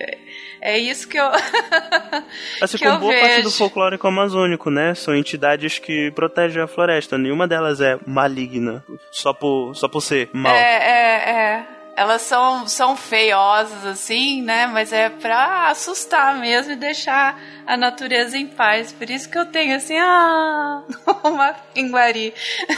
é 0.61 0.77
isso 0.77 1.07
que 1.07 1.17
eu 1.17 1.29
Assim 2.61 2.77
que 2.77 2.85
como 2.85 2.99
boa 2.99 3.13
vejo. 3.13 3.25
parte 3.25 3.41
do 3.43 3.51
folclórico 3.51 4.07
amazônico, 4.07 4.69
né? 4.69 4.93
São 4.93 5.15
entidades 5.15 5.79
que 5.79 6.11
protegem 6.11 6.61
a 6.61 6.67
floresta. 6.67 7.17
Nenhuma 7.17 7.47
delas 7.47 7.79
é 7.79 7.97
maligna, 8.05 8.83
só 9.11 9.33
por 9.33 9.73
só 9.73 9.87
por 9.87 10.01
ser 10.01 10.29
mal. 10.33 10.53
É, 10.53 10.75
é, 10.75 11.29
é 11.29 11.78
elas 11.99 12.21
são, 12.21 12.65
são 12.65 12.95
feiosas, 12.95 13.85
assim, 13.85 14.41
né? 14.41 14.67
Mas 14.67 14.93
é 14.93 15.09
pra 15.09 15.69
assustar 15.69 16.39
mesmo 16.39 16.71
e 16.71 16.75
deixar 16.77 17.37
a 17.67 17.75
natureza 17.75 18.37
em 18.37 18.47
paz. 18.47 18.93
Por 18.93 19.09
isso 19.09 19.29
que 19.29 19.37
eu 19.37 19.45
tenho, 19.45 19.75
assim, 19.75 19.97
ah, 19.99 20.81
uma 21.25 21.53
pinguari. 21.73 22.33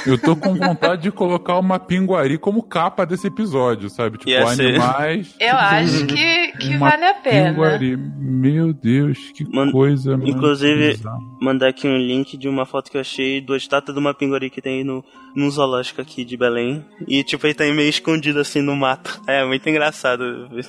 Eu 0.08 0.20
tô 0.20 0.36
com 0.36 0.56
vontade 0.56 1.04
de 1.04 1.12
colocar 1.12 1.60
uma 1.60 1.80
pinguari 1.80 2.40
como 2.40 2.64
capa 2.64 3.06
desse 3.06 3.28
episódio, 3.28 3.92
sabe? 3.92 4.18
Tipo, 4.18 4.32
Ia 4.32 4.48
animais. 4.48 5.36
Eu 5.40 5.56
acho 5.56 6.08
que, 6.08 6.52
que 6.54 6.78
vale 6.78 7.06
a 7.06 7.14
pena. 7.14 7.52
Pinguari. 7.52 7.96
Meu 7.96 8.74
Deus, 8.74 9.32
que 9.36 9.44
Man 9.44 9.72
coisa, 9.72 10.16
Inclusive, 10.24 11.00
mandar 11.40 11.68
aqui 11.68 11.88
um 11.88 11.98
link 11.98 12.38
de 12.38 12.50
uma 12.50 12.66
foto 12.66 12.90
que 12.90 12.98
eu 12.98 13.02
achei 13.02 13.40
do 13.40 13.56
estátua 13.56 13.94
de 13.94 14.00
uma 14.00 14.16
pinguari 14.16 14.50
que 14.50 14.62
tem 14.62 14.84
no, 14.84 15.04
num 15.36 15.50
zoológico 15.50 16.02
aqui 16.02 16.26
de 16.26 16.36
Belém. 16.36 16.84
E, 17.08 17.24
tipo, 17.24 17.46
ele 17.46 17.54
tá 17.54 17.66
meio 17.66 17.90
escondido, 17.90 18.40
assim, 18.40 18.62
no 18.62 18.76
mato. 18.76 19.11
É 19.28 19.46
muito 19.46 19.68
engraçado 19.70 20.50
ver, 20.50 20.66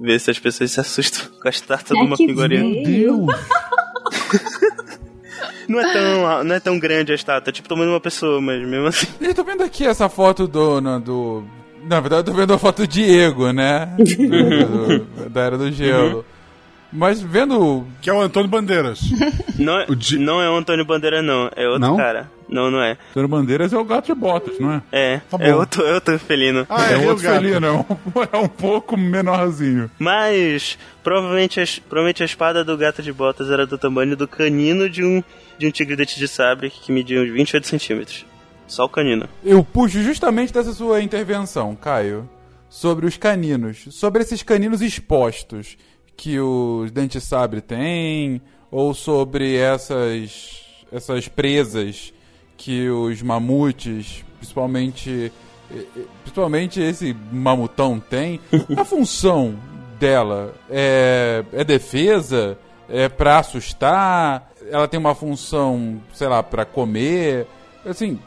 ver 0.00 0.20
se 0.20 0.30
as 0.30 0.38
pessoas 0.38 0.70
se 0.70 0.80
assustam 0.80 1.26
com 1.40 1.48
a 1.48 1.50
estátua 1.50 1.96
é 1.96 2.00
de 2.00 2.06
uma 2.06 2.16
pinguaria. 2.16 2.60
Meu 2.62 2.82
Deus! 2.82 3.26
Não 5.68 5.80
é, 5.80 5.92
tão, 5.92 6.44
não 6.44 6.54
é 6.54 6.60
tão 6.60 6.78
grande 6.78 7.10
a 7.10 7.14
estátua, 7.16 7.50
é 7.50 7.52
tipo 7.52 7.68
tomando 7.68 7.90
uma 7.90 8.00
pessoa, 8.00 8.40
mas 8.40 8.64
mesmo 8.64 8.86
assim. 8.86 9.08
Eu 9.20 9.34
tô 9.34 9.42
vendo 9.42 9.64
aqui 9.64 9.84
essa 9.84 10.08
foto 10.08 10.46
do. 10.46 10.80
No, 10.80 11.00
do 11.00 11.44
na 11.82 12.00
verdade, 12.00 12.20
eu 12.20 12.32
tô 12.32 12.40
vendo 12.40 12.52
a 12.52 12.58
foto 12.58 12.82
do 12.82 12.88
Diego, 12.88 13.52
né? 13.52 13.86
do, 13.96 14.04
do, 15.24 15.28
da 15.30 15.40
Era 15.40 15.58
do 15.58 15.70
Gelo. 15.72 16.18
Uhum. 16.18 16.24
Mas 16.92 17.20
vendo. 17.20 17.86
Que 18.00 18.10
é 18.10 18.12
o 18.12 18.20
Antônio 18.20 18.48
Bandeiras. 18.48 19.00
Não 19.58 19.78
é, 19.78 19.86
Di... 19.86 20.18
não 20.18 20.40
é 20.40 20.48
o 20.48 20.56
Antônio 20.56 20.84
Bandeiras, 20.84 21.24
não. 21.24 21.50
É 21.56 21.66
outro 21.66 21.80
não? 21.80 21.96
cara. 21.96 22.30
Não, 22.48 22.70
não 22.70 22.80
é. 22.80 22.96
Antônio 23.10 23.28
Bandeiras 23.28 23.72
é 23.72 23.78
o 23.78 23.84
gato 23.84 24.06
de 24.06 24.14
botas, 24.14 24.58
não 24.58 24.72
é? 24.72 24.82
É. 24.92 25.20
Tá 25.28 25.38
é, 25.40 25.54
outro, 25.54 25.84
é 25.84 25.94
outro 25.94 26.18
felino. 26.18 26.66
Ah, 26.68 26.90
é, 26.90 26.94
é 26.94 26.98
outro 26.98 27.28
felino. 27.28 27.66
É 27.66 27.72
um, 27.72 27.84
é 28.32 28.36
um 28.38 28.48
pouco 28.48 28.96
menorzinho. 28.96 29.90
Mas 29.98 30.78
provavelmente 31.02 31.60
a, 31.60 31.64
provavelmente 31.88 32.22
a 32.22 32.26
espada 32.26 32.64
do 32.64 32.76
gato 32.76 33.02
de 33.02 33.12
botas 33.12 33.50
era 33.50 33.66
do 33.66 33.76
tamanho 33.76 34.16
do 34.16 34.28
canino 34.28 34.88
de 34.88 35.04
um, 35.04 35.22
de 35.58 35.66
um 35.66 35.70
tigre 35.70 35.96
dente 35.96 36.18
de 36.18 36.28
sabre 36.28 36.70
que 36.70 36.92
media 36.92 37.20
uns 37.20 37.30
28 37.30 37.66
centímetros. 37.66 38.24
Só 38.66 38.84
o 38.84 38.88
canino. 38.88 39.28
Eu 39.44 39.64
puxo 39.64 40.02
justamente 40.02 40.52
dessa 40.52 40.72
sua 40.72 41.00
intervenção, 41.00 41.76
Caio, 41.76 42.28
sobre 42.68 43.06
os 43.06 43.16
caninos, 43.16 43.86
sobre 43.90 44.22
esses 44.22 44.42
caninos 44.42 44.82
expostos 44.82 45.76
que 46.16 46.40
os 46.40 46.90
dentes 46.90 47.22
sabre 47.22 47.60
têm, 47.60 48.40
ou 48.70 48.92
sobre 48.94 49.56
essas 49.56 50.64
essas 50.92 51.28
presas 51.28 52.12
que 52.56 52.88
os 52.88 53.22
mamutes, 53.22 54.24
principalmente 54.38 55.32
principalmente 56.22 56.80
esse 56.80 57.16
mamutão 57.32 57.98
tem, 57.98 58.40
a 58.76 58.84
função 58.86 59.58
dela 59.98 60.54
é, 60.70 61.44
é 61.52 61.64
defesa, 61.64 62.56
é 62.88 63.08
para 63.08 63.38
assustar, 63.38 64.52
ela 64.70 64.86
tem 64.86 64.98
uma 64.98 65.14
função, 65.14 66.00
sei 66.12 66.28
lá, 66.28 66.42
para 66.42 66.64
comer, 66.64 67.46
assim, 67.84 68.18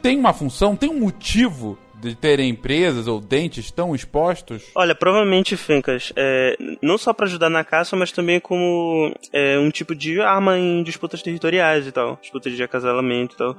tem 0.00 0.18
uma 0.18 0.32
função, 0.32 0.76
tem 0.76 0.90
um 0.90 1.00
motivo 1.00 1.78
de 2.04 2.14
terem 2.14 2.50
empresas 2.50 3.06
ou 3.08 3.20
dentes 3.20 3.70
tão 3.70 3.94
expostos? 3.94 4.62
Olha, 4.74 4.94
provavelmente, 4.94 5.56
Fencas, 5.56 6.12
é, 6.14 6.56
não 6.80 6.98
só 6.98 7.12
para 7.12 7.26
ajudar 7.26 7.50
na 7.50 7.64
caça, 7.64 7.96
mas 7.96 8.12
também 8.12 8.38
como 8.38 9.12
é, 9.32 9.58
um 9.58 9.70
tipo 9.70 9.94
de 9.94 10.20
arma 10.20 10.58
em 10.58 10.82
disputas 10.82 11.22
territoriais 11.22 11.86
e 11.86 11.92
tal, 11.92 12.18
disputas 12.20 12.52
de 12.52 12.62
acasalamento 12.62 13.34
e 13.34 13.38
tal. 13.38 13.56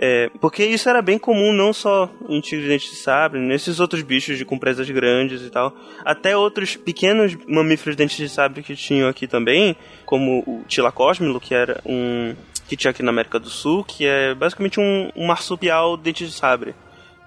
É, 0.00 0.30
porque 0.40 0.64
isso 0.64 0.88
era 0.88 1.02
bem 1.02 1.18
comum 1.18 1.52
não 1.52 1.72
só 1.72 2.08
em 2.28 2.40
tigre 2.40 2.62
de 2.62 2.68
dente 2.68 2.88
de 2.88 2.96
sabre, 2.96 3.40
nesses 3.40 3.80
outros 3.80 4.00
bichos 4.02 4.38
de 4.38 4.44
com 4.44 4.56
presas 4.56 4.88
grandes 4.88 5.42
e 5.42 5.50
tal. 5.50 5.74
Até 6.04 6.36
outros 6.36 6.76
pequenos 6.76 7.36
mamíferos 7.48 7.96
de 7.96 8.04
dente 8.04 8.16
de 8.16 8.28
sabre 8.28 8.62
que 8.62 8.76
tinham 8.76 9.08
aqui 9.08 9.26
também, 9.26 9.76
como 10.06 10.44
o 10.46 10.62
Tilacosmilo, 10.68 11.40
que 11.40 11.52
era 11.52 11.80
um 11.84 12.34
que 12.68 12.76
tinha 12.76 12.90
aqui 12.90 13.02
na 13.02 13.10
América 13.10 13.40
do 13.40 13.48
Sul, 13.48 13.82
que 13.82 14.06
é 14.06 14.34
basicamente 14.34 14.78
um, 14.78 15.10
um 15.16 15.26
marsupial 15.26 15.96
dente 15.96 16.26
de 16.26 16.32
sabre. 16.32 16.74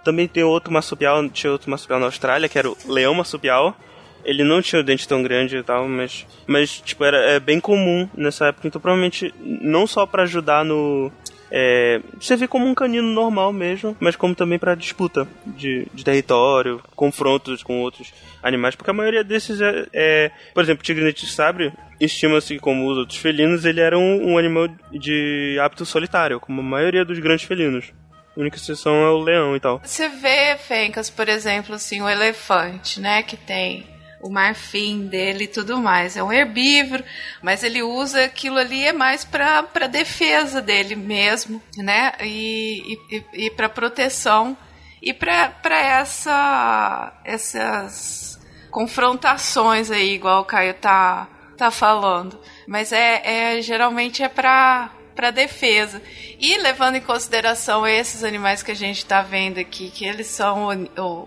Também 0.04 0.28
tem 0.28 0.44
outro 0.44 0.72
marsupial, 0.72 1.28
tinha 1.30 1.52
outro 1.52 1.70
marsupial 1.70 2.00
na 2.00 2.08
Austrália, 2.08 2.50
que 2.50 2.58
era 2.58 2.70
o 2.70 2.78
leão 2.88 3.14
marsupial. 3.14 3.76
Ele 4.24 4.44
não 4.44 4.62
tinha 4.62 4.82
o 4.82 4.84
dente 4.84 5.08
tão 5.08 5.24
grande 5.24 5.58
e 5.58 5.64
tal, 5.64 5.88
mas, 5.88 6.28
mas 6.46 6.80
tipo, 6.80 7.04
era 7.04 7.18
é 7.32 7.40
bem 7.40 7.60
comum 7.60 8.08
nessa 8.16 8.48
época. 8.48 8.68
Então, 8.68 8.80
provavelmente, 8.80 9.34
não 9.40 9.88
só 9.88 10.06
para 10.06 10.24
ajudar 10.24 10.64
no, 10.64 11.12
é, 11.52 12.00
servir 12.20 12.48
como 12.48 12.66
um 12.66 12.74
canino 12.74 13.08
normal 13.08 13.52
mesmo, 13.52 13.96
mas 14.00 14.16
como 14.16 14.34
também 14.34 14.58
para 14.58 14.74
disputa 14.74 15.28
de, 15.46 15.86
de, 15.94 16.04
território, 16.04 16.82
confrontos 16.96 17.62
com 17.62 17.82
outros 17.82 18.14
animais, 18.42 18.74
porque 18.74 18.90
a 18.90 18.94
maioria 18.94 19.24
desses 19.24 19.60
é, 19.60 19.86
é 19.92 20.32
por 20.54 20.64
exemplo, 20.64 20.84
tigre 20.84 21.12
de 21.12 21.28
sabre 21.28 21.74
estima-se 22.00 22.58
como 22.58 22.90
os 22.90 22.98
outros 22.98 23.20
felinos, 23.20 23.66
ele 23.66 23.82
era 23.82 24.00
um, 24.00 24.32
um, 24.32 24.38
animal 24.38 24.70
de 24.92 25.58
hábito 25.62 25.86
solitário, 25.86 26.40
como 26.40 26.62
a 26.62 26.64
maioria 26.64 27.04
dos 27.04 27.20
grandes 27.20 27.46
felinos. 27.46 27.92
A 28.36 28.40
única 28.40 28.58
exceção 28.58 28.96
é 28.96 29.10
o 29.10 29.20
leão 29.20 29.56
e 29.56 29.60
tal. 29.60 29.82
Você 29.84 30.08
vê, 30.08 30.56
Fencas, 30.58 31.10
por 31.10 31.28
exemplo, 31.28 31.76
assim, 31.76 32.02
o 32.02 32.10
elefante, 32.10 33.00
né, 33.00 33.24
que 33.24 33.36
tem 33.36 33.92
o 34.22 34.30
marfim 34.30 35.08
dele 35.08 35.46
e 35.46 35.48
tudo 35.48 35.78
mais. 35.78 36.16
É 36.16 36.24
um 36.24 36.32
herbívoro, 36.32 37.04
mas 37.42 37.64
ele 37.64 37.82
usa 37.82 38.24
aquilo 38.24 38.58
ali 38.58 38.86
é 38.86 38.94
mais 38.94 39.26
para 39.26 39.88
defesa 39.90 40.62
dele 40.62 40.96
mesmo, 40.96 41.62
né? 41.76 42.14
E, 42.22 42.98
e, 43.10 43.46
e 43.46 43.52
para 43.52 43.68
proteção 43.68 44.56
e 45.02 45.14
para 45.14 45.52
essa 45.72 47.14
essas 47.26 48.40
confrontações 48.70 49.90
aí, 49.90 50.14
igual 50.14 50.42
o 50.42 50.46
Caio 50.46 50.74
tá 50.76 51.28
tá 51.58 51.72
falando. 51.72 52.40
Mas 52.68 52.92
é, 52.92 53.56
é 53.58 53.62
geralmente 53.62 54.24
é 54.24 54.30
para 54.30 54.92
para 55.22 55.30
defesa. 55.30 56.02
E 56.40 56.58
levando 56.58 56.96
em 56.96 57.02
consideração 57.02 57.86
esses 57.86 58.24
animais 58.24 58.64
que 58.64 58.72
a 58.72 58.76
gente 58.76 58.98
está 58.98 59.22
vendo 59.22 59.60
aqui, 59.60 59.92
que 59.92 60.04
eles 60.04 60.26
são 60.26 60.68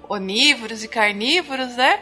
onívoros 0.09 0.83
e 0.83 0.89
carnívoros, 0.89 1.77
né? 1.77 2.01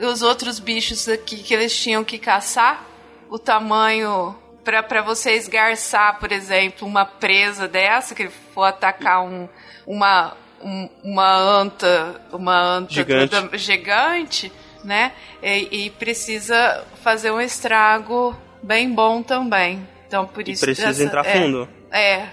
os 0.00 0.20
outros 0.20 0.58
bichos 0.58 1.08
aqui 1.08 1.36
que 1.36 1.54
eles 1.54 1.76
tinham 1.80 2.02
que 2.02 2.18
caçar, 2.18 2.84
o 3.30 3.38
tamanho 3.38 4.36
para 4.64 5.00
você 5.00 5.32
esgarçar, 5.32 6.18
por 6.18 6.32
exemplo, 6.32 6.86
uma 6.86 7.04
presa 7.04 7.68
dessa, 7.68 8.16
que 8.16 8.24
ele 8.24 8.32
for 8.52 8.64
atacar 8.64 9.24
um, 9.24 9.48
uma, 9.86 10.36
um, 10.60 10.88
uma 11.04 11.36
anta, 11.36 12.20
uma 12.32 12.60
anta 12.60 12.92
gigante, 12.92 13.58
gigante 13.58 14.52
né? 14.84 15.12
E, 15.42 15.86
e, 15.86 15.90
precisa 15.90 16.84
fazer 17.02 17.30
um 17.30 17.40
estrago 17.40 18.36
bem 18.62 18.92
bom 18.92 19.22
também. 19.22 19.86
Então, 20.08 20.26
por 20.26 20.48
e 20.48 20.52
isso. 20.52 20.64
Precisa 20.64 20.88
essa, 20.88 21.04
entrar 21.04 21.22
fundo. 21.22 21.68
É, 21.92 22.14
é. 22.14 22.30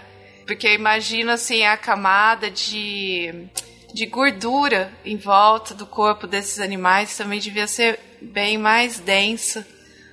Porque 0.48 0.74
imagina 0.74 1.34
assim 1.34 1.64
a 1.64 1.76
camada 1.78 2.50
de 2.50 3.50
de 3.94 4.06
gordura 4.06 4.92
em 5.06 5.16
volta 5.16 5.74
do 5.74 5.86
corpo 5.86 6.28
desses 6.28 6.60
animais 6.60 7.16
também 7.16 7.40
devia 7.40 7.66
ser 7.66 7.98
bem 8.22 8.58
mais 8.58 9.00
densa 9.00 9.66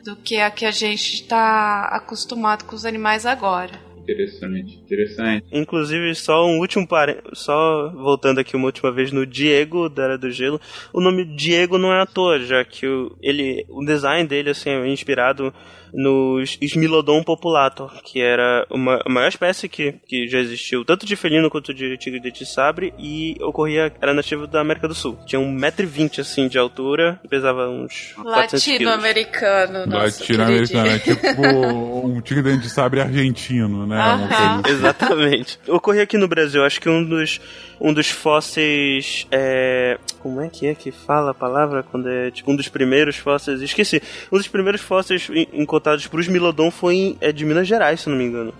do 0.04 0.14
que 0.14 0.36
a 0.36 0.52
que 0.52 0.64
a 0.64 0.70
gente 0.70 1.14
está 1.14 1.86
acostumado 1.86 2.64
com 2.64 2.76
os 2.76 2.84
animais 2.84 3.26
agora. 3.26 3.80
Interessante, 3.98 4.81
interessante. 4.92 5.46
Inclusive, 5.52 6.14
só 6.14 6.46
um 6.46 6.58
último 6.58 6.86
par... 6.86 7.16
só 7.32 7.90
voltando 7.90 8.40
aqui 8.40 8.56
uma 8.56 8.66
última 8.66 8.92
vez 8.92 9.10
no 9.10 9.26
Diego 9.26 9.88
da 9.88 10.04
Era 10.04 10.18
do 10.18 10.30
Gelo. 10.30 10.60
O 10.92 11.00
nome 11.00 11.24
Diego 11.24 11.78
não 11.78 11.92
é 11.92 12.02
à 12.02 12.06
toa, 12.06 12.38
já 12.40 12.64
que 12.64 12.86
o, 12.86 13.16
ele, 13.20 13.64
o 13.68 13.84
design 13.84 14.28
dele 14.28 14.50
assim, 14.50 14.70
é 14.70 14.88
inspirado 14.88 15.52
no 15.92 16.42
Smilodon 16.42 17.22
populator, 17.22 17.92
que 18.02 18.20
era 18.20 18.66
uma, 18.70 19.00
a 19.04 19.08
maior 19.10 19.28
espécie 19.28 19.68
que, 19.68 19.92
que 20.06 20.26
já 20.26 20.38
existiu, 20.38 20.84
tanto 20.84 21.04
de 21.04 21.14
felino 21.14 21.50
quanto 21.50 21.74
de 21.74 21.96
tigre 21.98 22.30
de 22.30 22.46
sabre, 22.46 22.94
e 22.98 23.36
ocorria, 23.40 23.92
era 24.00 24.14
nativo 24.14 24.46
da 24.46 24.60
América 24.60 24.88
do 24.88 24.94
Sul. 24.94 25.18
Tinha 25.26 25.40
1,20m 25.40 26.20
assim 26.20 26.48
de 26.48 26.58
altura, 26.58 27.20
pesava 27.28 27.68
uns 27.68 28.14
Latino-americano, 28.24 29.84
Latino-americano, 29.86 30.88
é 30.88 30.98
tipo 30.98 32.06
um 32.06 32.20
tigre 32.20 32.56
de 32.56 32.70
sabre 32.70 33.00
argentino, 33.00 33.86
né? 33.86 34.00
Assim. 34.00 34.74
Exatamente. 34.82 35.58
Ocorria 35.68 36.02
aqui 36.02 36.18
no 36.18 36.28
Brasil, 36.28 36.64
acho 36.64 36.80
que 36.80 36.88
um 36.88 37.04
dos 37.04 37.40
um 37.80 37.92
dos 37.92 38.10
fósseis. 38.10 39.26
É... 39.30 39.98
Como 40.20 40.40
é 40.40 40.48
que 40.48 40.66
é 40.66 40.74
que 40.74 40.92
fala 40.92 41.32
a 41.32 41.34
palavra 41.34 41.82
quando 41.82 42.08
é 42.08 42.30
tipo 42.30 42.50
um 42.50 42.56
dos 42.56 42.68
primeiros 42.68 43.16
fósseis? 43.16 43.60
Esqueci. 43.60 44.02
Um 44.30 44.36
dos 44.36 44.48
primeiros 44.48 44.80
fósseis 44.80 45.28
encontrados 45.52 46.06
por 46.06 46.22
Milodon 46.26 46.70
foi 46.70 46.94
em, 46.94 47.18
é 47.20 47.32
de 47.32 47.44
Minas 47.44 47.66
Gerais, 47.66 48.00
se 48.00 48.08
não 48.08 48.16
me 48.16 48.24
engano. 48.24 48.54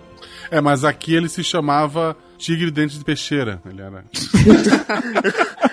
É, 0.51 0.59
mas 0.59 0.83
aqui 0.83 1.15
ele 1.15 1.29
se 1.29 1.43
chamava 1.43 2.15
Tigre 2.37 2.69
Dente 2.69 2.97
de 2.97 3.03
Peixeira. 3.03 3.61
Ele 3.65 3.81
era. 3.81 4.03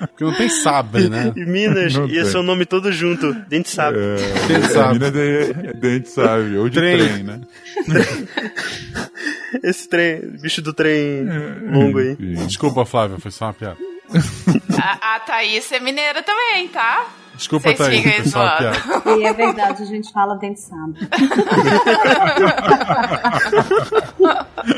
Porque 0.00 0.24
não 0.24 0.34
tem 0.34 0.48
sabre, 0.48 1.08
né? 1.08 1.32
E 1.36 1.44
Minas 1.44 1.94
não 1.94 2.06
ia 2.06 2.24
ser 2.24 2.38
o 2.38 2.42
nome 2.42 2.66
todo 2.66 2.92
junto. 2.92 3.32
Dente 3.48 3.70
sabre. 3.70 4.00
É, 4.00 4.46
dente 4.46 4.72
sabre. 4.72 4.98
Minas 4.98 5.16
é 5.16 5.72
dente 5.74 6.08
sabre. 6.08 6.56
Ou 6.56 6.68
de 6.68 6.78
trem, 6.78 6.98
trem 6.98 7.22
né? 7.22 7.40
Esse 9.62 9.88
trem, 9.88 10.20
bicho 10.40 10.62
do 10.62 10.72
trem 10.72 11.24
longo 11.70 11.98
aí. 11.98 12.16
Desculpa, 12.46 12.84
Flávia, 12.84 13.18
foi 13.18 13.30
só 13.30 13.46
uma 13.46 13.54
piada. 13.54 13.78
A, 14.78 15.16
a 15.16 15.20
Thaís 15.20 15.70
é 15.72 15.80
mineira 15.80 16.22
também, 16.22 16.68
tá? 16.68 17.06
Desculpa, 17.42 17.74
Vocês 17.74 18.04
Thaís, 18.04 18.34
uma 18.34 18.56
piada. 18.56 18.78
E 19.18 19.24
é 19.24 19.32
verdade, 19.32 19.82
a 19.82 19.86
gente 19.86 20.12
fala 20.12 20.36
dente 20.36 20.60
sabre. 20.60 21.00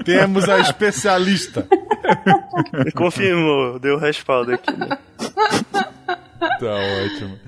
Temos 0.03 0.49
a 0.49 0.61
especialista. 0.61 1.69
Confirmou, 2.97 3.79
deu 3.79 3.99
respaldo 3.99 4.55
aqui. 4.55 4.73
Né? 4.73 4.97
Tá 5.59 6.75
ótimo. 7.05 7.39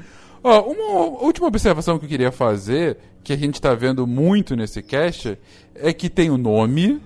Ó, 0.45 0.71
uma 0.71 1.23
última 1.25 1.47
observação 1.47 1.99
que 1.99 2.05
eu 2.05 2.11
queria 2.11 2.31
fazer, 2.31 2.99
que 3.25 3.33
a 3.33 3.39
gente 3.39 3.55
está 3.55 3.75
vendo 3.75 4.07
muito 4.07 4.55
nesse 4.55 4.83
cast, 4.83 5.39
é 5.75 5.95
que 5.95 6.11
tem 6.11 6.29
o 6.29 6.37
nome 6.37 7.01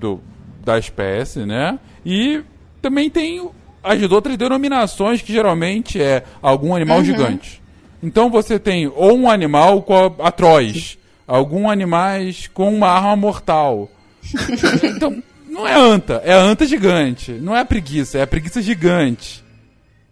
do, 0.00 0.20
da 0.64 0.80
espécie, 0.80 1.46
né? 1.46 1.78
E 2.04 2.42
também 2.80 3.08
tem 3.08 3.48
as 3.82 4.02
outras 4.10 4.36
denominações 4.36 5.20
que 5.22 5.32
geralmente 5.32 6.00
é 6.00 6.24
algum 6.40 6.74
animal 6.74 6.98
uhum. 6.98 7.04
gigante. 7.04 7.62
Então 8.02 8.30
você 8.30 8.58
tem 8.58 8.86
ou 8.88 9.16
um 9.16 9.30
animal 9.30 9.82
com 9.82 10.14
atroz, 10.20 10.98
algum 11.26 11.70
animais 11.70 12.48
com 12.52 12.72
uma 12.72 12.88
arma 12.88 13.16
mortal. 13.16 13.90
então, 14.82 15.22
não 15.48 15.66
é 15.66 15.74
anta, 15.74 16.20
é 16.24 16.32
anta 16.32 16.66
gigante. 16.66 17.32
Não 17.32 17.56
é 17.56 17.60
a 17.60 17.64
preguiça, 17.64 18.18
é 18.18 18.22
a 18.22 18.26
preguiça 18.26 18.60
gigante. 18.62 19.44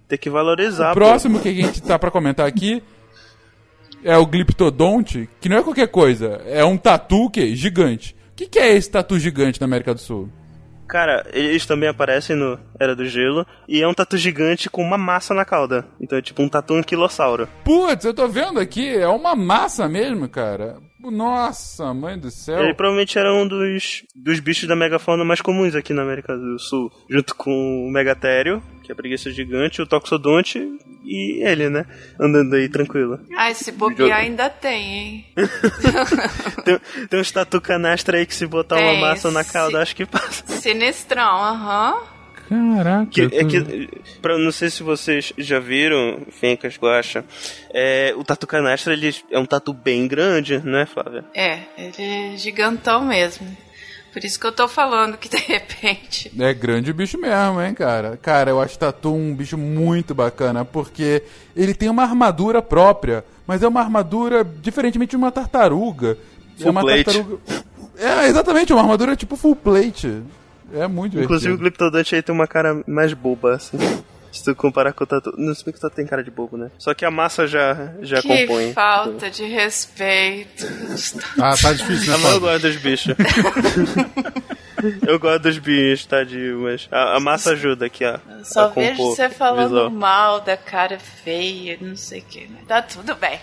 Tem 0.07 0.19
que 0.19 0.31
valorizar. 0.31 0.93
O 0.93 0.95
próximo 0.95 1.39
pô. 1.39 1.43
que 1.43 1.49
a 1.49 1.53
gente 1.53 1.83
tá 1.83 1.99
para 1.99 2.11
comentar 2.11 2.47
aqui 2.47 2.83
é 4.03 4.17
o 4.17 4.27
Gliptodonte, 4.27 5.29
que 5.41 5.49
não 5.49 5.59
é 5.59 5.63
qualquer 5.63 5.89
coisa, 5.89 6.43
é 6.47 6.65
um 6.65 6.77
tatu 6.77 7.31
que 7.31 7.55
gigante. 7.55 8.17
O 8.33 8.37
que, 8.37 8.47
que 8.47 8.59
é 8.59 8.75
esse 8.75 8.91
tatu 8.91 9.19
gigante 9.19 9.61
na 9.61 9.67
América 9.67 9.93
do 9.93 10.01
Sul? 10.01 10.29
Cara, 10.91 11.25
eles 11.33 11.65
também 11.65 11.89
aparecem 11.89 12.35
no 12.35 12.59
Era 12.79 12.97
do 12.97 13.07
Gelo. 13.07 13.47
E 13.69 13.81
é 13.81 13.87
um 13.87 13.95
tatu 13.95 14.17
gigante 14.17 14.69
com 14.69 14.83
uma 14.83 14.99
massa 14.99 15.33
na 15.33 15.45
cauda. 15.45 15.87
Então 16.01 16.19
é 16.19 16.23
tipo 16.23 16.43
um 16.43 16.49
tatu 16.49 16.75
anquilossauro. 16.75 17.49
Putz, 17.65 18.05
eu 18.05 18.13
tô 18.13 18.27
vendo 18.27 18.59
aqui, 18.59 18.89
é 18.89 19.09
uma 19.09 19.35
massa 19.35 19.89
mesmo, 19.89 20.29
cara. 20.29 20.79
Nossa, 21.03 21.95
mãe 21.95 22.19
do 22.19 22.31
céu. 22.31 22.63
Ele 22.63 22.75
provavelmente 22.75 23.19
era 23.19 23.33
um 23.33 23.47
dos, 23.47 24.03
dos 24.15 24.41
bichos 24.41 24.69
da 24.69 24.77
megafauna 24.77 25.25
mais 25.25 25.41
comuns 25.41 25.75
aqui 25.75 25.93
na 25.93 26.03
América 26.03 26.37
do 26.37 26.59
Sul, 26.59 26.91
junto 27.09 27.35
com 27.35 27.87
o 27.87 27.91
Megatério, 27.91 28.63
que 28.83 28.91
é 28.91 28.93
a 28.93 28.97
preguiça 28.97 29.31
gigante, 29.31 29.81
o 29.81 29.87
Toxodonte 29.87 30.59
e 31.05 31.43
ele, 31.43 31.71
né? 31.71 31.87
Andando 32.19 32.55
aí 32.55 32.69
tranquilo. 32.69 33.19
Ai, 33.37 33.55
se 33.55 33.73
bobear 33.73 34.19
ainda 34.19 34.51
tem, 34.51 34.83
hein? 34.83 35.27
Tem, 36.65 36.79
tem 37.09 37.21
uns 37.21 37.31
tatu 37.31 37.61
canastra 37.61 38.19
aí 38.19 38.27
que 38.27 38.35
se 38.35 38.47
botar 38.47 38.77
uma 38.77 38.91
Tem, 38.91 39.01
massa 39.01 39.31
na 39.31 39.45
cauda, 39.45 39.81
acho 39.81 39.97
que 39.97 40.05
passa. 40.05 40.47
Sinistrão, 40.47 41.43
aham. 41.43 42.20
Caraca. 42.51 43.07
Que, 43.07 43.23
é 43.23 43.29
tô- 43.29 43.47
que, 43.47 43.89
pra, 44.21 44.37
não 44.37 44.51
sei 44.51 44.69
se 44.71 44.83
vocês 44.83 45.33
já 45.39 45.61
viram, 45.61 46.23
Fencas, 46.33 46.77
Guacha, 46.77 47.25
é, 47.73 48.13
o 48.17 48.25
tatu 48.25 48.45
canastra 48.47 48.93
ele 48.93 49.15
é 49.31 49.39
um 49.39 49.47
tatu 49.47 49.73
bem 49.73 50.09
grande, 50.09 50.59
né, 50.59 50.85
Flávia? 50.85 51.25
É, 51.33 51.61
ele 51.79 51.95
é 52.35 52.37
gigantão 52.37 53.05
mesmo. 53.05 53.47
Por 54.13 54.25
isso 54.25 54.41
que 54.41 54.47
eu 54.47 54.51
tô 54.51 54.67
falando 54.67 55.17
que 55.17 55.29
de 55.31 55.37
repente. 55.37 56.33
É 56.37 56.53
grande 56.53 56.91
o 56.91 56.95
bicho 56.95 57.17
mesmo, 57.17 57.63
hein, 57.63 57.73
cara? 57.73 58.17
Cara, 58.21 58.51
eu 58.51 58.61
acho 58.61 58.77
Tatu 58.77 59.15
um 59.15 59.33
bicho 59.33 59.57
muito 59.57 60.13
bacana, 60.13 60.65
porque 60.65 61.23
ele 61.55 61.73
tem 61.73 61.89
uma 61.89 62.03
armadura 62.03 62.61
própria, 62.61 63.25
mas 63.47 63.63
é 63.63 63.69
uma 63.69 63.81
armadura 63.81 64.43
diferentemente 64.45 65.11
de 65.11 65.17
uma 65.17 65.31
tartaruga. 65.31 66.19
é 66.59 66.63
Full 66.63 66.73
uma 66.73 66.81
plate. 66.81 67.05
tartaruga. 67.05 67.39
É, 67.97 68.27
exatamente, 68.27 68.73
uma 68.73 68.83
armadura 68.83 69.15
tipo 69.15 69.37
full 69.37 69.55
plate. 69.55 70.23
É 70.73 70.87
muito 70.87 71.19
Inclusive 71.19 71.53
o 71.53 71.57
divertido. 71.57 71.59
Glyptodonte 71.59 72.15
aí 72.15 72.23
tem 72.23 72.35
uma 72.35 72.47
cara 72.47 72.83
mais 72.87 73.13
boba, 73.13 73.55
assim. 73.55 73.79
Se 74.33 74.45
tu 74.45 74.55
comparar 74.55 74.93
com 74.93 75.03
o 75.03 75.07
tatu. 75.09 75.35
Não 75.37 75.53
sei 75.57 75.73
que 75.73 75.79
o 75.81 75.83
tatu 75.83 75.97
tem 75.97 76.07
cara 76.07 76.23
de 76.23 76.31
bobo, 76.31 76.57
né? 76.57 76.71
Só 76.79 76.95
que 76.95 77.05
a 77.05 77.11
massa 77.11 77.49
já, 77.49 77.95
já 78.01 78.23
que 78.23 78.29
compõe. 78.47 78.73
falta 78.73 79.29
de 79.29 79.43
respeito. 79.45 80.65
Ah, 81.37 81.53
tá 81.61 81.73
difícil, 81.73 82.15
Ah, 82.15 82.17
né, 82.17 82.23
mas 82.23 82.33
eu 82.35 82.41
gosto 82.41 82.63
dos 82.63 82.77
bichos. 82.77 83.15
eu 85.07 85.19
gosto 85.19 85.43
dos 85.43 85.59
bichos, 85.59 86.07
tadinho, 86.07 86.61
mas 86.61 86.89
a, 86.93 87.17
a 87.17 87.21
massa 87.21 87.51
ajuda 87.53 87.87
aqui, 87.87 88.05
ó. 88.05 88.19
Só 88.45 88.67
a 88.67 88.69
vejo 88.69 88.99
você 89.03 89.29
falando 89.29 89.69
visual. 89.71 89.91
mal 89.91 90.41
da 90.41 90.57
cara 90.57 90.99
feia, 90.99 91.77
não 91.81 91.97
sei 91.97 92.21
o 92.21 92.25
que. 92.25 92.49
Tá 92.67 92.81
tudo 92.83 93.15
bem. 93.17 93.39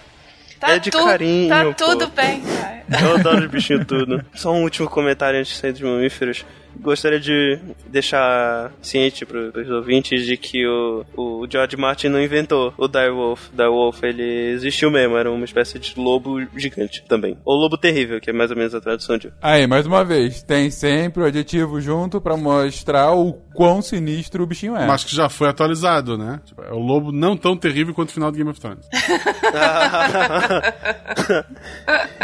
Tá 0.60 0.72
É 0.72 0.80
de 0.80 0.90
tu- 0.90 1.04
carinho, 1.06 1.50
Tá 1.50 1.66
pô. 1.66 1.74
tudo 1.74 2.08
bem, 2.08 2.42
cara. 2.42 2.84
Eu 3.04 3.16
adoro 3.16 3.46
os 3.46 3.52
bichinhos 3.52 3.86
tudo. 3.86 4.24
Só 4.34 4.52
um 4.54 4.64
último 4.64 4.90
comentário 4.90 5.38
antes 5.40 5.52
de 5.54 5.60
sair 5.60 5.72
dos 5.74 5.82
mamíferos. 5.82 6.46
Gostaria 6.82 7.20
de 7.20 7.60
deixar 7.88 8.72
ciente 8.82 9.26
para 9.26 9.40
os 9.40 9.70
ouvintes 9.70 10.26
de 10.26 10.38
que 10.38 10.68
o, 10.68 11.06
o 11.16 11.48
George 11.50 11.78
Martin 11.78 12.10
não 12.10 12.22
inventou 12.22 12.74
o 12.78 12.88
Direwolf. 12.88 13.50
Direwolf, 13.52 14.04
ele 14.04 14.52
existiu 14.52 14.92
mesmo, 14.92 15.18
era 15.18 15.32
uma 15.32 15.46
espécie 15.46 15.80
de 15.80 16.00
lobo 16.00 16.40
gigante 16.56 17.04
também. 17.08 17.38
Ou 17.46 17.56
lobo 17.56 17.78
terrível, 17.78 18.20
que 18.20 18.30
é 18.30 18.34
mais 18.34 18.52
ou 18.52 18.58
menos 18.58 18.76
a 18.76 18.82
tradução 18.82 19.18
de... 19.18 19.32
Aí, 19.42 19.66
mais 19.68 19.86
uma 19.86 20.04
vez, 20.04 20.44
tem 20.44 20.70
sempre 20.70 21.24
o 21.24 21.26
adjetivo 21.26 21.80
junto 21.82 22.22
pra 22.22 22.38
mostrar 22.38 23.14
o 23.14 23.34
quão 23.54 23.82
sinistro 23.82 24.44
o 24.44 24.48
bichinho 24.48 24.76
é. 24.76 24.86
Mas 24.86 25.04
que 25.04 25.16
já 25.16 25.30
foi 25.30 25.50
atualizado, 25.50 26.18
né? 26.18 26.40
Tipo, 26.46 26.62
é 26.62 26.72
o 26.72 26.80
lobo 26.80 27.12
não 27.12 27.36
tão 27.36 27.58
terrível 27.58 27.94
quanto 27.94 28.10
o 28.10 28.14
final 28.14 28.32
do 28.32 28.38
Game 28.38 28.50
of 28.50 28.60
Thrones. 28.60 28.88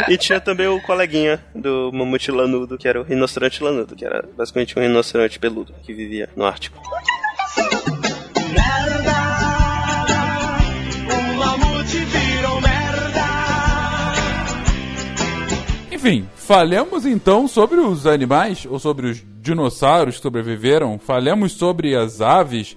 e 0.08 0.16
tinha 0.16 0.40
também 0.40 0.68
o 0.68 0.80
coleguinha 0.80 1.40
do 1.54 1.90
mamute 1.92 2.30
lanudo, 2.30 2.78
que 2.78 2.86
era 2.86 3.00
o 3.00 3.04
rinoceronte 3.04 3.62
lanudo, 3.62 3.96
que 3.96 4.04
era 4.04 4.24
basicamente 4.44 4.78
um 4.78 4.82
rinoceronte 4.82 5.38
peludo 5.38 5.74
que 5.82 5.94
vivia 5.94 6.28
no 6.36 6.44
Ártico. 6.44 6.78
Enfim, 15.90 16.28
falemos 16.36 17.06
então 17.06 17.48
sobre 17.48 17.80
os 17.80 18.06
animais, 18.06 18.66
ou 18.68 18.78
sobre 18.78 19.06
os 19.06 19.24
dinossauros 19.40 20.16
que 20.16 20.22
sobreviveram. 20.22 20.98
Falemos 20.98 21.52
sobre 21.52 21.96
as 21.96 22.20
aves, 22.20 22.76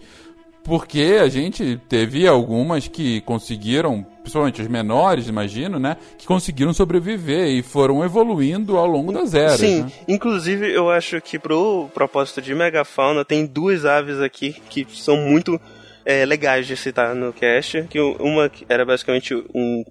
porque 0.68 1.18
a 1.22 1.30
gente 1.30 1.80
teve 1.88 2.28
algumas 2.28 2.90
que 2.90 3.22
conseguiram, 3.22 4.06
principalmente 4.22 4.62
as 4.62 4.68
menores, 4.68 5.30
imagino, 5.30 5.80
né? 5.80 5.96
Que 6.18 6.28
conseguiram 6.28 6.74
sobreviver 6.74 7.48
e 7.48 7.64
foram 7.64 8.04
evoluindo 8.04 8.78
ao 8.78 8.86
longo 8.86 9.14
das 9.14 9.34
eras. 9.34 9.62
Sim, 9.62 9.84
né? 9.84 9.92
inclusive 10.10 10.70
eu 10.70 10.92
acho 10.92 11.22
que 11.22 11.40
pro 11.40 11.88
propósito 11.94 12.42
de 12.42 12.54
megafauna 12.54 13.24
tem 13.24 13.46
duas 13.46 13.86
aves 13.86 14.20
aqui 14.20 14.58
que 14.70 14.86
são 14.92 15.16
muito 15.16 15.58
é, 16.06 16.26
legais 16.26 16.68
de 16.68 16.76
citar 16.76 17.16
no 17.16 17.32
cast, 17.32 17.84
que 17.90 18.00
uma 18.02 18.52
era 18.68 18.86
basicamente 18.86 19.36
um 19.56 19.86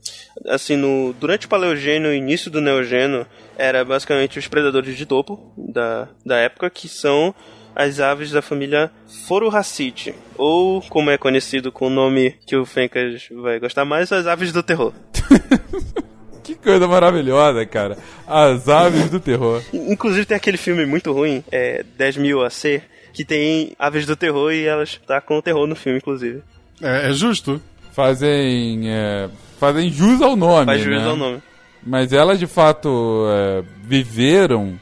assim 0.47 0.77
no 0.77 1.15
durante 1.19 1.47
o 1.47 1.49
paleogênio 1.49 2.13
e 2.13 2.19
início 2.19 2.51
do 2.51 2.61
neogênio 2.61 3.27
era 3.57 3.83
basicamente 3.83 4.39
os 4.39 4.47
predadores 4.47 4.95
de 4.95 5.07
topo 5.07 5.53
da, 5.57 6.07
da 6.25 6.37
época 6.37 6.69
que 6.69 6.87
são 6.87 7.35
as 7.77 8.01
aves 8.01 8.31
da 8.31 8.41
família 8.41 8.91
Foruracite, 9.29 10.15
ou 10.37 10.81
como 10.81 11.11
é 11.11 11.19
conhecido 11.19 11.71
com 11.71 11.89
o 11.89 11.91
nome 11.91 12.35
que 12.47 12.57
o 12.57 12.65
Fencas 12.65 13.29
vai 13.31 13.61
gostar 13.61 13.85
mais, 13.85 14.11
as 14.11 14.27
aves 14.27 14.51
do 14.51 14.63
terror. 14.63 14.93
Que 16.47 16.55
coisa 16.55 16.87
maravilhosa, 16.87 17.67
cara. 17.67 17.99
As 18.25 18.69
aves 18.69 19.11
do 19.11 19.19
terror. 19.19 19.61
Inclusive 19.73 20.27
tem 20.27 20.37
aquele 20.37 20.57
filme 20.57 20.87
muito 20.87 21.13
ruim, 21.13 21.43
é 21.51 21.85
10 21.99 22.19
mil 22.19 22.45
AC, 22.45 22.83
que 23.13 23.25
tem 23.25 23.73
aves 23.77 24.07
do 24.07 24.15
terror 24.15 24.53
e 24.53 24.65
elas 24.65 25.01
tá 25.05 25.21
com 25.21 25.39
o 25.39 25.43
terror 25.43 25.67
no 25.67 25.75
filme, 25.75 25.99
inclusive. 25.99 26.45
É, 26.81 27.11
é 27.11 27.13
justo. 27.13 27.61
Fazem. 27.91 28.89
é, 28.89 29.29
fazem 29.59 29.91
jus 29.91 30.23
ao 30.23 30.37
nome. 30.37 30.67
Faz 30.67 30.83
juízo 30.83 31.03
né? 31.03 31.11
ao 31.11 31.17
nome. 31.17 31.43
Mas 31.83 32.13
elas 32.13 32.39
de 32.39 32.47
fato 32.47 33.27
é, 33.29 33.65
viveram 33.83 34.79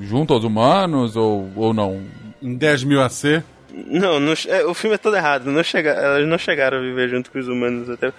junto 0.00 0.34
aos 0.34 0.44
humanos 0.44 1.16
ou, 1.16 1.50
ou 1.56 1.72
não? 1.72 2.00
Em 2.42 2.54
10 2.54 2.84
mil 2.84 3.02
AC. 3.02 3.42
Não, 3.86 4.18
não 4.18 4.34
é, 4.48 4.64
o 4.64 4.74
filme 4.74 4.94
é 4.94 4.98
todo 4.98 5.16
errado. 5.16 5.50
Não 5.50 5.62
chega, 5.62 5.90
elas 5.90 6.26
não 6.26 6.38
chegaram 6.38 6.78
a 6.78 6.80
viver 6.80 7.08
junto 7.08 7.30
com 7.30 7.38
os 7.38 7.48
humanos 7.48 7.88
até. 7.88 8.12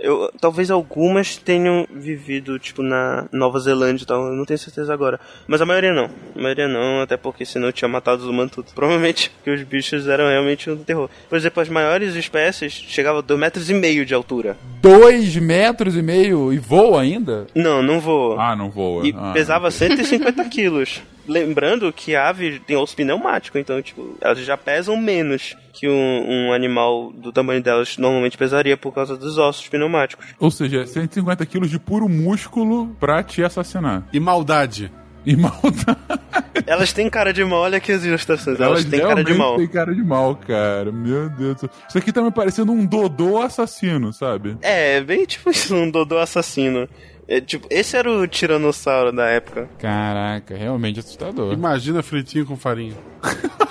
Eu, 0.00 0.32
talvez 0.40 0.70
algumas 0.70 1.36
tenham 1.36 1.86
vivido, 1.94 2.58
tipo, 2.58 2.82
na 2.82 3.26
Nova 3.30 3.58
Zelândia 3.58 4.02
e 4.02 4.06
tal, 4.06 4.26
eu 4.28 4.32
não 4.34 4.44
tenho 4.44 4.58
certeza 4.58 4.92
agora. 4.92 5.20
Mas 5.46 5.60
a 5.60 5.66
maioria 5.66 5.92
não. 5.92 6.06
A 6.34 6.40
maioria 6.40 6.66
não, 6.66 7.02
até 7.02 7.16
porque 7.16 7.44
senão 7.44 7.70
tinha 7.70 7.88
matado 7.88 8.22
os 8.22 8.28
humanos 8.28 8.52
tudo. 8.52 8.68
Provavelmente 8.74 9.30
que 9.44 9.50
os 9.50 9.62
bichos 9.62 10.08
eram 10.08 10.28
realmente 10.28 10.70
um 10.70 10.76
terror. 10.78 11.08
Por 11.28 11.36
exemplo, 11.36 11.62
as 11.62 11.68
maiores 11.68 12.14
espécies 12.14 12.72
chegavam 12.72 13.18
a 13.18 13.22
2 13.22 13.38
metros 13.38 13.68
e 13.70 13.74
meio 13.74 14.06
de 14.06 14.14
altura. 14.14 14.56
Dois 14.80 15.36
metros 15.36 15.94
e 15.96 16.02
meio 16.02 16.52
e 16.52 16.58
voa 16.58 17.02
ainda? 17.02 17.46
Não, 17.54 17.82
não 17.82 18.00
voa. 18.00 18.36
Ah, 18.42 18.56
não 18.56 18.70
voa. 18.70 19.06
E 19.06 19.14
Ah, 19.16 19.32
pesava 19.32 19.70
150 19.70 20.44
quilos. 20.48 21.02
Lembrando 21.26 21.92
que 21.92 22.14
a 22.14 22.28
ave 22.28 22.60
tem 22.60 22.76
osso 22.76 22.96
pneumático, 22.96 23.58
então, 23.58 23.80
tipo, 23.80 24.16
elas 24.20 24.38
já 24.38 24.56
pesam 24.56 24.96
menos 24.96 25.56
que 25.72 25.88
um, 25.88 26.48
um 26.48 26.52
animal 26.52 27.12
do 27.12 27.32
tamanho 27.32 27.62
delas 27.62 27.96
normalmente 27.96 28.36
pesaria 28.36 28.76
por 28.76 28.92
causa 28.92 29.16
dos 29.16 29.38
ossos 29.38 29.68
pneumáticos. 29.68 30.26
Ou 30.38 30.50
seja, 30.50 30.86
150 30.86 31.44
quilos 31.46 31.70
de 31.70 31.78
puro 31.78 32.08
músculo 32.08 32.88
pra 32.98 33.22
te 33.22 33.42
assassinar. 33.42 34.06
E 34.12 34.20
maldade. 34.20 34.92
E 35.24 35.36
maldade. 35.36 35.98
Elas 36.66 36.92
têm 36.92 37.08
cara 37.08 37.32
de 37.32 37.44
mal, 37.44 37.60
olha 37.60 37.78
aqui 37.78 37.92
as 37.92 38.04
ilustrações, 38.04 38.60
elas, 38.60 38.84
têm 38.84 39.00
cara 39.00 39.24
de 39.24 39.34
mal. 39.34 39.56
têm 39.56 39.66
cara 39.66 39.94
de 39.94 40.02
mal, 40.02 40.36
cara. 40.36 40.92
Meu 40.92 41.28
Deus 41.30 41.54
do 41.54 41.60
céu. 41.60 41.70
Isso 41.88 41.98
aqui 41.98 42.12
tá 42.12 42.22
me 42.22 42.30
parecendo 42.30 42.72
um 42.72 42.84
Dodô 42.84 43.38
assassino, 43.38 44.12
sabe? 44.12 44.56
É, 44.62 45.00
bem 45.00 45.24
tipo 45.24 45.50
isso, 45.50 45.74
um 45.74 45.90
Dodô 45.90 46.18
assassino. 46.18 46.88
É, 47.30 47.40
tipo, 47.40 47.68
esse 47.70 47.96
era 47.96 48.10
o 48.10 48.26
tiranossauro 48.26 49.12
da 49.12 49.26
época. 49.26 49.70
Caraca, 49.78 50.56
realmente 50.56 50.98
assustador. 50.98 51.52
Imagina 51.52 52.02
fritinho 52.02 52.44
com 52.44 52.56
farinha. 52.56 52.96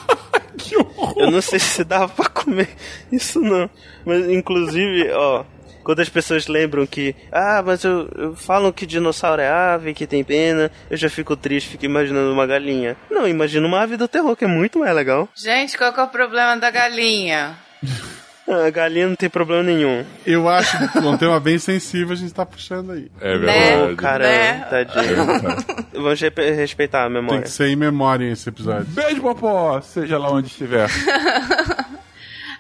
Que 0.58 0.76
horror. 0.76 1.14
Eu 1.18 1.32
não 1.32 1.42
sei 1.42 1.58
se 1.58 1.84
dava 1.86 2.10
pra 2.10 2.30
comer 2.30 2.68
isso 3.10 3.40
não. 3.40 3.70
Mas 4.06 4.30
inclusive, 4.30 5.10
ó, 5.14 5.46
quando 5.84 6.02
as 6.02 6.10
pessoas 6.10 6.48
lembram 6.48 6.86
que, 6.86 7.16
ah, 7.32 7.64
mas 7.66 7.84
eu, 7.84 8.10
eu 8.16 8.36
falam 8.36 8.72
que 8.72 8.86
dinossauro 8.86 9.42
é 9.42 9.50
ave, 9.50 9.94
que 9.94 10.06
tem 10.06 10.24
pena, 10.24 10.70
eu 10.90 10.98
já 10.98 11.10
fico 11.10 11.36
triste, 11.36 11.70
fico 11.70 11.86
imaginando 11.86 12.32
uma 12.32 12.46
galinha. 12.46 12.98
Não, 13.10 13.28
imagina 13.28 13.66
uma 13.66 13.82
ave 13.82 13.96
do 13.96 14.08
terror, 14.08 14.36
que 14.36 14.44
é 14.44 14.48
muito 14.48 14.78
mais 14.80 14.94
legal. 14.94 15.30
Gente, 15.34 15.78
qual 15.78 15.94
que 15.94 16.00
é 16.00 16.04
o 16.04 16.10
problema 16.10 16.58
da 16.58 16.70
galinha? 16.70 17.58
Ah, 18.50 18.66
A 18.66 18.70
galinha 18.70 19.08
não 19.08 19.16
tem 19.16 19.30
problema 19.30 19.62
nenhum. 19.64 20.04
Eu 20.26 20.50
acho 20.50 20.76
que 20.92 20.98
é 20.98 21.02
um 21.02 21.18
tema 21.18 21.40
bem 21.40 21.58
sensível 21.60 22.14
a 22.14 22.16
gente 22.16 22.34
tá 22.34 22.46
puxando 22.46 22.92
aí. 22.94 23.12
É 23.22 23.38
Né? 23.38 23.38
verdade. 23.78 23.94
Ô, 23.94 23.96
cara, 23.96 24.24
Né? 24.28 24.54
tadinho. 24.70 25.16
Vamos 25.94 26.20
re- 26.22 26.52
respeitar 26.56 27.02
a 27.02 27.04
Tem 27.06 27.14
memória. 27.14 27.42
que 27.44 27.50
ser 27.50 27.68
em 27.68 27.76
memória 27.76 28.26
esse 28.32 28.50
episódio. 28.50 28.86
Beijo, 28.88 29.22
Popó, 29.22 29.80
seja 29.82 30.18
lá 30.18 30.32
onde 30.32 30.48
estiver. 30.48 30.90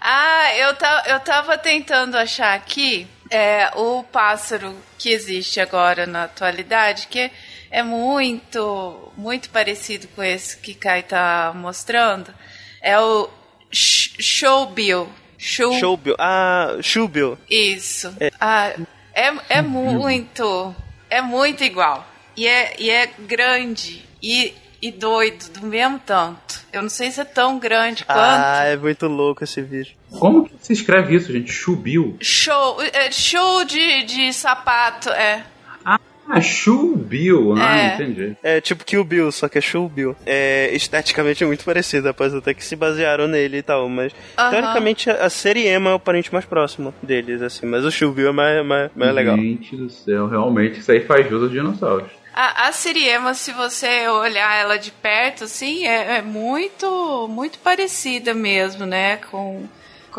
Ah, 0.02 0.56
eu, 0.56 0.74
ta, 0.76 1.03
eu 1.07 1.20
tava 1.20 1.57
tentando 1.57 2.16
achar 2.18 2.53
aqui 2.56 3.06
é, 3.30 3.70
o 3.76 4.02
pássaro 4.03 4.74
que 4.98 5.10
existe 5.10 5.60
agora 5.60 6.06
na 6.07 6.24
atualidade, 6.24 7.07
que 7.07 7.30
é 7.70 7.84
muito, 7.84 9.11
muito 9.18 9.49
parecido 9.49 10.07
com 10.16 10.24
esse 10.24 10.56
que 10.57 10.74
Kai 10.74 11.03
tá 11.03 11.52
mostrando. 11.53 12.34
É 12.82 12.98
o 12.98 13.30
sh- 13.72 14.16
showbill. 14.20 15.10
Show, 15.40 15.74
Showbill. 15.80 16.16
Ah, 16.20 16.78
Showbill. 16.82 17.38
Isso. 17.49 18.14
Ah, 18.40 18.74
é, 19.16 19.34
é 19.49 19.61
muito 19.64 20.76
é 21.10 21.22
muito 21.22 21.64
igual. 21.64 22.07
E 22.38 22.48
é, 22.48 22.76
e 22.78 22.90
é 22.90 23.07
grande. 23.20 24.06
E, 24.22 24.53
e 24.82 24.91
doido 24.91 25.49
do 25.52 25.66
mesmo 25.66 25.99
tanto. 26.06 26.60
Eu 26.72 26.84
não 26.84 26.90
sei 26.90 27.10
se 27.10 27.20
é 27.20 27.26
tão 27.26 27.57
grande 27.57 28.06
quanto. 28.06 28.20
Ah, 28.20 28.64
é 28.66 28.78
muito 28.78 29.07
louco 29.07 29.44
esse 29.44 29.61
vídeo. 29.61 29.95
Como 30.11 30.48
que 30.48 30.53
se 30.61 30.74
escreve 30.74 31.16
isso, 31.16 31.32
gente? 31.32 31.52
Chubiu? 31.52 32.16
Show, 32.22 32.82
é, 32.82 33.11
show 33.11 33.66
de, 33.66 34.03
de 34.03 34.32
sapato, 34.34 35.10
é. 35.10 35.44
Ah, 35.84 35.99
Chubiu. 36.42 37.54
Ah, 37.58 37.78
É. 37.78 37.94
entendi. 37.96 38.36
É 38.44 38.62
tipo 38.62 38.84
Kill 38.84 39.04
Bill, 39.04 39.32
só 39.32 39.48
que 39.48 39.58
é 39.58 39.62
Show 39.62 39.88
Bill. 39.88 40.16
É 40.26 40.70
esteticamente 40.74 41.44
é 41.44 41.48
muito 41.48 41.64
parecido, 41.64 42.10
após 42.10 42.34
até 42.34 42.54
que 42.54 42.64
se 42.64 42.76
basearam 42.76 43.28
nele 43.28 43.58
e 43.58 43.62
tal, 43.62 43.88
mas 43.90 44.14
Aham. 44.38 44.50
teoricamente 44.52 45.10
a 45.10 45.30
a 45.30 45.30
série 45.30 45.68
Emma 45.68 45.92
é 45.92 45.94
o 45.94 46.00
parente 46.00 46.32
mais 46.34 46.46
próximo 46.46 46.94
deles, 47.04 47.42
assim, 47.42 47.66
mas 47.66 47.86
o 47.86 47.92
Show 47.92 48.12
Bill 48.12 48.30
é 48.30 48.32
mais, 48.32 48.66
mais, 48.66 48.92
mais 48.96 49.14
legal. 49.14 49.36
Gente 49.38 49.76
do 49.76 49.90
céu, 49.90 50.28
realmente, 50.28 50.80
isso 50.80 50.92
aí 50.92 51.02
faz 51.02 51.30
jus 51.30 51.44
aos 51.44 51.52
dinossauros. 51.52 52.10
A, 52.34 52.68
a 52.68 52.72
Siriema, 52.72 53.34
se 53.34 53.52
você 53.52 54.08
olhar 54.08 54.56
ela 54.60 54.78
de 54.78 54.92
perto, 54.92 55.44
assim, 55.44 55.86
é, 55.86 56.18
é 56.18 56.22
muito, 56.22 57.28
muito 57.30 57.60
parecida 57.60 58.34
mesmo, 58.34 58.86
né? 58.86 59.18
Com, 59.30 59.64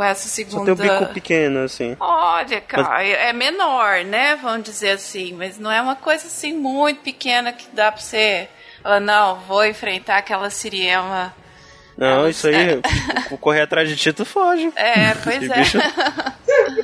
essa 0.02 0.28
Só 0.28 0.34
segunda. 0.34 0.64
tem 0.64 0.72
o 0.72 0.76
bico 0.98 1.12
pequeno, 1.12 1.60
assim. 1.60 1.96
Olha, 2.00 2.60
cara, 2.60 3.02
é 3.02 3.32
menor, 3.32 4.04
né? 4.04 4.36
Vamos 4.36 4.62
dizer 4.64 4.90
assim, 4.90 5.32
mas 5.34 5.58
não 5.58 5.70
é 5.70 5.80
uma 5.80 5.96
coisa 5.96 6.26
assim 6.26 6.52
muito 6.52 7.00
pequena 7.02 7.52
que 7.52 7.66
dá 7.72 7.90
pra 7.92 8.00
você. 8.00 8.48
falar, 8.82 9.00
não, 9.00 9.36
vou 9.40 9.64
enfrentar 9.64 10.18
aquela 10.18 10.50
Siriema. 10.50 11.34
Não, 12.00 12.28
isso 12.28 12.48
aí, 12.48 12.80
tipo, 13.22 13.36
correr 13.38 13.60
atrás 13.60 13.88
de 13.88 13.94
ti, 13.96 14.12
tu 14.12 14.24
foge. 14.24 14.72
É, 14.74 15.14
pois 15.22 15.42
é. 15.50 15.58
bicho- 15.58 15.78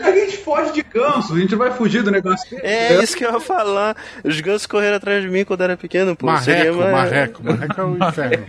A 0.05 0.11
gente 0.13 0.37
foge 0.39 0.73
de 0.73 0.83
ganso, 0.83 1.35
a 1.35 1.39
gente 1.39 1.55
vai 1.57 1.71
fugir 1.73 2.03
do 2.03 2.11
negócio. 2.11 2.57
É 2.63 3.03
isso 3.03 3.17
que 3.17 3.25
eu 3.25 3.33
ia 3.33 3.41
falar. 3.41 3.97
Os 4.23 4.41
gansos 4.41 4.67
correram 4.67 4.97
atrás 4.97 5.23
de 5.23 5.29
mim 5.29 5.45
quando 5.45 5.63
era 5.63 5.77
pequeno, 5.77 6.15
pô. 6.15 6.35
Seria 6.39 6.73
Marreco, 6.73 6.79
uma- 6.79 6.91
marreco, 6.93 7.45
marreco 7.45 7.81
é 7.81 7.85
o 7.85 7.97
inferno. 8.09 8.47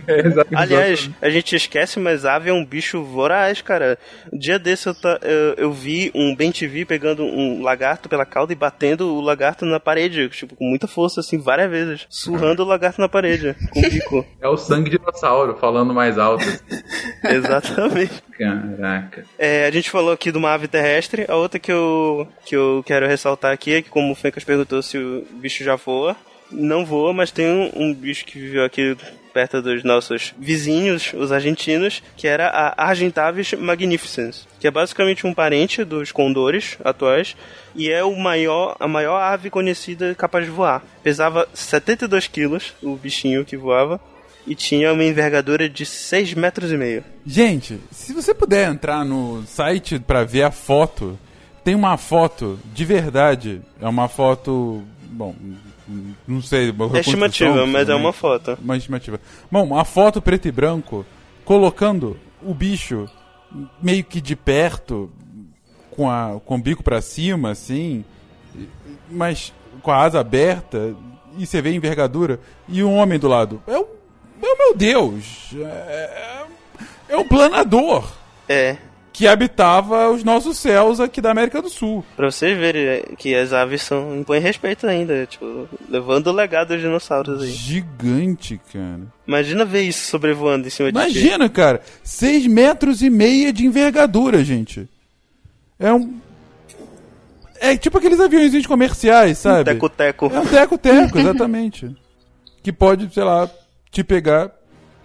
Aliás, 0.54 1.10
a 1.20 1.28
gente 1.30 1.56
esquece, 1.56 1.98
mas 1.98 2.24
ave 2.24 2.50
é 2.50 2.52
um 2.52 2.64
bicho 2.64 3.02
voraz, 3.02 3.60
cara. 3.62 3.98
Um 4.32 4.38
dia 4.38 4.58
desse 4.58 4.86
eu, 4.88 4.94
ta- 4.94 5.18
eu, 5.22 5.54
eu 5.56 5.72
vi 5.72 6.10
um 6.14 6.34
Ben 6.36 6.52
TV 6.52 6.84
pegando 6.84 7.24
um 7.24 7.62
lagarto 7.62 8.08
pela 8.08 8.24
cauda 8.26 8.52
e 8.52 8.56
batendo 8.56 9.14
o 9.14 9.20
lagarto 9.20 9.64
na 9.64 9.80
parede, 9.80 10.28
tipo, 10.28 10.54
com 10.54 10.64
muita 10.64 10.86
força, 10.86 11.20
assim, 11.20 11.38
várias 11.38 11.70
vezes. 11.70 12.06
Surrando 12.08 12.62
o 12.62 12.66
lagarto 12.66 13.00
na 13.00 13.08
parede, 13.08 13.54
com 13.72 13.80
o 13.80 13.90
bico. 13.90 14.26
É 14.40 14.48
o 14.48 14.56
sangue 14.56 14.90
de 14.90 14.98
dinossauro 14.98 15.56
falando 15.60 15.92
mais 15.94 16.18
alto. 16.18 16.44
Exatamente. 17.24 18.22
Caraca. 18.36 19.24
É, 19.38 19.66
a 19.66 19.70
gente 19.70 19.90
falou 19.90 20.12
aqui 20.12 20.30
de 20.30 20.38
uma 20.38 20.52
ave 20.52 20.68
terrestre. 20.68 21.24
A 21.28 21.36
outra 21.36 21.58
que 21.58 21.72
eu, 21.72 22.28
que 22.44 22.56
eu 22.56 22.82
quero 22.86 23.06
ressaltar 23.06 23.52
aqui 23.52 23.74
é 23.74 23.82
que, 23.82 23.90
como 23.90 24.12
o 24.12 24.16
Fencas 24.16 24.44
perguntou 24.44 24.82
se 24.82 24.98
o 24.98 25.26
bicho 25.32 25.64
já 25.64 25.76
voa, 25.76 26.16
não 26.50 26.84
voa, 26.84 27.12
mas 27.12 27.30
tem 27.30 27.46
um, 27.46 27.70
um 27.74 27.94
bicho 27.94 28.24
que 28.24 28.38
viveu 28.38 28.64
aqui 28.64 28.96
perto 29.38 29.62
dos 29.62 29.84
nossos 29.84 30.34
vizinhos, 30.36 31.12
os 31.14 31.30
argentinos, 31.30 32.02
que 32.16 32.26
era 32.26 32.48
a 32.48 32.88
Argentavis 32.88 33.52
magnificens, 33.52 34.48
que 34.58 34.66
é 34.66 34.70
basicamente 34.70 35.26
um 35.26 35.34
parente 35.34 35.84
dos 35.84 36.10
condores 36.10 36.76
atuais 36.84 37.36
e 37.74 37.88
é 37.88 38.02
o 38.02 38.16
maior, 38.16 38.76
a 38.80 38.88
maior 38.88 39.20
ave 39.20 39.48
conhecida 39.50 40.14
capaz 40.14 40.44
de 40.44 40.50
voar. 40.50 40.82
Pesava 41.04 41.48
72 41.54 42.26
quilos, 42.26 42.74
o 42.82 42.96
bichinho 42.96 43.44
que 43.44 43.56
voava, 43.56 44.00
e 44.48 44.54
tinha 44.54 44.92
uma 44.92 45.04
envergadura 45.04 45.68
de 45.68 45.84
6 45.84 46.32
metros 46.34 46.72
e 46.72 46.76
meio. 46.76 47.04
Gente, 47.26 47.78
se 47.90 48.14
você 48.14 48.32
puder 48.32 48.70
entrar 48.70 49.04
no 49.04 49.44
site 49.46 49.98
pra 49.98 50.24
ver 50.24 50.42
a 50.44 50.50
foto, 50.50 51.18
tem 51.62 51.74
uma 51.74 51.98
foto 51.98 52.58
de 52.72 52.84
verdade. 52.84 53.60
É 53.80 53.86
uma 53.86 54.08
foto. 54.08 54.82
Bom, 55.10 55.34
não 56.26 56.40
sei. 56.40 56.74
É 56.94 57.00
estimativa, 57.00 57.66
mas 57.66 57.90
é 57.90 57.94
uma 57.94 58.12
foto. 58.12 58.58
Uma 58.62 58.76
estimativa. 58.76 59.20
Bom, 59.50 59.64
uma 59.64 59.84
foto 59.84 60.22
preto 60.22 60.48
e 60.48 60.52
branco 60.52 61.04
colocando 61.44 62.16
o 62.42 62.54
bicho 62.54 63.06
meio 63.82 64.04
que 64.04 64.20
de 64.20 64.34
perto, 64.34 65.10
com, 65.90 66.10
a, 66.10 66.40
com 66.44 66.56
o 66.56 66.62
bico 66.62 66.82
pra 66.82 67.00
cima, 67.00 67.50
assim, 67.50 68.04
mas 69.10 69.52
com 69.82 69.90
a 69.90 70.02
asa 70.02 70.20
aberta, 70.20 70.94
e 71.36 71.46
você 71.46 71.60
vê 71.62 71.70
a 71.70 71.74
envergadura, 71.74 72.40
e 72.68 72.82
um 72.82 72.94
homem 72.96 73.18
do 73.18 73.28
lado. 73.28 73.62
É 73.66 73.78
o, 73.78 73.86
é 74.46 74.52
o 74.52 74.58
meu 74.58 74.76
Deus! 74.76 75.50
É, 75.54 76.44
é 77.08 77.16
o 77.16 77.24
planador 77.24 78.10
É, 78.48 78.76
que 79.12 79.26
habitava 79.26 80.10
os 80.10 80.22
nossos 80.22 80.58
céus 80.58 81.00
aqui 81.00 81.20
da 81.20 81.30
América 81.32 81.60
do 81.60 81.68
Sul. 81.68 82.04
pra 82.16 82.30
vocês 82.30 82.56
verem 82.56 82.82
é, 82.86 83.02
que 83.16 83.34
as 83.34 83.52
aves 83.52 83.82
são, 83.82 84.16
impõem 84.16 84.40
respeito 84.40 84.86
ainda, 84.86 85.26
tipo, 85.26 85.68
levando 85.88 86.28
o 86.28 86.32
legado 86.32 86.68
dos 86.68 86.80
dinossauros 86.80 87.42
aí. 87.42 87.50
Gigante, 87.50 88.60
cara. 88.72 89.00
Imagina 89.26 89.64
ver 89.64 89.82
isso 89.82 90.08
sobrevoando 90.08 90.66
em 90.66 90.70
cima 90.70 90.92
de 90.92 90.98
ti. 90.98 91.04
Imagina, 91.04 91.48
cara, 91.48 91.80
6 92.04 92.46
metros 92.46 93.02
e 93.02 93.10
meia 93.10 93.52
de 93.52 93.66
envergadura, 93.66 94.44
gente. 94.44 94.88
É 95.80 95.92
um. 95.92 96.18
É 97.60 97.76
tipo 97.76 97.98
aqueles 97.98 98.20
aviões 98.20 98.66
comerciais, 98.66 99.38
sabe? 99.38 99.64
Teco-teco. 99.64 100.30
É 100.32 100.38
um 100.38 100.46
teco-teco, 100.46 101.18
exatamente. 101.18 101.92
que 102.62 102.72
pode, 102.72 103.12
sei 103.12 103.24
lá, 103.24 103.50
te 103.90 104.02
pegar 104.04 104.50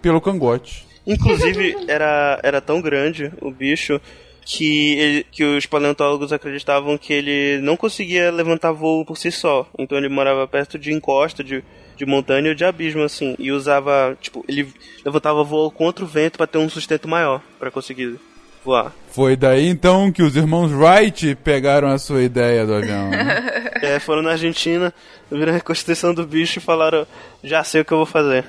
pelo 0.01 0.19
cangote. 0.21 0.85
Inclusive, 1.05 1.75
era, 1.87 2.39
era 2.43 2.61
tão 2.61 2.81
grande 2.81 3.31
o 3.41 3.51
bicho 3.51 3.99
que, 4.45 4.93
ele- 4.99 5.25
que 5.31 5.43
os 5.43 5.65
paleontólogos 5.65 6.33
acreditavam 6.33 6.97
que 6.97 7.13
ele 7.13 7.59
não 7.61 7.75
conseguia 7.77 8.31
levantar 8.31 8.71
voo 8.71 9.05
por 9.05 9.17
si 9.17 9.31
só. 9.31 9.67
Então 9.77 9.97
ele 9.97 10.09
morava 10.09 10.47
perto 10.47 10.77
de 10.77 10.91
encosta, 10.93 11.43
de, 11.43 11.63
de 11.97 12.05
montanha 12.05 12.49
ou 12.49 12.55
de 12.55 12.65
abismo, 12.65 13.03
assim. 13.03 13.35
E 13.39 13.51
usava, 13.51 14.17
tipo, 14.21 14.43
ele 14.47 14.67
levantava 15.05 15.43
voo 15.43 15.69
contra 15.71 16.03
o 16.03 16.07
vento 16.07 16.37
para 16.37 16.47
ter 16.47 16.57
um 16.57 16.69
sustento 16.69 17.07
maior, 17.07 17.41
para 17.59 17.71
conseguir 17.71 18.17
voar. 18.65 18.93
Foi 19.11 19.35
daí 19.35 19.67
então 19.67 20.09
que 20.11 20.23
os 20.23 20.35
irmãos 20.37 20.71
Wright 20.71 21.35
pegaram 21.43 21.89
a 21.89 21.97
sua 21.97 22.21
ideia 22.23 22.65
do 22.65 22.73
avião. 22.75 23.09
né? 23.09 23.49
É, 23.83 23.99
foram 23.99 24.21
na 24.21 24.31
Argentina, 24.31 24.93
viram 25.29 25.51
a 25.51 25.55
reconstrução 25.55 26.13
do 26.13 26.25
bicho 26.25 26.59
e 26.59 26.61
falaram: 26.61 27.05
já 27.43 27.61
sei 27.65 27.81
o 27.81 27.85
que 27.85 27.91
eu 27.91 27.97
vou 27.97 28.05
fazer. 28.05 28.45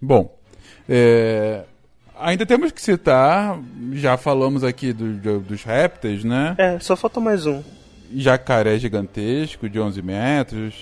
Bom, 0.00 0.34
é, 0.88 1.62
ainda 2.18 2.46
temos 2.46 2.72
que 2.72 2.80
citar, 2.80 3.58
já 3.92 4.16
falamos 4.16 4.64
aqui 4.64 4.92
do- 4.92 5.14
do- 5.14 5.40
dos 5.40 5.62
répteis, 5.62 6.24
né? 6.24 6.54
É, 6.58 6.78
só 6.78 6.96
falta 6.96 7.20
mais 7.20 7.46
um. 7.46 7.62
Jacaré 8.14 8.78
gigantesco, 8.78 9.68
de 9.68 9.78
11 9.78 10.02
metros, 10.02 10.74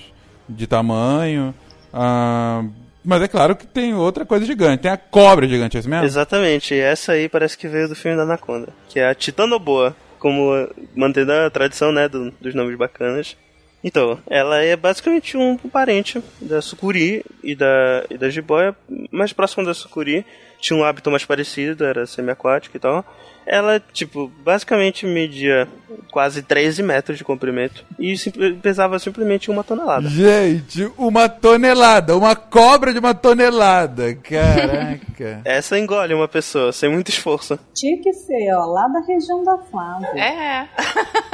de 0.48 0.66
tamanho. 0.66 1.54
ah, 1.92 2.64
mas 3.04 3.22
é 3.22 3.28
claro 3.28 3.56
que 3.56 3.66
tem 3.66 3.94
outra 3.94 4.24
coisa 4.26 4.44
gigante, 4.44 4.82
tem 4.82 4.90
a 4.90 4.96
cobra 4.96 5.48
gigante, 5.48 5.76
é 5.76 5.80
isso 5.80 5.88
mesmo? 5.88 6.04
Exatamente, 6.04 6.74
e 6.74 6.78
essa 6.80 7.12
aí 7.12 7.28
parece 7.28 7.56
que 7.56 7.66
veio 7.68 7.88
do 7.88 7.94
filme 7.96 8.16
da 8.16 8.24
Anaconda, 8.24 8.68
que 8.88 9.00
é 9.00 9.08
a 9.08 9.14
Titanoboa, 9.14 9.96
como 10.18 10.50
mantendo 10.94 11.32
a 11.32 11.48
tradição, 11.50 11.90
né, 11.92 12.08
do- 12.08 12.30
dos 12.40 12.54
nomes 12.54 12.76
bacanas. 12.76 13.36
Então, 13.82 14.18
ela 14.28 14.60
é 14.62 14.74
basicamente 14.74 15.36
um 15.36 15.56
parente 15.56 16.22
da 16.40 16.60
sucuri 16.60 17.24
e 17.42 17.54
da, 17.54 18.04
e 18.10 18.18
da 18.18 18.28
jiboia, 18.28 18.76
mais 19.10 19.32
próximo 19.32 19.64
da 19.64 19.72
sucuri, 19.72 20.26
tinha 20.60 20.78
um 20.78 20.84
hábito 20.84 21.10
mais 21.10 21.24
parecido, 21.24 21.84
era 21.84 22.06
semiaquático 22.06 22.76
e 22.76 22.80
tal. 22.80 23.04
Ela, 23.50 23.80
tipo, 23.94 24.30
basicamente 24.44 25.06
media 25.06 25.66
quase 26.10 26.42
13 26.42 26.82
metros 26.82 27.16
de 27.16 27.24
comprimento 27.24 27.82
e 27.98 28.14
pesava 28.60 28.98
simplesmente 28.98 29.50
uma 29.50 29.64
tonelada. 29.64 30.06
Gente, 30.06 30.84
uma 30.98 31.30
tonelada, 31.30 32.14
uma 32.14 32.36
cobra 32.36 32.92
de 32.92 32.98
uma 32.98 33.14
tonelada, 33.14 34.14
caraca. 34.16 35.40
Essa 35.46 35.78
engole 35.78 36.12
uma 36.12 36.28
pessoa, 36.28 36.72
sem 36.72 36.90
muito 36.90 37.08
esforço. 37.08 37.58
Tinha 37.74 37.96
que 38.02 38.12
ser, 38.12 38.52
ó, 38.54 38.66
lá 38.66 38.86
da 38.88 39.00
região 39.00 39.42
da 39.42 39.56
Flávia. 39.70 40.08
É. 40.22 40.68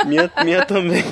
Minha, 0.07 0.31
minha 0.45 0.65
também. 0.65 1.03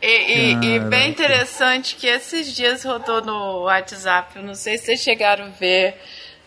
E, 0.00 0.52
e- 0.52 0.76
e 0.76 0.80
bem 0.80 1.10
interessante 1.10 1.96
que 1.96 2.06
esses 2.06 2.54
dias 2.54 2.84
rodou 2.84 3.20
no 3.24 3.62
WhatsApp, 3.64 4.36
eu 4.36 4.42
não 4.44 4.54
sei 4.54 4.78
se 4.78 4.84
vocês 4.86 5.00
chegaram 5.00 5.46
a 5.46 5.48
ver, 5.48 5.96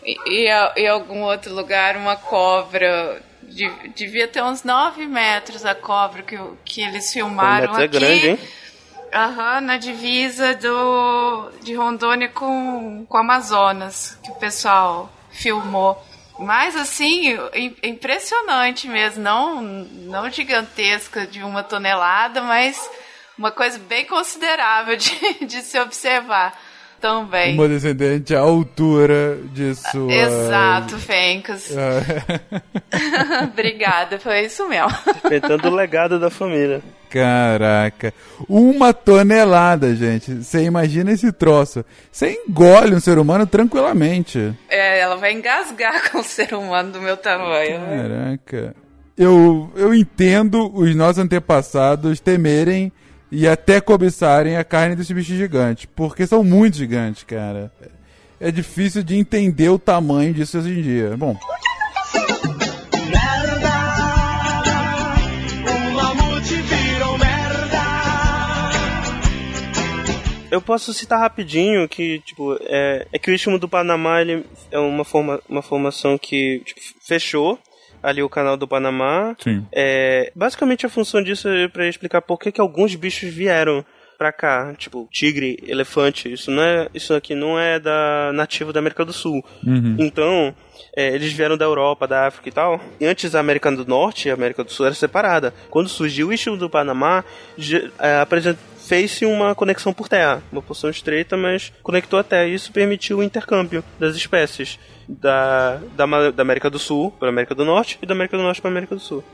e, 0.04 0.48
e 0.76 0.86
algum 0.86 1.22
outro 1.22 1.54
lugar, 1.54 1.96
uma 1.96 2.16
cobra. 2.16 3.22
de- 3.42 3.88
devia 3.94 4.28
ter 4.28 4.42
uns 4.42 4.62
9 4.64 5.06
metros 5.06 5.64
a 5.66 5.74
cobra 5.74 6.22
que, 6.22 6.38
que 6.64 6.80
eles 6.82 7.12
filmaram 7.12 7.78
é 7.78 7.84
aqui. 7.84 7.98
grande, 7.98 8.28
hein? 8.30 8.38
Aham, 9.12 9.60
na 9.62 9.76
divisa 9.76 10.54
do, 10.54 11.50
de 11.62 11.74
Rondônia 11.74 12.28
com, 12.28 13.04
com 13.08 13.16
Amazonas, 13.18 14.16
que 14.22 14.30
o 14.30 14.34
pessoal 14.36 15.10
filmou. 15.32 16.00
Mas 16.38 16.76
assim, 16.76 17.36
im- 17.54 17.76
impressionante 17.82 18.86
mesmo, 18.88 19.22
não, 19.22 19.60
não 19.60 20.30
gigantesca 20.30 21.26
de 21.26 21.42
uma 21.42 21.62
tonelada, 21.64 22.40
mas 22.40 22.88
uma 23.36 23.50
coisa 23.50 23.78
bem 23.80 24.04
considerável 24.04 24.96
de, 24.96 25.12
de 25.44 25.60
se 25.60 25.78
observar. 25.80 26.56
Também. 27.00 27.54
Uma 27.54 27.68
descendente 27.68 28.34
à 28.34 28.40
altura 28.40 29.38
de 29.52 29.74
sua. 29.74 30.12
Exato, 30.12 30.98
Fencas. 30.98 31.74
Ah, 31.76 33.44
Obrigada, 33.50 34.18
foi 34.18 34.42
isso 34.42 34.68
mesmo. 34.68 34.90
Respeitando 35.06 35.68
o 35.68 35.74
legado 35.74 36.18
da 36.18 36.30
família. 36.30 36.82
Caraca. 37.10 38.14
Uma 38.48 38.92
tonelada, 38.92 39.94
gente. 39.96 40.32
Você 40.34 40.62
imagina 40.62 41.10
esse 41.10 41.32
troço. 41.32 41.84
Você 42.10 42.38
engole 42.46 42.94
um 42.94 43.00
ser 43.00 43.18
humano 43.18 43.46
tranquilamente. 43.46 44.54
É, 44.68 45.00
ela 45.00 45.16
vai 45.16 45.32
engasgar 45.32 46.10
com 46.12 46.18
o 46.18 46.24
ser 46.24 46.54
humano 46.54 46.92
do 46.92 47.00
meu 47.00 47.16
tamanho. 47.16 47.80
Caraca. 47.80 48.76
Eu, 49.18 49.70
eu 49.74 49.92
entendo 49.92 50.70
os 50.72 50.94
nossos 50.94 51.18
antepassados 51.18 52.20
temerem 52.20 52.92
e 53.30 53.46
até 53.46 53.80
cobiçarem 53.80 54.56
a 54.56 54.64
carne 54.64 54.96
desses 54.96 55.12
bichos 55.12 55.36
gigantes. 55.36 55.86
Porque 55.94 56.26
são 56.26 56.42
muito 56.42 56.76
gigantes, 56.76 57.22
cara. 57.22 57.72
É 58.40 58.50
difícil 58.50 59.02
de 59.02 59.16
entender 59.16 59.68
o 59.68 59.78
tamanho 59.78 60.32
disso 60.32 60.58
hoje 60.58 60.78
em 60.78 60.82
dia. 60.82 61.16
Bom, 61.16 61.36
Eu 70.50 70.60
posso 70.60 70.92
citar 70.92 71.20
rapidinho 71.20 71.88
que, 71.88 72.18
tipo, 72.20 72.58
é, 72.62 73.06
é 73.12 73.18
que 73.20 73.30
o 73.30 73.34
Istmo 73.34 73.56
do 73.56 73.68
Panamá 73.68 74.20
ele 74.20 74.44
é 74.72 74.78
uma, 74.80 75.04
forma, 75.04 75.40
uma 75.48 75.62
formação 75.62 76.18
que 76.18 76.60
tipo, 76.64 76.80
fechou 77.06 77.56
ali 78.02 78.22
o 78.22 78.28
canal 78.28 78.56
do 78.56 78.68
Panamá. 78.68 79.36
Sim. 79.42 79.66
É, 79.72 80.32
basicamente 80.34 80.86
a 80.86 80.88
função 80.88 81.22
disso 81.22 81.48
é 81.48 81.68
pra 81.68 81.88
explicar 81.88 82.22
por 82.22 82.38
que, 82.38 82.52
que 82.52 82.60
alguns 82.60 82.94
bichos 82.94 83.28
vieram 83.28 83.84
pra 84.20 84.32
cá, 84.32 84.74
tipo 84.76 85.08
tigre, 85.10 85.58
elefante. 85.66 86.30
Isso 86.30 86.50
não 86.50 86.62
é, 86.62 86.88
isso 86.92 87.14
aqui 87.14 87.34
não 87.34 87.58
é 87.58 87.80
da 87.80 88.30
nativo 88.34 88.70
da 88.70 88.78
América 88.78 89.02
do 89.02 89.14
Sul. 89.14 89.42
Então, 89.98 90.54
é, 90.94 91.14
eles 91.14 91.32
vieram 91.32 91.56
da 91.56 91.64
Europa, 91.64 92.06
da 92.06 92.26
África 92.26 92.48
e 92.50 92.52
tal. 92.52 92.78
E 93.00 93.06
antes 93.06 93.34
a 93.34 93.40
América 93.40 93.72
do 93.72 93.86
Norte 93.86 94.28
e 94.28 94.30
a 94.30 94.34
América 94.34 94.62
do 94.62 94.70
Sul 94.70 94.84
era 94.84 94.94
separada. 94.94 95.54
Quando 95.70 95.88
surgiu 95.88 96.28
o 96.28 96.32
Istmo 96.34 96.58
do 96.58 96.68
Panamá, 96.68 97.24
é, 97.98 98.26
fez-se 98.76 99.24
uma 99.24 99.54
conexão 99.54 99.92
por 99.92 100.06
terra, 100.06 100.42
uma 100.52 100.60
porção 100.60 100.90
estreita, 100.90 101.36
mas 101.36 101.72
conectou 101.82 102.18
até. 102.18 102.46
Isso 102.46 102.72
permitiu 102.72 103.18
o 103.18 103.22
intercâmbio 103.22 103.82
das 103.98 104.16
espécies 104.16 104.78
da, 105.18 105.80
da, 105.96 106.30
da 106.30 106.42
América 106.42 106.70
do 106.70 106.78
Sul 106.78 107.10
para 107.18 107.28
América 107.28 107.54
do 107.54 107.64
Norte 107.64 107.98
e 108.00 108.06
da 108.06 108.14
América 108.14 108.36
do 108.36 108.42
Norte 108.42 108.60
para 108.60 108.70
América 108.70 108.94
do 108.94 109.00
Sul. 109.00 109.24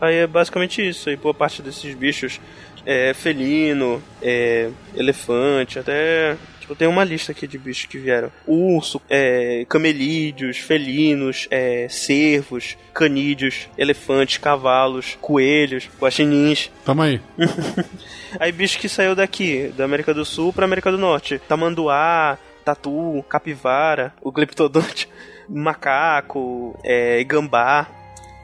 Aí 0.00 0.16
é 0.16 0.26
basicamente 0.26 0.86
isso. 0.86 1.08
Aí 1.08 1.16
boa 1.16 1.34
parte 1.34 1.60
desses 1.60 1.94
bichos 1.94 2.40
é 2.86 3.12
felino, 3.12 4.02
é 4.22 4.70
elefante, 4.94 5.78
até. 5.78 6.36
Tipo, 6.60 6.76
tem 6.76 6.86
uma 6.86 7.02
lista 7.02 7.32
aqui 7.32 7.46
de 7.46 7.58
bichos 7.58 7.86
que 7.86 7.98
vieram: 7.98 8.30
urso, 8.46 9.00
é, 9.10 9.66
camelídeos, 9.68 10.58
felinos, 10.58 11.48
é, 11.50 11.88
cervos, 11.88 12.76
canídeos, 12.94 13.68
elefantes, 13.76 14.38
cavalos, 14.38 15.18
coelhos, 15.20 15.88
guaxinins. 16.00 16.70
Tamo 16.84 17.02
aí. 17.02 17.20
Aí 18.38 18.52
bicho 18.52 18.78
que 18.78 18.88
saiu 18.90 19.14
daqui, 19.14 19.72
da 19.76 19.84
América 19.84 20.12
do 20.12 20.24
Sul 20.24 20.52
pra 20.52 20.66
América 20.66 20.92
do 20.92 20.98
Norte. 20.98 21.40
Tamanduá, 21.48 22.38
tatu, 22.68 23.24
capivara, 23.28 24.12
o 24.20 24.30
gliptodonte, 24.30 25.08
macaco, 25.48 26.78
é, 26.84 27.24
gambá, 27.24 27.88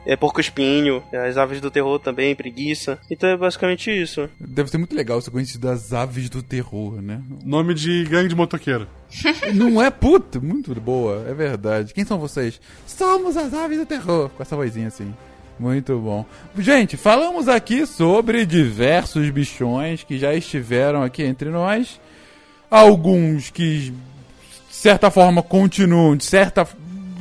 é, 0.03 0.15
porco-espinho, 0.15 1.03
as 1.13 1.37
aves 1.37 1.61
do 1.61 1.69
terror 1.69 1.99
também, 1.99 2.35
preguiça. 2.35 2.97
Então 3.09 3.29
é 3.29 3.37
basicamente 3.37 3.89
isso. 3.91 4.27
deve 4.39 4.69
ser 4.69 4.79
muito 4.79 4.95
legal 4.95 5.21
ser 5.21 5.29
conhecido 5.29 5.67
das 5.67 5.93
aves 5.93 6.29
do 6.29 6.41
terror, 6.41 7.01
né? 7.01 7.21
Nome 7.43 7.73
de 7.73 8.03
gangue 8.05 8.29
de 8.29 8.35
motoqueiro. 8.35 8.87
Não 9.53 9.81
é 9.81 9.91
puta, 9.91 10.39
muito 10.39 10.73
boa, 10.81 11.25
é 11.27 11.33
verdade. 11.33 11.93
Quem 11.93 12.05
são 12.05 12.17
vocês? 12.17 12.59
Somos 12.87 13.37
as 13.37 13.53
aves 13.53 13.77
do 13.77 13.85
terror, 13.85 14.29
com 14.29 14.41
essa 14.41 14.55
vozinha 14.55 14.87
assim. 14.87 15.13
Muito 15.59 15.97
bom. 15.99 16.25
Gente, 16.57 16.97
falamos 16.97 17.47
aqui 17.47 17.85
sobre 17.85 18.45
diversos 18.45 19.29
bichões 19.29 20.03
que 20.03 20.17
já 20.17 20.33
estiveram 20.33 21.01
aqui 21.01 21.23
entre 21.23 21.49
nós. 21.49 21.99
Alguns 22.69 23.51
que, 23.51 23.93
certa 24.75 25.09
forma, 25.09 25.41
continuam, 25.41 26.15
de 26.15 26.25
certa 26.25 26.67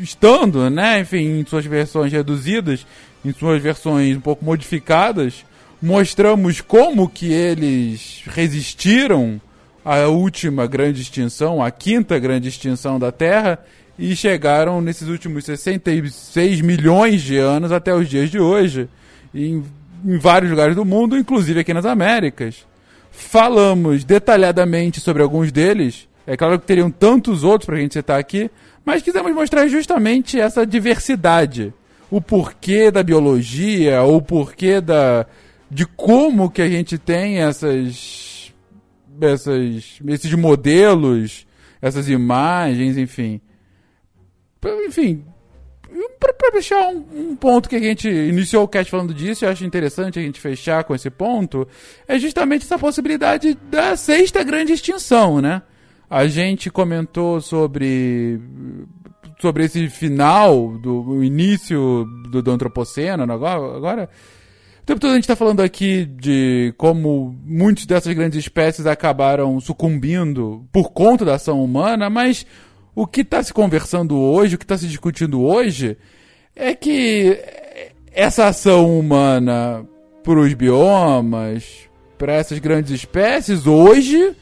estando, 0.01 0.69
né? 0.69 1.01
Enfim, 1.01 1.41
em 1.41 1.47
suas 1.47 1.65
versões 1.65 2.13
reduzidas, 2.13 2.87
em 3.25 3.33
suas 3.33 3.63
versões 3.63 4.17
um 4.17 4.21
pouco 4.21 4.45
modificadas. 4.45 5.45
Mostramos 5.81 6.61
como 6.61 7.09
que 7.09 7.33
eles 7.33 8.23
resistiram 8.27 9.41
à 9.85 10.07
última 10.07 10.67
grande 10.67 11.03
extinção, 11.03 11.63
à 11.63 11.71
quinta 11.71 12.19
grande 12.19 12.49
extinção 12.49 12.99
da 12.99 13.13
Terra, 13.13 13.59
e 13.99 14.17
chegaram 14.17 14.81
nesses 14.81 15.09
últimos 15.09 15.45
66 15.45 16.61
milhões 16.61 17.23
de 17.23 17.37
anos 17.37 17.71
até 17.71 17.95
os 17.95 18.09
dias 18.09 18.31
de 18.31 18.39
hoje, 18.39 18.89
em, 19.35 19.63
em 20.05 20.19
vários 20.19 20.51
lugares 20.51 20.75
do 20.75 20.85
mundo, 20.85 21.17
inclusive 21.17 21.61
aqui 21.61 21.73
nas 21.73 21.85
Américas. 21.85 22.67
Falamos 23.13 24.05
detalhadamente 24.05 25.01
sobre 25.01 25.23
alguns 25.23 25.53
deles, 25.53 26.09
é 26.27 26.37
claro 26.37 26.59
que 26.59 26.67
teriam 26.67 26.91
tantos 26.91 27.45
outros 27.45 27.67
pra 27.67 27.77
gente 27.77 27.95
citar 27.95 28.19
aqui, 28.19 28.51
mas 28.85 29.03
quisemos 29.03 29.33
mostrar 29.33 29.67
justamente 29.69 30.41
essa 30.41 30.67
diversidade. 30.67 31.73
O 32.11 32.21
porquê 32.21 32.91
da 32.91 33.03
biologia, 33.03 34.03
o 34.03 34.21
porquê 34.21 34.81
da, 34.81 35.27
de 35.71 35.85
como 35.87 36.51
que 36.51 36.63
a 36.63 36.69
gente 36.69 36.97
tem 36.97 37.39
essas, 37.39 38.53
essas, 39.21 40.01
esses 40.07 40.33
modelos, 40.35 41.47
essas 41.83 42.09
imagens, 42.09 42.97
enfim. 42.97 43.41
Enfim, 44.87 45.25
para 46.19 46.51
deixar 46.53 46.89
um, 46.89 47.05
um, 47.13 47.37
ponto 47.37 47.69
que 47.69 47.77
a 47.77 47.81
gente 47.81 48.09
iniciou 48.09 48.65
o 48.65 48.69
cast 48.69 48.91
falando 48.91 49.13
disso, 49.13 49.45
eu 49.45 49.51
acho 49.51 49.65
interessante 49.65 50.19
a 50.19 50.23
gente 50.23 50.41
fechar 50.41 50.85
com 50.85 50.95
esse 50.95 51.11
ponto, 51.11 51.67
é 52.09 52.19
justamente 52.19 52.65
essa 52.65 52.79
possibilidade 52.79 53.55
da 53.71 53.97
sexta 53.97 54.43
grande 54.43 54.73
extinção, 54.73 55.41
né? 55.41 55.63
A 56.09 56.27
gente 56.27 56.71
comentou 56.71 57.41
sobre 57.41 58.41
sobre 59.41 59.65
esse 59.65 59.89
final 59.89 60.79
do 60.79 61.23
início 61.23 62.07
do, 62.31 62.41
do 62.41 62.51
antropoceno 62.51 63.31
agora, 63.31 63.77
agora 63.77 64.11
o 64.85 64.87
tempo 64.87 65.01
todo 65.01 65.13
a 65.13 65.15
gente 65.15 65.25
está 65.25 65.35
falando 65.35 65.61
aqui 65.61 66.05
de 66.05 66.75
como 66.77 67.35
muitas 67.43 67.87
dessas 67.87 68.13
grandes 68.13 68.39
espécies 68.39 68.87
acabaram 68.87 69.59
sucumbindo 69.59 70.67
por 70.71 70.93
conta 70.93 71.25
da 71.25 71.37
ação 71.37 71.65
humana, 71.65 72.11
mas 72.11 72.45
o 72.95 73.07
que 73.07 73.23
está 73.23 73.43
se 73.43 73.53
conversando 73.53 74.15
hoje, 74.15 74.55
o 74.55 74.59
que 74.59 74.65
está 74.65 74.77
se 74.77 74.87
discutindo 74.87 75.43
hoje, 75.43 75.97
é 76.55 76.75
que 76.75 77.41
essa 78.13 78.47
ação 78.47 78.99
humana 78.99 79.87
para 80.23 80.39
os 80.39 80.53
biomas, 80.53 81.89
para 82.19 82.35
essas 82.35 82.59
grandes 82.59 82.93
espécies, 82.93 83.67
hoje 83.67 84.37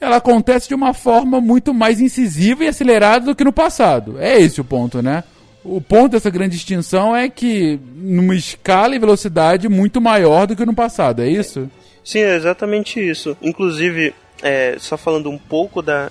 ela 0.00 0.16
acontece 0.16 0.68
de 0.68 0.74
uma 0.74 0.92
forma 0.92 1.40
muito 1.40 1.72
mais 1.72 2.00
incisiva 2.00 2.64
e 2.64 2.68
acelerada 2.68 3.26
do 3.26 3.34
que 3.34 3.44
no 3.44 3.52
passado. 3.52 4.16
É 4.18 4.38
esse 4.40 4.60
o 4.60 4.64
ponto, 4.64 5.02
né? 5.02 5.24
O 5.64 5.80
ponto 5.80 6.12
dessa 6.12 6.30
grande 6.30 6.56
extinção 6.56 7.16
é 7.16 7.28
que 7.28 7.80
numa 7.96 8.34
escala 8.34 8.94
e 8.94 8.98
velocidade 8.98 9.68
muito 9.68 10.00
maior 10.00 10.46
do 10.46 10.54
que 10.54 10.64
no 10.64 10.74
passado, 10.74 11.22
é 11.22 11.28
isso? 11.28 11.68
Sim, 12.04 12.20
é 12.20 12.36
exatamente 12.36 13.00
isso. 13.00 13.36
Inclusive, 13.42 14.14
é, 14.42 14.76
só 14.78 14.96
falando 14.96 15.28
um 15.28 15.38
pouco 15.38 15.82
da 15.82 16.10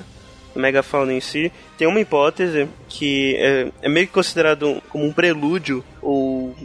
megafauna 0.56 1.14
em 1.14 1.20
si, 1.20 1.52
tem 1.78 1.88
uma 1.88 2.00
hipótese 2.00 2.68
que 2.88 3.36
é, 3.38 3.72
é 3.82 3.90
meio 3.90 4.08
que 4.08 4.14
considerado 4.14 4.68
um, 4.68 4.80
como 4.90 5.06
um 5.06 5.12
prelúdio, 5.12 5.84
ou 6.02 6.56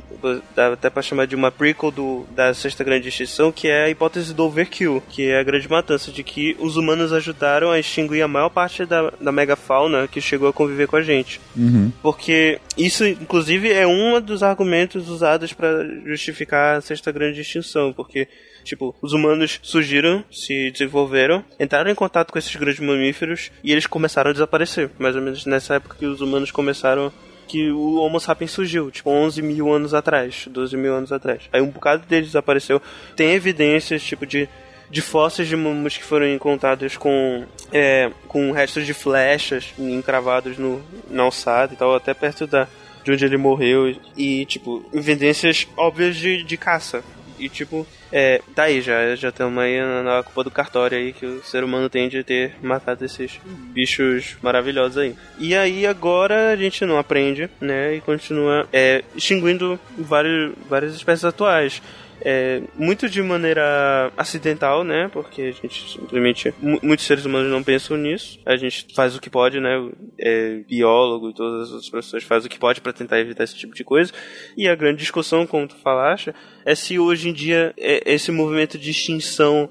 dá 0.54 0.74
até 0.74 0.88
para 0.90 1.02
chamar 1.02 1.26
de 1.26 1.34
uma 1.34 1.50
prequel 1.50 1.90
do, 1.90 2.26
da 2.34 2.52
sexta 2.54 2.84
grande 2.84 3.08
extinção, 3.08 3.50
que 3.50 3.68
é 3.68 3.84
a 3.84 3.90
hipótese 3.90 4.34
do 4.34 4.44
overkill, 4.44 5.02
que 5.08 5.30
é 5.30 5.40
a 5.40 5.42
grande 5.42 5.68
matança, 5.68 6.12
de 6.12 6.22
que 6.22 6.56
os 6.60 6.76
humanos 6.76 7.12
ajudaram 7.12 7.70
a 7.70 7.78
extinguir 7.78 8.22
a 8.22 8.28
maior 8.28 8.50
parte 8.50 8.84
da, 8.84 9.12
da 9.20 9.32
megafauna 9.32 10.06
que 10.06 10.20
chegou 10.20 10.48
a 10.48 10.52
conviver 10.52 10.86
com 10.86 10.96
a 10.96 11.02
gente. 11.02 11.40
Uhum. 11.56 11.90
Porque 12.02 12.60
isso, 12.76 13.06
inclusive, 13.06 13.72
é 13.72 13.86
um 13.86 14.20
dos 14.20 14.42
argumentos 14.42 15.08
usados 15.08 15.52
para 15.52 15.84
justificar 16.04 16.76
a 16.76 16.80
sexta 16.80 17.10
grande 17.10 17.40
extinção, 17.40 17.92
porque 17.92 18.28
Tipo, 18.64 18.94
os 19.00 19.12
humanos 19.12 19.58
surgiram, 19.62 20.24
se 20.30 20.70
desenvolveram, 20.70 21.44
entraram 21.58 21.90
em 21.90 21.94
contato 21.94 22.32
com 22.32 22.38
esses 22.38 22.54
grandes 22.56 22.80
mamíferos 22.80 23.50
e 23.62 23.72
eles 23.72 23.86
começaram 23.86 24.30
a 24.30 24.32
desaparecer. 24.32 24.90
Mais 24.98 25.16
ou 25.16 25.22
menos 25.22 25.46
nessa 25.46 25.74
época 25.74 25.96
que 25.98 26.06
os 26.06 26.20
humanos 26.20 26.50
começaram 26.50 27.12
que 27.50 27.68
o 27.72 27.96
Homo 27.96 28.20
sapiens 28.20 28.52
surgiu, 28.52 28.92
tipo 28.92 29.10
11 29.10 29.42
mil 29.42 29.72
anos 29.72 29.92
atrás, 29.92 30.46
12 30.48 30.76
mil 30.76 30.94
anos 30.94 31.10
atrás. 31.10 31.48
Aí 31.52 31.60
um 31.60 31.66
bocado 31.66 32.06
deles 32.06 32.28
desapareceu. 32.28 32.80
Tem 33.16 33.32
evidências, 33.32 34.04
tipo, 34.04 34.24
de, 34.24 34.48
de 34.88 35.00
fósseis 35.00 35.48
de 35.48 35.56
mamus 35.56 35.96
que 35.96 36.04
foram 36.04 36.32
encontrados 36.32 36.96
com, 36.96 37.44
é, 37.72 38.08
com 38.28 38.52
restos 38.52 38.86
de 38.86 38.94
flechas 38.94 39.74
encravados 39.76 40.58
no, 40.58 40.80
na 41.10 41.24
alçada 41.24 41.74
e 41.74 41.76
tal, 41.76 41.92
até 41.92 42.14
perto 42.14 42.46
da, 42.46 42.68
de 43.02 43.10
onde 43.10 43.24
ele 43.24 43.36
morreu. 43.36 43.96
E, 44.16 44.46
tipo, 44.46 44.88
evidências 44.92 45.66
óbvias 45.76 46.14
de, 46.14 46.44
de 46.44 46.56
caça 46.56 47.02
E 47.40 47.48
tipo, 47.48 47.86
é, 48.12 48.40
tá 48.54 48.64
aí 48.64 48.80
já, 48.80 49.16
já 49.16 49.30
estamos 49.30 49.58
aí 49.62 49.80
na 50.04 50.22
culpa 50.22 50.44
do 50.44 50.50
cartório 50.50 50.98
aí 50.98 51.12
que 51.12 51.24
o 51.24 51.42
ser 51.42 51.64
humano 51.64 51.88
tem 51.88 52.08
de 52.08 52.22
ter 52.22 52.54
matado 52.62 53.04
esses 53.04 53.40
bichos 53.72 54.36
maravilhosos 54.42 54.98
aí. 54.98 55.16
E 55.38 55.54
aí 55.54 55.86
agora 55.86 56.52
a 56.52 56.56
gente 56.56 56.84
não 56.84 56.98
aprende, 56.98 57.48
né? 57.60 57.94
E 57.94 58.00
continua 58.00 58.68
é, 58.72 59.02
extinguindo 59.16 59.80
vários, 59.98 60.52
várias 60.68 60.94
espécies 60.94 61.24
atuais. 61.24 61.82
É, 62.22 62.62
muito 62.76 63.08
de 63.08 63.22
maneira 63.22 64.12
acidental, 64.16 64.84
né? 64.84 65.08
Porque 65.12 65.42
a 65.42 65.50
gente 65.52 65.90
simplesmente. 65.90 66.52
mu- 66.60 66.78
Muitos 66.82 67.06
seres 67.06 67.24
humanos 67.24 67.50
não 67.50 67.62
pensam 67.62 67.96
nisso. 67.96 68.38
A 68.44 68.56
gente 68.56 68.86
faz 68.94 69.16
o 69.16 69.20
que 69.20 69.30
pode, 69.30 69.58
né? 69.60 69.88
É, 70.18 70.56
biólogo 70.68 71.30
e 71.30 71.34
todas 71.34 71.62
as 71.68 71.72
outras 71.72 71.90
pessoas 71.90 72.22
fazem 72.24 72.46
o 72.46 72.50
que 72.50 72.58
pode 72.58 72.80
para 72.80 72.92
tentar 72.92 73.18
evitar 73.20 73.44
esse 73.44 73.56
tipo 73.56 73.74
de 73.74 73.84
coisa. 73.84 74.12
E 74.56 74.68
a 74.68 74.74
grande 74.74 74.98
discussão, 74.98 75.46
como 75.46 75.66
tu 75.66 75.76
falaste, 75.76 76.34
é 76.64 76.74
se 76.74 76.98
hoje 76.98 77.28
em 77.28 77.32
dia 77.32 77.72
é, 77.78 78.02
esse 78.12 78.30
movimento 78.30 78.78
de 78.78 78.90
extinção 78.90 79.68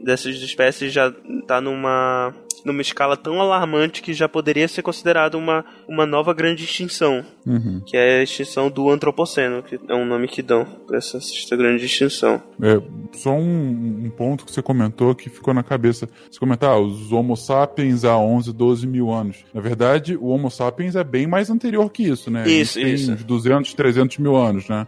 dessas 0.00 0.36
espécies 0.36 0.92
já 0.92 1.12
tá 1.46 1.60
numa 1.60 2.34
numa 2.64 2.82
escala 2.82 3.16
tão 3.16 3.40
alarmante 3.40 4.02
que 4.02 4.12
já 4.12 4.28
poderia 4.28 4.66
ser 4.68 4.82
considerado 4.82 5.36
uma, 5.36 5.64
uma 5.88 6.04
nova 6.04 6.34
grande 6.34 6.64
extinção, 6.64 7.24
Uhum. 7.46 7.80
que 7.86 7.96
é 7.96 8.18
a 8.18 8.22
extinção 8.22 8.68
do 8.68 8.90
antropoceno, 8.90 9.62
que 9.62 9.78
é 9.88 9.94
um 9.94 10.04
nome 10.04 10.28
que 10.28 10.42
dão 10.42 10.66
pra 10.86 10.98
essa, 10.98 11.16
essa 11.16 11.56
grande 11.56 11.86
extinção. 11.86 12.42
É, 12.60 12.78
só 13.16 13.30
um, 13.30 14.04
um 14.04 14.10
ponto 14.10 14.44
que 14.44 14.52
você 14.52 14.60
comentou 14.60 15.14
que 15.14 15.30
ficou 15.30 15.54
na 15.54 15.62
cabeça. 15.62 16.06
Você 16.30 16.38
comentar, 16.38 16.72
ah, 16.72 16.78
os 16.78 17.10
Homo 17.10 17.36
sapiens 17.36 18.04
há 18.04 18.18
11, 18.18 18.52
12 18.52 18.86
mil 18.86 19.10
anos. 19.10 19.44
Na 19.54 19.62
verdade, 19.62 20.14
o 20.16 20.26
Homo 20.26 20.50
sapiens 20.50 20.94
é 20.94 21.02
bem 21.02 21.26
mais 21.26 21.48
anterior 21.48 21.90
que 21.90 22.02
isso, 22.02 22.30
né? 22.30 22.46
Isso, 22.46 22.78
isso. 22.78 23.12
uns 23.12 23.24
200, 23.24 23.72
300 23.72 24.18
mil 24.18 24.36
anos, 24.36 24.68
né? 24.68 24.86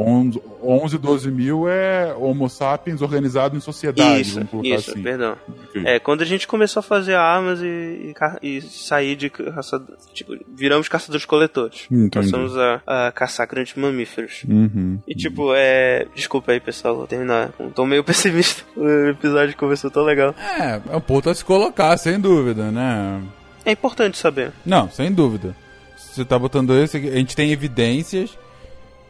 11, 0.00 0.40
11, 0.62 0.96
12 0.98 1.30
mil 1.32 1.68
é 1.68 2.14
Homo 2.16 2.48
sapiens 2.48 3.02
organizado 3.02 3.56
em 3.56 3.60
sociedade, 3.60 4.20
isso, 4.20 4.40
isso, 4.62 4.92
assim. 4.92 5.02
perdão. 5.02 5.36
Ok. 5.48 5.82
É, 5.84 5.98
quando 5.98 6.22
a 6.22 6.24
gente 6.24 6.46
começou 6.46 6.78
a 6.78 6.82
fazer 6.84 7.14
armas 7.14 7.60
e, 7.60 8.14
e, 8.42 8.48
e 8.58 8.62
sair 8.62 9.16
de 9.16 9.28
caça, 9.28 9.82
tipo, 10.14 10.36
viramos 10.54 10.88
caçadores-coletores. 10.88 11.88
Passamos 12.12 12.56
a, 12.56 12.80
a 12.86 13.12
caçar 13.12 13.48
grandes 13.48 13.74
mamíferos. 13.74 14.44
Uhum. 14.48 15.00
E 15.06 15.16
tipo, 15.16 15.52
é. 15.54 16.06
Desculpa 16.14 16.52
aí, 16.52 16.60
pessoal, 16.60 16.94
vou 16.96 17.06
terminar. 17.08 17.50
Tô 17.74 17.84
meio 17.84 18.04
pessimista. 18.04 18.62
O 18.76 19.08
episódio 19.08 19.56
começou 19.56 19.90
tão 19.90 20.04
legal. 20.04 20.32
É, 20.38 20.80
é 20.92 20.96
um 20.96 21.00
ponto 21.00 21.28
a 21.28 21.34
se 21.34 21.44
colocar, 21.44 21.96
sem 21.96 22.20
dúvida, 22.20 22.70
né? 22.70 23.20
É 23.64 23.72
importante 23.72 24.16
saber. 24.16 24.52
Não, 24.64 24.88
sem 24.88 25.12
dúvida. 25.12 25.56
Você 25.96 26.24
tá 26.24 26.38
botando 26.38 26.72
esse, 26.78 26.96
a 26.96 27.16
gente 27.16 27.34
tem 27.34 27.50
evidências. 27.50 28.38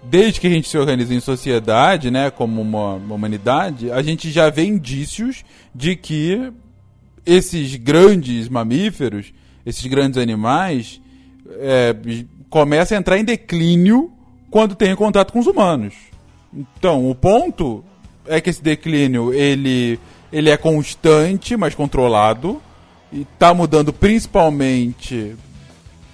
Desde 0.02 0.40
que 0.40 0.46
a 0.46 0.50
gente 0.50 0.68
se 0.68 0.78
organiza 0.78 1.14
em 1.14 1.20
sociedade, 1.20 2.10
né, 2.10 2.30
como 2.30 2.62
uma, 2.62 2.94
uma 2.94 3.14
humanidade, 3.14 3.90
a 3.90 4.02
gente 4.02 4.30
já 4.30 4.48
vê 4.48 4.64
indícios 4.64 5.44
de 5.74 5.96
que 5.96 6.52
esses 7.26 7.76
grandes 7.76 8.48
mamíferos, 8.48 9.32
esses 9.66 9.84
grandes 9.86 10.18
animais, 10.18 11.00
é, 11.60 11.94
começam 12.48 12.96
a 12.96 13.00
entrar 13.00 13.18
em 13.18 13.24
declínio 13.24 14.10
quando 14.50 14.74
tem 14.74 14.94
contato 14.94 15.32
com 15.32 15.40
os 15.40 15.46
humanos. 15.46 15.94
Então, 16.52 17.10
o 17.10 17.14
ponto 17.14 17.84
é 18.26 18.40
que 18.40 18.50
esse 18.50 18.62
declínio 18.62 19.34
ele, 19.34 19.98
ele 20.32 20.48
é 20.50 20.56
constante, 20.56 21.56
mas 21.56 21.74
controlado 21.74 22.62
e 23.12 23.22
está 23.22 23.52
mudando 23.52 23.92
principalmente 23.92 25.34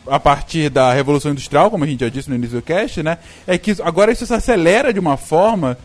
a 0.06 0.20
partir 0.20 0.68
da 0.68 0.92
Revolução 0.92 1.32
Industrial, 1.32 1.70
como 1.70 1.84
a 1.84 1.86
gente 1.86 2.00
já 2.00 2.08
disse 2.08 2.28
no 2.28 2.36
início 2.36 2.56
do 2.56 2.62
cast, 2.62 3.02
né? 3.02 3.18
É 3.46 3.56
que 3.56 3.74
agora 3.82 4.12
isso 4.12 4.26
se 4.26 4.34
acelera 4.34 4.92
de 4.92 5.00
uma 5.00 5.16
forma 5.16 5.78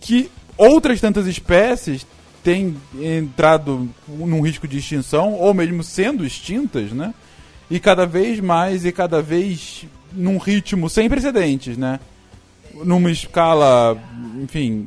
que 0.00 0.30
outras 0.56 1.00
tantas 1.00 1.26
espécies 1.26 2.06
têm 2.42 2.76
entrado 3.00 3.88
num 4.06 4.40
risco 4.40 4.68
de 4.68 4.78
extinção, 4.78 5.32
ou 5.32 5.52
mesmo 5.52 5.82
sendo 5.82 6.24
extintas, 6.24 6.92
né? 6.92 7.12
E 7.68 7.80
cada 7.80 8.06
vez 8.06 8.38
mais 8.38 8.84
e 8.84 8.92
cada 8.92 9.20
vez 9.20 9.84
num 10.12 10.38
ritmo 10.38 10.88
sem 10.88 11.08
precedentes, 11.08 11.76
né? 11.76 11.98
Numa 12.72 13.10
escala, 13.10 13.98
enfim, 14.42 14.86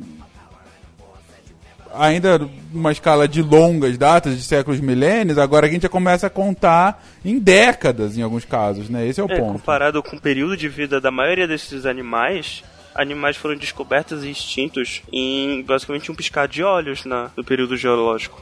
ainda 1.94 2.48
uma 2.72 2.92
escala 2.92 3.26
de 3.28 3.42
longas 3.42 3.96
datas, 3.98 4.36
de 4.36 4.42
séculos 4.42 4.80
milênios, 4.80 5.38
agora 5.38 5.66
a 5.66 5.70
gente 5.70 5.82
já 5.82 5.88
começa 5.88 6.26
a 6.26 6.30
contar 6.30 7.04
em 7.24 7.38
décadas, 7.38 8.16
em 8.16 8.22
alguns 8.22 8.44
casos, 8.44 8.88
né? 8.88 9.06
Esse 9.06 9.20
é 9.20 9.24
o 9.24 9.30
É, 9.30 9.36
ponto. 9.38 9.52
comparado 9.54 10.02
com 10.02 10.16
o 10.16 10.20
período 10.20 10.56
de 10.56 10.68
vida 10.68 11.00
da 11.00 11.10
maioria 11.10 11.46
desses 11.46 11.86
animais, 11.86 12.62
animais 12.94 13.36
foram 13.36 13.56
descobertos 13.56 14.24
e 14.24 14.30
extintos 14.30 15.02
em 15.12 15.62
basicamente 15.62 16.10
um 16.10 16.14
piscar 16.14 16.46
de 16.48 16.62
olhos 16.62 17.04
na, 17.04 17.30
no 17.36 17.44
período 17.44 17.76
geológico. 17.76 18.40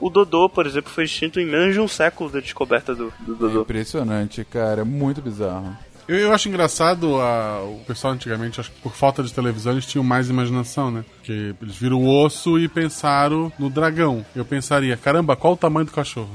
O 0.00 0.10
Dodô, 0.10 0.48
por 0.48 0.66
exemplo, 0.66 0.90
foi 0.90 1.04
extinto 1.04 1.38
em 1.40 1.46
menos 1.46 1.72
de 1.72 1.80
um 1.80 1.88
século 1.88 2.28
da 2.28 2.40
descoberta 2.40 2.94
do, 2.94 3.12
do 3.20 3.34
É 3.34 3.38
Dodô. 3.38 3.62
impressionante, 3.62 4.44
cara. 4.44 4.80
É 4.82 4.84
muito 4.84 5.22
bizarro. 5.22 5.74
Eu, 6.06 6.18
eu 6.18 6.32
acho 6.34 6.48
engraçado 6.48 7.18
a- 7.20 7.62
o 7.64 7.80
pessoal 7.86 8.12
antigamente, 8.12 8.60
acho 8.60 8.70
que 8.70 8.80
por 8.80 8.92
falta 8.94 9.22
de 9.22 9.32
televisão, 9.32 9.72
eles 9.72 9.86
tinham 9.86 10.04
mais 10.04 10.28
imaginação, 10.28 10.90
né? 10.90 11.04
Porque 11.16 11.54
eles 11.62 11.76
viram 11.76 11.96
o 12.02 12.24
osso 12.24 12.58
e 12.58 12.68
pensaram 12.68 13.50
no 13.58 13.70
dragão. 13.70 14.24
Eu 14.36 14.44
pensaria, 14.44 14.96
caramba, 14.98 15.34
qual 15.34 15.54
o 15.54 15.56
tamanho 15.56 15.86
do 15.86 15.92
cachorro? 15.92 16.30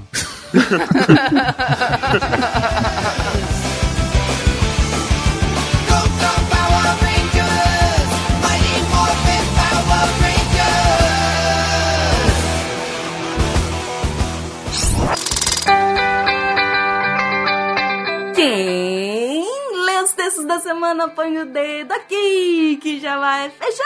Quem 18.36 18.99
lê 20.30 20.30
os 20.30 20.30
textos 20.30 20.46
da 20.46 20.60
semana 20.60 21.10
põe 21.10 21.40
o 21.40 21.46
dedo 21.46 21.92
aqui, 21.92 22.78
que 22.82 23.00
já 23.00 23.18
vai 23.18 23.50
fechar. 23.50 23.86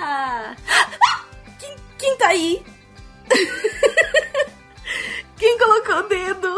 Ah, 0.00 0.54
Quem, 1.58 1.76
quem 1.98 2.16
tá 2.16 2.28
aí? 2.28 2.64
quem 5.36 5.58
colocou 5.58 5.96
o 5.96 6.08
dedo? 6.08 6.54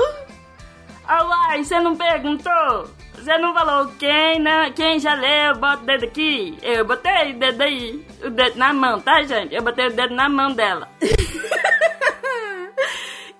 Uai, 1.09 1.65
você 1.65 1.81
não 1.81 1.97
perguntou? 1.97 2.91
Você 3.15 3.39
não 3.39 3.55
falou 3.55 3.89
quem, 3.99 4.39
né? 4.39 4.71
Quem 4.71 5.01
já 5.01 5.15
leu, 5.15 5.57
bota 5.57 5.83
o 5.83 5.87
dedo 5.87 6.05
aqui. 6.05 6.59
Eu 6.63 6.85
botei 6.85 7.33
o 7.33 7.39
dedo 7.39 7.63
aí. 7.63 8.07
O 8.23 8.31
dedo 8.31 8.59
na 8.59 8.73
mão, 8.73 9.01
tá, 9.01 9.23
gente? 9.23 9.55
Eu 9.55 9.63
botei 9.63 9.89
o 9.89 9.93
dedo 9.93 10.15
na 10.15 10.29
mão 10.29 10.53
dela. 10.53 10.89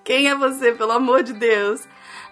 Quem 0.03 0.27
é 0.27 0.35
você, 0.35 0.73
pelo 0.73 0.91
amor 0.91 1.23
de 1.23 1.33
Deus? 1.33 1.87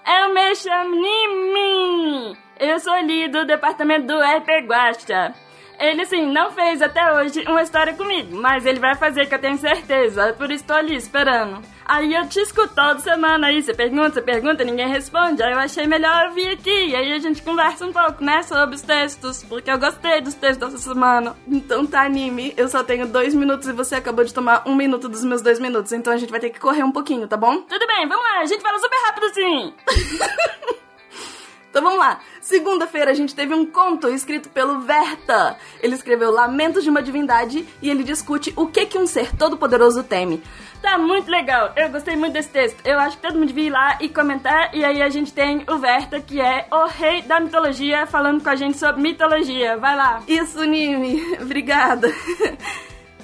Eu 0.05 0.33
me 0.33 0.55
chamo 0.55 0.95
Nimi. 0.95 2.48
Eu 2.59 2.77
sou 2.79 2.91
ali 2.91 3.29
do 3.29 3.45
departamento 3.45 4.07
do 4.07 4.19
RP 4.19 4.67
Guacha. 4.67 5.33
Ele, 5.79 6.01
assim, 6.01 6.25
não 6.25 6.51
fez 6.51 6.81
até 6.81 7.13
hoje 7.13 7.41
uma 7.47 7.63
história 7.63 7.93
comigo, 7.93 8.35
mas 8.35 8.65
ele 8.65 8.81
vai 8.81 8.95
fazer, 8.95 9.27
que 9.27 9.33
eu 9.33 9.39
tenho 9.39 9.57
certeza. 9.57 10.33
Por 10.33 10.51
isso 10.51 10.65
tô 10.65 10.73
ali 10.73 10.93
esperando. 10.93 11.61
Aí 11.85 12.13
eu 12.13 12.27
te 12.27 12.37
escuto 12.41 12.75
toda 12.75 12.99
semana 12.99 13.47
aí, 13.47 13.63
você 13.63 13.73
pergunta, 13.73 14.11
você 14.11 14.21
pergunta, 14.21 14.65
ninguém 14.65 14.89
responde. 14.89 15.41
Aí 15.41 15.53
eu 15.53 15.57
achei 15.57 15.87
melhor 15.87 16.25
eu 16.25 16.33
vir 16.33 16.49
aqui. 16.49 16.93
Aí 16.93 17.13
a 17.13 17.19
gente 17.19 17.41
conversa 17.41 17.85
um 17.85 17.93
pouco, 17.93 18.21
né, 18.21 18.43
sobre 18.43 18.75
os 18.75 18.81
textos, 18.81 19.41
porque 19.45 19.71
eu 19.71 19.79
gostei 19.79 20.19
dos 20.19 20.33
textos 20.33 20.73
dessa 20.73 20.77
semana. 20.77 21.37
Então 21.47 21.85
tá, 21.85 22.01
Anime, 22.01 22.53
eu 22.57 22.67
só 22.67 22.83
tenho 22.83 23.07
dois 23.07 23.33
minutos 23.33 23.69
e 23.69 23.71
você 23.71 23.95
acabou 23.95 24.25
de 24.25 24.33
tomar 24.33 24.63
um 24.67 24.75
minuto 24.75 25.07
dos 25.07 25.23
meus 25.23 25.41
dois 25.41 25.59
minutos, 25.59 25.93
então 25.93 26.11
a 26.11 26.17
gente 26.17 26.29
vai 26.29 26.41
ter 26.41 26.49
que 26.49 26.59
correr 26.59 26.83
um 26.83 26.91
pouquinho, 26.91 27.25
tá 27.25 27.37
bom? 27.37 27.61
Tudo 27.61 27.87
bem, 27.87 28.05
vamos 28.05 28.23
lá, 28.23 28.41
a 28.41 28.45
gente 28.45 28.61
fala 28.61 28.77
super 28.79 28.99
rápido 29.05 29.25
assim. 29.27 29.73
Então 31.69 31.83
vamos 31.83 31.99
lá. 31.99 32.19
Segunda-feira 32.41 33.11
a 33.11 33.13
gente 33.13 33.35
teve 33.35 33.53
um 33.53 33.65
conto 33.65 34.09
escrito 34.09 34.49
pelo 34.49 34.81
Verta. 34.81 35.57
Ele 35.81 35.95
escreveu 35.95 36.31
Lamentos 36.31 36.83
de 36.83 36.89
uma 36.89 37.01
Divindade 37.01 37.67
e 37.81 37.89
ele 37.89 38.03
discute 38.03 38.51
o 38.55 38.67
que 38.67 38.85
que 38.85 38.97
um 38.97 39.05
ser 39.05 39.35
todo-poderoso 39.35 40.03
teme. 40.03 40.41
Tá 40.81 40.97
muito 40.97 41.29
legal, 41.29 41.73
eu 41.75 41.89
gostei 41.89 42.15
muito 42.15 42.33
desse 42.33 42.49
texto. 42.49 42.77
Eu 42.85 42.97
acho 42.99 43.17
que 43.17 43.21
todo 43.21 43.37
mundo 43.37 43.47
devia 43.47 43.67
ir 43.67 43.69
lá 43.69 43.97
e 43.99 44.07
comentar. 44.07 44.73
E 44.73 44.83
aí 44.83 45.01
a 45.01 45.09
gente 45.09 45.33
tem 45.33 45.63
o 45.69 45.77
Verta, 45.77 46.21
que 46.21 46.39
é 46.39 46.67
o 46.71 46.85
rei 46.87 47.21
da 47.21 47.39
mitologia, 47.39 48.07
falando 48.07 48.41
com 48.41 48.49
a 48.49 48.55
gente 48.55 48.77
sobre 48.77 49.01
mitologia. 49.01 49.77
Vai 49.77 49.95
lá. 49.95 50.23
Isso, 50.27 50.63
Nimi. 50.63 51.21
Obrigada. 51.41 52.09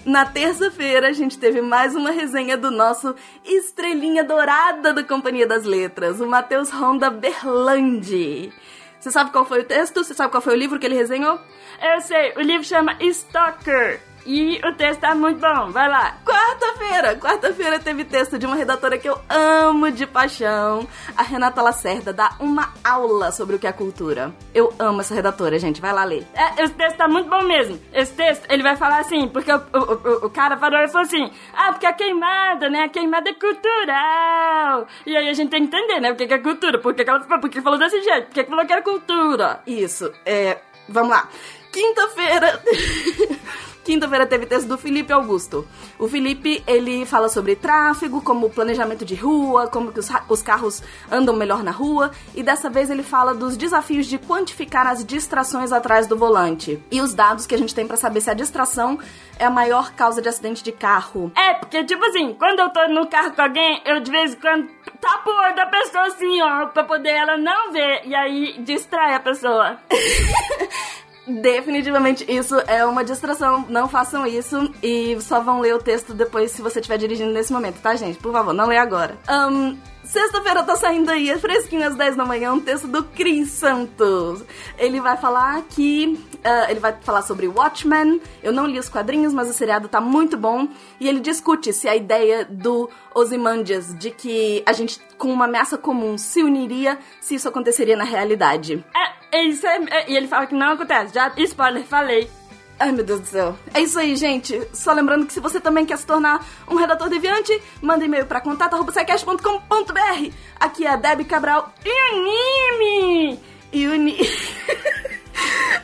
Na 0.06 0.23
terça-feira, 0.23 1.07
a 1.07 1.11
gente 1.14 1.36
teve 1.36 1.64
mais 1.64 1.95
uma 1.95 2.11
resenha 2.11 2.56
do 2.56 2.69
nosso 2.69 3.15
estrelinha 3.44 4.23
dourada 4.23 4.94
da 4.94 5.03
Companhia 5.03 5.48
das 5.48 5.64
Letras, 5.64 6.22
o 6.22 6.27
Matheus 6.27 6.69
Honda 6.69 7.10
Berlandi. 7.10 8.53
Você 8.99 9.10
sabe 9.10 9.32
qual 9.32 9.45
foi 9.45 9.61
o 9.61 9.65
texto? 9.65 10.03
Você 10.03 10.14
sabe 10.14 10.30
qual 10.30 10.44
foi 10.44 10.53
o 10.53 10.57
livro 10.57 10.77
que 10.77 10.86
ele 10.86 10.94
resenhou? 10.94 11.40
Eu 11.82 12.02
sei, 12.02 12.34
o 12.38 12.41
livro 12.41 12.64
chama 12.64 12.95
Stalker. 13.02 13.99
E 14.26 14.60
o 14.65 14.73
texto 14.73 15.02
tá 15.02 15.14
muito 15.14 15.39
bom, 15.39 15.69
vai 15.69 15.88
lá. 15.88 16.18
Quarta-feira, 16.26 17.15
quarta-feira 17.15 17.80
teve 17.80 18.03
texto 18.03 18.39
de 18.39 18.45
uma 18.47 18.56
redatora 18.56 18.97
que 18.97 19.07
eu 19.07 19.19
amo 19.30 19.91
de 19.91 20.07
paixão. 20.07 20.88
A 21.15 21.22
Renata 21.22 21.61
Lacerda 21.61 22.11
dá 22.11 22.35
uma 22.39 22.73
aula 22.84 23.31
sobre 23.31 23.56
o 23.56 23.60
que 23.60 23.68
é 23.68 23.72
cultura. 23.72 24.34
Eu 24.52 24.73
amo 24.80 25.02
essa 25.02 25.14
redatora, 25.14 25.60
gente, 25.60 25.80
vai 25.80 25.93
lá 25.93 26.03
ler. 26.03 26.26
É, 26.34 26.64
esse 26.64 26.73
texto 26.73 26.97
tá 26.97 27.07
muito 27.07 27.30
bom 27.30 27.43
mesmo. 27.43 27.80
Esse 27.93 28.14
texto, 28.14 28.49
ele 28.49 28.64
vai 28.64 28.76
falar 28.76 28.99
assim, 28.99 29.27
porque 29.27 29.52
o, 29.52 29.57
o, 29.57 29.80
o, 29.80 30.26
o 30.26 30.30
cara 30.31 30.57
falou, 30.57 30.80
ele 30.80 30.88
falou 30.88 31.06
assim, 31.06 31.31
ah, 31.53 31.72
porque 31.72 31.85
a 31.85 31.93
queimada, 31.93 32.68
né, 32.68 32.84
a 32.84 32.89
queimada 32.89 33.30
é 33.30 33.34
cultural. 33.34 34.88
E 35.06 35.15
aí 35.15 35.30
a 35.30 35.34
gente 35.34 35.52
tem 35.52 35.68
que 35.68 35.76
entender, 35.77 35.99
né, 35.99 36.11
o 36.11 36.15
que 36.15 36.23
é 36.23 36.39
cultura, 36.39 36.80
por 36.80 36.95
que 36.95 37.03
que 37.03 37.10
ela 37.10 37.19
por 37.19 37.49
que 37.49 37.61
falou 37.61 37.77
desse 37.77 38.02
jeito, 38.02 38.27
por 38.27 38.34
que 38.34 38.43
que 38.43 38.49
falou 38.49 38.65
que 38.65 38.73
era 38.73 38.81
cultura. 38.81 39.61
Isso, 39.68 40.11
é. 40.26 40.57
Vamos 40.89 41.10
lá. 41.10 41.30
Quinta-feira. 41.72 42.61
Quinta-feira 43.86 44.26
teve 44.26 44.48
texto 44.48 44.68
do 44.68 44.80
Felipe 44.80 45.14
Augusto. 45.14 45.66
O 45.99 46.07
Felipe, 46.07 46.64
ele 46.66 47.06
fala 47.06 47.30
sobre 47.30 47.56
tráfego, 47.56 48.20
como 48.20 48.49
planejamento 48.49 49.06
de 49.06 49.14
rua, 49.14 49.68
como 49.68 49.91
que 49.91 49.99
os, 49.99 50.10
os 50.28 50.41
carros 50.41 50.82
andam 51.12 51.36
melhor 51.36 51.64
na 51.64 51.70
rua, 51.70 52.10
e 52.34 52.41
dessa 52.41 52.68
vez 52.68 52.90
ele 52.90 53.03
fala 53.03 53.36
dos 53.36 53.56
desafios 53.56 54.07
de 54.07 54.18
quantificar 54.18 54.88
as 54.88 55.06
distrações 55.06 55.72
atrás 55.72 56.07
do 56.07 56.18
volante 56.18 56.82
e 56.90 56.99
os 56.99 57.14
dados 57.14 57.45
que 57.45 57.53
a 57.53 57.57
gente 57.60 57.76
tem 57.76 57.86
pra 57.86 57.95
saber 57.95 58.22
se 58.22 58.32
a 58.32 58.34
distração 58.34 58.98
é 59.38 59.45
a 59.45 59.52
maior 59.52 59.94
causa 59.94 60.20
de 60.20 60.30
acidente 60.30 60.64
de 60.64 60.72
carro. 60.72 61.32
É, 61.36 61.53
porque 61.53 61.84
tipo 61.84 62.03
assim, 62.06 62.34
quando 62.34 62.62
eu 62.62 62.70
tô 62.70 62.88
no 62.88 63.07
carro 63.07 63.34
com 63.36 63.41
alguém, 63.44 63.84
eu 63.86 63.99
de 63.99 64.10
vez 64.10 64.34
em 64.34 64.38
quando 64.38 64.68
tapo 64.99 65.30
o 65.30 65.44
olho 65.44 65.56
da 65.56 65.68
pessoa 65.68 66.07
assim, 66.07 66.41
ó, 66.41 66.66
pra 66.68 66.84
poder 66.84 67.12
ela 67.12 67.38
não 67.38 67.72
ver, 67.72 68.02
e 68.06 68.16
aí 68.16 68.56
distrai 68.64 69.14
a 69.14 69.20
pessoa. 69.20 69.78
Definitivamente 71.27 72.26
isso 72.31 72.56
é 72.68 72.85
uma 72.85 73.03
distração. 73.03 73.65
Não 73.69 73.88
façam 73.88 74.26
isso 74.26 74.72
e 74.81 75.19
só 75.22 75.39
vão 75.41 75.60
ler 75.60 75.73
o 75.76 75.80
texto 75.80 76.14
depois 76.14 76.52
se 76.52 76.61
você 76.61 76.80
estiver 76.80 76.97
dirigindo 76.97 77.31
nesse 77.31 77.52
momento, 77.52 77.81
tá, 77.81 77.95
gente? 77.95 78.18
Por 78.19 78.31
favor, 78.31 78.53
não 78.53 78.68
lê 78.68 78.77
agora. 78.77 79.18
Ahn, 79.27 79.76
Sexta-feira 80.06 80.64
tá 80.64 80.76
saindo 80.76 81.10
aí, 81.10 81.30
é 81.30 81.38
fresquinho 81.38 81.88
às 81.88 81.95
10 81.95 82.15
da 82.15 82.23
manhã, 82.26 82.53
um 82.53 82.60
texto 82.60 82.88
do 82.88 83.03
Cris 83.03 83.49
Santos. 83.52 84.44
Ele 84.77 85.02
vai 85.02 85.18
falar 85.18 85.61
que. 85.64 86.18
ah, 86.44 86.68
ele 86.69 86.80
vai 86.80 86.95
falar 87.02 87.22
sobre 87.23 87.48
Watchmen. 87.48 88.22
Eu 88.44 88.53
não 88.53 88.65
li 88.68 88.77
os 88.80 88.88
quadrinhos, 88.88 89.34
mas 89.34 89.49
o 89.49 89.53
seriado 89.53 89.88
tá 89.88 89.99
muito 89.99 90.38
bom. 90.38 90.68
E 90.99 91.07
ele 91.10 91.19
discute 91.19 91.73
se 91.73 91.88
a 91.90 91.95
ideia 91.95 92.45
do 92.45 92.90
Ozymandias 93.14 93.94
de 93.98 94.11
que 94.11 94.64
a 94.65 94.73
gente, 94.73 94.99
com 95.18 95.30
uma 95.34 95.45
ameaça 95.45 95.77
comum, 95.77 96.18
se 96.18 96.44
uniria 96.44 96.98
se 97.19 97.36
isso 97.36 97.48
aconteceria 97.49 97.98
na 97.98 98.03
realidade. 98.03 98.86
É 99.32 99.44
isso 99.44 99.65
é, 99.68 99.77
é- 99.90 100.11
e 100.11 100.15
ele 100.15 100.27
fala 100.27 100.45
que 100.48 100.56
não 100.56 100.73
acontece. 100.73 101.14
Já, 101.14 101.32
spoiler, 101.38 101.84
falei. 101.84 102.30
Ai, 102.77 102.91
meu 102.91 103.06
Deus 103.06 103.22
do 103.22 103.27
céu. 103.27 103.57
É 103.73 103.80
isso 103.81 103.97
aí, 103.97 104.15
gente. 104.15 104.61
Só 104.73 104.91
lembrando 104.91 105.26
que 105.26 105.34
se 105.34 105.39
você 105.39 105.60
também 105.61 105.85
quer 105.85 105.97
se 105.97 106.06
tornar 106.06 106.45
um 106.68 106.76
redator 106.76 107.10
deviante, 107.10 107.57
manda 107.81 108.03
e-mail 108.03 108.26
pra 108.26 108.41
contato.com.br. 108.41 110.34
Aqui 110.60 110.85
é 110.85 110.89
a 110.89 110.97
Debbie 110.97 111.26
Cabral 111.26 111.73
e 111.85 112.14
Unime! 112.14 113.39
E 113.72 113.88
Uni... 113.88 114.18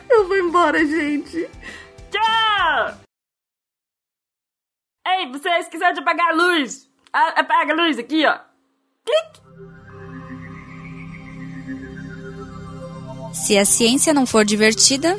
Eu 0.08 0.28
vou 0.28 0.36
embora, 0.36 0.78
gente. 0.84 1.48
Tchau! 2.10 2.98
Ei, 5.06 5.30
você 5.30 5.48
esqueceu 5.58 5.92
de 5.94 6.00
apagar 6.00 6.30
a 6.30 6.34
luz. 6.34 6.88
Apaga 7.12 7.72
a 7.72 7.76
luz 7.76 7.98
aqui, 7.98 8.26
ó. 8.26 8.38
Clique. 9.04 9.42
Se 13.32 13.56
a 13.56 13.64
ciência 13.64 14.12
não 14.12 14.26
for 14.26 14.44
divertida, 14.44 15.18